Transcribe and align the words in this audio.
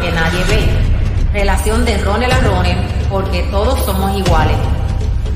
que 0.00 0.10
nadie 0.12 0.44
ve. 0.44 0.68
Relación 1.32 1.84
de 1.84 1.98
Ronel 1.98 2.30
a 2.30 2.40
Ronel, 2.40 2.78
porque 3.10 3.42
todos 3.50 3.84
somos 3.84 4.16
iguales. 4.16 4.56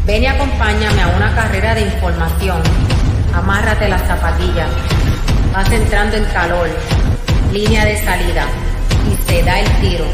Ven 0.07 0.23
y 0.23 0.27
acompáñame 0.27 1.03
a 1.03 1.09
una 1.09 1.35
carrera 1.35 1.75
de 1.75 1.83
información. 1.83 2.63
Amárrate 3.35 3.89
las 3.89 4.07
zapatillas. 4.07 4.69
Vas 5.53 5.71
entrando 5.71 6.17
en 6.17 6.25
calor. 6.27 6.69
Línea 7.53 7.85
de 7.85 7.97
salida. 7.99 8.47
Y 9.11 9.31
se 9.31 9.43
da 9.43 9.61
el 9.61 9.81
tiro. 9.81 10.05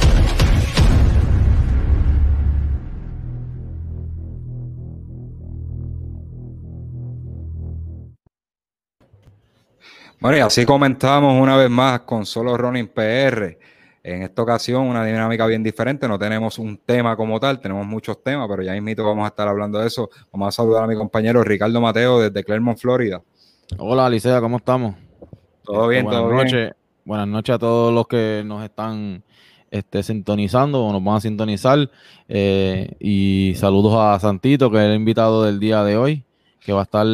Bueno, 10.24 10.38
y 10.38 10.40
así 10.40 10.65
comentamos 10.65 11.38
una 11.38 11.54
vez 11.54 11.69
más 11.69 12.01
con 12.01 12.24
solo 12.24 12.56
Ronin 12.56 12.88
PR. 12.88 13.58
En 14.04 14.22
esta 14.22 14.42
ocasión, 14.42 14.82
una 14.82 15.02
dinámica 15.02 15.46
bien 15.46 15.62
diferente. 15.62 16.06
No 16.06 16.18
tenemos 16.18 16.58
un 16.58 16.76
tema 16.76 17.16
como 17.16 17.40
tal, 17.40 17.58
tenemos 17.58 17.86
muchos 17.86 18.22
temas, 18.22 18.46
pero 18.50 18.62
ya 18.62 18.72
mismito 18.72 19.02
vamos 19.02 19.24
a 19.24 19.28
estar 19.28 19.48
hablando 19.48 19.78
de 19.78 19.86
eso. 19.86 20.10
Vamos 20.30 20.48
a 20.48 20.52
saludar 20.52 20.84
a 20.84 20.86
mi 20.86 20.95
compañero 20.95 21.42
Ricardo 21.42 21.80
Mateo 21.80 22.20
desde 22.20 22.45
Clermont, 22.45 22.78
Florida. 22.78 23.22
Hola, 23.78 24.04
Alicia, 24.04 24.38
¿cómo 24.42 24.59
estamos? 24.59 24.95
Todo 25.62 25.88
bien, 25.88 26.04
Este, 26.04 26.16
todo 26.16 26.26
buenas 26.26 26.52
bien. 26.52 26.62
noches. 26.64 26.76
Buenas 27.06 27.28
noches 27.28 27.54
a 27.54 27.59
todos 27.59 27.95
los 27.95 28.06
que 28.06 28.42
nos 28.45 28.62
están 28.62 29.22
este, 29.70 30.02
sintonizando 30.02 30.84
o 30.84 30.92
nos 30.92 31.02
van 31.02 31.16
a 31.16 31.20
sintonizar. 31.20 31.90
Eh, 32.28 32.95
y 33.00 33.54
saludos 33.56 33.95
a 33.96 34.20
Santito, 34.20 34.70
que 34.70 34.76
es 34.76 34.82
el 34.84 34.96
invitado 34.96 35.45
del 35.45 35.59
día 35.59 35.82
de 35.82 35.96
hoy, 35.96 36.24
que 36.60 36.74
va 36.74 36.80
a 36.80 36.84
estar 36.84 37.06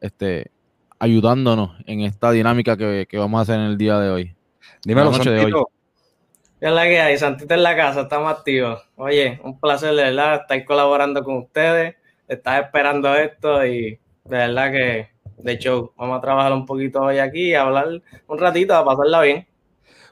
este, 0.00 0.50
ayudándonos 0.98 1.72
en 1.84 2.00
esta 2.00 2.30
dinámica 2.32 2.78
que, 2.78 3.06
que 3.06 3.18
vamos 3.18 3.38
a 3.38 3.42
hacer 3.42 3.56
en 3.56 3.66
el 3.66 3.76
día 3.76 3.98
de 3.98 4.08
hoy. 4.08 4.34
Dímelo, 4.86 5.10
noche 5.10 5.28
de 5.28 5.36
Santito. 5.40 5.68
¿Qué 6.64 6.68
es 6.68 6.74
la 6.74 6.84
que 6.84 6.98
hay? 6.98 7.18
Santito 7.18 7.52
en 7.52 7.62
la 7.62 7.76
casa, 7.76 8.00
estamos 8.00 8.32
activos. 8.32 8.80
Oye, 8.96 9.38
un 9.44 9.60
placer 9.60 9.94
de 9.94 10.04
verdad 10.04 10.40
estar 10.40 10.64
colaborando 10.64 11.22
con 11.22 11.36
ustedes. 11.36 11.94
Estaba 12.26 12.60
esperando 12.60 13.14
esto 13.14 13.66
y 13.66 13.90
de 13.90 13.98
verdad 14.38 14.72
que, 14.72 15.10
de 15.36 15.52
hecho, 15.52 15.92
vamos 15.94 16.16
a 16.16 16.20
trabajar 16.22 16.54
un 16.54 16.64
poquito 16.64 17.02
hoy 17.02 17.18
aquí 17.18 17.50
y 17.50 17.54
hablar 17.54 18.00
un 18.26 18.38
ratito, 18.38 18.74
a 18.74 18.82
pasarla 18.82 19.20
bien. 19.20 19.46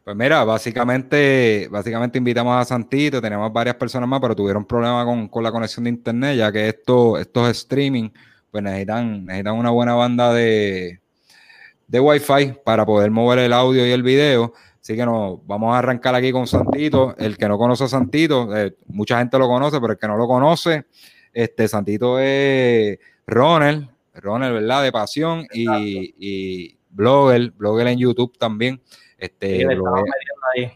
Pues 0.04 0.14
mira, 0.14 0.44
básicamente, 0.44 1.68
básicamente 1.70 2.18
invitamos 2.18 2.54
a 2.54 2.66
Santito, 2.66 3.22
tenemos 3.22 3.50
varias 3.50 3.76
personas 3.76 4.06
más, 4.06 4.20
pero 4.20 4.36
tuvieron 4.36 4.66
problemas 4.66 5.06
con, 5.06 5.28
con 5.28 5.42
la 5.42 5.52
conexión 5.52 5.84
de 5.84 5.90
internet, 5.90 6.36
ya 6.36 6.52
que 6.52 6.68
esto, 6.68 7.16
estos 7.16 7.48
streaming, 7.48 8.10
pues 8.50 8.62
necesitan, 8.62 9.24
necesitan 9.24 9.54
una 9.54 9.70
buena 9.70 9.94
banda 9.94 10.34
de, 10.34 11.00
de 11.86 11.98
Wi-Fi 11.98 12.58
para 12.62 12.84
poder 12.84 13.10
mover 13.10 13.38
el 13.38 13.54
audio 13.54 13.86
y 13.86 13.90
el 13.90 14.02
video. 14.02 14.52
Así 14.82 14.96
que 14.96 15.06
nos 15.06 15.46
vamos 15.46 15.72
a 15.72 15.78
arrancar 15.78 16.12
aquí 16.16 16.32
con 16.32 16.48
Santito. 16.48 17.14
El 17.16 17.38
que 17.38 17.46
no 17.46 17.56
conoce 17.56 17.84
a 17.84 17.88
Santito, 17.88 18.54
eh, 18.56 18.76
mucha 18.88 19.18
gente 19.18 19.38
lo 19.38 19.46
conoce, 19.46 19.80
pero 19.80 19.92
el 19.92 19.98
que 19.98 20.08
no 20.08 20.16
lo 20.16 20.26
conoce, 20.26 20.86
este 21.32 21.68
Santito 21.68 22.18
es 22.18 22.98
Ronald, 23.24 23.88
Ronald, 24.14 24.54
¿verdad? 24.54 24.82
De 24.82 24.90
pasión 24.90 25.46
y, 25.52 26.14
y 26.18 26.76
blogger, 26.90 27.52
blogger 27.52 27.86
en 27.86 27.98
YouTube 27.98 28.36
también. 28.36 28.82
Este, 29.16 29.58
Sí, 29.58 29.64
ahí. 30.56 30.72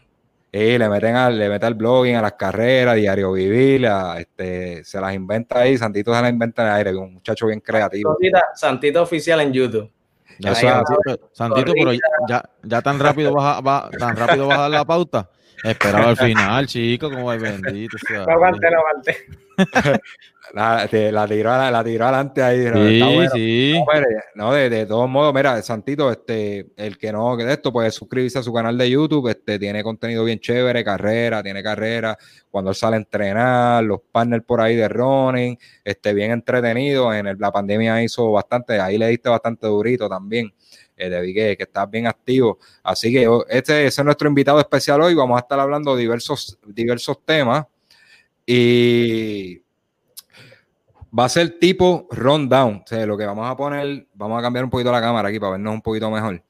Sí, 0.53 0.77
le 0.77 0.87
meten 0.89 1.15
al, 1.17 1.37
le 1.37 1.49
mete 1.49 1.65
al 1.65 1.75
blogging, 1.75 2.15
a 2.15 2.21
las 2.21 2.33
carreras, 2.33 2.95
diario 2.95 3.33
vivir, 3.33 3.85
a, 3.87 4.21
este, 4.21 4.85
se 4.85 5.01
las 5.01 5.13
inventa 5.13 5.59
ahí, 5.59 5.77
Santito 5.77 6.15
se 6.15 6.21
las 6.21 6.31
inventa 6.31 6.61
en 6.61 6.67
el 6.69 6.73
aire, 6.75 6.95
un 6.95 7.15
muchacho 7.15 7.47
bien 7.47 7.59
creativo. 7.59 8.17
Santito 8.55 9.01
oficial 9.01 9.41
en 9.41 9.51
YouTube. 9.51 9.91
Ya 10.39 10.53
Santito, 10.55 11.29
Santito, 11.33 11.73
pero 11.73 11.93
ya, 11.93 12.43
ya 12.63 12.81
tan 12.81 12.99
rápido 12.99 13.33
vas 13.33 13.57
a, 13.57 13.61
va- 13.61 13.89
tan 13.97 14.15
rápido 14.15 14.47
vas 14.47 14.57
a 14.57 14.61
dar 14.61 14.71
la 14.71 14.85
pauta. 14.85 15.29
Esperaba 15.63 16.09
al 16.09 16.17
final, 16.17 16.67
chico, 16.67 17.09
como 17.09 17.33
es 17.33 17.41
bendito. 17.41 17.97
sea 17.97 18.25
No 18.25 18.31
aguante, 18.33 18.69
no 18.69 18.77
aguante. 18.77 19.17
La, 20.53 20.87
te- 20.87 21.11
la 21.11 21.27
tiró, 21.27 21.51
a- 21.51 21.69
la, 21.69 21.83
tiró 21.83 22.05
adelante 22.05 22.41
ahí. 22.41 22.59
¿no? 22.65 22.87
Sí, 22.87 23.01
bueno. 23.01 23.29
sí. 23.33 23.83
No, 24.35 24.53
de, 24.53 24.69
de 24.69 24.85
todos 24.85 25.09
modos, 25.09 25.33
mira, 25.33 25.61
Santito, 25.61 26.11
este, 26.11 26.67
el 26.77 26.97
que 26.97 27.11
no, 27.11 27.35
que 27.35 27.43
de 27.43 27.53
esto 27.53 27.71
puede 27.73 27.91
suscribirse 27.91 28.39
a 28.39 28.43
su 28.43 28.53
canal 28.53 28.77
de 28.77 28.89
YouTube, 28.89 29.27
este, 29.29 29.59
tiene 29.59 29.83
contenido 29.83 30.23
bien 30.23 30.39
chévere, 30.39 30.83
carrera, 30.83 31.43
tiene 31.43 31.61
carrera, 31.61 32.17
cuando 32.49 32.69
él 32.71 32.75
sale 32.75 32.95
a 32.95 32.99
entrenar, 32.99 33.83
los 33.83 33.99
partners 34.11 34.43
por 34.45 34.61
ahí 34.61 34.75
de 34.75 34.87
running, 34.87 35.57
este, 35.83 36.13
bien 36.13 36.31
entretenido, 36.31 37.13
en 37.13 37.27
el- 37.27 37.37
la 37.39 37.51
pandemia 37.51 38.01
hizo 38.03 38.31
bastante, 38.31 38.79
ahí 38.79 38.97
le 38.97 39.07
diste 39.07 39.29
bastante 39.29 39.67
durito 39.67 40.07
también, 40.07 40.53
eh, 40.95 41.09
te 41.09 41.21
vi 41.21 41.33
que, 41.33 41.57
que 41.57 41.63
estás 41.63 41.89
bien 41.89 42.07
activo, 42.07 42.57
así 42.83 43.11
que 43.11 43.27
oh, 43.27 43.45
este, 43.49 43.85
ese 43.87 44.01
es 44.01 44.05
nuestro 44.05 44.27
invitado 44.29 44.59
especial 44.59 45.01
hoy, 45.01 45.13
vamos 45.13 45.35
a 45.37 45.41
estar 45.41 45.59
hablando 45.59 45.93
de 45.95 46.01
diversos, 46.01 46.57
diversos 46.65 47.17
temas, 47.25 47.65
y 48.45 49.61
va 51.17 51.25
a 51.25 51.29
ser 51.29 51.59
tipo 51.59 52.07
rundown. 52.11 52.81
O 52.83 52.87
sea, 52.87 53.05
lo 53.05 53.17
que 53.17 53.25
vamos 53.25 53.49
a 53.49 53.55
poner, 53.55 54.07
vamos 54.13 54.39
a 54.39 54.41
cambiar 54.41 54.65
un 54.65 54.69
poquito 54.69 54.91
la 54.91 55.01
cámara 55.01 55.29
aquí 55.29 55.39
para 55.39 55.53
vernos 55.53 55.73
un 55.73 55.81
poquito 55.81 56.11
mejor. 56.11 56.43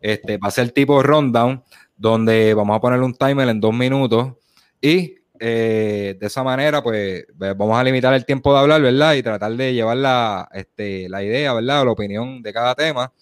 Este 0.00 0.38
va 0.38 0.48
a 0.48 0.50
ser 0.50 0.70
tipo 0.70 1.02
rundown, 1.02 1.62
donde 1.96 2.54
vamos 2.54 2.76
a 2.76 2.80
poner 2.80 3.00
un 3.00 3.14
timer 3.14 3.48
en 3.48 3.60
dos 3.60 3.74
minutos 3.74 4.34
y 4.80 5.16
eh, 5.40 6.16
de 6.18 6.26
esa 6.26 6.42
manera, 6.42 6.82
pues 6.82 7.24
vamos 7.34 7.78
a 7.78 7.84
limitar 7.84 8.12
el 8.14 8.24
tiempo 8.24 8.52
de 8.52 8.60
hablar, 8.60 8.82
¿verdad? 8.82 9.14
Y 9.14 9.22
tratar 9.22 9.52
de 9.52 9.72
llevar 9.72 9.96
la, 9.96 10.48
este, 10.52 11.08
la 11.08 11.22
idea, 11.22 11.52
¿verdad? 11.52 11.84
La 11.84 11.90
opinión 11.90 12.42
de 12.42 12.52
cada 12.52 12.74
tema 12.74 13.12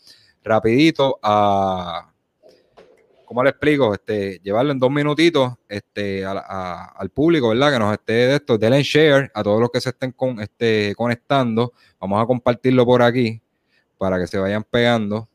rapidito 0.42 1.18
a, 1.22 2.10
¿cómo 3.36 3.44
le 3.44 3.50
explico? 3.50 3.92
Este, 3.92 4.40
llevarlo 4.42 4.72
en 4.72 4.78
dos 4.78 4.90
minutitos 4.90 5.52
este, 5.68 6.24
a 6.24 6.32
la- 6.32 6.44
a- 6.48 6.84
al 6.96 7.10
público, 7.10 7.50
¿verdad? 7.50 7.70
Que 7.70 7.78
nos 7.78 7.92
esté 7.92 8.12
de 8.14 8.34
esto, 8.36 8.56
denle 8.56 8.82
share 8.82 9.30
a 9.34 9.42
todos 9.42 9.60
los 9.60 9.68
que 9.70 9.78
se 9.78 9.90
estén 9.90 10.12
con, 10.12 10.40
este, 10.40 10.94
conectando. 10.96 11.74
Vamos 12.00 12.22
a 12.22 12.26
compartirlo 12.26 12.86
por 12.86 13.02
aquí 13.02 13.42
para 13.98 14.18
que 14.18 14.26
se 14.26 14.38
vayan 14.38 14.64
pegando. 14.64 15.28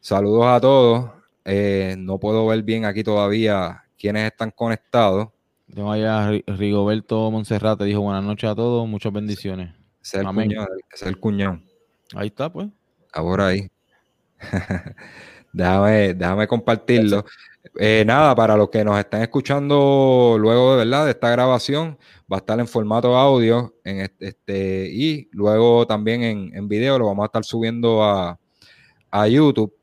Saludos 0.00 0.46
a 0.46 0.60
todos. 0.62 1.10
Eh, 1.44 1.94
no 1.98 2.16
puedo 2.18 2.46
ver 2.46 2.62
bien 2.62 2.86
aquí 2.86 3.04
todavía 3.04 3.84
quiénes 3.98 4.24
están 4.30 4.50
conectados. 4.50 5.28
Tengo 5.74 5.92
allá 5.92 6.30
Rigoberto 6.46 7.30
Monserrate, 7.30 7.84
dijo 7.84 8.00
buenas 8.00 8.24
noches 8.24 8.48
a 8.48 8.54
todos, 8.54 8.88
muchas 8.88 9.12
bendiciones. 9.12 9.74
Es 10.02 10.14
el 10.14 10.26
Amén. 10.26 10.48
cuñado, 10.48 10.68
es 10.90 11.02
el 11.02 11.18
cuñado. 11.20 11.60
Ahí 12.14 12.28
está, 12.28 12.50
pues. 12.50 12.68
Por 13.12 13.42
ahí. 13.42 13.70
déjame, 15.52 16.14
déjame 16.14 16.46
compartirlo. 16.46 17.24
Eh, 17.78 18.04
nada, 18.06 18.34
para 18.34 18.56
los 18.56 18.70
que 18.70 18.82
nos 18.84 18.98
están 18.98 19.22
escuchando 19.22 20.36
luego 20.38 20.72
de 20.72 20.78
verdad 20.84 21.04
de 21.04 21.10
esta 21.12 21.30
grabación, 21.30 21.98
va 22.32 22.36
a 22.36 22.40
estar 22.40 22.58
en 22.58 22.66
formato 22.66 23.16
audio 23.16 23.74
en 23.84 24.00
este, 24.00 24.28
este- 24.28 24.88
y 24.90 25.28
luego 25.32 25.86
también 25.86 26.22
en, 26.22 26.56
en 26.56 26.68
video 26.68 26.98
lo 26.98 27.06
vamos 27.06 27.24
a 27.24 27.26
estar 27.26 27.44
subiendo 27.44 28.02
a, 28.02 28.38
a 29.10 29.28
YouTube. 29.28 29.74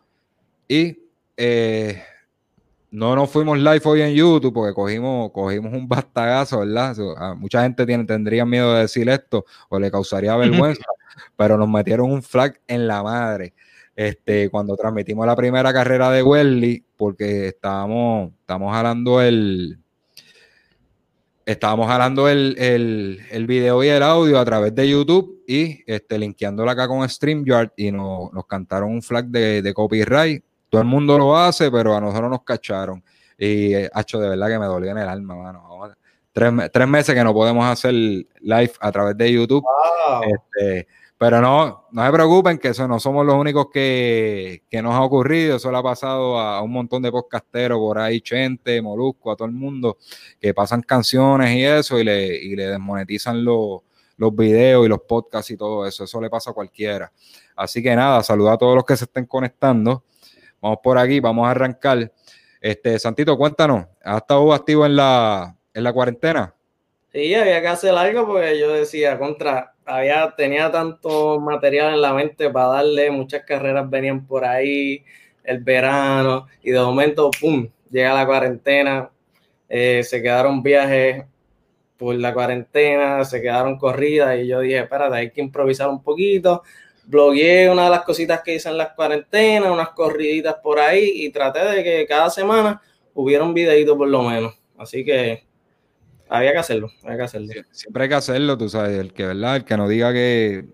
Y 0.68 0.98
eh, 1.38 2.02
no 2.90 3.16
nos 3.16 3.30
fuimos 3.30 3.60
live 3.60 3.82
hoy 3.86 4.02
en 4.02 4.14
YouTube 4.16 4.54
porque 4.54 4.74
cogimos, 4.74 5.32
cogimos 5.32 5.72
un 5.74 5.88
bastagazo, 5.88 6.60
¿verdad? 6.62 6.96
A 7.18 7.36
mucha 7.36 7.62
gente 7.62 7.86
tiene, 7.86 8.06
tendría 8.06 8.44
miedo 8.44 8.74
de 8.74 8.82
decir 8.82 9.08
esto 9.08 9.46
o 9.70 9.80
le 9.80 9.92
causaría 9.92 10.36
vergüenza, 10.36 10.84
pero 11.36 11.58
nos 11.58 11.70
metieron 11.70 12.12
un 12.12 12.24
flag 12.24 12.60
en 12.68 12.88
la 12.88 13.04
madre. 13.04 13.54
Este, 13.98 14.52
cuando 14.52 14.78
transmitimos 14.78 15.26
la 15.26 15.36
primera 15.36 15.74
carrera 15.74 16.12
de 16.12 16.22
Welly, 16.22 16.86
porque 16.96 17.48
estábamos, 17.48 18.32
estábamos 18.42 18.72
jalando 18.72 19.20
el, 19.20 19.80
estábamos 21.44 21.88
jalando 21.88 22.30
el, 22.30 22.56
el, 22.60 23.22
el 23.32 23.48
video 23.48 23.84
y 23.84 23.88
el 23.88 24.04
audio 24.04 24.38
a 24.38 24.46
través 24.46 24.76
de 24.76 24.88
YouTube 24.88 25.42
y 25.48 25.82
este, 25.88 26.20
linkeándolo 26.20 26.70
acá 26.70 26.88
con 26.88 27.10
StreamYard 27.10 27.72
y 27.76 27.92
nos, 27.92 28.32
nos 28.34 28.46
cantaron 28.46 28.92
un 28.92 29.02
flag 29.02 29.26
de, 29.26 29.64
de 29.64 29.74
copyright. 29.74 30.44
Todo 30.70 30.82
el 30.82 30.88
mundo 30.88 31.18
lo 31.18 31.36
hace, 31.36 31.72
pero 31.72 31.96
a 31.96 32.00
nosotros 32.00 32.30
nos 32.30 32.44
cacharon. 32.44 33.04
Y, 33.36 33.74
eh, 33.74 33.90
hacho, 33.92 34.20
de 34.20 34.30
verdad 34.30 34.48
que 34.48 34.60
me 34.60 34.66
dolió 34.68 34.92
en 34.92 35.00
el 35.00 35.10
alma, 35.10 35.36
mano. 35.36 35.96
Tres, 36.32 36.54
tres 36.72 36.88
meses 36.88 37.16
que 37.16 37.24
no 37.24 37.34
podemos 37.34 37.66
hacer 37.66 37.94
live 37.94 38.74
a 38.80 38.92
través 38.92 39.18
de 39.18 39.34
YouTube. 39.34 39.64
Wow. 39.64 40.22
Este, 40.24 40.88
pero 41.18 41.42
no, 41.42 41.88
no 41.92 42.06
se 42.06 42.12
preocupen 42.12 42.60
que 42.60 42.70
eso 42.70 42.88
no 42.88 43.00
somos 43.00 43.26
los 43.26 43.36
únicos 43.36 43.70
que, 43.74 44.62
que 44.70 44.82
nos 44.84 44.94
ha 44.94 45.02
ocurrido. 45.02 45.58
Eso 45.58 45.72
le 45.72 45.78
ha 45.78 45.84
pasado 45.84 46.40
a, 46.40 46.62
un 46.62 46.72
montón 46.72 47.02
de 47.02 47.12
podcasteros 47.12 47.80
por 47.80 47.98
ahí, 47.98 48.22
Chente, 48.22 48.82
Molusco, 48.84 49.32
a 49.32 49.36
todo 49.36 49.48
el 49.48 49.54
mundo, 49.54 49.98
que 50.40 50.54
pasan 50.54 50.84
canciones 50.84 51.56
y 51.56 51.66
eso 51.66 52.00
y 52.00 52.04
le, 52.04 52.36
y 52.36 52.56
le 52.56 52.68
desmonetizan 52.68 53.44
los, 53.44 53.82
los 54.18 54.36
videos 54.36 54.86
y 54.86 54.90
los 54.90 55.02
podcasts 55.02 55.50
y 55.50 55.58
todo 55.58 55.88
eso. 55.88 56.04
Eso 56.04 56.22
le 56.22 56.30
pasa 56.30 56.52
a 56.52 56.54
cualquiera. 56.54 57.12
Así 57.56 57.82
que 57.82 57.96
nada, 57.96 58.22
saluda 58.22 58.54
a 58.54 58.58
todos 58.58 58.76
los 58.76 58.86
que 58.86 58.96
se 58.96 59.06
estén 59.06 59.26
conectando. 59.26 60.04
Vamos 60.62 60.80
por 60.84 61.00
aquí, 61.00 61.20
vamos 61.20 61.48
a 61.48 61.52
arrancar. 61.52 62.12
Este, 62.62 63.00
Santito, 63.00 63.36
cuéntanos, 63.38 63.88
¿has 64.04 64.18
estado 64.18 64.54
activo 64.54 64.86
en 64.86 64.96
la, 64.96 65.56
en 65.74 65.84
la 65.84 65.94
cuarentena? 65.94 66.54
Sí, 67.12 67.34
había 67.34 67.62
que 67.62 67.68
hacer 67.68 67.96
algo 67.96 68.28
porque 68.28 68.60
yo 68.60 68.72
decía, 68.72 69.18
contra, 69.18 69.74
había, 69.88 70.34
tenía 70.36 70.72
tanto 70.72 71.40
material 71.40 71.94
en 71.94 72.02
la 72.02 72.14
mente 72.14 72.50
para 72.50 72.68
darle, 72.68 73.10
muchas 73.12 73.44
carreras 73.44 73.90
venían 73.90 74.28
por 74.28 74.46
ahí, 74.46 75.04
el 75.44 75.60
verano, 75.64 76.48
y 76.62 76.72
de 76.72 76.80
momento, 76.80 77.32
¡pum!, 77.40 77.68
llega 77.90 78.14
la 78.14 78.26
cuarentena. 78.26 79.10
eh, 79.70 80.04
se 80.04 80.22
quedaron 80.22 80.62
viajes 80.64 81.26
por 81.98 82.16
la 82.16 82.34
cuarentena, 82.34 83.26
se 83.26 83.42
quedaron 83.42 83.78
corridas 83.78 84.38
y 84.40 84.48
yo 84.48 84.60
dije, 84.62 84.80
espérate, 84.80 85.16
hay 85.16 85.32
que 85.32 85.42
improvisar 85.42 85.90
un 85.90 86.02
poquito. 86.04 86.64
Blogueé 87.06 87.70
una 87.70 87.86
de 87.86 87.90
las 87.90 88.04
cositas 88.04 88.42
que 88.44 88.56
hice 88.56 88.70
en 88.70 88.78
las 88.78 88.94
cuarentenas, 88.94 89.72
unas 89.72 89.90
corriditas 89.90 90.56
por 90.56 90.80
ahí 90.80 91.12
y 91.16 91.30
traté 91.32 91.64
de 91.66 91.84
que 91.84 92.06
cada 92.06 92.30
semana 92.30 92.82
hubiera 93.14 93.44
un 93.44 93.54
videito 93.54 93.98
por 93.98 94.08
lo 94.10 94.24
menos. 94.24 94.54
Así 94.78 95.04
que 95.04 95.47
había 96.30 96.52
que 96.52 96.58
hacerlo, 96.58 96.92
había 97.04 97.18
que 97.18 97.24
hacerlo. 97.24 97.54
Siempre 97.72 98.04
hay 98.04 98.10
que 98.10 98.16
hacerlo, 98.16 98.58
tú 98.58 98.70
sabes, 98.70 98.98
el 98.98 99.14
que, 99.14 99.26
¿verdad? 99.26 99.58
El 99.58 99.66
que 99.66 99.78
no 99.78 99.88
diga 99.88 100.14
que, 100.14 100.66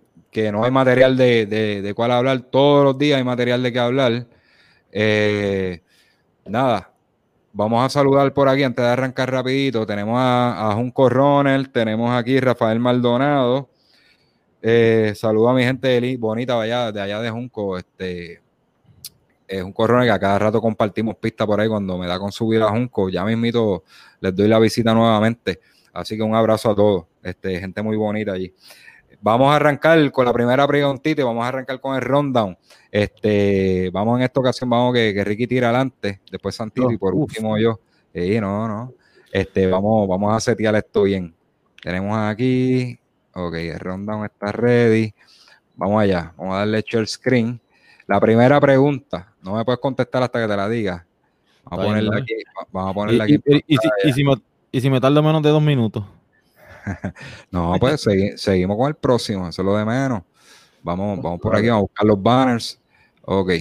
no 0.51 0.63
hay 0.63 0.71
material 0.71 1.17
de, 1.17 1.45
de, 1.45 1.93
cuál 1.93 2.11
hablar, 2.11 2.41
todos 2.41 2.83
los 2.83 2.97
días 2.97 3.17
hay 3.17 3.23
material 3.23 3.61
de 3.63 3.73
qué 3.73 3.79
hablar. 3.79 4.27
Eh, 4.91 5.81
nada, 6.45 6.91
vamos 7.51 7.85
a 7.85 7.89
saludar 7.89 8.33
por 8.33 8.49
aquí 8.49 8.63
antes 8.63 8.83
de 8.83 8.91
arrancar 8.91 9.31
rapidito. 9.31 9.85
Tenemos 9.85 10.17
a, 10.19 10.71
a 10.71 10.73
Junco 10.75 11.09
Ronel, 11.09 11.69
tenemos 11.69 12.11
aquí 12.11 12.39
Rafael 12.39 12.79
Maldonado. 12.79 13.69
Eh, 14.65 15.13
saludo 15.15 15.49
a 15.49 15.53
mi 15.53 15.63
gente 15.63 16.15
bonita 16.17 16.55
de 16.55 16.63
allá, 16.63 16.91
de 16.91 17.01
allá 17.01 17.19
de 17.21 17.29
Junco. 17.29 17.77
Este, 17.77 18.42
es 19.57 19.63
un 19.63 19.71
corrón 19.71 20.03
que 20.03 20.11
a 20.11 20.19
cada 20.19 20.39
rato 20.39 20.61
compartimos 20.61 21.15
pista 21.17 21.45
por 21.45 21.59
ahí 21.59 21.67
cuando 21.67 21.97
me 21.97 22.07
da 22.07 22.17
con 22.17 22.31
subir 22.31 22.61
a 22.61 22.69
Junco. 22.69 23.09
Ya 23.09 23.23
mismito 23.23 23.83
les 24.19 24.35
doy 24.35 24.47
la 24.47 24.59
visita 24.59 24.93
nuevamente. 24.93 25.59
Así 25.93 26.17
que 26.17 26.23
un 26.23 26.33
abrazo 26.33 26.71
a 26.71 26.75
todos. 26.75 27.05
Este, 27.21 27.59
gente 27.59 27.81
muy 27.83 27.95
bonita 27.95 28.33
allí. 28.33 28.53
Vamos 29.21 29.53
a 29.53 29.55
arrancar 29.55 30.11
con 30.11 30.25
la 30.25 30.33
primera 30.33 30.67
preguntita 30.67 31.21
y 31.21 31.23
vamos 31.23 31.45
a 31.45 31.49
arrancar 31.49 31.79
con 31.79 31.95
el 31.95 32.01
rundown. 32.01 32.57
Este, 32.91 33.89
vamos 33.93 34.17
en 34.17 34.23
esta 34.23 34.39
ocasión, 34.39 34.69
vamos 34.69 34.93
que, 34.93 35.13
que 35.13 35.23
Ricky 35.23 35.47
tira 35.47 35.69
adelante, 35.69 36.19
después 36.29 36.55
Santito 36.55 36.91
y 36.91 36.97
por 36.97 37.13
último 37.13 37.57
yo. 37.57 37.79
Sí, 38.13 38.41
no, 38.41 38.67
no. 38.67 38.93
Este, 39.31 39.67
vamos, 39.67 40.07
vamos 40.07 40.35
a 40.35 40.39
setear 40.39 40.75
esto 40.75 41.03
bien. 41.03 41.33
Tenemos 41.81 42.17
aquí, 42.17 42.99
ok, 43.33 43.53
el 43.53 43.79
rundown 43.79 44.25
está 44.25 44.51
ready. 44.51 45.13
Vamos 45.75 46.01
allá, 46.01 46.33
vamos 46.37 46.55
a 46.55 46.59
darle 46.59 46.83
share 46.85 47.07
screen. 47.07 47.61
La 48.07 48.19
primera 48.19 48.59
pregunta, 48.59 49.33
no 49.41 49.55
me 49.55 49.63
puedes 49.63 49.79
contestar 49.79 50.23
hasta 50.23 50.41
que 50.41 50.47
te 50.47 50.57
la 50.57 50.67
diga. 50.67 51.05
Vamos 51.63 51.85
a 51.85 51.87
ponerla 51.87 52.17
aquí. 52.17 52.33
Vamos 52.71 52.91
a 52.91 52.93
ponerla 52.93 53.23
aquí. 53.23 53.39
Y, 53.67 53.77
si, 54.13 54.23
me, 54.23 54.33
y 54.71 54.81
si 54.81 54.89
me 54.89 54.99
tardo 54.99 55.23
menos 55.23 55.41
de 55.41 55.49
dos 55.49 55.61
minutos. 55.61 56.03
no, 57.51 57.75
pues 57.79 58.05
seguimos 58.35 58.77
con 58.77 58.87
el 58.87 58.95
próximo, 58.95 59.47
eso 59.47 59.61
es 59.61 59.65
lo 59.65 59.77
de 59.77 59.85
menos. 59.85 60.23
Vamos, 60.81 61.21
vamos 61.21 61.39
por 61.39 61.55
aquí, 61.55 61.69
vamos 61.69 61.79
a 61.79 61.83
buscar 61.83 62.07
los 62.07 62.21
banners. 62.21 62.81
Ok. 63.21 63.51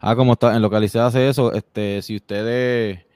Ah, 0.00 0.14
como 0.16 0.34
está 0.34 0.54
en 0.54 0.60
localizada 0.60 1.06
hace 1.06 1.28
eso, 1.28 1.52
este, 1.52 2.02
si 2.02 2.16
ustedes 2.16 3.06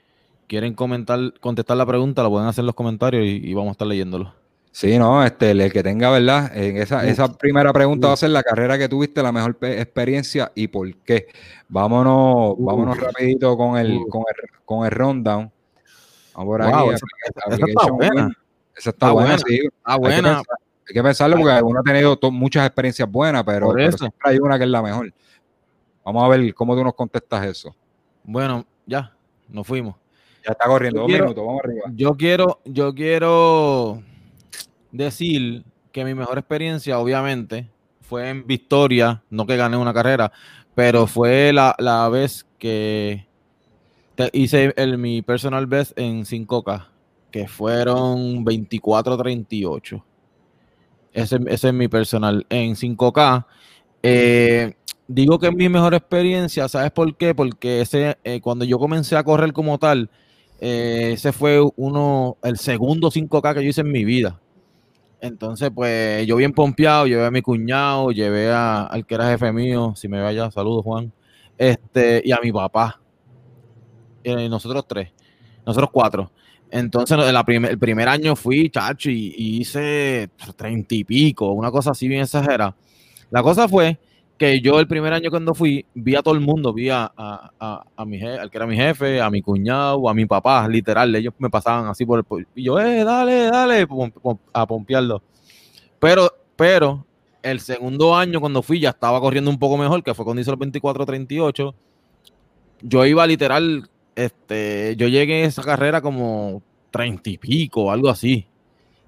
quieren 0.47 0.73
comentar, 0.73 1.35
contestar 1.41 1.77
la 1.77 1.85
pregunta, 1.85 2.23
la 2.23 2.31
pueden 2.31 2.49
hacer 2.49 2.63
en 2.63 2.67
los 2.67 2.75
comentarios 2.75 3.25
y, 3.27 3.41
y 3.45 3.55
vamos 3.55 3.71
a 3.71 3.73
estar 3.73 3.89
leyéndolo. 3.89 4.33
Sí, 4.77 4.99
no, 4.99 5.25
este, 5.25 5.53
el 5.53 5.73
que 5.73 5.83
tenga, 5.83 6.11
¿verdad? 6.11 6.55
En 6.55 6.77
esa, 6.77 7.07
esa 7.07 7.33
primera 7.33 7.73
pregunta 7.73 8.09
va 8.09 8.13
a 8.13 8.17
ser 8.19 8.29
la 8.29 8.43
carrera 8.43 8.77
que 8.77 8.91
tuviste, 8.91 9.23
la 9.23 9.33
mejor 9.33 9.57
experiencia 9.63 10.53
y 10.55 10.69
por 10.69 10.95
qué. 10.97 11.29
Vámonos, 11.67 12.57
vámonos 12.59 13.01
rapidito 13.01 13.57
con 13.57 13.79
el, 13.79 14.01
con 14.11 14.25
el, 14.29 14.51
con 14.67 14.85
el 14.85 14.91
rundown. 14.91 15.51
Vamos 16.35 16.47
por 16.47 16.61
aquí. 16.61 16.91
Esa, 16.91 17.55
está 17.55 17.91
buena. 17.91 18.37
Esa 18.77 18.91
está, 18.91 19.13
buena, 19.13 19.39
sí. 19.39 19.61
Está 19.65 19.97
buena. 19.97 20.39
Hay 20.41 20.95
que, 20.95 21.03
pensarlo 21.03 21.39
porque 21.39 21.63
uno 21.63 21.81
ha 21.81 21.83
tenido 21.83 22.19
muchas 22.31 22.67
experiencias 22.67 23.11
buenas, 23.11 23.45
pero, 23.45 23.73
siempre 23.73 24.11
hay 24.25 24.37
una 24.37 24.59
que 24.59 24.65
es 24.65 24.71
la 24.71 24.83
mejor. 24.83 25.11
Vamos 26.05 26.23
a 26.23 26.29
ver 26.29 26.53
cómo 26.53 26.77
tú 26.77 26.85
nos 26.85 26.93
contestas 26.93 27.47
eso. 27.47 27.75
Bueno, 28.25 28.67
ya, 28.85 29.11
nos 29.49 29.67
fuimos. 29.67 29.97
Ya 30.45 30.53
está 30.53 30.67
corriendo, 30.67 31.01
dos 31.01 31.11
minutos, 31.11 31.47
vamos 31.47 31.63
arriba. 31.65 31.85
Yo 31.95 32.13
quiero, 32.15 32.61
yo 32.67 32.95
quiero 32.95 34.03
decir 34.97 35.65
que 35.93 36.05
mi 36.05 36.15
mejor 36.15 36.39
experiencia, 36.39 36.99
obviamente, 36.99 37.71
fue 38.01 38.29
en 38.29 38.47
Victoria, 38.47 39.23
no 39.31 39.47
que 39.47 39.57
gané 39.57 39.77
una 39.77 39.95
carrera, 39.95 40.33
pero 40.75 41.07
fue 41.07 41.53
la, 41.53 42.09
vez 42.11 42.47
que 42.59 43.27
hice 44.33 44.73
el, 44.77 44.99
mi 44.99 45.23
personal 45.23 45.67
best 45.67 45.99
en 45.99 46.25
5K, 46.25 46.87
que 47.31 47.49
fueron 47.49 48.45
24-38. 48.45 50.03
Ese, 51.13 51.39
ese, 51.47 51.69
es 51.69 51.75
mi 51.75 51.89
personal 51.89 52.47
en 52.51 52.75
5K. 52.75 53.47
Eh, 54.03 54.75
digo 55.09 55.39
que 55.39 55.49
es 55.49 55.55
mi 55.55 55.69
mejor 55.69 55.95
experiencia, 55.95 56.69
¿sabes 56.69 56.91
por 56.91 57.17
qué? 57.17 57.35
Porque 57.35 57.81
ese, 57.81 58.19
eh, 58.23 58.41
cuando 58.41 58.65
yo 58.65 58.79
comencé 58.79 59.17
a 59.17 59.25
correr 59.25 59.53
como 59.53 59.79
tal, 59.79 60.11
eh, 60.61 61.11
ese 61.15 61.33
fue 61.33 61.61
uno, 61.77 62.37
el 62.43 62.59
segundo 62.59 63.11
5K 63.11 63.55
que 63.55 63.65
yo 63.65 63.71
hice 63.71 63.81
en 63.81 63.93
mi 63.93 64.05
vida. 64.05 64.41
Entonces, 65.21 65.71
pues 65.75 66.27
yo 66.27 66.37
bien 66.37 66.53
pompeado, 66.53 67.07
llevé 67.07 67.25
a 67.25 67.31
mi 67.31 67.43
cuñado, 67.43 68.11
llevé 68.11 68.51
a, 68.51 68.85
al 68.85 69.07
que 69.07 69.15
era 69.15 69.29
jefe 69.29 69.53
mío, 69.53 69.95
si 69.97 70.09
me 70.09 70.21
vaya, 70.21 70.51
saludos 70.51 70.85
Juan, 70.85 71.13
este, 71.57 72.23
y 72.25 72.33
a 72.33 72.39
mi 72.43 72.53
papá. 72.53 73.01
Eh, 74.23 74.49
nosotros 74.49 74.85
tres, 74.87 75.13
nosotros 75.65 75.91
cuatro. 75.93 76.31
Entonces, 76.71 77.17
el 77.19 77.79
primer 77.79 78.09
año 78.09 78.35
fui, 78.37 78.69
chacho, 78.71 79.09
y, 79.09 79.33
hice 79.37 80.29
treinta 80.57 80.95
y 80.95 81.05
pico, 81.05 81.53
una 81.53 81.71
cosa 81.71 81.93
así 81.93 82.09
bien 82.09 82.23
exagerada. 82.23 82.77
La 83.31 83.43
cosa 83.43 83.69
fue 83.69 83.99
que 84.39 84.61
yo 84.61 84.79
el 84.79 84.87
primer 84.87 85.13
año 85.13 85.31
cuando 85.31 85.55
fui, 85.55 85.87
vi 85.95 86.15
a 86.15 86.23
todo 86.23 86.35
el 86.35 86.41
mundo, 86.41 86.73
vi 86.73 86.91
a, 86.91 87.11
a, 87.17 88.05
mi 88.05 88.19
jefe, 88.19 88.39
al 88.39 88.51
que 88.51 88.59
era 88.59 88.67
mi 88.67 88.77
jefe, 88.77 89.21
a 89.21 89.31
mi 89.31 89.41
cuñado, 89.41 90.09
a 90.09 90.15
mi 90.15 90.27
papá, 90.27 90.69
literal, 90.69 91.15
ellos 91.15 91.33
me 91.39 91.49
pasaban 91.49 91.87
así 91.87 92.05
por 92.05 92.19
el... 92.19 92.47
Y 92.55 92.65
yo, 92.65 92.79
eh, 92.79 93.03
dale, 93.03 93.45
dale, 93.47 93.87
a 94.53 94.67
pompearlo. 94.67 95.23
Pero, 95.99 96.31
pero, 96.55 97.07
el 97.43 97.61
segundo 97.61 98.15
año 98.15 98.41
cuando 98.41 98.63
fui 98.63 98.81
ya 98.81 98.91
estaba 98.91 99.21
corriendo 99.21 99.51
un 99.51 99.59
poco 99.59 99.79
mejor, 99.79 100.03
que 100.03 100.15
fue 100.15 100.25
cuando 100.25 100.43
hice 100.43 100.51
los 100.51 100.61
24-38. 100.61 101.75
Yo 102.83 103.07
iba 103.07 103.27
literal, 103.27 103.89
este, 104.15 104.97
yo 104.99 105.09
llegué 105.09 105.45
a 105.45 105.47
esa 105.47 105.63
carrera 105.63 106.03
como 106.03 106.63
treinta 106.91 107.31
y 107.31 107.39
pico, 107.39 107.91
algo 107.91 108.11
así. 108.11 108.47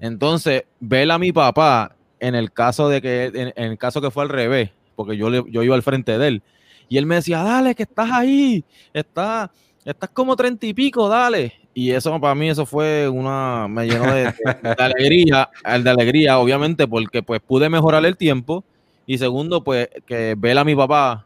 Entonces, 0.00 0.64
ver 0.80 1.10
a 1.10 1.18
mi 1.18 1.32
papá, 1.32 1.96
en 2.18 2.34
el 2.34 2.50
caso 2.52 2.88
de 2.88 3.02
que, 3.02 3.26
en 3.34 3.52
el 3.56 3.76
caso 3.76 4.00
que 4.00 4.10
fue 4.10 4.22
al 4.22 4.30
revés, 4.30 4.70
porque 4.98 5.16
yo, 5.16 5.46
yo 5.46 5.62
iba 5.62 5.76
al 5.76 5.82
frente 5.82 6.18
de 6.18 6.26
él. 6.26 6.42
Y 6.88 6.98
él 6.98 7.06
me 7.06 7.14
decía, 7.14 7.40
dale, 7.44 7.76
que 7.76 7.84
estás 7.84 8.10
ahí, 8.10 8.64
estás, 8.92 9.50
estás 9.84 10.10
como 10.10 10.34
treinta 10.34 10.66
y 10.66 10.74
pico, 10.74 11.08
dale. 11.08 11.52
Y 11.72 11.92
eso 11.92 12.20
para 12.20 12.34
mí, 12.34 12.48
eso 12.48 12.66
fue 12.66 13.08
una, 13.08 13.68
me 13.68 13.86
llenó 13.86 14.12
de, 14.12 14.34
alegría, 14.78 15.48
el 15.64 15.84
de 15.84 15.90
alegría, 15.90 16.38
obviamente, 16.40 16.88
porque 16.88 17.22
pues 17.22 17.40
pude 17.40 17.68
mejorar 17.68 18.04
el 18.04 18.16
tiempo. 18.16 18.64
Y 19.06 19.18
segundo, 19.18 19.62
pues 19.62 19.88
que 20.04 20.34
ver 20.36 20.58
a 20.58 20.64
mi 20.64 20.74
papá, 20.74 21.24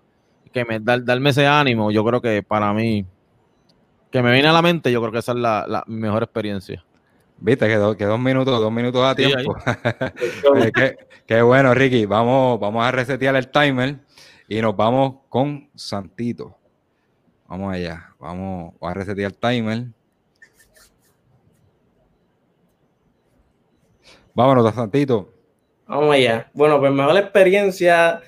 que 0.53 0.67
me 0.67 0.79
darme 0.79 1.31
ese 1.31 1.47
ánimo, 1.47 1.91
yo 1.91 2.05
creo 2.05 2.21
que 2.21 2.43
para 2.43 2.75
mí, 2.75 3.07
que 4.11 4.23
me 4.23 4.33
viene 4.33 4.49
a 4.49 4.53
la 4.53 4.61
mente, 4.61 4.93
yo 4.93 5.01
creo 5.01 5.13
que 5.13 5.21
esa 5.21 5.33
es 5.33 5.39
la, 5.39 5.85
mejor 5.87 6.23
experiencia. 6.23 6.85
Viste 7.45 7.67
que, 7.67 7.75
dos 7.75 8.21
minutos, 8.21 8.61
dos 8.61 8.71
minutos 8.71 9.05
a 9.05 9.17
tiempo. 9.17 9.57
qué, 11.27 11.43
bueno, 11.43 11.75
Ricky. 11.75 12.07
Vamos, 12.07 12.61
vamos 12.61 12.85
a 12.85 12.93
resetear 12.93 13.35
el 13.35 13.49
timer 13.49 13.97
y 14.47 14.61
nos 14.61 14.77
vamos 14.77 15.15
con 15.29 15.69
Santito. 15.75 16.57
Vamos 17.49 17.75
allá. 17.75 18.15
Vamos 18.21 18.75
a 18.81 18.95
resetear 18.95 19.33
el 19.33 19.37
timer. 19.37 19.87
Vámonos, 24.35 24.73
Santito. 24.73 25.29
Vamos 25.89 26.15
allá. 26.15 26.49
Bueno, 26.55 26.79
pues 26.79 26.93
mejor 26.93 27.17
experiencia, 27.17 28.21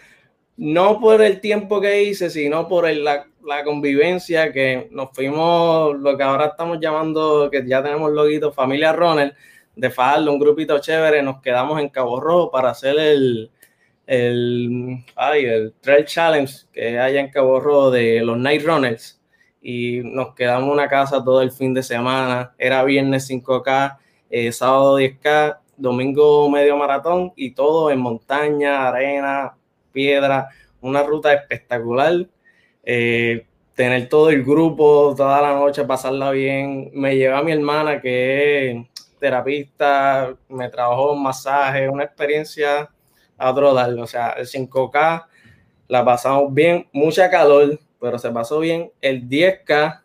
no 0.57 0.99
por 0.99 1.23
el 1.23 1.41
tiempo 1.41 1.81
que 1.81 2.03
hice, 2.03 2.31
sino 2.31 2.67
por 2.67 2.91
la, 2.93 3.29
la 3.45 3.65
convivencia, 3.65 4.53
que 4.53 4.89
nos 4.91 5.11
fuimos, 5.13 5.97
lo 5.99 6.17
que 6.17 6.23
ahora 6.23 6.47
estamos 6.47 6.79
llamando, 6.81 7.49
que 7.51 7.67
ya 7.67 7.83
tenemos 7.83 8.11
loguito, 8.13 8.53
familia 8.53 8.93
Ronald, 8.93 9.35
de 9.77 9.91
Faldo, 9.91 10.33
un 10.33 10.39
grupito 10.39 10.79
chévere, 10.79 11.23
nos 11.23 11.41
quedamos 11.41 11.81
en 11.81 11.89
Cabo 11.89 12.21
Rojo 12.21 12.51
para 12.51 12.71
hacer 12.71 12.99
el, 12.99 13.51
el, 14.07 15.05
ay, 15.17 15.45
el 15.45 15.75
Trail 15.81 16.05
Challenge 16.05 16.53
que 16.73 16.99
hay 16.99 17.19
en 17.19 17.31
Cabo 17.31 17.61
Rojo 17.61 17.91
de 17.91 18.21
los 18.21 18.39
Night 18.39 18.65
Runners. 18.65 19.21
Y 19.61 20.01
nos 20.05 20.35
quedamos 20.35 20.67
en 20.67 20.73
una 20.73 20.89
casa 20.89 21.25
todo 21.25 21.41
el 21.41 21.51
fin 21.51 21.73
de 21.73 21.83
semana. 21.83 22.55
Era 22.59 22.85
viernes 22.85 23.29
5K, 23.31 23.99
eh, 24.31 24.53
sábado 24.53 24.99
10K, 24.99 25.59
domingo 25.77 26.49
medio 26.51 26.77
maratón 26.77 27.33
y 27.35 27.53
todo 27.53 27.91
en 27.91 27.99
montaña, 27.99 28.89
arena, 28.89 29.57
piedra. 29.91 30.49
Una 30.83 31.03
ruta 31.03 31.33
espectacular 31.33 32.27
eh, 32.85 33.47
tener 33.75 34.09
todo 34.09 34.31
el 34.31 34.45
grupo 34.45 35.15
toda 35.17 35.41
la 35.43 35.55
noche, 35.55 35.85
pasarla 35.85 36.31
bien. 36.31 36.91
Me 36.95 37.17
lleva 37.17 37.39
a 37.39 37.43
mi 37.43 37.53
hermana 37.53 38.01
que 38.01 38.71
es 38.71 38.87
terapista, 39.19 40.37
me 40.49 40.69
trabajó 40.69 41.13
un 41.13 41.23
masaje, 41.23 41.89
una 41.89 42.05
experiencia 42.05 42.91
a 43.37 43.51
otro 43.51 43.75
darle. 43.75 44.01
O 44.03 44.07
sea, 44.07 44.31
el 44.31 44.47
5K 44.47 45.27
la 45.89 46.05
pasamos 46.05 46.53
bien, 46.53 46.89
mucha 46.93 47.31
calor, 47.31 47.79
pero 48.01 48.19
se 48.19 48.31
pasó 48.31 48.61
bien. 48.61 48.91
El 49.01 49.29
10K 49.29 50.03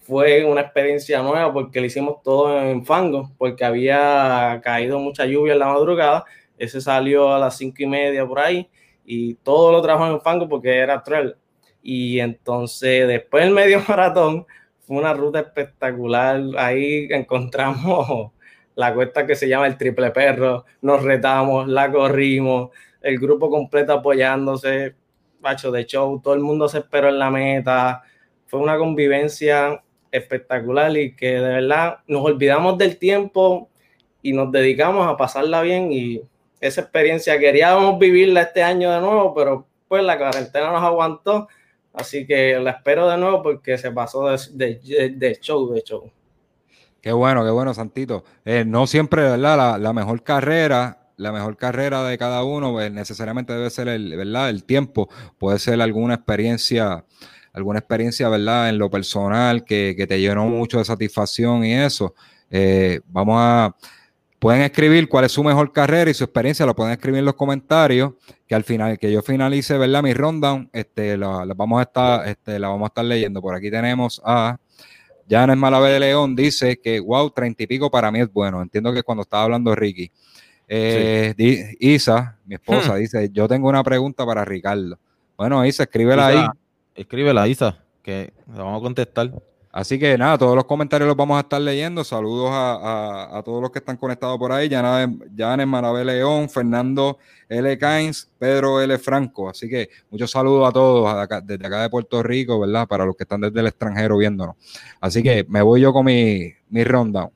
fue 0.00 0.44
una 0.44 0.62
experiencia 0.62 1.22
nueva 1.22 1.52
porque 1.52 1.80
lo 1.80 1.86
hicimos 1.86 2.22
todo 2.22 2.60
en 2.60 2.84
fango, 2.84 3.32
porque 3.38 3.64
había 3.64 4.60
caído 4.62 4.98
mucha 4.98 5.24
lluvia 5.26 5.54
en 5.54 5.60
la 5.60 5.66
madrugada. 5.66 6.24
Ese 6.58 6.80
salió 6.80 7.32
a 7.32 7.38
las 7.38 7.56
cinco 7.56 7.76
y 7.78 7.86
media 7.86 8.26
por 8.26 8.38
ahí 8.40 8.68
y 9.04 9.34
todo 9.34 9.72
lo 9.72 9.82
trabajó 9.82 10.06
en 10.12 10.20
fango 10.20 10.48
porque 10.48 10.76
era 10.76 11.02
trail. 11.02 11.36
Y 11.82 12.20
entonces 12.20 13.08
después 13.08 13.44
del 13.44 13.52
medio 13.52 13.82
maratón 13.88 14.46
fue 14.80 14.98
una 14.98 15.14
ruta 15.14 15.40
espectacular. 15.40 16.40
Ahí 16.58 17.08
encontramos 17.10 18.32
la 18.74 18.94
cuesta 18.94 19.26
que 19.26 19.34
se 19.34 19.48
llama 19.48 19.66
el 19.66 19.76
Triple 19.76 20.10
Perro, 20.10 20.64
nos 20.80 21.02
retamos, 21.02 21.68
la 21.68 21.90
corrimos, 21.90 22.70
el 23.02 23.18
grupo 23.18 23.50
completo 23.50 23.92
apoyándose, 23.92 24.94
macho 25.40 25.70
de 25.70 25.84
show, 25.84 26.20
todo 26.22 26.34
el 26.34 26.40
mundo 26.40 26.68
se 26.68 26.78
esperó 26.78 27.08
en 27.08 27.18
la 27.18 27.30
meta. 27.30 28.02
Fue 28.46 28.60
una 28.60 28.78
convivencia 28.78 29.82
espectacular 30.10 30.96
y 30.96 31.16
que 31.16 31.32
de 31.32 31.40
verdad 31.40 31.98
nos 32.06 32.22
olvidamos 32.22 32.78
del 32.78 32.98
tiempo 32.98 33.68
y 34.22 34.32
nos 34.32 34.52
dedicamos 34.52 35.06
a 35.08 35.16
pasarla 35.16 35.62
bien 35.62 35.90
y 35.92 36.22
esa 36.60 36.82
experiencia 36.82 37.38
queríamos 37.38 37.98
vivirla 37.98 38.42
este 38.42 38.62
año 38.62 38.92
de 38.92 39.00
nuevo, 39.00 39.34
pero 39.34 39.66
pues 39.88 40.04
la 40.04 40.16
cuarentena 40.16 40.70
nos 40.70 40.82
aguantó, 40.82 41.48
así 41.92 42.26
que 42.26 42.58
la 42.58 42.72
espero 42.72 43.08
de 43.08 43.18
nuevo 43.18 43.42
porque 43.42 43.78
se 43.78 43.90
pasó 43.90 44.28
de, 44.28 45.38
show, 45.40 45.72
de 45.72 45.82
show. 45.82 46.10
Qué 47.00 47.12
bueno, 47.12 47.44
qué 47.44 47.50
bueno, 47.50 47.74
Santito. 47.74 48.24
Eh, 48.44 48.64
no 48.64 48.86
siempre, 48.86 49.22
¿verdad? 49.22 49.78
La, 49.78 49.92
mejor 49.92 50.22
carrera, 50.22 51.10
la 51.16 51.32
mejor 51.32 51.56
carrera 51.56 52.04
de 52.04 52.16
cada 52.16 52.44
uno, 52.44 52.72
pues, 52.72 52.92
necesariamente 52.92 53.52
debe 53.52 53.70
ser 53.70 53.88
el, 53.88 54.16
¿verdad? 54.16 54.50
El 54.50 54.64
tiempo, 54.64 55.08
puede 55.38 55.58
ser 55.58 55.80
alguna 55.80 56.14
experiencia 56.14 57.04
alguna 57.52 57.80
experiencia, 57.80 58.28
¿verdad? 58.28 58.70
En 58.70 58.78
lo 58.78 58.90
personal 58.90 59.64
que, 59.64 60.06
te 60.08 60.20
llenó 60.20 60.46
mucho 60.46 60.78
de 60.78 60.84
satisfacción 60.84 61.64
y 61.64 61.74
eso. 61.74 62.14
Eh, 62.50 63.00
vamos 63.06 63.36
a, 63.38 63.76
pueden 64.42 64.62
escribir 64.62 65.08
cuál 65.08 65.24
es 65.24 65.30
su 65.30 65.44
mejor 65.44 65.70
carrera 65.72 66.10
y 66.10 66.14
su 66.14 66.24
experiencia, 66.24 66.66
lo 66.66 66.74
pueden 66.74 66.92
escribir 66.92 67.20
en 67.20 67.26
los 67.26 67.36
comentarios, 67.36 68.14
que 68.48 68.56
al 68.56 68.64
final, 68.64 68.98
que 68.98 69.12
yo 69.12 69.22
finalice, 69.22 69.78
¿verdad? 69.78 70.02
Mi 70.02 70.14
rundown, 70.14 70.68
este, 70.72 71.16
la, 71.16 71.44
vamos 71.54 71.78
a 71.78 71.82
estar, 71.82 72.28
este, 72.28 72.58
la 72.58 72.66
vamos 72.66 72.86
a 72.86 72.88
estar 72.88 73.04
leyendo. 73.04 73.40
Por 73.40 73.54
aquí 73.54 73.70
tenemos 73.70 74.20
a 74.24 74.58
Janes 75.30 75.56
Malave 75.56 75.90
de 75.90 76.00
León, 76.00 76.34
dice 76.34 76.80
que, 76.82 76.98
wow, 76.98 77.30
treinta 77.30 77.62
y 77.62 77.68
pico 77.68 77.88
para 77.88 78.10
mí 78.10 78.18
es 78.18 78.32
bueno. 78.32 78.60
Entiendo 78.60 78.92
que 78.92 79.04
cuando 79.04 79.22
estaba 79.22 79.44
hablando 79.44 79.76
Ricky. 79.76 80.10
Eh, 80.66 81.34
Isa, 81.78 82.36
mi 82.44 82.56
esposa, 82.56 82.94
hmm. 82.94 82.98
dice, 82.98 83.30
yo 83.32 83.46
tengo 83.46 83.68
una 83.68 83.84
pregunta 83.84 84.26
para 84.26 84.44
Ricardo. 84.44 84.98
Bueno, 85.36 85.64
Isa, 85.64 85.84
escríbela 85.84 86.26
ahí 86.26 86.44
escríbela, 86.96 87.46
Isa, 87.46 87.78
que 88.02 88.32
la 88.52 88.64
vamos 88.64 88.80
a 88.80 88.82
contestar. 88.82 89.30
Así 89.72 89.98
que 89.98 90.18
nada, 90.18 90.36
todos 90.36 90.54
los 90.54 90.66
comentarios 90.66 91.08
los 91.08 91.16
vamos 91.16 91.38
a 91.38 91.40
estar 91.40 91.58
leyendo. 91.58 92.04
Saludos 92.04 92.50
a, 92.52 93.40
todos 93.42 93.62
los 93.62 93.70
que 93.70 93.78
están 93.78 93.96
conectados 93.96 94.38
por 94.38 94.52
ahí. 94.52 94.68
Janes 94.68 95.66
Marabel 95.66 96.08
León, 96.08 96.50
Fernando 96.50 97.18
L. 97.48 97.78
Cains, 97.78 98.30
Pedro 98.38 98.82
L. 98.82 98.98
Franco. 98.98 99.48
Así 99.48 99.70
que 99.70 99.88
muchos 100.10 100.30
saludos 100.30 100.68
a 100.68 100.72
todos 100.72 101.28
desde 101.44 101.66
acá 101.66 101.80
de 101.80 101.88
Puerto 101.88 102.22
Rico, 102.22 102.60
¿verdad? 102.60 102.86
Para 102.86 103.06
los 103.06 103.16
que 103.16 103.22
están 103.22 103.40
desde 103.40 103.60
el 103.60 103.66
extranjero 103.66 104.18
viéndonos. 104.18 104.56
Así 105.00 105.22
que 105.22 105.46
me 105.48 105.62
voy 105.62 105.80
yo 105.80 105.94
con 105.94 106.04
mi, 106.04 106.52
mi 106.68 106.84
rundown. 106.84 107.30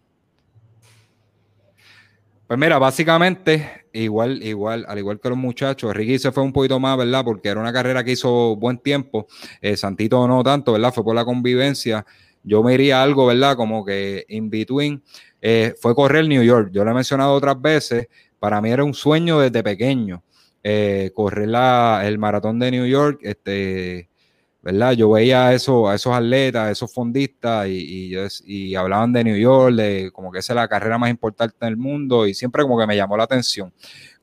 Pues 2.46 2.60
mira, 2.60 2.78
básicamente, 2.78 3.86
igual, 3.92 4.40
igual, 4.40 4.84
al 4.86 4.98
igual 4.98 5.18
que 5.18 5.30
los 5.30 5.38
muchachos, 5.38 5.92
Ricky 5.92 6.18
se 6.20 6.30
fue 6.30 6.44
un 6.44 6.52
poquito 6.52 6.78
más, 6.78 6.96
¿verdad? 6.96 7.24
Porque 7.24 7.48
era 7.48 7.58
una 7.58 7.72
carrera 7.72 8.04
que 8.04 8.12
hizo 8.12 8.54
buen 8.54 8.78
tiempo. 8.78 9.26
Eh, 9.60 9.76
Santito 9.76 10.28
no 10.28 10.44
tanto, 10.44 10.72
¿verdad? 10.74 10.94
Fue 10.94 11.02
por 11.02 11.16
la 11.16 11.24
convivencia. 11.24 12.06
Yo 12.46 12.62
me 12.62 12.74
iría 12.74 13.02
algo, 13.02 13.26
¿verdad? 13.26 13.56
Como 13.56 13.84
que 13.84 14.24
in 14.28 14.48
between. 14.48 15.02
Eh, 15.42 15.74
fue 15.80 15.94
correr 15.94 16.26
New 16.26 16.42
York. 16.42 16.70
Yo 16.72 16.84
lo 16.84 16.92
he 16.92 16.94
mencionado 16.94 17.34
otras 17.34 17.60
veces. 17.60 18.08
Para 18.38 18.60
mí 18.60 18.70
era 18.70 18.84
un 18.84 18.94
sueño 18.94 19.40
desde 19.40 19.62
pequeño. 19.62 20.22
Eh, 20.62 21.10
correr 21.14 21.48
la, 21.48 22.02
el 22.04 22.18
maratón 22.18 22.58
de 22.58 22.70
New 22.70 22.86
York. 22.86 23.18
Este 23.22 24.08
¿verdad? 24.66 24.94
Yo 24.94 25.08
veía 25.12 25.46
a, 25.46 25.54
eso, 25.54 25.88
a 25.88 25.94
esos 25.94 26.12
atletas, 26.12 26.66
a 26.66 26.70
esos 26.72 26.92
fondistas 26.92 27.68
y, 27.68 28.16
y, 28.46 28.74
hablaban 28.74 29.12
de 29.12 29.22
New 29.22 29.36
York, 29.36 29.76
de 29.76 30.10
como 30.12 30.32
que 30.32 30.40
es 30.40 30.48
la 30.48 30.66
carrera 30.66 30.98
más 30.98 31.08
importante 31.08 31.54
del 31.60 31.76
mundo 31.76 32.26
y 32.26 32.34
siempre 32.34 32.64
como 32.64 32.76
que 32.76 32.84
me 32.84 32.96
llamó 32.96 33.16
la 33.16 33.22
atención. 33.22 33.72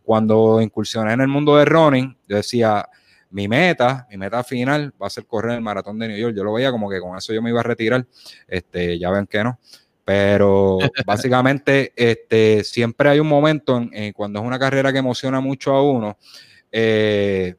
Cuando 0.03 0.59
incursioné 0.59 1.13
en 1.13 1.21
el 1.21 1.29
mundo 1.29 1.55
de 1.55 1.63
running, 1.63 2.17
yo 2.27 2.35
decía, 2.35 2.85
mi 3.33 3.47
meta, 3.47 4.07
mi 4.11 4.17
meta 4.17 4.43
final 4.43 4.93
va 5.01 5.07
a 5.07 5.09
ser 5.09 5.25
correr 5.25 5.55
el 5.55 5.61
maratón 5.61 5.97
de 5.97 6.07
New 6.07 6.17
York. 6.17 6.35
Yo 6.35 6.43
lo 6.43 6.53
veía 6.53 6.71
como 6.71 6.87
que 6.87 6.99
con 6.99 7.17
eso 7.17 7.33
yo 7.33 7.41
me 7.41 7.49
iba 7.49 7.61
a 7.61 7.63
retirar, 7.63 8.05
este, 8.47 8.99
ya 8.99 9.09
ven 9.09 9.25
que 9.25 9.43
no. 9.43 9.59
Pero 10.05 10.77
básicamente 11.05 11.93
este, 11.95 12.63
siempre 12.63 13.09
hay 13.09 13.19
un 13.19 13.27
momento 13.27 13.81
en, 13.91 14.13
cuando 14.13 14.39
es 14.39 14.45
una 14.45 14.59
carrera 14.59 14.93
que 14.93 14.99
emociona 14.99 15.41
mucho 15.41 15.73
a 15.73 15.81
uno. 15.81 16.17
Eh, 16.71 17.55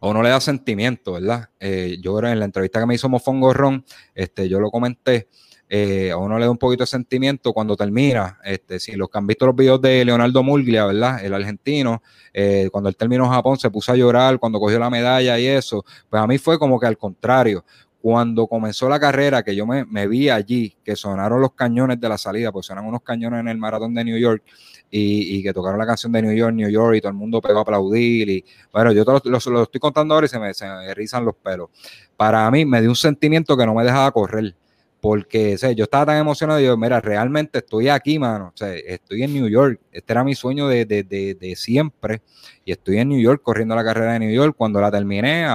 a 0.00 0.06
uno 0.06 0.22
le 0.22 0.30
da 0.30 0.40
sentimiento, 0.40 1.14
¿verdad? 1.14 1.50
Eh, 1.58 1.98
yo 2.00 2.16
creo 2.16 2.30
en 2.30 2.38
la 2.38 2.44
entrevista 2.44 2.78
que 2.78 2.86
me 2.86 2.94
hizo 2.94 3.08
Mofongo 3.08 3.52
Ron, 3.52 3.84
este, 4.14 4.48
yo 4.48 4.60
lo 4.60 4.70
comenté, 4.70 5.28
eh, 5.72 6.10
a 6.10 6.16
uno 6.16 6.36
le 6.36 6.46
da 6.46 6.50
un 6.50 6.58
poquito 6.58 6.82
de 6.82 6.88
sentimiento 6.88 7.52
cuando 7.52 7.76
termina, 7.76 8.40
este, 8.42 8.80
si 8.80 8.96
los 8.96 9.08
que 9.08 9.18
han 9.18 9.26
visto 9.28 9.46
los 9.46 9.54
videos 9.54 9.80
de 9.80 10.04
Leonardo 10.04 10.42
Murglia, 10.42 10.84
¿verdad? 10.84 11.24
El 11.24 11.32
argentino, 11.32 12.02
eh, 12.34 12.68
cuando 12.72 12.88
él 12.88 12.96
terminó 12.96 13.26
en 13.26 13.30
Japón 13.30 13.56
se 13.56 13.70
puso 13.70 13.92
a 13.92 13.96
llorar 13.96 14.40
cuando 14.40 14.58
cogió 14.58 14.80
la 14.80 14.90
medalla 14.90 15.38
y 15.38 15.46
eso, 15.46 15.84
pues 16.08 16.20
a 16.20 16.26
mí 16.26 16.38
fue 16.38 16.58
como 16.58 16.80
que 16.80 16.88
al 16.88 16.98
contrario, 16.98 17.64
cuando 18.00 18.48
comenzó 18.48 18.88
la 18.88 18.98
carrera, 18.98 19.44
que 19.44 19.54
yo 19.54 19.64
me, 19.64 19.84
me 19.84 20.08
vi 20.08 20.28
allí, 20.28 20.76
que 20.82 20.96
sonaron 20.96 21.40
los 21.40 21.52
cañones 21.52 22.00
de 22.00 22.08
la 22.08 22.18
salida, 22.18 22.50
pues 22.50 22.66
sonaron 22.66 22.88
unos 22.88 23.02
cañones 23.02 23.38
en 23.38 23.46
el 23.46 23.58
maratón 23.58 23.94
de 23.94 24.02
New 24.04 24.18
York, 24.18 24.42
y, 24.90 25.40
que 25.44 25.52
tocaron 25.52 25.78
la 25.78 25.86
canción 25.86 26.10
de 26.10 26.22
New 26.22 26.32
York, 26.32 26.52
New 26.52 26.68
York, 26.68 26.96
y 26.96 27.00
todo 27.00 27.10
el 27.10 27.16
mundo 27.16 27.40
pegó 27.40 27.60
a 27.60 27.62
aplaudir. 27.62 28.28
Y 28.28 28.44
bueno, 28.72 28.90
yo 28.90 29.04
lo, 29.04 29.38
lo, 29.52 29.62
estoy 29.62 29.80
contando 29.80 30.14
ahora 30.14 30.24
y 30.24 30.28
se 30.28 30.40
me, 30.40 30.52
se 30.52 30.66
me 30.66 30.92
rizan 30.94 31.24
los 31.24 31.36
pelos. 31.36 31.68
Para 32.16 32.50
mí 32.50 32.64
me 32.64 32.80
dio 32.80 32.90
un 32.90 32.96
sentimiento 32.96 33.56
que 33.56 33.66
no 33.66 33.74
me 33.74 33.84
dejaba 33.84 34.10
correr 34.10 34.56
porque 35.00 35.56
yo 35.76 35.84
estaba 35.84 36.06
tan 36.06 36.18
emocionado 36.18 36.60
y 36.60 36.64
yo, 36.64 36.76
mira, 36.76 37.00
realmente 37.00 37.58
estoy 37.58 37.88
aquí, 37.88 38.18
mano, 38.18 38.52
estoy 38.54 39.22
en 39.22 39.32
New 39.32 39.48
York, 39.48 39.80
este 39.90 40.12
era 40.12 40.24
mi 40.24 40.34
sueño 40.34 40.68
de, 40.68 41.54
siempre, 41.56 42.22
y 42.64 42.72
estoy 42.72 42.98
en 42.98 43.08
New 43.08 43.20
York 43.20 43.42
corriendo 43.42 43.74
la 43.74 43.84
carrera 43.84 44.12
de 44.12 44.18
New 44.20 44.32
York, 44.32 44.54
cuando 44.56 44.80
la 44.80 44.90
terminé, 44.90 45.46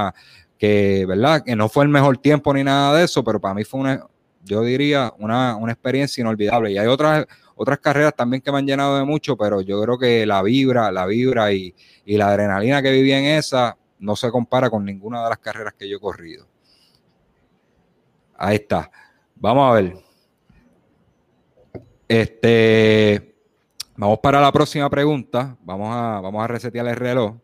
que, 0.57 1.05
¿verdad? 1.07 1.43
Que 1.45 1.55
no 1.55 1.69
fue 1.69 1.83
el 1.83 1.89
mejor 1.89 2.17
tiempo 2.17 2.53
ni 2.53 2.63
nada 2.63 2.97
de 2.97 3.05
eso, 3.05 3.23
pero 3.23 3.39
para 3.39 3.53
mí 3.53 3.63
fue 3.63 3.79
una, 3.79 4.05
yo 4.43 4.61
diría, 4.61 5.13
una, 5.19 5.55
una 5.55 5.73
experiencia 5.73 6.21
inolvidable, 6.21 6.71
y 6.71 6.77
hay 6.77 6.87
otras 6.87 7.25
otras 7.55 7.79
carreras 7.79 8.13
también 8.15 8.41
que 8.41 8.51
me 8.51 8.57
han 8.57 8.67
llenado 8.67 8.97
de 8.97 9.05
mucho, 9.05 9.37
pero 9.37 9.61
yo 9.61 9.81
creo 9.81 9.97
que 9.97 10.25
la 10.25 10.41
vibra, 10.41 10.91
la 10.91 11.05
vibra 11.05 11.53
y, 11.53 11.73
la 12.05 12.27
adrenalina 12.27 12.81
que 12.81 12.91
viví 12.91 13.11
en 13.13 13.25
esa 13.25 13.77
no 13.99 14.15
se 14.15 14.29
compara 14.29 14.69
con 14.69 14.85
ninguna 14.85 15.23
de 15.23 15.29
las 15.29 15.39
carreras 15.39 15.73
que 15.73 15.89
yo 15.89 15.97
he 15.97 15.99
corrido. 15.99 16.45
Ahí 18.37 18.55
está. 18.55 18.91
Vamos 19.45 19.69
a 19.69 19.73
ver. 19.75 19.93
Este, 22.07 23.35
vamos 23.95 24.17
para 24.17 24.41
la 24.41 24.51
próxima 24.51 24.89
pregunta. 24.89 25.55
Vamos 25.61 25.89
a, 25.91 26.19
vamos 26.19 26.43
a 26.43 26.47
resetear 26.47 26.87
el 26.87 26.95
reloj. 26.95 27.35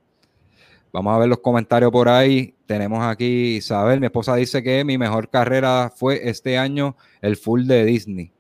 Vamos 0.92 1.16
a 1.16 1.20
ver 1.20 1.30
los 1.30 1.38
comentarios 1.42 1.92
por 1.92 2.10
ahí. 2.10 2.56
Tenemos 2.66 3.04
aquí 3.04 3.58
Isabel, 3.58 4.00
mi 4.00 4.08
esposa 4.08 4.36
dice 4.36 4.64
que 4.64 4.84
mi 4.84 4.98
mejor 4.98 5.30
carrera 5.30 5.94
fue 5.96 6.28
este 6.28 6.58
año 6.58 6.98
el 7.22 7.38
full 7.38 7.68
de 7.68 7.86
Disney. 7.86 8.34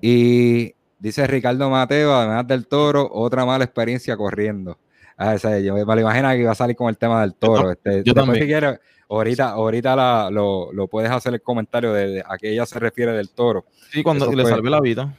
Y 0.00 0.74
Dice 0.98 1.24
Ricardo 1.28 1.70
Mateo, 1.70 2.12
además 2.12 2.48
del 2.48 2.66
toro, 2.66 3.08
otra 3.12 3.46
mala 3.46 3.62
experiencia 3.62 4.16
corriendo. 4.16 4.76
Ah, 5.16 5.36
yo 5.36 5.74
me 5.74 5.84
lo 5.84 6.00
imagino 6.00 6.28
que 6.30 6.38
iba 6.38 6.50
a 6.50 6.56
salir 6.56 6.74
con 6.74 6.88
el 6.88 6.98
tema 6.98 7.20
del 7.20 7.36
toro. 7.36 7.70
Este, 7.70 8.02
yo 8.02 8.12
también. 8.12 8.42
Si 8.42 8.48
quieres, 8.48 8.80
ahorita, 9.08 9.50
ahorita 9.50 10.30
lo, 10.30 10.88
puedes 10.90 11.10
hacer 11.10 11.34
el 11.34 11.42
comentario 11.42 11.92
de, 11.92 12.22
a 12.26 12.36
qué 12.36 12.52
ella 12.52 12.66
se 12.66 12.78
refiere 12.78 13.12
del 13.12 13.30
toro. 13.30 13.64
Sí, 13.90 14.02
cuando 14.02 14.30
le 14.30 14.44
salvé 14.44 14.70
la 14.70 14.80
vida. 14.80 15.16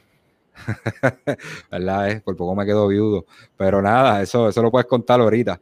¿Verdad? 1.70 2.10
Eh? 2.10 2.20
Por 2.20 2.36
poco 2.36 2.54
me 2.54 2.66
quedo 2.66 2.88
viudo. 2.88 3.24
Pero 3.56 3.80
nada, 3.80 4.22
eso, 4.22 4.48
eso 4.48 4.62
lo 4.62 4.70
puedes 4.70 4.86
contar 4.86 5.20
ahorita. 5.20 5.60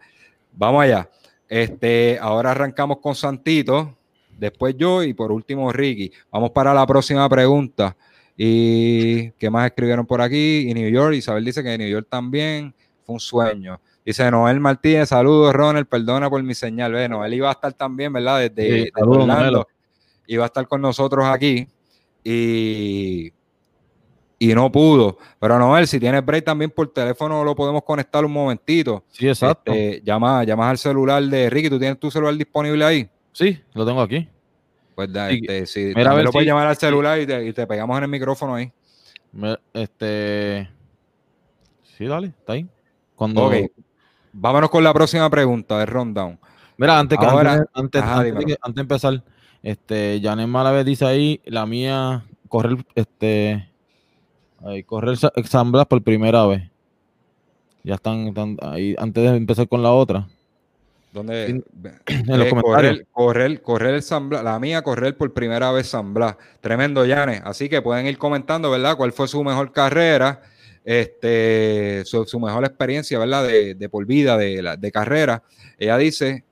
Vamos 0.53 0.83
allá. 0.83 1.09
Este, 1.49 2.19
ahora 2.21 2.51
arrancamos 2.51 2.99
con 2.99 3.15
Santito, 3.15 3.97
después 4.37 4.75
yo 4.77 5.03
y 5.03 5.15
por 5.15 5.33
último 5.33 5.73
Ricky. 5.73 6.13
Vamos 6.31 6.51
para 6.51 6.75
la 6.75 6.87
próxima 6.87 7.29
pregunta. 7.29 7.97
¿Y 8.37 9.31
qué 9.33 9.51
más 9.51 9.67
escribieron 9.67 10.07
por 10.07 10.21
aquí? 10.21 10.69
Y 10.69 10.75
New 10.75 10.89
York, 10.89 11.15
Isabel 11.15 11.45
dice 11.45 11.63
que 11.63 11.77
New 11.77 11.89
York 11.89 12.07
también 12.09 12.75
fue 13.05 13.15
un 13.15 13.21
sueño. 13.21 13.81
Dice 14.09 14.31
Noel 14.31 14.59
Martínez, 14.59 15.11
saludos 15.11 15.53
Ronald, 15.53 15.87
perdona 15.87 16.31
por 16.31 16.43
mi 16.43 16.55
señal. 16.55 16.93
Ve, 16.93 17.11
Noel 17.11 17.35
iba 17.35 17.51
a 17.51 17.53
estar 17.53 17.75
también, 17.75 18.11
¿verdad? 18.11 18.39
Desde, 18.41 18.85
sí, 18.85 18.91
Orlando. 18.97 19.69
Iba 20.27 20.45
a 20.45 20.47
estar 20.47 20.67
con 20.67 20.81
nosotros 20.81 21.27
aquí 21.27 21.69
y, 22.25 23.31
y 24.39 24.55
no 24.55 24.73
pudo. 24.73 25.19
Pero 25.39 25.59
Noel, 25.59 25.87
si 25.87 26.01
tienes 26.01 26.25
break 26.25 26.43
también 26.43 26.71
por 26.71 26.91
teléfono 26.91 27.45
lo 27.45 27.55
podemos 27.55 27.83
conectar 27.85 28.25
un 28.25 28.33
momentito. 28.33 29.05
Sí, 29.11 29.29
exacto. 29.29 29.73
Este, 29.73 30.01
llama, 30.03 30.43
llamas 30.43 30.71
al 30.71 30.79
celular 30.79 31.23
de 31.23 31.51
Ricky, 31.51 31.69
¿tú 31.69 31.79
tienes 31.79 32.01
tu 32.01 32.11
celular 32.11 32.35
disponible 32.35 32.83
ahí? 32.87 33.11
Sí, 33.33 33.61
lo 33.75 33.85
tengo 33.85 34.01
aquí. 34.01 34.27
Pues 34.95 35.13
da, 35.13 35.29
Sí. 35.29 35.41
este, 35.43 35.67
si 35.67 35.81
Mira, 35.81 35.91
a 35.91 36.05
también 36.05 36.17
ver 36.17 36.25
lo 36.25 36.33
puedes 36.33 36.47
si- 36.47 36.49
llamar 36.49 36.67
al 36.67 36.77
celular 36.79 37.21
y 37.21 37.27
te, 37.27 37.45
y 37.47 37.53
te 37.53 37.67
pegamos 37.67 37.99
en 37.99 38.05
el 38.05 38.09
micrófono 38.09 38.55
ahí. 38.55 38.73
Me- 39.33 39.59
Este. 39.75 40.67
Sí, 41.99 42.07
dale, 42.07 42.29
está 42.29 42.55
ahí. 42.55 42.67
Cuando. 43.15 43.49
Ok. 43.49 43.55
Vámonos 44.33 44.71
con 44.71 44.85
la 44.85 44.93
próxima 44.93 45.29
pregunta 45.31 45.79
de 45.79 45.87
rundown. 45.87 46.39
Mira, 46.77 46.99
antes, 46.99 47.19
Ahora- 47.19 47.53
antes, 47.53 47.69
antes, 47.75 48.03
Ajá, 48.03 48.19
antes 48.21 48.35
de 48.47 48.59
antes 48.63 48.81
empezar, 48.81 49.23
este, 49.63 50.21
Janet 50.23 50.47
Malavé 50.47 50.85
dice 50.85 51.05
ahí, 51.07 51.41
la 51.45 51.67
mía, 51.67 52.25
correr, 52.49 52.77
este, 52.95 53.69
ahí, 54.65 54.83
correr 54.85 55.17
Sa- 55.17 55.33
San 55.45 55.73
Blas 55.73 55.87
por 55.87 56.03
primera 56.03 56.47
vez. 56.47 56.63
Ya 57.83 57.95
están, 57.95 58.29
están 58.29 58.57
ahí, 58.63 58.95
antes 58.99 59.23
de 59.31 59.37
empezar 59.37 59.67
con 59.69 59.83
la 59.83 59.91
otra. 59.93 60.29
Donde 61.13 61.47
En- 62.07 62.39
los 62.39 62.49
comentarios. 62.49 62.63
correr, 62.63 63.07
correr, 63.13 63.63
correr 63.63 63.95
el 63.95 64.03
San 64.03 64.29
Blas, 64.29 64.45
la 64.45 64.59
mía 64.61 64.83
correr 64.83 65.17
por 65.17 65.33
primera 65.33 65.73
vez 65.73 65.89
San 65.89 66.13
Blas. 66.15 66.37
Tremendo, 66.61 67.05
Yane. 67.07 67.41
Así 67.45 67.69
que 67.69 67.81
pueden 67.83 68.07
ir 68.07 68.19
comentando, 68.19 68.71
¿verdad? 68.71 68.97
¿Cuál 68.97 69.13
fue 69.13 69.27
su 69.27 69.43
mejor 69.43 69.73
carrera? 69.73 70.43
Este, 70.91 72.03
su, 72.07 72.25
su 72.25 72.41
mejor 72.41 72.65
experiencia, 72.65 73.19
¿verdad? 73.19 73.47
De, 73.47 73.75
de 73.75 73.89
por 73.91 74.07
vida, 74.07 74.39
de, 74.39 74.63
la- 74.63 74.77
de 74.77 74.91
carrera. 74.91 75.43
Ella 75.79 75.99
dice 75.99 76.45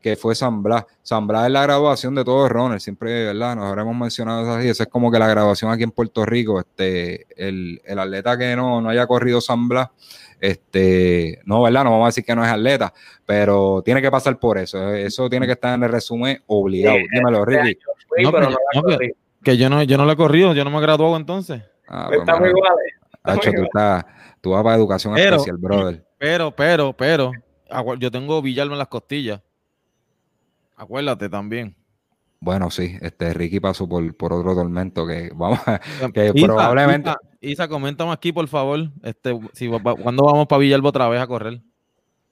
que 0.00 0.14
fue 0.16 0.34
San 0.36 0.62
Blas. 0.62 0.86
San 1.02 1.26
Blas 1.26 1.46
es 1.46 1.52
la 1.52 1.62
graduación 1.62 2.14
de 2.14 2.24
todos 2.24 2.42
los 2.44 2.50
runners, 2.52 2.82
siempre, 2.84 3.26
¿verdad? 3.26 3.56
Nos 3.56 3.66
habremos 3.66 3.94
mencionado 3.96 4.48
así. 4.54 4.68
Esa 4.68 4.84
es 4.84 4.88
como 4.88 5.10
que 5.10 5.18
la 5.18 5.26
graduación 5.28 5.70
aquí 5.72 5.82
en 5.82 5.90
Puerto 5.90 6.24
Rico. 6.24 6.60
Este, 6.60 7.26
el, 7.36 7.82
el 7.84 7.98
atleta 7.98 8.38
que 8.38 8.54
no, 8.54 8.80
no 8.80 8.88
haya 8.90 9.06
corrido 9.08 9.40
San 9.40 9.68
Blas, 9.68 9.88
este, 10.40 11.40
no, 11.44 11.60
¿verdad? 11.62 11.84
No 11.84 11.90
vamos 11.90 12.04
a 12.06 12.08
decir 12.08 12.24
que 12.24 12.34
no 12.34 12.44
es 12.44 12.50
atleta, 12.50 12.94
pero 13.26 13.82
tiene 13.84 14.00
que 14.00 14.10
pasar 14.10 14.38
por 14.38 14.56
eso. 14.56 14.94
Eso 14.94 15.28
tiene 15.28 15.46
que 15.46 15.52
estar 15.52 15.74
en 15.74 15.82
el 15.82 15.90
resumen 15.90 16.40
obligado. 16.46 16.96
Sí, 16.96 17.04
Dímelo, 17.12 17.44
Ricky. 17.44 17.78
Fui, 18.08 18.22
No, 18.22 18.32
pero 18.32 18.50
no 18.50 18.56
no, 18.74 18.98
que- 19.42 19.56
yo 19.56 19.68
no, 19.68 19.82
yo 19.82 19.96
no 19.98 20.04
la 20.06 20.12
he 20.12 20.16
corrido, 20.16 20.54
yo 20.54 20.64
no 20.64 20.70
me 20.70 20.78
he 20.78 20.82
graduado 20.82 21.16
entonces. 21.16 21.62
Ah, 21.88 22.04
pues, 22.08 22.20
Estamos 22.20 22.40
mano, 22.42 22.52
iguales. 22.56 22.94
Hacho, 23.22 23.50
tú, 23.52 23.62
estás- 23.62 24.04
tú 24.40 24.50
vas 24.50 24.62
para 24.62 24.76
educación 24.76 25.14
Pero- 25.14 25.36
especial, 25.36 25.56
brother. 25.58 26.06
Pero, 26.18 26.50
pero, 26.54 26.92
pero, 26.94 27.32
acu- 27.70 27.98
yo 27.98 28.10
tengo 28.10 28.40
Villalba 28.42 28.74
en 28.74 28.78
las 28.78 28.88
costillas. 28.88 29.40
Acuérdate 30.76 31.28
también. 31.28 31.74
Bueno, 32.42 32.70
sí, 32.70 32.96
este 33.02 33.34
Ricky 33.34 33.60
pasó 33.60 33.86
por, 33.86 34.16
por 34.16 34.32
otro 34.32 34.54
tormento 34.54 35.06
que 35.06 35.30
vamos 35.34 35.60
a, 35.66 35.78
que 36.14 36.32
Isa, 36.34 36.46
probablemente. 36.46 37.10
Isa, 37.10 37.18
Isa, 37.42 37.68
coméntame 37.68 38.12
aquí, 38.12 38.32
por 38.32 38.48
favor, 38.48 38.90
este, 39.02 39.38
si, 39.52 39.68
¿cuándo 39.68 40.24
vamos 40.24 40.46
para 40.46 40.60
Villalba 40.60 40.88
otra 40.88 41.08
vez 41.08 41.20
a 41.20 41.26
correr? 41.26 41.60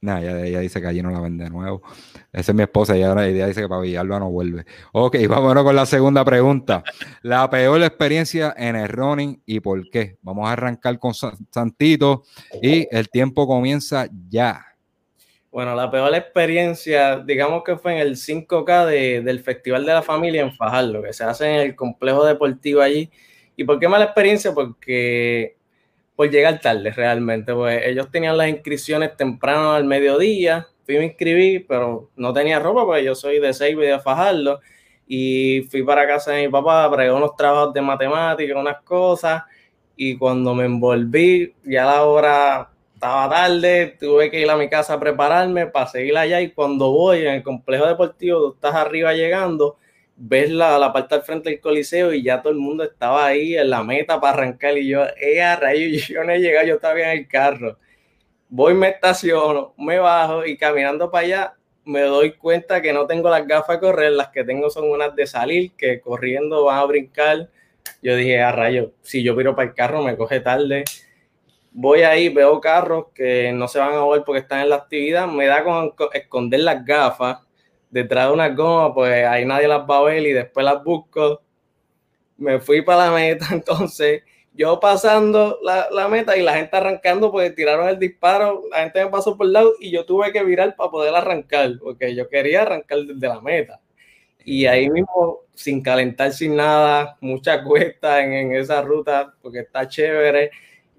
Nah, 0.01 0.21
ella, 0.21 0.61
dice 0.61 0.81
que 0.81 0.87
allí 0.87 1.03
no 1.03 1.11
la 1.11 1.21
ven 1.21 1.37
de 1.39 1.51
nuevo. 1.51 1.83
Esa 2.33 2.53
es 2.53 2.55
mi 2.55 2.63
esposa, 2.63 2.95
ella, 2.97 3.11
ella 3.27 3.49
dice 3.49 3.63
que 3.63 3.69
para 3.69 3.81
Villalba 3.81 4.21
no 4.21 4.31
vuelve. 4.31 4.65
Ok, 4.93 5.17
vámonos 5.29 5.65
con 5.65 5.75
la 5.75 5.87
segunda 5.87 6.25
pregunta. 6.25 6.85
La 7.23 7.51
peor 7.51 7.83
experiencia 7.83 8.55
en 8.57 8.77
el 8.77 8.89
running 8.89 9.43
y 9.45 9.59
por 9.59 9.91
qué. 9.91 10.17
Vamos 10.23 10.49
a 10.49 10.53
arrancar 10.53 10.99
con 11.01 11.15
Sa- 11.15 11.37
Santito 11.51 12.23
y 12.63 12.87
el 12.95 13.09
tiempo 13.09 13.47
comienza 13.49 14.09
ya. 14.29 14.65
Bueno, 15.51 15.75
la 15.75 15.91
peor 15.91 16.15
experiencia, 16.15 17.19
digamos 17.19 17.65
que 17.65 17.77
fue 17.77 17.95
en 17.95 17.99
el 17.99 18.17
5K 18.17 18.87
de- 18.87 19.23
del 19.23 19.41
Festival 19.41 19.85
de 19.85 19.95
la 19.95 20.03
Familia 20.03 20.43
en 20.43 20.55
Fajardo, 20.55 21.03
que 21.03 21.13
se 21.13 21.25
hace 21.25 21.47
en 21.53 21.61
el 21.61 21.75
complejo 21.75 22.25
deportivo 22.25 22.83
allí. 22.83 23.11
¿Y 23.57 23.65
por 23.65 23.81
qué 23.81 23.89
mala 23.89 24.05
experiencia? 24.05 24.55
Porque 24.55 25.57
por 26.19 26.29
llegar 26.31 26.59
tarde 26.59 26.91
realmente, 26.91 27.55
pues 27.55 27.81
ellos 27.87 28.11
tenían 28.11 28.37
las 28.37 28.49
inscripciones 28.49 29.17
temprano 29.17 29.75
al 29.75 29.85
mediodía, 29.85 30.67
fui 30.85 30.99
me 30.99 31.05
inscribí, 31.05 31.61
pero 31.61 32.11
no 32.17 32.33
tenía 32.33 32.59
ropa, 32.59 32.85
porque 32.85 33.05
yo 33.05 33.15
soy 33.15 33.39
de 33.39 33.55
Seibo 33.55 33.85
y 33.85 33.87
de 33.87 34.01
Fajardo, 34.01 34.59
y 35.07 35.69
fui 35.71 35.85
para 35.85 36.09
casa 36.09 36.33
de 36.33 36.45
mi 36.45 36.49
papá, 36.51 36.91
pregué 36.91 37.13
unos 37.13 37.37
trabajos 37.37 37.73
de 37.73 37.83
matemáticas, 37.83 38.57
unas 38.57 38.83
cosas, 38.83 39.45
y 39.95 40.17
cuando 40.19 40.57
me 40.57 40.65
envolví, 40.65 41.55
ya 41.63 41.85
la 41.85 42.03
hora 42.03 42.69
estaba 42.95 43.31
tarde, 43.31 43.97
tuve 44.01 44.29
que 44.29 44.41
ir 44.41 44.51
a 44.51 44.57
mi 44.57 44.69
casa 44.69 44.95
a 44.95 44.99
prepararme 44.99 45.69
para 45.69 45.87
seguir 45.87 46.19
allá 46.19 46.41
y 46.41 46.51
cuando 46.51 46.91
voy 46.91 47.21
en 47.21 47.35
el 47.35 47.43
complejo 47.45 47.87
deportivo, 47.87 48.41
tú 48.41 48.55
estás 48.55 48.75
arriba 48.75 49.15
llegando, 49.15 49.77
ves 50.19 50.51
la, 50.51 50.79
la 50.79 50.93
parte 50.93 51.15
al 51.17 51.23
frente 51.23 51.51
del 51.51 51.61
coliseo 51.61 52.13
y 52.13 52.23
ya 52.25 52.43
todo 52.43 52.53
el 52.53 52.59
mundo 52.59 52.85
estaba 52.85 53.27
ahí 53.27 53.57
en 53.57 53.71
la 53.71 53.83
meta 53.85 54.21
para 54.21 54.35
arrancar 54.35 54.77
y 54.79 54.89
yo, 54.89 55.05
eh, 55.21 55.43
a 55.43 55.57
rayos, 55.57 56.09
yo 56.09 56.25
no 56.25 56.33
he 56.33 56.41
llegado, 56.41 56.67
yo 56.67 56.75
estaba 56.77 57.01
en 57.01 57.11
el 57.21 57.29
carro. 57.29 57.79
Voy, 58.51 58.75
me 58.75 58.89
estaciono, 58.91 59.75
me 59.79 59.99
bajo 59.99 60.47
y 60.47 60.57
caminando 60.57 61.11
para 61.11 61.27
allá 61.27 61.55
me 61.85 62.03
doy 62.03 62.33
cuenta 62.35 62.83
que 62.83 62.93
no 62.93 63.07
tengo 63.07 63.31
las 63.31 63.47
gafas 63.47 63.77
de 63.77 63.81
correr, 63.81 64.13
las 64.13 64.29
que 64.29 64.45
tengo 64.45 64.71
son 64.71 64.91
unas 64.91 65.15
de 65.17 65.27
salir, 65.27 65.73
que 65.77 66.01
corriendo 66.01 66.65
van 66.65 66.79
a 66.81 66.85
brincar. 66.85 67.49
Yo 68.03 68.17
dije, 68.17 68.41
a 68.43 68.53
rayo, 68.53 68.93
si 69.03 69.23
yo 69.23 69.35
viro 69.37 69.57
para 69.57 69.69
el 69.71 69.75
carro 69.75 70.03
me 70.03 70.17
coge 70.17 70.41
tarde 70.41 70.85
voy 71.71 72.03
ahí, 72.03 72.29
veo 72.29 72.61
carros 72.61 73.07
que 73.15 73.53
no 73.53 73.69
se 73.69 73.79
van 73.79 73.95
a 73.95 74.01
mover 74.01 74.25
porque 74.25 74.41
están 74.41 74.61
en 74.61 74.71
la 74.71 74.77
actividad, 74.77 75.27
me 75.29 75.47
da 75.47 75.63
con 75.65 75.91
co- 75.91 76.13
esconder 76.13 76.61
las 76.61 76.85
gafas 76.85 77.41
detrás 77.91 78.29
de 78.29 78.35
unas 78.35 78.57
gomas, 78.57 78.93
pues 78.95 79.25
ahí 79.27 79.45
nadie 79.45 79.69
las 79.69 79.89
va 79.89 79.99
a 79.99 80.03
ver 80.03 80.27
y 80.27 80.33
después 80.33 80.65
las 80.65 80.83
busco. 80.83 81.43
Me 82.37 82.61
fui 82.61 82.83
para 82.83 83.07
la 83.07 83.13
meta, 83.13 83.47
entonces 83.53 84.23
yo 84.55 84.81
pasando 84.81 85.59
la, 85.63 85.89
la 85.91 86.09
meta 86.09 86.37
y 86.37 86.43
la 86.43 86.55
gente 86.55 86.77
arrancando, 86.77 87.31
pues 87.31 87.55
tiraron 87.55 87.89
el 87.89 87.99
disparo, 87.99 88.65
la 88.71 88.79
gente 88.79 89.05
me 89.05 89.11
pasó 89.11 89.37
por 89.37 89.47
el 89.47 89.53
lado 89.53 89.73
y 89.81 89.91
yo 89.91 90.05
tuve 90.05 90.33
que 90.33 90.43
virar 90.43 90.75
para 90.77 90.91
poder 90.91 91.15
arrancar, 91.15 91.73
porque 91.81 92.15
yo 92.15 92.29
quería 92.29 92.63
arrancar 92.63 92.99
desde 93.01 93.29
la 93.29 93.41
meta. 93.41 93.81
Y 94.45 94.67
ahí 94.67 94.89
mismo, 94.91 95.41
sin 95.55 95.83
calentar, 95.83 96.33
sin 96.33 96.57
nada, 96.57 97.17
mucha 97.21 97.63
cuesta 97.63 98.23
en, 98.23 98.33
en 98.33 98.55
esa 98.57 98.83
ruta, 98.83 99.35
porque 99.43 99.61
está 99.61 99.87
chévere 99.87 100.51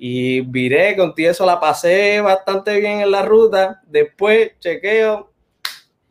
y 0.02 0.40
viré, 0.40 0.96
con 0.96 1.14
todo 1.14 1.30
eso 1.30 1.46
la 1.46 1.60
pasé 1.60 2.22
bastante 2.22 2.80
bien 2.80 3.02
en 3.02 3.12
la 3.12 3.22
ruta. 3.22 3.82
Después 3.86 4.58
chequeo, 4.60 5.29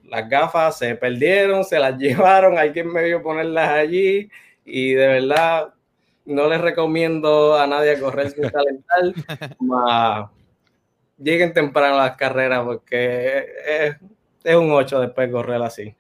las 0.09 0.29
gafas 0.29 0.79
se 0.79 0.95
perdieron, 0.95 1.65
se 1.65 1.79
las 1.79 1.97
llevaron, 1.99 2.59
alguien 2.59 2.93
me 2.93 3.05
vio 3.05 3.23
ponerlas 3.23 3.71
allí 3.71 4.31
y 4.65 4.93
de 4.93 5.07
verdad 5.07 5.75
no 6.25 6.49
les 6.49 6.61
recomiendo 6.61 7.57
a 7.57 7.67
nadie 7.67 7.99
correr 7.99 8.31
sin 8.31 8.49
calentar. 8.51 9.57
más 9.61 10.31
lleguen 11.19 11.53
temprano 11.53 11.97
a 11.97 12.05
las 12.05 12.17
carreras 12.17 12.65
porque 12.65 13.47
es, 13.67 13.97
es 14.45 14.57
un 14.57 14.71
8 14.71 15.01
después 15.01 15.29
de 15.29 15.33
correr 15.33 15.63
así. 15.63 15.95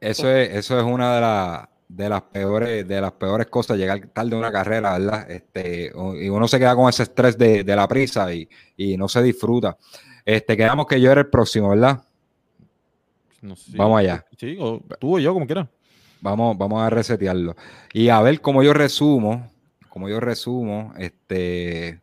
Eso 0.00 0.30
es, 0.30 0.54
eso 0.54 0.78
es 0.78 0.84
una 0.84 1.14
de, 1.14 1.20
las 1.20 1.68
de 1.88 2.08
las 2.08 2.22
peores, 2.22 2.86
de 2.86 3.00
las 3.00 3.12
peores 3.12 3.48
cosas, 3.48 3.76
llegar 3.76 4.00
tarde 4.12 4.34
a 4.34 4.38
una 4.38 4.52
carrera, 4.52 4.98
¿verdad? 4.98 5.30
Este, 5.30 5.92
y 6.14 6.28
uno 6.28 6.48
se 6.48 6.58
queda 6.58 6.74
con 6.74 6.88
ese 6.88 7.02
estrés 7.02 7.36
de, 7.36 7.64
de 7.64 7.76
la 7.76 7.86
prisa 7.86 8.32
y, 8.32 8.48
y 8.76 8.96
no 8.96 9.08
se 9.08 9.22
disfruta. 9.22 9.76
Este, 10.24 10.56
quedamos 10.56 10.86
que 10.86 11.00
yo 11.00 11.10
era 11.10 11.22
el 11.22 11.28
próximo, 11.28 11.70
¿verdad? 11.70 12.02
No 13.40 13.56
sé. 13.56 13.76
Vamos 13.76 13.98
allá. 13.98 14.24
Sí, 14.38 14.56
o 14.60 14.80
tú 14.98 15.16
o 15.16 15.18
yo, 15.18 15.32
como 15.32 15.46
quieras. 15.46 15.68
Vamos, 16.20 16.56
vamos 16.58 16.82
a 16.82 16.90
resetearlo. 16.90 17.56
Y 17.92 18.08
a 18.08 18.20
ver 18.20 18.40
cómo 18.40 18.62
yo 18.62 18.74
resumo, 18.74 19.50
cómo 19.88 20.08
yo 20.08 20.20
resumo, 20.20 20.92
este, 20.98 22.00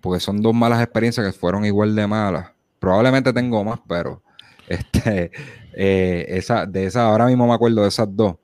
porque 0.00 0.20
son 0.20 0.40
dos 0.40 0.54
malas 0.54 0.82
experiencias 0.82 1.26
que 1.26 1.32
fueron 1.32 1.64
igual 1.64 1.94
de 1.94 2.06
malas. 2.06 2.52
Probablemente 2.78 3.32
tengo 3.32 3.62
más, 3.62 3.80
pero 3.86 4.22
este, 4.68 5.30
eh, 5.74 6.24
esa, 6.28 6.66
de 6.66 6.86
esas, 6.86 7.02
ahora 7.02 7.26
mismo 7.26 7.46
me 7.46 7.54
acuerdo 7.54 7.82
de 7.82 7.88
esas 7.88 8.08
dos. 8.14 8.36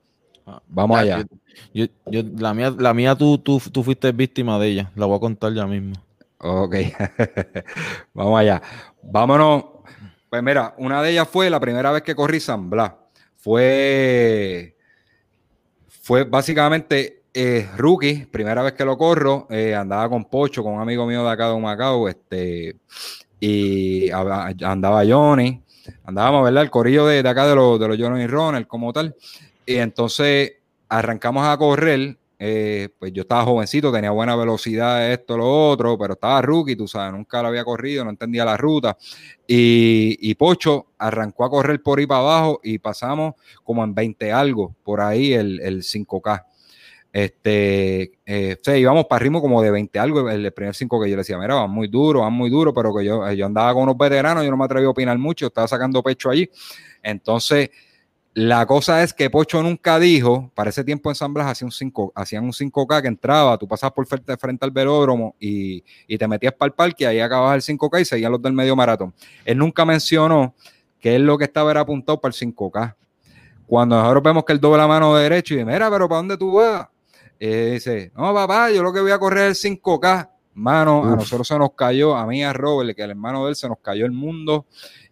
Ah, 0.45 0.61
Vamos 0.67 0.97
ah, 0.97 1.01
allá. 1.01 1.25
Yo, 1.73 1.85
yo- 2.05 2.23
la 2.37 2.53
mía, 2.53 2.73
la 2.77 2.93
mía 2.93 3.15
tú, 3.15 3.37
tú, 3.37 3.59
tú 3.71 3.83
fuiste 3.83 4.11
víctima 4.11 4.59
de 4.59 4.67
ella. 4.67 4.91
La 4.95 5.05
voy 5.05 5.17
a 5.17 5.19
contar 5.19 5.53
ya 5.53 5.65
mismo. 5.65 5.93
Ok, 6.37 6.75
vamos 8.13 8.39
allá. 8.39 8.61
Vámonos. 9.03 9.78
Pues 10.29 10.43
mira, 10.43 10.75
una 10.77 11.01
de 11.01 11.11
ellas 11.11 11.27
fue 11.27 11.49
la 11.49 11.59
primera 11.59 11.91
vez 11.91 12.03
que 12.03 12.13
corrí 12.15 12.39
San 12.39 12.69
Blas. 12.69 12.91
Fue, 13.37 14.75
fue 15.87 16.23
básicamente 16.23 17.23
eh, 17.33 17.67
rookie, 17.77 18.25
primera 18.25 18.61
vez 18.61 18.73
que 18.73 18.85
lo 18.85 18.97
corro. 18.97 19.47
eh, 19.49 19.73
andaba 19.73 20.07
con 20.09 20.25
Pocho, 20.25 20.63
con 20.63 20.73
un 20.73 20.81
amigo 20.81 21.05
mío 21.07 21.23
de 21.23 21.31
acá 21.31 21.49
de 21.49 21.59
Macao, 21.59 22.07
este, 22.07 22.75
y 23.39 24.11
andaba 24.11 25.03
Johnny. 25.07 25.63
Andábamos, 26.03 26.43
¿verdad? 26.43 26.63
El 26.63 26.69
corillo 26.69 27.07
de, 27.07 27.23
de 27.23 27.29
acá 27.29 27.47
de 27.47 27.55
los, 27.55 27.79
de 27.79 27.87
los 27.87 27.97
Johnny 27.97 28.27
Runner 28.27 28.67
como 28.67 28.93
tal. 28.93 29.15
Y 29.65 29.75
entonces 29.77 30.53
arrancamos 30.87 31.47
a 31.47 31.57
correr. 31.57 32.17
Eh, 32.41 32.87
pues 32.97 33.11
yo 33.11 33.23
estaba 33.23 33.43
jovencito, 33.43 33.91
tenía 33.91 34.11
buena 34.11 34.33
velocidad, 34.37 35.11
esto, 35.11 35.37
lo 35.37 35.69
otro, 35.69 35.97
pero 35.97 36.13
estaba 36.13 36.41
rookie, 36.41 36.77
tú 36.77 36.87
sabes, 36.87 37.11
nunca 37.11 37.41
lo 37.41 37.49
había 37.49 37.65
corrido, 37.65 38.05
no 38.05 38.11
entendía 38.11 38.45
la 38.45 38.55
ruta. 38.55 38.97
Y, 39.45 40.17
y 40.21 40.35
Pocho 40.35 40.87
arrancó 40.97 41.43
a 41.43 41.49
correr 41.49 41.83
por 41.83 41.99
ahí 41.99 42.07
para 42.07 42.21
abajo 42.21 42.61
y 42.63 42.79
pasamos 42.79 43.33
como 43.61 43.83
en 43.83 43.93
20 43.93 44.31
algo, 44.31 44.73
por 44.83 45.01
ahí 45.01 45.33
el, 45.33 45.59
el 45.59 45.83
5K. 45.83 46.45
Este, 47.11 48.13
eh, 48.25 48.55
o 48.57 48.63
sea, 48.63 48.77
íbamos 48.77 49.05
para 49.07 49.19
ritmo 49.19 49.41
como 49.41 49.61
de 49.61 49.71
20 49.71 49.99
algo, 49.99 50.29
el, 50.29 50.45
el 50.45 50.53
primer 50.53 50.75
5 50.75 51.01
que 51.01 51.09
yo 51.09 51.15
le 51.15 51.21
decía, 51.21 51.37
mira, 51.37 51.55
van 51.55 51.71
muy 51.71 51.89
duro, 51.89 52.21
van 52.21 52.33
muy 52.33 52.49
duro, 52.49 52.73
pero 52.73 52.95
que 52.95 53.03
yo, 53.03 53.29
yo 53.33 53.45
andaba 53.47 53.73
con 53.73 53.83
unos 53.83 53.97
veteranos, 53.97 54.45
yo 54.45 54.51
no 54.51 54.57
me 54.57 54.63
atreví 54.63 54.85
a 54.85 54.91
opinar 54.91 55.17
mucho, 55.17 55.47
estaba 55.47 55.67
sacando 55.67 56.01
pecho 56.01 56.29
allí. 56.29 56.49
Entonces, 57.03 57.69
La 58.33 58.65
cosa 58.65 59.01
es 59.03 59.13
que 59.13 59.29
Pocho 59.29 59.61
nunca 59.63 59.97
dijo, 59.99 60.51
para 60.53 60.69
ese 60.69 60.83
tiempo 60.83 61.09
en 61.09 61.15
San 61.15 61.33
Blas 61.33 61.47
hacían 61.47 61.67
un, 61.67 61.71
5, 61.71 62.13
hacían 62.15 62.43
un 62.43 62.51
5K 62.51 63.01
que 63.01 63.07
entraba, 63.07 63.57
tú 63.57 63.67
pasabas 63.67 63.93
por 63.93 64.05
frente, 64.05 64.37
frente 64.37 64.65
al 64.65 64.71
velódromo 64.71 65.35
y, 65.39 65.83
y, 66.07 66.17
te 66.17 66.27
metías 66.27 66.53
para 66.53 66.67
el 66.67 66.73
parque, 66.73 67.03
y 67.05 67.07
ahí 67.07 67.19
acababas 67.19 67.67
el 67.67 67.77
5K 67.77 68.01
y 68.01 68.05
seguían 68.05 68.31
los 68.31 68.41
del 68.41 68.53
medio 68.53 68.75
maratón. 68.75 69.13
Él 69.43 69.57
nunca 69.57 69.83
mencionó 69.83 70.53
que 70.99 71.15
él 71.15 71.25
lo 71.25 71.37
que 71.37 71.45
estaba 71.45 71.71
era 71.71 71.81
apuntado 71.81 72.21
para 72.21 72.33
el 72.33 72.39
5K. 72.39 72.95
Cuando 73.65 73.95
nosotros 73.97 74.23
vemos 74.23 74.45
que 74.45 74.53
él 74.53 74.59
dobla 74.59 74.79
la 74.79 74.87
mano 74.87 75.15
derecha 75.15 75.53
y 75.53 75.57
dice, 75.57 75.71
mira, 75.71 75.89
pero 75.89 76.07
¿para 76.07 76.17
dónde 76.17 76.37
tú 76.37 76.53
vas? 76.53 76.87
Y 77.39 77.47
dice, 77.47 78.11
no, 78.15 78.33
papá, 78.33 78.69
yo 78.71 78.83
lo 78.83 78.91
que 78.91 78.99
voy 78.99 79.11
a 79.11 79.19
correr 79.19 79.51
es 79.51 79.63
el 79.63 79.79
5K. 79.79 80.29
Mano, 80.55 81.05
a 81.05 81.15
nosotros 81.15 81.47
se 81.47 81.57
nos 81.57 81.71
cayó, 81.73 82.15
a 82.17 82.25
mí, 82.25 82.43
a 82.43 82.51
Robert, 82.51 82.95
que 82.95 83.03
el 83.03 83.11
hermano 83.11 83.45
de 83.45 83.51
él, 83.51 83.55
se 83.55 83.69
nos 83.69 83.77
cayó 83.79 84.05
el 84.05 84.11
mundo. 84.11 84.65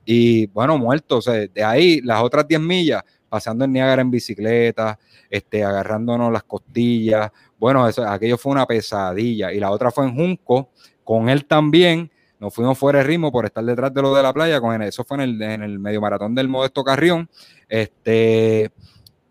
Y 0.09 0.47
bueno, 0.47 0.77
muerto. 0.77 1.17
O 1.17 1.21
sea, 1.21 1.33
de 1.33 1.63
ahí, 1.65 1.99
las 1.99 2.21
otras 2.21 2.47
10 2.47 2.61
millas, 2.61 3.03
pasando 3.27 3.65
en 3.65 3.73
Niágara 3.73 4.01
en 4.01 4.09
bicicleta, 4.09 4.97
este, 5.29 5.65
agarrándonos 5.65 6.31
las 6.31 6.43
costillas. 6.43 7.29
Bueno, 7.59 7.85
eso, 7.85 8.07
aquello 8.07 8.37
fue 8.37 8.53
una 8.53 8.65
pesadilla. 8.65 9.51
Y 9.51 9.59
la 9.59 9.69
otra 9.69 9.91
fue 9.91 10.05
en 10.05 10.15
Junco, 10.15 10.69
con 11.03 11.27
él 11.27 11.45
también. 11.45 12.09
Nos 12.39 12.53
fuimos 12.53 12.77
fuera 12.77 12.99
de 12.99 13.03
ritmo 13.03 13.33
por 13.33 13.43
estar 13.45 13.65
detrás 13.65 13.93
de 13.93 14.01
lo 14.01 14.15
de 14.15 14.23
la 14.23 14.31
playa. 14.31 14.61
Con 14.61 14.81
eso 14.81 15.03
fue 15.03 15.17
en 15.17 15.21
el, 15.21 15.41
en 15.41 15.61
el 15.61 15.77
medio 15.77 15.99
maratón 15.99 16.33
del 16.33 16.47
Modesto 16.47 16.85
Carrión. 16.85 17.29
Este, 17.67 18.71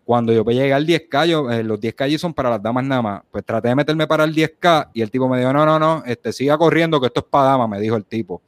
cuando 0.07 0.31
yo 0.31 0.45
llegué 0.45 0.71
al 0.71 0.87
10K, 0.87 1.51
eh, 1.51 1.63
los 1.63 1.81
10K 1.81 2.17
son 2.17 2.33
para 2.33 2.49
las 2.49 2.63
damas 2.63 2.85
nada 2.85 3.01
más. 3.01 3.21
Pues 3.29 3.43
traté 3.43 3.67
de 3.67 3.75
meterme 3.75 4.07
para 4.07 4.23
el 4.23 4.33
10K 4.33 4.91
y 4.93 5.01
el 5.01 5.11
tipo 5.11 5.27
me 5.27 5.37
dijo, 5.37 5.51
no, 5.51 5.65
no, 5.65 5.77
no, 5.77 6.01
este, 6.05 6.31
siga 6.31 6.57
corriendo 6.57 7.01
que 7.01 7.07
esto 7.07 7.19
es 7.19 7.25
para 7.25 7.49
damas, 7.49 7.67
me 7.67 7.77
dijo 7.77 7.97
el 7.97 8.05
tipo. 8.05 8.41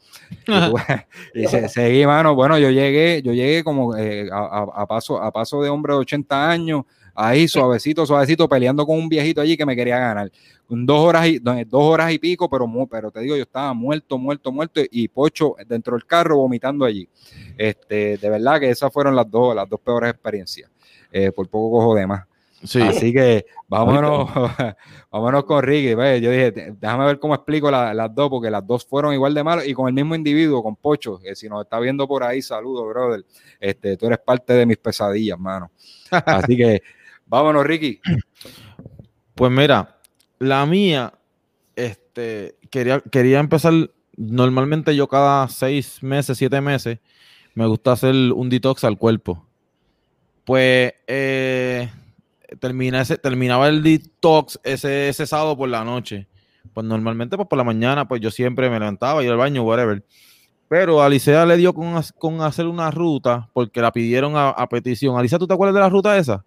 y, 1.33 1.47
seguí, 1.67 2.05
mano. 2.05 2.33
Bueno, 2.33 2.57
yo 2.57 2.69
llegué, 2.69 3.21
yo 3.21 3.33
llegué 3.33 3.65
como 3.65 3.93
eh, 3.97 4.29
a, 4.31 4.85
paso, 4.87 5.21
a 5.21 5.33
paso 5.33 5.61
de 5.61 5.67
hombre 5.67 5.91
de 5.91 5.99
80 5.99 6.49
años, 6.49 6.85
ahí 7.13 7.45
suavecito, 7.45 8.05
suavecito, 8.05 8.47
peleando 8.47 8.85
con 8.85 8.97
un 8.97 9.09
viejito 9.09 9.41
allí 9.41 9.57
que 9.57 9.65
me 9.65 9.75
quería 9.75 9.99
ganar. 9.99 10.31
Dos 10.69 10.99
horas 11.01 11.27
y, 11.27 11.39
dos 11.39 11.83
horas 11.83 12.09
y 12.13 12.19
pico, 12.19 12.49
pero, 12.49 12.71
pero 12.89 13.11
te 13.11 13.19
digo, 13.19 13.35
yo 13.35 13.43
estaba 13.43 13.73
muerto, 13.73 14.17
muerto, 14.17 14.49
muerto, 14.53 14.79
y 14.89 15.09
Pocho 15.09 15.57
dentro 15.67 15.97
del 15.97 16.05
carro 16.05 16.37
vomitando 16.37 16.85
allí. 16.85 17.09
Este, 17.57 18.17
de 18.17 18.29
verdad 18.29 18.61
que 18.61 18.69
esas 18.69 18.93
fueron 18.93 19.13
las 19.13 19.29
dos, 19.29 19.53
las 19.53 19.67
dos 19.67 19.81
peores 19.81 20.11
experiencias. 20.11 20.71
Eh, 21.11 21.31
por 21.31 21.47
poco 21.49 21.79
cojo 21.79 21.95
de 21.95 22.07
más. 22.07 22.25
Así 22.61 23.13
que 23.13 23.45
vámonos, 23.67 24.29
vámonos 25.11 25.43
con 25.45 25.63
Ricky. 25.63 25.91
Yo 26.21 26.31
dije, 26.31 26.73
déjame 26.77 27.05
ver 27.05 27.19
cómo 27.19 27.33
explico 27.33 27.71
las 27.71 28.13
dos, 28.13 28.29
porque 28.29 28.49
las 28.49 28.65
dos 28.65 28.85
fueron 28.85 29.13
igual 29.13 29.33
de 29.33 29.43
malas 29.43 29.67
y 29.67 29.73
con 29.73 29.87
el 29.87 29.93
mismo 29.93 30.15
individuo, 30.15 30.61
con 30.61 30.75
Pocho, 30.75 31.19
que 31.19 31.35
si 31.35 31.47
nos 31.47 31.63
está 31.63 31.79
viendo 31.79 32.07
por 32.07 32.23
ahí, 32.23 32.41
saludos, 32.41 32.87
brother. 32.87 33.25
Este, 33.59 33.95
tú 33.95 34.07
eres 34.07 34.19
parte 34.19 34.53
de 34.53 34.65
mis 34.65 34.77
pesadillas, 34.77 35.39
mano. 35.39 35.71
Así 36.11 36.57
que 36.57 36.81
vámonos, 37.25 37.65
Ricky. 37.65 38.01
Pues 39.35 39.51
mira, 39.51 39.97
la 40.39 40.65
mía, 40.65 41.13
este, 41.75 42.57
quería, 42.69 42.99
quería 42.99 43.39
empezar. 43.39 43.73
Normalmente 44.17 44.93
yo 44.97 45.07
cada 45.07 45.47
seis 45.47 46.03
meses, 46.03 46.37
siete 46.37 46.59
meses, 46.59 46.99
me 47.53 47.65
gusta 47.67 47.93
hacer 47.93 48.13
un 48.33 48.49
detox 48.49 48.83
al 48.83 48.97
cuerpo 48.97 49.48
pues 50.49 50.95
eh, 51.05 51.87
terminaba 52.59 53.67
el 53.67 53.83
detox 53.83 54.59
ese, 54.63 55.09
ese 55.09 55.27
sábado 55.27 55.55
por 55.55 55.69
la 55.69 55.83
noche. 55.83 56.27
Pues 56.73 56.87
normalmente 56.87 57.35
pues 57.35 57.47
por 57.47 57.57
la 57.57 57.63
mañana 57.63 58.07
pues 58.07 58.19
yo 58.19 58.31
siempre 58.31 58.67
me 58.67 58.79
levantaba, 58.79 59.23
iba 59.23 59.31
al 59.31 59.37
baño, 59.37 59.61
whatever. 59.61 60.03
Pero 60.67 61.03
Alicia 61.03 61.45
le 61.45 61.55
dio 61.55 61.71
con, 61.71 62.41
hacer 62.41 62.65
una 62.65 62.89
ruta 62.89 63.47
porque 63.53 63.79
la 63.79 63.91
pidieron 63.91 64.33
a, 64.35 64.67
petición. 64.67 65.19
Alicia, 65.19 65.37
¿tú 65.37 65.45
te 65.45 65.53
acuerdas 65.53 65.75
de 65.75 65.81
la 65.81 65.89
ruta 65.89 66.17
esa? 66.17 66.43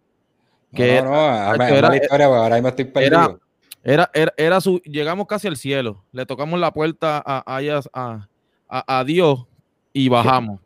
Que 0.74 1.00
no, 1.00 1.10
no, 1.10 1.64
era, 1.64 1.88
la 1.88 1.96
historia, 1.96 2.26
ahora 2.26 2.56
mismo 2.56 2.70
estoy 2.70 2.86
perdido. 2.86 3.38
Era, 3.84 4.10
era, 4.12 4.34
era, 4.36 4.60
su, 4.60 4.80
llegamos 4.80 5.28
casi 5.28 5.46
al 5.46 5.56
cielo, 5.56 6.04
le 6.10 6.26
tocamos 6.26 6.58
la 6.58 6.72
puerta 6.72 7.22
a, 7.24 7.44
a, 7.46 8.98
a 8.98 9.04
Dios 9.04 9.46
y 9.92 10.08
bajamos. 10.08 10.58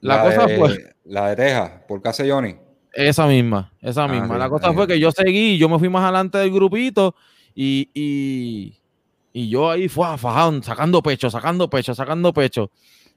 La, 0.00 0.24
cosa 0.24 0.48
fue... 0.48 0.92
La 1.04 1.28
de 1.28 1.36
Texas, 1.36 1.70
por 1.86 2.02
casa 2.02 2.24
Johnny. 2.26 2.56
Esa 2.92 3.26
misma, 3.26 3.72
esa 3.80 4.04
ah, 4.04 4.08
misma. 4.08 4.36
la 4.36 4.48
cosa 4.48 4.72
fue 4.72 4.86
que 4.86 4.98
yo 4.98 5.12
seguí, 5.12 5.58
yo 5.58 5.68
me 5.68 5.78
fui 5.78 5.88
más 5.88 6.02
adelante 6.02 6.38
del 6.38 6.50
grupito 6.50 7.14
y, 7.54 7.88
y, 7.94 9.48
yo 9.48 9.70
ahí 9.70 9.88
fue 9.88 10.18
fajando, 10.18 10.62
sacando 10.62 11.02
pecho, 11.02 11.30
sacando 11.30 11.70
pecho, 11.70 11.94
sacando 11.94 12.32
pecho. 12.32 12.70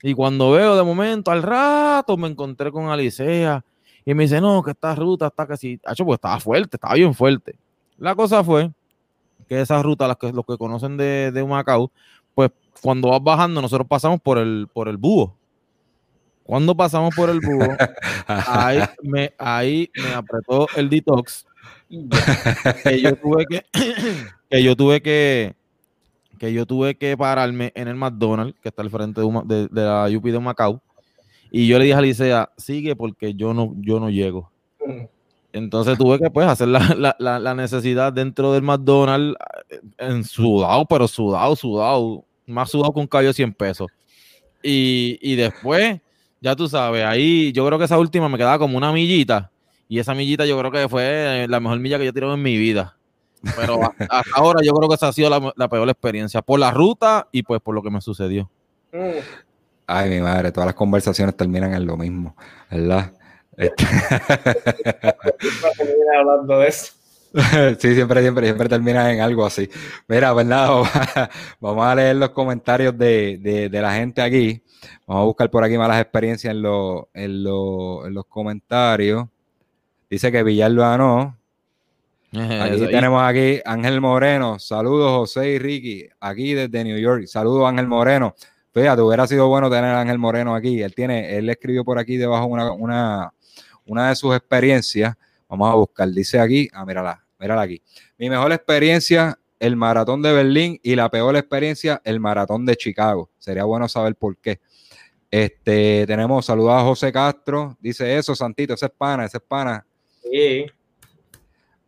Y 0.04 0.14
cuando 0.14 0.52
veo 0.52 0.76
de 0.76 0.84
momento, 0.84 1.32
al 1.32 1.42
rato 1.42 2.18
me 2.18 2.28
encontré 2.28 2.72
con 2.72 2.90
Alicea 2.90 3.64
y 4.06 4.14
me 4.14 4.24
dice, 4.24 4.42
no, 4.42 4.62
que 4.62 4.72
esta 4.72 4.94
ruta 4.96 5.28
está 5.28 5.48
casi, 5.48 5.80
hecho, 5.90 6.06
pues 6.06 6.18
estaba 6.18 6.40
fuerte, 6.40 6.78
estaba 6.78 6.94
bien 6.94 7.14
fuerte. 7.14 7.56
La 7.98 8.14
cosa 8.14 8.44
fue 8.44 8.70
que 9.48 9.62
esa 9.62 9.82
ruta, 9.82 10.08
las 10.08 10.18
que, 10.18 10.32
los 10.32 10.46
que 10.46 10.58
conocen 10.58 10.98
de, 10.98 11.32
de 11.32 11.44
Macao, 11.44 11.92
pues 12.36 12.52
cuando 12.82 13.10
vas 13.10 13.24
bajando, 13.24 13.62
nosotros 13.62 13.88
pasamos 13.88 14.20
por 14.22 14.38
el, 14.38 14.68
por 14.72 14.88
el 14.88 14.98
búho. 14.98 15.36
Cuando 16.44 16.76
pasamos 16.76 17.16
por 17.16 17.30
el 17.30 17.40
búho, 17.40 17.76
ahí 18.28 18.80
me, 19.02 19.34
ahí 19.38 19.90
me 19.96 20.14
apretó 20.14 20.68
el 20.76 20.90
detox. 20.90 21.46
que 22.84 23.02
yo 23.02 23.16
tuve 23.16 23.46
que, 23.46 23.66
que 24.50 24.64
yo 24.64 24.76
tuve 24.76 25.02
que, 25.02 25.56
que 26.38 26.54
yo 26.54 26.66
tuve 26.66 26.96
que 26.96 27.16
pararme 27.16 27.72
en 27.76 27.88
el 27.88 27.96
McDonald's, 27.96 28.60
que 28.62 28.70
está 28.70 28.82
al 28.82 28.90
frente 28.90 29.22
de, 29.22 29.68
de, 29.72 29.82
la 29.82 30.10
UP 30.14 30.24
de 30.24 30.40
Macao. 30.40 30.82
Y 31.50 31.68
yo 31.68 31.78
le 31.78 31.86
dije 31.86 31.96
a 31.96 32.00
Alicia, 32.00 32.50
sigue 32.58 32.96
porque 32.96 33.36
yo 33.36 33.54
no, 33.54 33.74
yo 33.78 34.00
no 34.00 34.10
llego. 34.10 34.52
Entonces 35.54 35.98
tuve 35.98 36.18
que 36.20 36.32
pues 36.32 36.48
hacer 36.48 36.68
la, 36.68 37.16
la, 37.20 37.40
la, 37.40 37.54
necesidad 37.56 38.12
dentro 38.12 38.52
del 38.54 38.64
McDonald's 38.64 39.38
eh, 39.70 39.80
en 40.00 40.24
sudado, 40.24 40.84
pero 40.86 41.08
sudado, 41.08 41.56
sudado, 41.56 42.26
más 42.48 42.72
sudado 42.72 42.92
con 42.92 43.02
un 43.02 43.08
callo 43.08 43.28
de 43.28 43.36
100 43.36 43.54
pesos. 43.54 43.88
Y, 44.64 45.20
y 45.22 45.36
después 45.36 46.02
ya 46.44 46.58
tú 46.58 46.68
sabes, 46.68 47.06
ahí 47.06 47.54
yo 47.54 47.66
creo 47.66 47.80
que 47.80 47.86
esa 47.86 47.98
última 47.98 48.28
me 48.28 48.38
quedaba 48.38 48.60
como 48.60 48.78
una 48.78 48.92
millita. 48.92 49.50
Y 49.88 50.00
esa 50.00 50.14
millita 50.14 50.46
yo 50.46 50.60
creo 50.60 50.72
que 50.72 50.90
fue 50.90 51.46
la 51.48 51.62
mejor 51.62 51.80
milla 51.80 51.98
que 51.98 52.04
yo 52.04 52.12
tirado 52.12 52.34
en 52.34 52.42
mi 52.42 52.58
vida. 52.58 52.98
Pero 53.56 53.80
hasta 54.10 54.32
ahora 54.36 54.60
yo 54.62 54.74
creo 54.74 54.90
que 54.90 54.96
esa 54.96 55.08
ha 55.08 55.14
sido 55.14 55.30
la, 55.56 55.70
peor 55.70 55.88
experiencia. 55.88 56.42
Por 56.42 56.60
la 56.60 56.72
ruta 56.72 57.30
y 57.32 57.44
pues 57.44 57.62
por 57.62 57.74
lo 57.74 57.82
que 57.82 57.90
me 57.90 58.02
sucedió. 58.02 58.50
Ay, 59.88 60.10
mi 60.10 60.20
madre, 60.20 60.52
todas 60.52 60.66
las 60.66 60.76
conversaciones 60.76 61.38
terminan 61.38 61.74
en 61.74 61.86
lo 61.86 61.96
mismo, 61.96 62.36
¿verdad? 62.70 63.14
Este 63.56 63.86
hablando 66.20 66.60
de 66.60 66.68
eso. 66.68 66.92
Sí, 67.80 67.96
siempre, 67.96 68.22
siempre, 68.22 68.48
siempre 68.48 68.68
termina 68.68 69.14
en 69.14 69.22
algo 69.22 69.46
así. 69.46 69.70
Mira, 70.10 70.34
pues 70.34 70.46
nada, 70.46 71.30
vamos 71.62 71.86
a 71.86 71.96
leer 71.96 72.18
los 72.18 72.32
comentarios 72.32 72.98
de, 72.98 73.70
de 73.72 73.82
la 73.82 73.94
gente 73.94 74.22
aquí. 74.22 74.62
Vamos 75.06 75.22
a 75.22 75.26
buscar 75.26 75.50
por 75.50 75.64
aquí 75.64 75.78
malas 75.78 76.02
experiencias 76.02 76.54
en, 76.54 76.64
en, 77.14 77.44
los 77.44 78.26
comentarios. 78.28 79.28
Dice 80.10 80.32
que 80.32 80.44
Villar 80.44 80.74
ganó. 80.74 81.38
Aquí 82.34 82.88
tenemos 82.88 83.22
aquí 83.22 83.60
Ángel 83.64 84.02
Moreno. 84.02 84.58
Saludos, 84.58 85.12
José 85.12 85.50
y 85.52 85.60
Ricky. 85.60 86.10
Aquí 86.20 86.56
desde 86.56 86.84
New 86.84 86.98
York. 86.98 87.28
Saludos, 87.28 87.70
Ángel 87.70 87.88
Moreno. 87.88 88.34
Fíjate, 88.74 89.04
hubiera 89.04 89.28
sido 89.28 89.48
bueno 89.48 89.70
tener 89.70 89.92
a 89.92 90.02
Ángel 90.02 90.18
Moreno 90.18 90.56
aquí. 90.56 90.82
Él 90.82 90.96
tiene, 90.96 91.38
él 91.38 91.48
escribió 91.48 91.86
por 91.86 92.00
aquí 92.00 92.18
debajo 92.18 92.48
una, 92.48 93.32
una, 93.86 94.10
de 94.10 94.16
sus 94.16 94.36
experiencias. 94.36 95.16
Vamos 95.48 95.72
a 95.72 95.76
buscar. 95.76 96.10
Dice 96.10 96.40
aquí, 96.40 96.68
ah, 96.74 96.84
mírala, 96.84 97.24
mírala 97.40 97.62
aquí. 97.62 97.84
Mi 98.18 98.32
mejor 98.32 98.52
experiencia, 98.52 99.38
el 99.60 99.76
maratón 99.76 100.24
de 100.24 100.34
Berlín 100.34 100.80
y 100.82 100.96
la 100.96 101.10
peor 101.12 101.36
experiencia, 101.36 102.02
el 102.04 102.20
maratón 102.20 102.66
de 102.66 102.76
Chicago. 102.76 103.30
Sería 103.38 103.64
bueno 103.66 103.88
saber 103.88 104.16
por 104.16 104.38
qué. 104.38 104.60
Este, 105.34 106.06
tenemos 106.06 106.46
saludos 106.46 106.74
a 106.74 106.84
José 106.84 107.12
Castro, 107.12 107.76
dice 107.80 108.20
eso, 108.20 108.36
Santito, 108.36 108.76
ese 108.76 108.86
es 108.86 108.92
pana, 108.92 109.26
ese 109.26 109.38
es 109.38 109.44
pana. 109.44 109.84
Sí. 110.22 110.68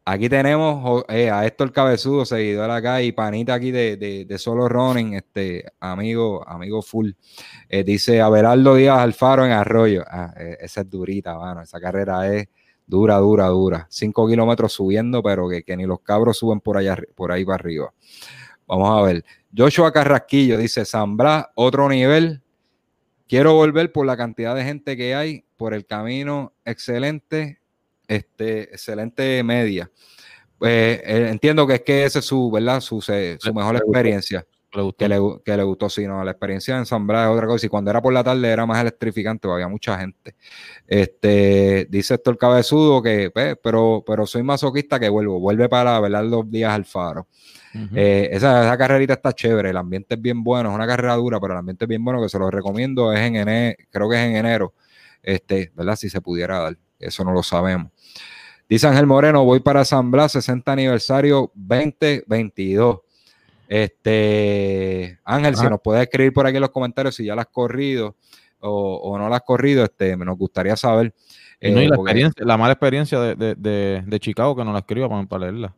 Aquí 0.04 0.28
tenemos 0.30 1.04
eh, 1.10 1.30
a 1.30 1.46
Héctor 1.46 1.72
Cabezudo, 1.72 2.26
seguidor 2.26 2.72
acá, 2.72 3.04
y 3.04 3.12
panita 3.12 3.54
aquí 3.54 3.70
de, 3.70 4.36
Solo 4.40 4.68
Running, 4.68 5.14
este 5.14 5.64
amigo, 5.80 6.44
amigo 6.50 6.82
full. 6.82 7.12
Eh, 7.70 7.84
dice 7.84 8.20
Abelardo 8.20 8.74
Díaz 8.74 8.98
Alfaro 8.98 9.46
en 9.46 9.52
Arroyo. 9.52 10.04
Ah, 10.10 10.34
eh, 10.40 10.58
esa 10.62 10.82
es 10.82 10.90
durita, 10.90 11.38
mano. 11.38 11.62
Esa 11.62 11.80
carrera 11.80 12.28
es 12.34 12.48
dura, 12.88 13.18
dura, 13.18 13.46
dura. 13.50 13.86
Cinco 13.92 14.28
kilómetros 14.28 14.74
subiendo, 14.74 15.22
pero 15.22 15.48
que, 15.48 15.62
que, 15.62 15.78
ni 15.78 15.86
los 15.86 16.00
cabros 16.00 16.40
suben 16.40 16.62
por 16.62 16.78
allá, 16.78 16.98
por 17.14 17.32
ahí 17.32 17.46
para 17.46 17.58
arriba. 17.58 17.94
Vamos 18.66 18.90
a 18.90 19.04
ver. 19.04 19.24
Joshua 19.56 19.92
Carrasquillo 19.92 20.58
dice: 20.58 20.84
Zambra, 20.84 21.52
otro 21.54 21.88
nivel. 21.88 22.42
Quiero 23.28 23.54
volver 23.54 23.92
por 23.92 24.06
la 24.06 24.18
cantidad 24.18 24.56
de 24.56 24.64
gente 24.64 24.96
que 24.96 25.16
hay, 25.16 25.46
por 25.58 25.74
el 25.74 25.86
camino 25.86 26.54
excelente, 26.64 27.60
este, 28.08 28.64
excelente 28.64 29.44
media. 29.44 29.92
Pues, 30.58 31.00
eh, 31.04 31.30
entiendo 31.30 31.66
que 31.66 31.76
es 31.76 31.82
que 31.82 32.06
esa 32.06 32.20
es 32.20 32.26
su, 32.26 32.52
¿verdad? 32.52 32.82
Su, 32.82 33.02
su 33.02 33.54
mejor 33.54 33.78
experiencia. 33.78 34.46
Que, 34.98 35.10
le, 35.10 35.20
que 35.44 35.58
le 35.58 35.64
gustó, 35.64 35.90
sí, 35.90 36.06
no, 36.06 36.24
la 36.24 36.32
experiencia 36.32 36.74
de 36.74 36.82
ensamblar 36.82 37.28
es 37.28 37.34
otra 37.34 37.48
cosa. 37.48 37.66
Y 37.66 37.70
cuando 37.70 37.92
era 37.92 38.02
por 38.02 38.14
la 38.14 38.24
tarde 38.24 38.48
era 38.50 38.66
más 38.66 38.80
electrificante, 38.82 39.48
había 39.50 39.68
mucha 39.68 39.98
gente. 39.98 40.36
Este, 40.88 41.88
dice 41.90 42.16
esto 42.16 42.32
el 42.32 42.38
cabezudo 42.38 43.02
que, 43.02 43.32
pues, 43.32 43.58
pero, 43.64 44.04
pero 44.06 44.26
soy 44.26 44.44
masoquista 44.44 45.00
que 45.00 45.10
vuelvo, 45.10 45.40
vuelve 45.40 45.70
para 45.70 46.00
velar 46.00 46.26
los 46.26 46.50
días 46.50 46.74
al 46.74 46.86
faro. 46.86 47.28
Eh, 47.94 48.30
esa, 48.32 48.64
esa, 48.64 48.78
carrerita 48.78 49.14
está 49.14 49.34
chévere, 49.34 49.72
el 49.72 49.78
ambiente 49.78 50.16
es 50.16 50.22
bien 50.22 50.44
bueno, 50.44 50.70
es 50.70 50.76
una 50.76 50.88
carrera 50.88 51.16
dura, 51.16 51.42
pero 51.42 51.54
el 51.54 51.60
ambiente 51.60 51.84
es 51.84 51.90
bien 51.90 52.06
bueno, 52.06 52.22
que 52.22 52.30
se 52.30 52.40
lo 52.40 52.50
recomiendo, 52.50 53.12
es 53.12 53.20
en 53.20 53.36
enero, 53.36 53.76
creo 53.92 54.10
que 54.10 54.16
es 54.16 54.22
en 54.22 54.36
enero, 54.38 54.74
este, 55.22 55.74
¿verdad? 55.76 55.98
Si 55.98 56.10
se 56.10 56.22
pudiera 56.22 56.60
dar, 56.60 56.78
eso 57.00 57.26
no 57.26 57.34
lo 57.34 57.44
sabemos. 57.44 57.92
Dice 58.68 58.88
Ángel 58.88 59.06
Moreno, 59.06 59.44
voy 59.44 59.60
para 59.60 59.86
San 59.86 60.10
Blas, 60.10 60.32
60 60.32 60.72
aniversario 60.72 61.52
2022. 61.54 63.00
Este, 63.67 65.19
Ángel, 65.23 65.56
si 65.56 65.67
nos 65.67 65.82
puedes 65.82 66.04
escribir 66.04 66.34
por 66.34 66.45
aquí 66.45 66.58
en 66.58 66.62
los 66.62 66.71
comentarios 66.71 67.15
si 67.15 67.25
ya 67.25 67.36
la 67.36 67.43
has 67.43 67.47
corrido 67.47 68.15
o, 68.60 69.17
no 69.17 69.30
la 69.30 69.38
has 69.38 69.43
corrido, 69.43 69.84
este, 69.84 70.15
nos 70.17 70.38
gustaría 70.38 70.75
saber. 70.75 71.13
Eh, 71.62 71.89
la, 72.38 72.58
mala 72.58 72.73
experiencia 72.73 73.19
de, 73.19 74.17
Chicago 74.19 74.56
que 74.56 74.63
no 74.65 74.73
la 74.73 74.80
escriba 74.80 75.08
para, 75.28 75.41
leerla. 75.41 75.75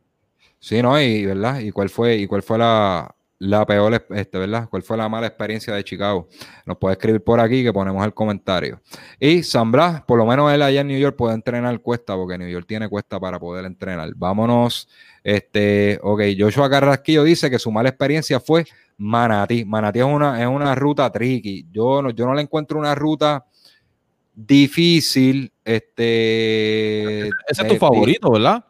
Sí, 0.59 0.81
no, 0.81 0.99
y 0.99 1.25
verdad, 1.25 1.59
y 1.59 1.71
cuál 1.71 1.89
fue, 1.89 2.15
y 2.15 2.27
cuál 2.27 2.43
fue 2.43 2.57
la, 2.57 3.13
la 3.39 3.65
peor, 3.65 4.05
este, 4.09 4.37
¿verdad? 4.37 4.67
¿Cuál 4.69 4.81
fue 4.83 4.97
la 4.97 5.07
mala 5.07 5.27
experiencia 5.27 5.73
de 5.73 5.83
Chicago? 5.83 6.27
Nos 6.65 6.77
puede 6.77 6.93
escribir 6.93 7.23
por 7.23 7.39
aquí 7.39 7.63
que 7.63 7.71
ponemos 7.71 8.03
el 8.03 8.13
comentario. 8.13 8.81
Y 9.19 9.43
San 9.43 9.71
Blas, 9.71 10.01
por 10.03 10.17
lo 10.17 10.25
menos 10.25 10.51
él 10.51 10.61
allá 10.61 10.81
en 10.81 10.87
New 10.87 10.99
York 10.99 11.15
puede 11.15 11.35
entrenar 11.35 11.79
cuesta, 11.81 12.15
porque 12.15 12.37
New 12.37 12.49
York 12.49 12.65
tiene 12.67 12.89
cuesta 12.89 13.19
para 13.19 13.39
poder 13.39 13.65
entrenar. 13.65 14.09
Vámonos, 14.15 14.89
este, 15.23 15.99
ok, 16.01 16.21
Joshua 16.37 16.69
Carrasquillo 16.69 17.23
dice 17.23 17.49
que 17.49 17.59
su 17.59 17.71
mala 17.71 17.89
experiencia 17.89 18.39
fue 18.39 18.65
Manatí. 18.97 19.65
Manatí 19.65 19.99
es 19.99 20.05
una, 20.05 20.41
es 20.41 20.47
una 20.47 20.73
ruta 20.73 21.11
tricky. 21.11 21.67
Yo 21.71 22.01
no, 22.01 22.09
yo 22.09 22.25
no 22.25 22.33
le 22.33 22.41
encuentro 22.41 22.79
una 22.79 22.95
ruta 22.95 23.45
difícil. 24.33 25.51
Este, 25.63 27.27
ese 27.27 27.61
es 27.61 27.67
tu 27.67 27.75
favorito, 27.75 28.31
¿verdad? 28.31 28.65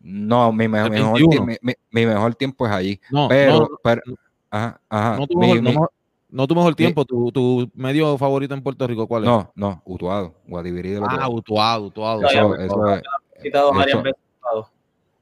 No, 0.00 0.52
mi, 0.52 0.68
mejor, 0.68 0.90
mi, 0.90 2.06
mejor 2.06 2.34
tiempo 2.34 2.66
es 2.66 2.72
allí. 2.72 3.00
No, 3.10 3.28
pero, 3.28 3.60
no, 3.60 3.68
pero 3.82 4.02
ajá, 4.50 4.80
ajá, 4.88 5.16
no, 5.18 5.26
tu 5.26 5.38
mejor, 5.38 5.90
no, 6.30 6.46
tu 6.46 6.54
mejor 6.54 6.74
tiempo, 6.74 7.04
tu, 7.04 7.32
tu, 7.32 7.70
medio 7.74 8.16
favorito 8.18 8.54
en 8.54 8.62
Puerto 8.62 8.86
Rico, 8.86 9.06
¿cuál 9.06 9.24
es? 9.24 9.28
No, 9.28 9.52
no, 9.54 9.82
Utuado, 9.84 10.34
Guadiviri 10.46 10.96
Ah, 11.02 11.28
Utuado, 11.28 11.86
Utuado. 11.86 12.26
Eso, 12.26 12.54
eso, 12.56 12.94
es, 12.94 13.02
eso, 13.44 14.02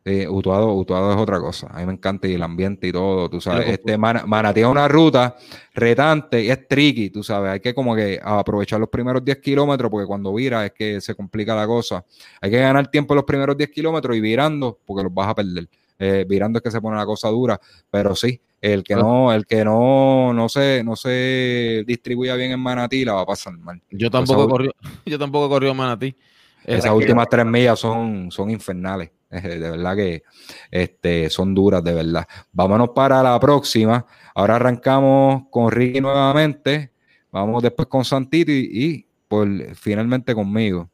Sí, 0.06 0.24
Utuado, 0.24 0.72
Utuado 0.72 1.10
es 1.10 1.16
otra 1.16 1.40
cosa. 1.40 1.66
A 1.72 1.80
mí 1.80 1.86
me 1.86 1.94
encanta 1.94 2.28
y 2.28 2.34
el 2.34 2.42
ambiente 2.44 2.86
y 2.86 2.92
todo, 2.92 3.28
tú 3.28 3.40
sabes. 3.40 3.70
Este 3.70 3.98
Manatí 3.98 4.60
es 4.60 4.66
una 4.66 4.86
ruta 4.86 5.34
retante 5.74 6.44
y 6.44 6.48
es 6.48 6.68
tricky, 6.68 7.10
tú 7.10 7.24
sabes. 7.24 7.50
Hay 7.50 7.58
que 7.58 7.74
como 7.74 7.96
que 7.96 8.20
aprovechar 8.22 8.78
los 8.78 8.88
primeros 8.88 9.24
10 9.24 9.38
kilómetros 9.38 9.90
porque 9.90 10.06
cuando 10.06 10.32
vira 10.32 10.64
es 10.64 10.70
que 10.70 11.00
se 11.00 11.16
complica 11.16 11.56
la 11.56 11.66
cosa. 11.66 12.04
Hay 12.40 12.52
que 12.52 12.60
ganar 12.60 12.88
tiempo 12.88 13.14
en 13.14 13.16
los 13.16 13.24
primeros 13.24 13.56
10 13.56 13.68
kilómetros 13.68 14.16
y 14.16 14.20
virando 14.20 14.78
porque 14.86 15.02
los 15.02 15.12
vas 15.12 15.26
a 15.26 15.34
perder. 15.34 15.68
Eh, 15.98 16.24
virando 16.28 16.60
es 16.60 16.62
que 16.62 16.70
se 16.70 16.80
pone 16.80 16.96
la 16.96 17.04
cosa 17.04 17.28
dura, 17.28 17.60
pero 17.90 18.14
sí, 18.14 18.40
el 18.60 18.84
que 18.84 18.94
no, 18.94 19.32
el 19.32 19.44
que 19.44 19.64
no, 19.64 20.32
no 20.32 20.48
se, 20.48 20.84
no 20.84 20.94
se 20.94 21.82
distribuya 21.84 22.36
bien 22.36 22.52
en 22.52 22.60
Manatí 22.60 23.04
la 23.04 23.14
va 23.14 23.22
a 23.22 23.26
pasar 23.26 23.58
mal. 23.58 23.82
Yo 23.90 24.08
tampoco 24.08 24.48
corrió, 24.48 24.72
yo 25.04 25.18
tampoco 25.18 25.48
corrió 25.48 25.74
Manatí. 25.74 26.14
Esas 26.62 26.92
últimas 26.92 27.26
tres 27.28 27.44
millas 27.44 27.80
son, 27.80 28.30
son 28.30 28.50
infernales. 28.50 29.10
De 29.42 29.70
verdad 29.70 29.96
que 29.96 30.22
este, 30.70 31.30
son 31.30 31.54
duras, 31.54 31.82
de 31.82 31.92
verdad. 31.92 32.26
Vámonos 32.52 32.90
para 32.90 33.22
la 33.22 33.38
próxima. 33.38 34.06
Ahora 34.34 34.56
arrancamos 34.56 35.44
con 35.50 35.70
Ricky 35.70 36.00
nuevamente. 36.00 36.92
Vamos 37.30 37.62
después 37.62 37.88
con 37.88 38.04
Santito 38.04 38.50
y, 38.52 39.06
por, 39.28 39.48
finalmente 39.74 40.34
conmigo. 40.34 40.88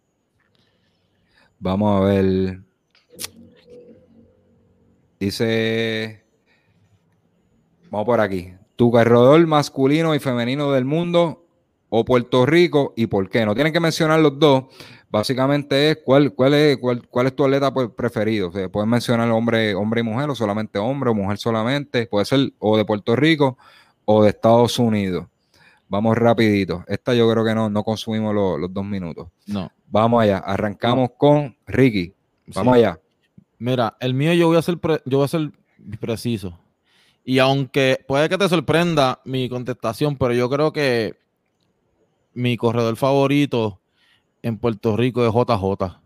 Vamos 1.58 2.00
a 2.00 2.04
ver. 2.04 2.60
Dice. 5.20 6.24
Vamos 7.90 8.06
por 8.06 8.20
aquí. 8.20 8.54
Tu 8.76 8.90
corredor 8.90 9.46
masculino 9.46 10.14
y 10.14 10.18
femenino 10.18 10.72
del 10.72 10.84
mundo 10.84 11.42
o 11.94 12.04
Puerto 12.06 12.46
Rico 12.46 12.94
y 12.96 13.06
por 13.06 13.28
qué. 13.28 13.44
No 13.44 13.54
tienen 13.54 13.72
que 13.72 13.78
mencionar 13.78 14.18
los 14.18 14.38
dos, 14.38 14.64
básicamente 15.12 15.90
es 15.90 15.98
cuál, 16.02 16.32
cuál, 16.32 16.54
es, 16.54 16.78
cuál, 16.78 17.06
cuál 17.06 17.26
es 17.26 17.36
tu 17.36 17.44
atleta 17.44 17.72
pues, 17.72 17.90
preferido. 17.90 18.48
O 18.48 18.52
sea, 18.52 18.68
puedes 18.70 18.88
mencionar 18.88 19.30
hombre, 19.30 19.74
hombre 19.74 20.00
y 20.00 20.04
mujer, 20.04 20.30
o 20.30 20.34
solamente 20.34 20.78
hombre, 20.78 21.10
o 21.10 21.14
mujer 21.14 21.36
solamente. 21.36 22.06
Puede 22.06 22.24
ser 22.24 22.52
o 22.58 22.78
de 22.78 22.84
Puerto 22.86 23.14
Rico 23.14 23.58
o 24.06 24.24
de 24.24 24.30
Estados 24.30 24.78
Unidos. 24.78 25.26
Vamos 25.86 26.16
rapidito. 26.16 26.82
Esta 26.88 27.14
yo 27.14 27.30
creo 27.30 27.44
que 27.44 27.54
no, 27.54 27.68
no 27.68 27.84
consumimos 27.84 28.34
los 28.34 28.72
dos 28.72 28.84
minutos. 28.84 29.28
No. 29.46 29.70
Vamos 29.88 30.22
allá. 30.22 30.38
Arrancamos 30.38 31.10
con 31.18 31.54
Ricky. 31.66 32.14
Vamos 32.46 32.76
allá. 32.76 32.98
Mira, 33.58 33.94
el 34.00 34.14
mío 34.14 34.32
yo 34.32 34.48
voy 34.48 34.56
a 34.56 34.62
ser 34.62 34.78
yo 35.04 35.18
voy 35.18 35.26
a 35.26 35.28
ser 35.28 35.52
preciso. 36.00 36.58
Y 37.22 37.38
aunque 37.38 38.02
puede 38.08 38.30
que 38.30 38.38
te 38.38 38.48
sorprenda 38.48 39.20
mi 39.26 39.50
contestación, 39.50 40.16
pero 40.16 40.32
yo 40.32 40.48
creo 40.48 40.72
que 40.72 41.14
mi 42.32 42.56
corredor 42.56 42.96
favorito 42.96 43.81
en 44.42 44.58
Puerto 44.58 44.96
Rico 44.96 45.26
es 45.26 45.32
JJ. 45.32 46.00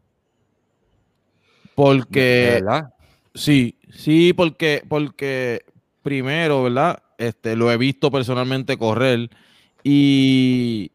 Porque. 1.75 2.61
¿verdad? 2.63 2.95
Sí, 3.35 3.79
sí, 3.91 4.33
porque, 4.33 4.83
porque 4.89 5.65
primero, 6.03 6.63
¿verdad? 6.63 7.03
Este, 7.19 7.57
lo 7.57 7.71
he 7.71 7.77
visto 7.77 8.11
personalmente 8.11 8.79
correr 8.79 9.31
y, 9.83 10.91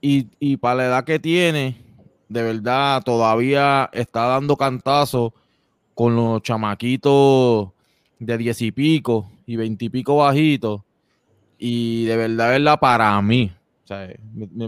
y, 0.00 0.56
para 0.58 0.74
la 0.76 0.84
edad 0.86 1.04
que 1.04 1.18
tiene, 1.18 1.76
de 2.28 2.42
verdad, 2.42 3.02
todavía 3.02 3.90
está 3.92 4.26
dando 4.26 4.56
cantazos 4.56 5.32
con 5.94 6.14
los 6.14 6.40
chamaquitos 6.42 7.70
de 8.18 8.38
diez 8.38 8.62
y 8.62 8.72
pico 8.72 9.30
y 9.46 9.56
veinte 9.56 9.86
y 9.86 9.88
pico 9.88 10.16
bajitos. 10.16 10.82
Y 11.58 12.04
de 12.04 12.16
verdad, 12.16 12.50
verdad, 12.50 12.78
para 12.78 13.20
mí, 13.20 13.52
o 13.84 13.86
sea, 13.86 14.08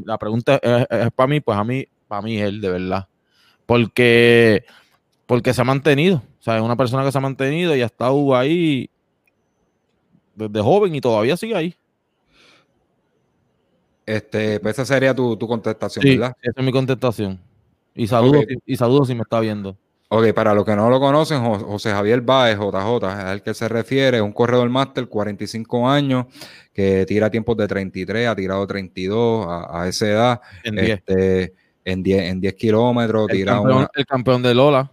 la 0.04 0.18
pregunta 0.18 0.58
es, 0.60 0.86
es, 0.90 1.10
para 1.12 1.26
mí, 1.28 1.40
pues 1.40 1.56
a 1.56 1.64
mí 1.64 1.86
para 2.12 2.20
mí 2.20 2.36
él, 2.36 2.60
de 2.60 2.68
verdad. 2.68 3.08
Porque, 3.64 4.66
porque 5.24 5.54
se 5.54 5.62
ha 5.62 5.64
mantenido. 5.64 6.16
O 6.16 6.42
sea, 6.42 6.58
es 6.58 6.62
una 6.62 6.76
persona 6.76 7.02
que 7.04 7.10
se 7.10 7.16
ha 7.16 7.22
mantenido 7.22 7.74
y 7.74 7.80
ha 7.80 7.86
estado 7.86 8.36
ahí 8.36 8.90
desde 10.34 10.60
joven 10.60 10.94
y 10.94 11.00
todavía 11.00 11.38
sigue 11.38 11.56
ahí. 11.56 11.74
Este, 14.04 14.60
pues 14.60 14.74
esa 14.74 14.84
sería 14.84 15.14
tu, 15.14 15.38
contestación, 15.38 16.04
¿verdad? 16.04 16.36
Esa 16.42 16.60
es 16.60 16.66
mi 16.66 16.70
contestación. 16.70 17.40
Y 17.94 18.06
saludos, 18.06 18.44
y 18.66 18.76
saludos 18.76 19.08
si 19.08 19.14
me 19.14 19.22
está 19.22 19.40
viendo. 19.40 19.74
Ok, 20.10 20.34
para 20.34 20.52
los 20.52 20.66
que 20.66 20.76
no 20.76 20.90
lo 20.90 21.00
conocen, 21.00 21.42
José 21.42 21.92
Javier 21.92 22.20
Báez, 22.20 22.58
JJ, 22.58 22.96
es 22.96 23.24
al 23.24 23.42
que 23.42 23.54
se 23.54 23.66
refiere, 23.70 24.18
es 24.18 24.22
un 24.22 24.34
corredor 24.34 24.68
máster, 24.68 25.08
45 25.08 25.88
años, 25.88 26.26
que 26.74 27.06
tira 27.06 27.30
tiempos 27.30 27.56
de 27.56 27.66
33, 27.66 28.28
ha 28.28 28.36
tirado 28.36 28.66
32 28.66 29.46
a, 29.48 29.88
esa 29.88 30.06
edad. 30.06 30.40
En 30.64 30.78
este, 30.78 31.54
en 31.84 32.02
10, 32.02 32.22
en 32.22 32.40
10 32.40 32.54
kilómetros. 32.54 33.28
El, 33.30 33.44
campeón, 33.44 33.88
el 33.94 34.06
campeón 34.06 34.42
de 34.42 34.54
Lola. 34.54 34.90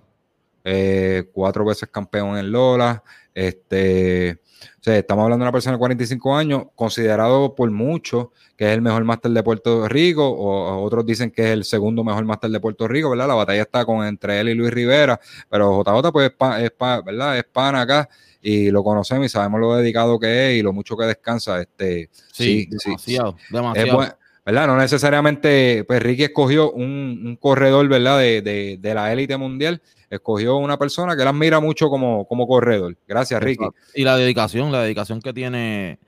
Eh, 0.63 1.30
cuatro 1.32 1.65
veces 1.65 1.89
campeón 1.89 2.38
en 2.38 2.52
Lola. 2.52 3.04
Este, 3.34 4.39
o 4.62 4.84
sea, 4.84 4.97
estamos 4.97 5.23
hablando 5.23 5.43
de 5.43 5.47
una 5.47 5.54
persona 5.54 5.73
de 5.73 5.80
45 5.80 6.36
años, 6.36 6.63
considerado 6.75 7.56
por 7.56 7.69
muchos 7.71 8.28
que 8.60 8.65
es 8.65 8.71
el 8.73 8.82
mejor 8.82 9.06
máster 9.06 9.32
de 9.32 9.41
Puerto 9.41 9.88
Rico, 9.88 10.28
o, 10.28 10.84
otros 10.84 11.06
dicen 11.06 11.32
que 11.32 11.43
es 11.43 11.49
el 11.52 11.63
segundo 11.63 12.04
mejor 12.04 12.25
máster 12.25 12.49
de 12.49 12.60
Puerto 12.60 12.89
Rico, 12.89 13.10
¿verdad? 13.10 13.30
La 13.30 13.36
batalla 13.36 13.62
está 13.62 13.86
con 13.86 14.06
entre 14.06 14.41
él 14.41 14.49
y 14.49 14.54
Luis 14.54 14.71
Rivera, 14.71 15.17
pero 15.49 15.82
JJ 15.82 16.12
pues 16.12 16.32
es, 16.60 16.71
¿verdad? 17.06 17.38
es 17.38 17.45
pana 17.45 17.82
acá 17.82 18.10
y 18.41 18.69
lo 18.69 18.84
conocemos 18.84 19.28
y 19.28 19.30
sabemos 19.30 19.62
lo 19.62 19.75
dedicado 19.75 20.19
que 20.19 20.52
es 20.52 20.60
y 20.60 20.62
lo 20.62 20.73
mucho 20.73 20.97
que 20.97 21.06
descansa. 21.06 21.62
Este, 21.62 22.10
sí, 22.34 22.67
demasiado, 22.69 23.38
demasiado. 23.49 24.17
¿Verdad? 24.45 24.67
No 24.67 24.78
necesariamente, 24.78 25.84
pues 25.86 26.02
Ricky 26.02 26.23
escogió 26.23 26.71
un, 26.71 27.38
corredor, 27.39 27.88
¿verdad? 27.88 28.19
De, 28.19 28.80
la 28.82 29.12
élite 29.13 29.38
mundial, 29.38 29.82
escogió 30.10 30.58
una 30.58 30.78
persona 30.78 31.15
que 31.15 31.23
la 31.23 31.30
admira 31.30 31.60
mucho 31.60 31.89
como, 31.89 32.28
como 32.28 32.47
corredor. 32.47 32.97
Gracias, 33.08 33.41
Ricky. 33.41 33.65
Y 33.95 34.04
la 34.04 34.17
dedicación, 34.17 34.71
la 34.71 34.84
dedicación 34.84 35.21
que 35.21 35.34
tiene, 35.34 35.99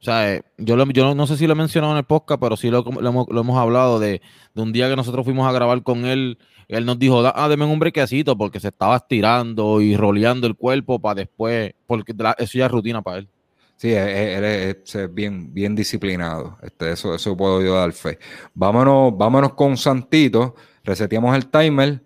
o 0.00 0.04
sea, 0.04 0.32
eh, 0.32 0.42
yo, 0.58 0.76
yo 0.92 1.14
no 1.14 1.26
sé 1.26 1.36
si 1.36 1.46
lo 1.46 1.54
he 1.54 1.56
mencionado 1.56 1.92
en 1.92 1.98
el 1.98 2.04
podcast, 2.04 2.40
pero 2.40 2.56
sí 2.56 2.70
lo, 2.70 2.84
hemos, 2.86 3.58
hablado 3.58 3.98
de, 3.98 4.22
un 4.54 4.72
día 4.72 4.88
que 4.88 4.94
nosotros 4.94 5.24
fuimos 5.24 5.48
a 5.48 5.52
grabar 5.52 5.82
con 5.82 6.04
él, 6.04 6.38
él 6.68 6.86
nos 6.86 6.98
dijo, 7.00 7.20
ah, 7.26 7.48
deme 7.48 7.64
un 7.64 7.80
brequecito 7.80 8.36
porque 8.36 8.60
se 8.60 8.68
estaba 8.68 8.96
estirando 8.96 9.80
y 9.80 9.96
roleando 9.96 10.46
el 10.46 10.54
cuerpo 10.54 11.00
para 11.00 11.16
después, 11.16 11.72
porque 11.86 12.14
eso 12.38 12.58
ya 12.58 12.66
es 12.66 12.70
rutina 12.70 13.02
para 13.02 13.18
él. 13.18 13.28
Sí, 13.78 13.92
él 13.94 14.44
es, 14.44 15.14
bien, 15.14 15.54
bien 15.54 15.76
disciplinado. 15.76 16.58
Este, 16.62 16.90
eso, 16.90 17.14
eso 17.14 17.36
puedo 17.36 17.62
yo 17.62 17.74
dar 17.74 17.92
fe. 17.92 18.18
Vámonos, 18.52 19.16
vámonos 19.16 19.54
con 19.54 19.76
Santito, 19.76 20.56
reseteamos 20.82 21.36
el 21.36 21.48
timer 21.48 22.02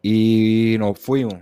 y 0.00 0.76
nos 0.78 1.00
fuimos. 1.00 1.34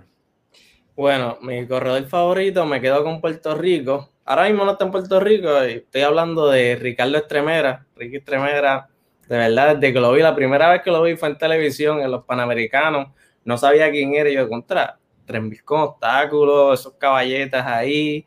Bueno, 0.97 1.37
mi 1.43 1.67
corredor 1.67 2.03
favorito 2.07 2.65
me 2.65 2.81
quedo 2.81 3.05
con 3.05 3.21
Puerto 3.21 3.55
Rico. 3.55 4.09
Ahora 4.25 4.49
mismo 4.49 4.65
no 4.65 4.73
está 4.73 4.87
en 4.87 4.91
Puerto 4.91 5.21
Rico, 5.21 5.61
estoy 5.61 6.01
hablando 6.01 6.49
de 6.49 6.77
Ricardo 6.77 7.19
Estremera. 7.19 7.87
Ricky 7.95 8.17
Estremera, 8.17 8.89
de 9.29 9.37
verdad, 9.37 9.77
desde 9.77 9.93
que 9.93 10.01
lo 10.01 10.13
vi, 10.13 10.23
la 10.23 10.35
primera 10.35 10.71
vez 10.71 10.81
que 10.81 10.91
lo 10.91 11.03
vi 11.03 11.15
fue 11.15 11.29
en 11.29 11.37
televisión, 11.37 12.01
en 12.01 12.11
los 12.11 12.25
Panamericanos. 12.25 13.09
No 13.45 13.59
sabía 13.59 13.91
quién 13.91 14.15
era 14.15 14.31
yo 14.31 14.49
contra. 14.49 14.99
3.000 15.27 15.63
con 15.63 15.81
obstáculos, 15.83 16.81
esos 16.81 16.95
caballetas 16.95 17.67
ahí. 17.67 18.25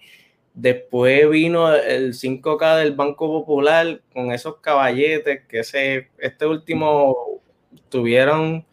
Después 0.54 1.30
vino 1.30 1.74
el 1.74 2.14
5K 2.14 2.78
del 2.78 2.94
Banco 2.94 3.28
Popular 3.28 4.02
con 4.14 4.32
esos 4.32 4.58
caballetes 4.58 5.42
que 5.48 5.60
ese, 5.60 6.10
este 6.18 6.46
último 6.46 7.42
tuvieron 7.90 8.66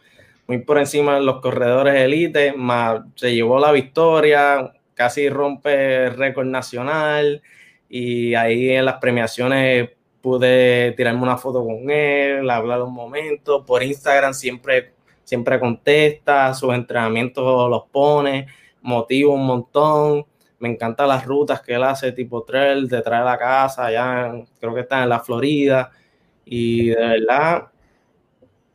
muy 0.48 0.58
por 0.58 0.78
encima 0.78 1.16
de 1.16 1.20
los 1.20 1.40
corredores 1.40 1.94
élite, 1.94 2.54
más 2.54 3.02
se 3.16 3.34
llevó 3.34 3.60
la 3.60 3.70
victoria, 3.70 4.72
casi 4.94 5.28
rompe 5.28 6.06
el 6.06 6.16
récord 6.16 6.46
nacional 6.46 7.42
y 7.88 8.34
ahí 8.34 8.70
en 8.70 8.86
las 8.86 8.96
premiaciones 8.96 9.90
pude 10.22 10.92
tirarme 10.92 11.22
una 11.22 11.36
foto 11.36 11.64
con 11.64 11.90
él, 11.90 12.48
hablar 12.48 12.82
un 12.82 12.94
momento, 12.94 13.64
por 13.64 13.82
Instagram 13.82 14.32
siempre, 14.32 14.94
siempre 15.22 15.60
contesta, 15.60 16.52
sus 16.54 16.74
entrenamientos 16.74 17.70
los 17.70 17.84
pone, 17.92 18.46
motiva 18.80 19.32
un 19.34 19.46
montón, 19.46 20.26
me 20.58 20.68
encantan 20.68 21.08
las 21.08 21.24
rutas 21.24 21.60
que 21.60 21.74
él 21.74 21.84
hace 21.84 22.12
tipo 22.12 22.42
trail 22.42 22.88
detrás 22.88 23.20
de 23.20 23.24
la 23.24 23.38
casa, 23.38 23.86
allá 23.86 24.32
creo 24.60 24.74
que 24.74 24.80
está 24.80 25.02
en 25.02 25.08
la 25.08 25.20
Florida 25.20 25.90
y 26.44 26.88
de 26.88 26.96
verdad 26.96 27.68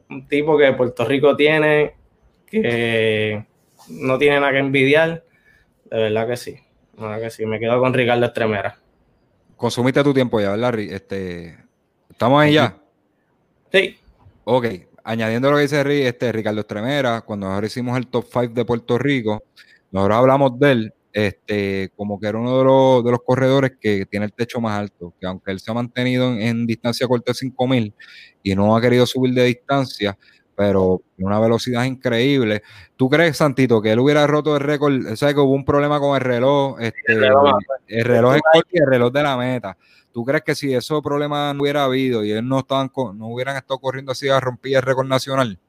un 0.10 0.28
tipo 0.28 0.58
que 0.58 0.74
Puerto 0.74 1.06
Rico 1.06 1.36
tiene, 1.36 1.96
que 2.46 3.46
no 3.90 4.18
tiene 4.18 4.40
nada 4.40 4.52
que 4.52 4.60
envidiar. 4.60 5.24
De 5.90 5.98
verdad 5.98 6.28
que 6.28 6.38
sí. 6.38 6.56
Nada 6.98 7.20
que 7.20 7.30
sí. 7.30 7.46
Me 7.46 7.60
quedo 7.60 7.80
con 7.80 7.94
Ricardo 7.94 8.26
Estremera. 8.26 8.78
Consumiste 9.58 10.04
tu 10.04 10.14
tiempo 10.14 10.40
ya, 10.40 10.52
¿verdad? 10.52 10.78
Este, 10.80 11.58
¿Estamos 12.10 12.42
ahí 12.42 12.54
ya? 12.54 12.78
Sí. 13.72 13.98
Ok. 14.44 14.68
Añadiendo 15.04 15.50
lo 15.50 15.58
que 15.58 15.64
dice 15.64 16.08
este, 16.08 16.32
Ricardo 16.32 16.62
Estremera, 16.62 17.22
cuando 17.22 17.48
ahora 17.48 17.68
hicimos 17.68 17.98
el 17.98 18.08
top 18.08 18.26
5 18.32 18.54
de 18.54 18.66
Puerto 18.66 18.98
Rico, 18.98 19.44
nosotros 19.92 20.18
hablamos 20.18 20.60
de 20.60 20.72
él 20.72 20.94
este, 21.14 21.92
como 21.96 22.20
que 22.20 22.28
era 22.28 22.40
uno 22.40 22.58
de 22.58 22.64
los, 22.64 23.04
de 23.06 23.12
los 23.12 23.20
corredores 23.24 23.74
que 23.80 24.08
tiene 24.08 24.26
el 24.26 24.34
techo 24.34 24.60
más 24.60 24.80
alto, 24.80 25.14
que 25.20 25.28
aunque 25.28 25.52
él 25.52 25.60
se 25.60 25.70
ha 25.70 25.76
mantenido 25.76 26.34
en, 26.34 26.66
distancia 26.66 27.08
corta 27.08 27.32
de 27.32 27.36
5000 27.36 27.94
y 28.42 28.56
no 28.56 28.76
ha 28.76 28.82
querido 28.82 29.06
subir 29.06 29.34
de 29.36 29.44
distancia, 29.44 30.18
pero 30.56 31.04
una 31.20 31.40
velocidad 31.40 31.84
increíble. 31.84 32.64
¿Tú 32.96 33.10
crees, 33.10 33.38
Santito, 33.38 33.82
que 33.82 33.92
él 33.92 34.00
hubiera 34.00 34.26
roto 34.26 34.56
el 34.56 34.62
récord? 34.62 35.16
Sea, 35.16 35.34
que 35.34 35.40
hubo 35.40 35.54
un 35.54 35.66
problema 35.66 36.00
con 36.00 36.16
el 36.16 36.22
reloj, 36.22 36.80
este, 36.82 37.00
el 37.08 37.20
reloj, 37.20 37.58
el 37.88 38.06
reloj, 38.06 38.38
y 38.72 38.80
el 38.80 38.88
reloj 38.88 39.14
de 39.14 39.24
la 39.24 39.38
meta. 39.38 39.78
¿Tú 40.12 40.24
crees 40.26 40.44
que 40.44 40.56
si 40.56 40.74
esos 40.74 41.02
problemas 41.02 41.56
no 41.56 41.64
hubiera 41.64 41.84
habido 41.86 42.24
y 42.24 42.32
él 42.32 42.48
no 42.48 42.60
estaban 42.60 42.92
no 43.16 43.28
hubieran 43.28 43.56
estado 43.56 43.80
corriendo 43.80 44.12
así 44.12 44.30
a 44.30 44.40
romper 44.40 44.76
el 44.76 44.82
récord 44.82 45.08
nacional? 45.08 45.60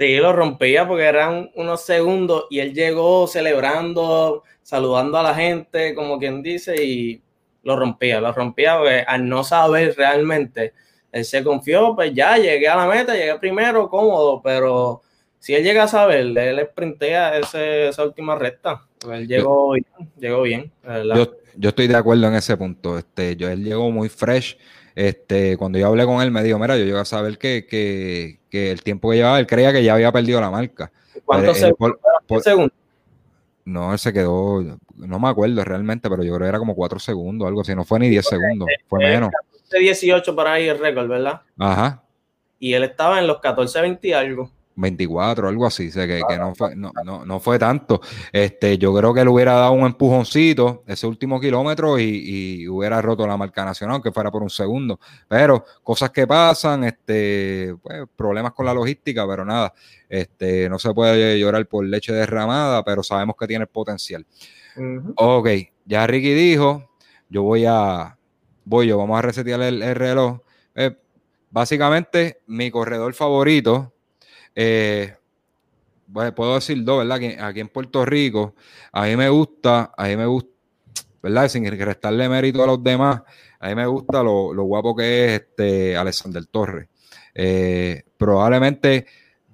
Sí, 0.00 0.16
lo 0.16 0.32
rompía 0.32 0.88
porque 0.88 1.04
eran 1.04 1.50
unos 1.56 1.84
segundos 1.84 2.46
y 2.48 2.60
él 2.60 2.72
llegó 2.72 3.26
celebrando, 3.26 4.44
saludando 4.62 5.18
a 5.18 5.22
la 5.22 5.34
gente, 5.34 5.94
como 5.94 6.18
quien 6.18 6.42
dice, 6.42 6.82
y 6.82 7.22
lo 7.64 7.78
rompía, 7.78 8.18
lo 8.18 8.32
rompía 8.32 8.78
porque 8.78 9.04
al 9.06 9.28
no 9.28 9.44
saber 9.44 9.94
realmente, 9.98 10.72
él 11.12 11.22
se 11.26 11.44
confió, 11.44 11.94
pues 11.94 12.14
ya 12.14 12.38
llegué 12.38 12.66
a 12.66 12.76
la 12.76 12.86
meta, 12.86 13.12
llegué 13.12 13.38
primero, 13.38 13.90
cómodo, 13.90 14.40
pero 14.42 15.02
si 15.38 15.54
él 15.54 15.64
llega 15.64 15.82
a 15.82 15.88
saber, 15.88 16.34
él 16.34 16.68
sprintea 16.70 17.36
ese, 17.36 17.88
esa 17.88 18.02
última 18.02 18.36
recta. 18.36 18.80
Pues 19.00 19.18
él 19.18 19.28
llegó 19.28 19.72
bien, 19.72 19.86
llegó 20.18 20.40
bien. 20.40 20.72
Yo, 21.14 21.30
yo, 21.56 21.68
estoy 21.68 21.88
de 21.88 21.96
acuerdo 21.96 22.26
en 22.26 22.36
ese 22.36 22.56
punto. 22.56 22.96
Este, 22.96 23.36
yo, 23.36 23.50
él 23.50 23.62
llegó 23.62 23.90
muy 23.90 24.08
fresh 24.08 24.56
este, 25.00 25.56
cuando 25.56 25.78
yo 25.78 25.86
hablé 25.86 26.04
con 26.04 26.20
él, 26.20 26.30
me 26.30 26.42
dijo, 26.42 26.58
mira, 26.58 26.76
yo 26.76 26.84
llegué 26.84 26.98
a 26.98 27.06
saber 27.06 27.38
que, 27.38 27.66
que, 27.66 28.38
que 28.50 28.70
el 28.70 28.82
tiempo 28.82 29.10
que 29.10 29.16
llevaba, 29.16 29.40
él 29.40 29.46
creía 29.46 29.72
que 29.72 29.82
ya 29.82 29.94
había 29.94 30.12
perdido 30.12 30.42
la 30.42 30.50
marca. 30.50 30.92
¿Cuántos 31.24 31.56
segundos? 31.56 32.72
No, 33.64 33.94
él 33.94 33.98
se 33.98 34.12
quedó, 34.12 34.62
no 34.96 35.18
me 35.18 35.28
acuerdo 35.28 35.64
realmente, 35.64 36.10
pero 36.10 36.22
yo 36.22 36.34
creo 36.34 36.44
que 36.44 36.48
era 36.50 36.58
como 36.58 36.74
4 36.74 36.98
segundos, 36.98 37.48
algo 37.48 37.62
así, 37.62 37.74
no 37.74 37.84
fue 37.84 37.98
ni 37.98 38.10
10 38.10 38.26
segundos, 38.26 38.68
fue 38.88 39.00
menos. 39.00 39.30
18 39.70 40.36
para 40.36 40.52
ahí 40.54 40.68
el 40.68 40.78
récord, 40.78 41.08
¿verdad? 41.08 41.40
Ajá. 41.58 42.02
Y 42.58 42.74
él 42.74 42.82
estaba 42.82 43.20
en 43.20 43.26
los 43.26 43.40
14, 43.40 43.80
20 43.80 44.06
y 44.06 44.12
algo. 44.12 44.50
24, 44.80 45.48
algo 45.48 45.66
así, 45.66 45.90
sé 45.90 46.06
que, 46.06 46.22
no, 46.38 46.54
fue, 46.54 46.74
no, 46.74 46.92
no, 47.04 47.24
no, 47.24 47.40
fue 47.40 47.58
tanto. 47.58 48.00
Este, 48.32 48.78
yo 48.78 48.94
creo 48.94 49.12
que 49.12 49.24
le 49.24 49.30
hubiera 49.30 49.54
dado 49.54 49.72
un 49.72 49.86
empujoncito 49.86 50.84
ese 50.86 51.06
último 51.06 51.40
kilómetro 51.40 51.98
y, 51.98 52.66
hubiera 52.68 53.02
roto 53.02 53.26
la 53.26 53.36
marca 53.36 53.64
nacional, 53.64 54.02
que 54.02 54.12
fuera 54.12 54.30
por 54.30 54.42
un 54.42 54.50
segundo. 54.50 54.98
Pero 55.28 55.64
cosas 55.82 56.10
que 56.10 56.26
pasan, 56.26 56.84
este, 56.84 57.74
pues, 57.82 58.04
problemas 58.16 58.52
con 58.52 58.66
la 58.66 58.74
logística, 58.74 59.26
pero 59.26 59.44
nada, 59.44 59.72
este, 60.08 60.68
no 60.68 60.78
se 60.78 60.92
puede 60.94 61.38
llorar 61.38 61.66
por 61.66 61.84
leche 61.84 62.12
derramada, 62.12 62.82
pero 62.84 63.02
sabemos 63.02 63.36
que 63.38 63.46
tiene 63.46 63.66
potencial. 63.66 64.26
Ok, 65.16 65.48
ya 65.84 66.06
Ricky 66.06 66.32
dijo, 66.32 66.90
yo 67.28 67.42
voy 67.42 67.64
a, 67.66 68.16
voy 68.64 68.86
yo, 68.86 68.98
vamos 68.98 69.18
a 69.18 69.22
resetear 69.22 69.60
el, 69.62 69.94
reloj. 69.94 70.40
Eh, 70.74 70.96
básicamente, 71.50 72.40
mi 72.46 72.70
corredor 72.70 73.12
favorito 73.14 73.92
eh, 74.54 75.14
puedo 76.34 76.54
decir 76.54 76.82
dos, 76.84 77.06
¿verdad? 77.06 77.44
Aquí, 77.46 77.60
en 77.60 77.68
Puerto 77.68 78.04
Rico, 78.04 78.54
a 78.92 79.04
mí 79.04 79.16
me 79.16 79.28
gusta, 79.28 79.92
a 79.96 80.06
mí 80.06 80.16
me 80.16 80.26
gusta, 80.26 80.50
¿verdad? 81.22 81.48
Sin 81.48 81.66
restarle 81.66 82.28
mérito 82.28 82.62
a 82.62 82.66
los 82.66 82.82
demás, 82.82 83.22
a 83.58 83.68
mí 83.68 83.74
me 83.74 83.86
gusta 83.86 84.22
lo, 84.22 84.52
guapo 84.62 84.94
que 84.96 85.24
es 85.26 85.40
este 85.40 85.96
Alexander 85.96 86.44
Torres. 86.46 86.88
Eh, 87.34 88.02
probablemente 88.16 89.06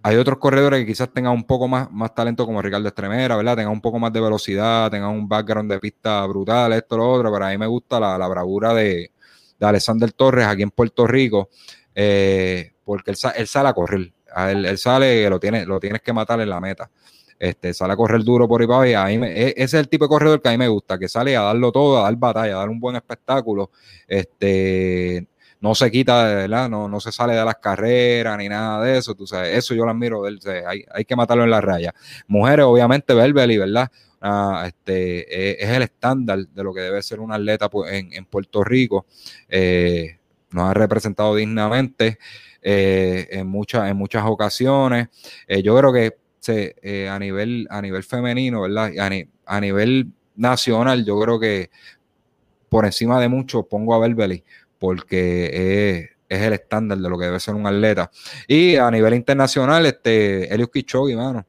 hay 0.02 0.16
otros 0.16 0.38
corredores 0.38 0.80
que 0.80 0.86
quizás 0.86 1.12
tengan 1.12 1.32
un 1.32 1.44
poco 1.44 1.66
más, 1.66 1.90
más 1.90 2.14
talento 2.14 2.46
como 2.46 2.62
Ricardo 2.62 2.86
Estremera, 2.88 3.36
¿verdad? 3.36 3.56
Tengan 3.56 3.72
un 3.72 3.80
poco 3.80 3.98
más 3.98 4.12
de 4.12 4.20
velocidad, 4.20 4.90
tengan 4.90 5.10
un 5.10 5.28
background 5.28 5.70
de 5.70 5.80
pista 5.80 6.24
brutal, 6.26 6.72
esto, 6.74 6.96
lo 6.96 7.10
otro, 7.10 7.32
pero 7.32 7.44
a 7.44 7.50
mí 7.50 7.58
me 7.58 7.66
gusta 7.66 7.98
la, 7.98 8.28
bravura 8.28 8.72
de, 8.72 9.10
de, 9.58 9.66
Alexander 9.66 10.12
Torres 10.12 10.46
aquí 10.46 10.62
en 10.62 10.70
Puerto 10.70 11.08
Rico, 11.08 11.50
eh, 11.92 12.72
porque 12.84 13.10
él, 13.10 13.16
él, 13.36 13.46
sale 13.48 13.68
a 13.68 13.72
correr 13.72 14.12
él, 14.36 14.78
sale, 14.78 15.28
lo, 15.30 15.40
tiene, 15.40 15.64
lo 15.66 15.80
tienes 15.80 16.02
que 16.02 16.12
matar 16.12 16.40
en 16.40 16.50
la 16.50 16.60
meta. 16.60 16.90
Este, 17.38 17.74
sale 17.74 17.92
a 17.92 17.96
correr 17.96 18.22
duro 18.24 18.48
por 18.48 18.62
ahí 18.82 18.94
ahí 18.94 19.20
e, 19.22 19.48
ese 19.56 19.64
es 19.64 19.74
el 19.74 19.88
tipo 19.90 20.06
de 20.06 20.08
corredor 20.08 20.40
que 20.40 20.48
a 20.48 20.52
mí 20.52 20.58
me 20.58 20.68
gusta, 20.68 20.98
que 20.98 21.06
sale 21.06 21.36
a 21.36 21.42
darlo 21.42 21.70
todo, 21.70 21.98
a 21.98 22.04
dar 22.04 22.16
batalla, 22.16 22.54
a 22.54 22.58
dar 22.58 22.68
un 22.70 22.80
buen 22.80 22.96
espectáculo. 22.96 23.70
Este, 24.08 25.26
no 25.60 25.74
se 25.74 25.90
quita, 25.90 26.24
¿verdad? 26.24 26.68
No, 26.68 26.88
no 26.88 27.00
se 27.00 27.12
sale 27.12 27.34
de 27.34 27.44
las 27.44 27.56
carreras 27.56 28.38
ni 28.38 28.48
nada 28.48 28.84
de 28.84 28.98
eso. 28.98 29.14
Tú 29.14 29.26
sabes, 29.26 29.56
eso 29.56 29.74
yo 29.74 29.84
lo 29.84 29.90
admiro 29.90 30.22
de 30.22 30.30
él. 30.30 30.40
Hay, 30.66 30.84
hay, 30.92 31.04
que 31.04 31.16
matarlo 31.16 31.44
en 31.44 31.50
la 31.50 31.60
raya. 31.60 31.94
Mujeres, 32.26 32.64
obviamente, 32.64 33.14
Berbeli, 33.14 33.58
¿verdad? 33.58 33.90
Ah, 34.20 34.64
este, 34.66 35.52
e, 35.52 35.56
es 35.60 35.70
el 35.70 35.82
estándar 35.82 36.38
de 36.38 36.64
lo 36.64 36.72
que 36.72 36.80
debe 36.80 37.02
ser 37.02 37.20
un 37.20 37.32
atleta 37.32 37.68
pues, 37.68 37.92
en, 37.92 38.24
Puerto 38.26 38.64
Rico. 38.64 39.06
Eh, 39.48 40.18
nos 40.50 40.70
ha 40.70 40.74
representado 40.74 41.34
dignamente. 41.34 42.18
Eh, 42.68 43.28
en, 43.30 43.46
muchas, 43.46 43.88
en 43.88 43.96
muchas 43.96 44.24
ocasiones. 44.26 45.06
Eh, 45.46 45.62
yo 45.62 45.78
creo 45.78 45.92
que 45.92 46.16
se, 46.40 46.74
eh, 46.82 47.08
a, 47.08 47.16
nivel, 47.16 47.68
a 47.70 47.80
nivel 47.80 48.02
femenino, 48.02 48.62
¿verdad? 48.62 48.90
A, 49.44 49.60
nivel 49.60 50.10
nacional, 50.34 51.04
yo 51.04 51.16
creo 51.20 51.38
que 51.38 51.70
por 52.68 52.84
encima 52.84 53.20
de 53.20 53.28
mucho 53.28 53.62
pongo 53.68 53.94
a 53.94 54.00
Berbeli 54.00 54.42
porque 54.80 56.10
es, 56.28 56.40
el 56.42 56.54
estándar 56.54 56.98
de 56.98 57.08
lo 57.08 57.16
que 57.16 57.26
debe 57.26 57.38
ser 57.38 57.54
un 57.54 57.68
atleta. 57.68 58.10
Y 58.48 58.74
a 58.74 58.90
nivel 58.90 59.14
internacional, 59.14 59.86
este, 59.86 60.52
Elius 60.52 60.70
Kichogi, 60.70 61.14
mano. 61.14 61.46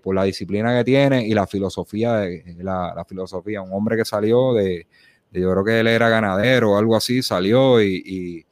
por 0.00 0.14
la 0.14 0.22
disciplina 0.22 0.78
que 0.78 0.84
tiene 0.84 1.26
y 1.26 1.34
la 1.34 1.48
filosofía, 1.48 2.24
la, 2.58 3.04
filosofía, 3.08 3.60
un 3.60 3.72
hombre 3.72 3.96
que 3.96 4.04
salió 4.04 4.54
de, 4.54 4.86
yo 5.32 5.50
creo 5.50 5.64
que 5.64 5.80
él 5.80 5.88
era 5.88 6.08
ganadero 6.08 6.74
o 6.74 6.78
algo 6.78 6.94
así, 6.94 7.22
salió 7.22 7.82
y, 7.82 8.46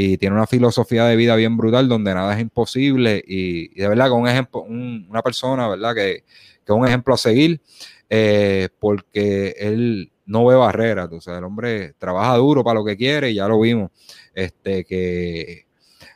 y 0.00 0.16
tiene 0.16 0.36
una 0.36 0.46
filosofía 0.46 1.06
de 1.06 1.16
vida 1.16 1.34
bien 1.34 1.56
brutal 1.56 1.88
donde 1.88 2.14
nada 2.14 2.32
es 2.32 2.40
imposible 2.40 3.20
y, 3.26 3.74
de 3.74 3.88
verdad 3.88 4.08
con 4.10 4.20
un 4.20 4.28
ejemplo, 4.28 4.60
una 4.60 5.22
persona, 5.22 5.66
¿verdad? 5.66 5.92
Que, 5.92 6.22
que, 6.64 6.72
es 6.72 6.78
un 6.78 6.86
ejemplo 6.86 7.14
a 7.14 7.16
seguir 7.16 7.60
eh, 8.08 8.68
porque 8.78 9.56
él 9.58 10.12
no 10.24 10.46
ve 10.46 10.54
barreras, 10.54 11.08
o 11.10 11.20
sea, 11.20 11.38
el 11.38 11.42
hombre 11.42 11.94
trabaja 11.98 12.36
duro 12.36 12.62
para 12.62 12.78
lo 12.78 12.84
que 12.84 12.96
quiere 12.96 13.32
y 13.32 13.34
ya 13.34 13.48
lo 13.48 13.58
vimos, 13.58 13.90
este, 14.34 14.84
que 14.84 15.66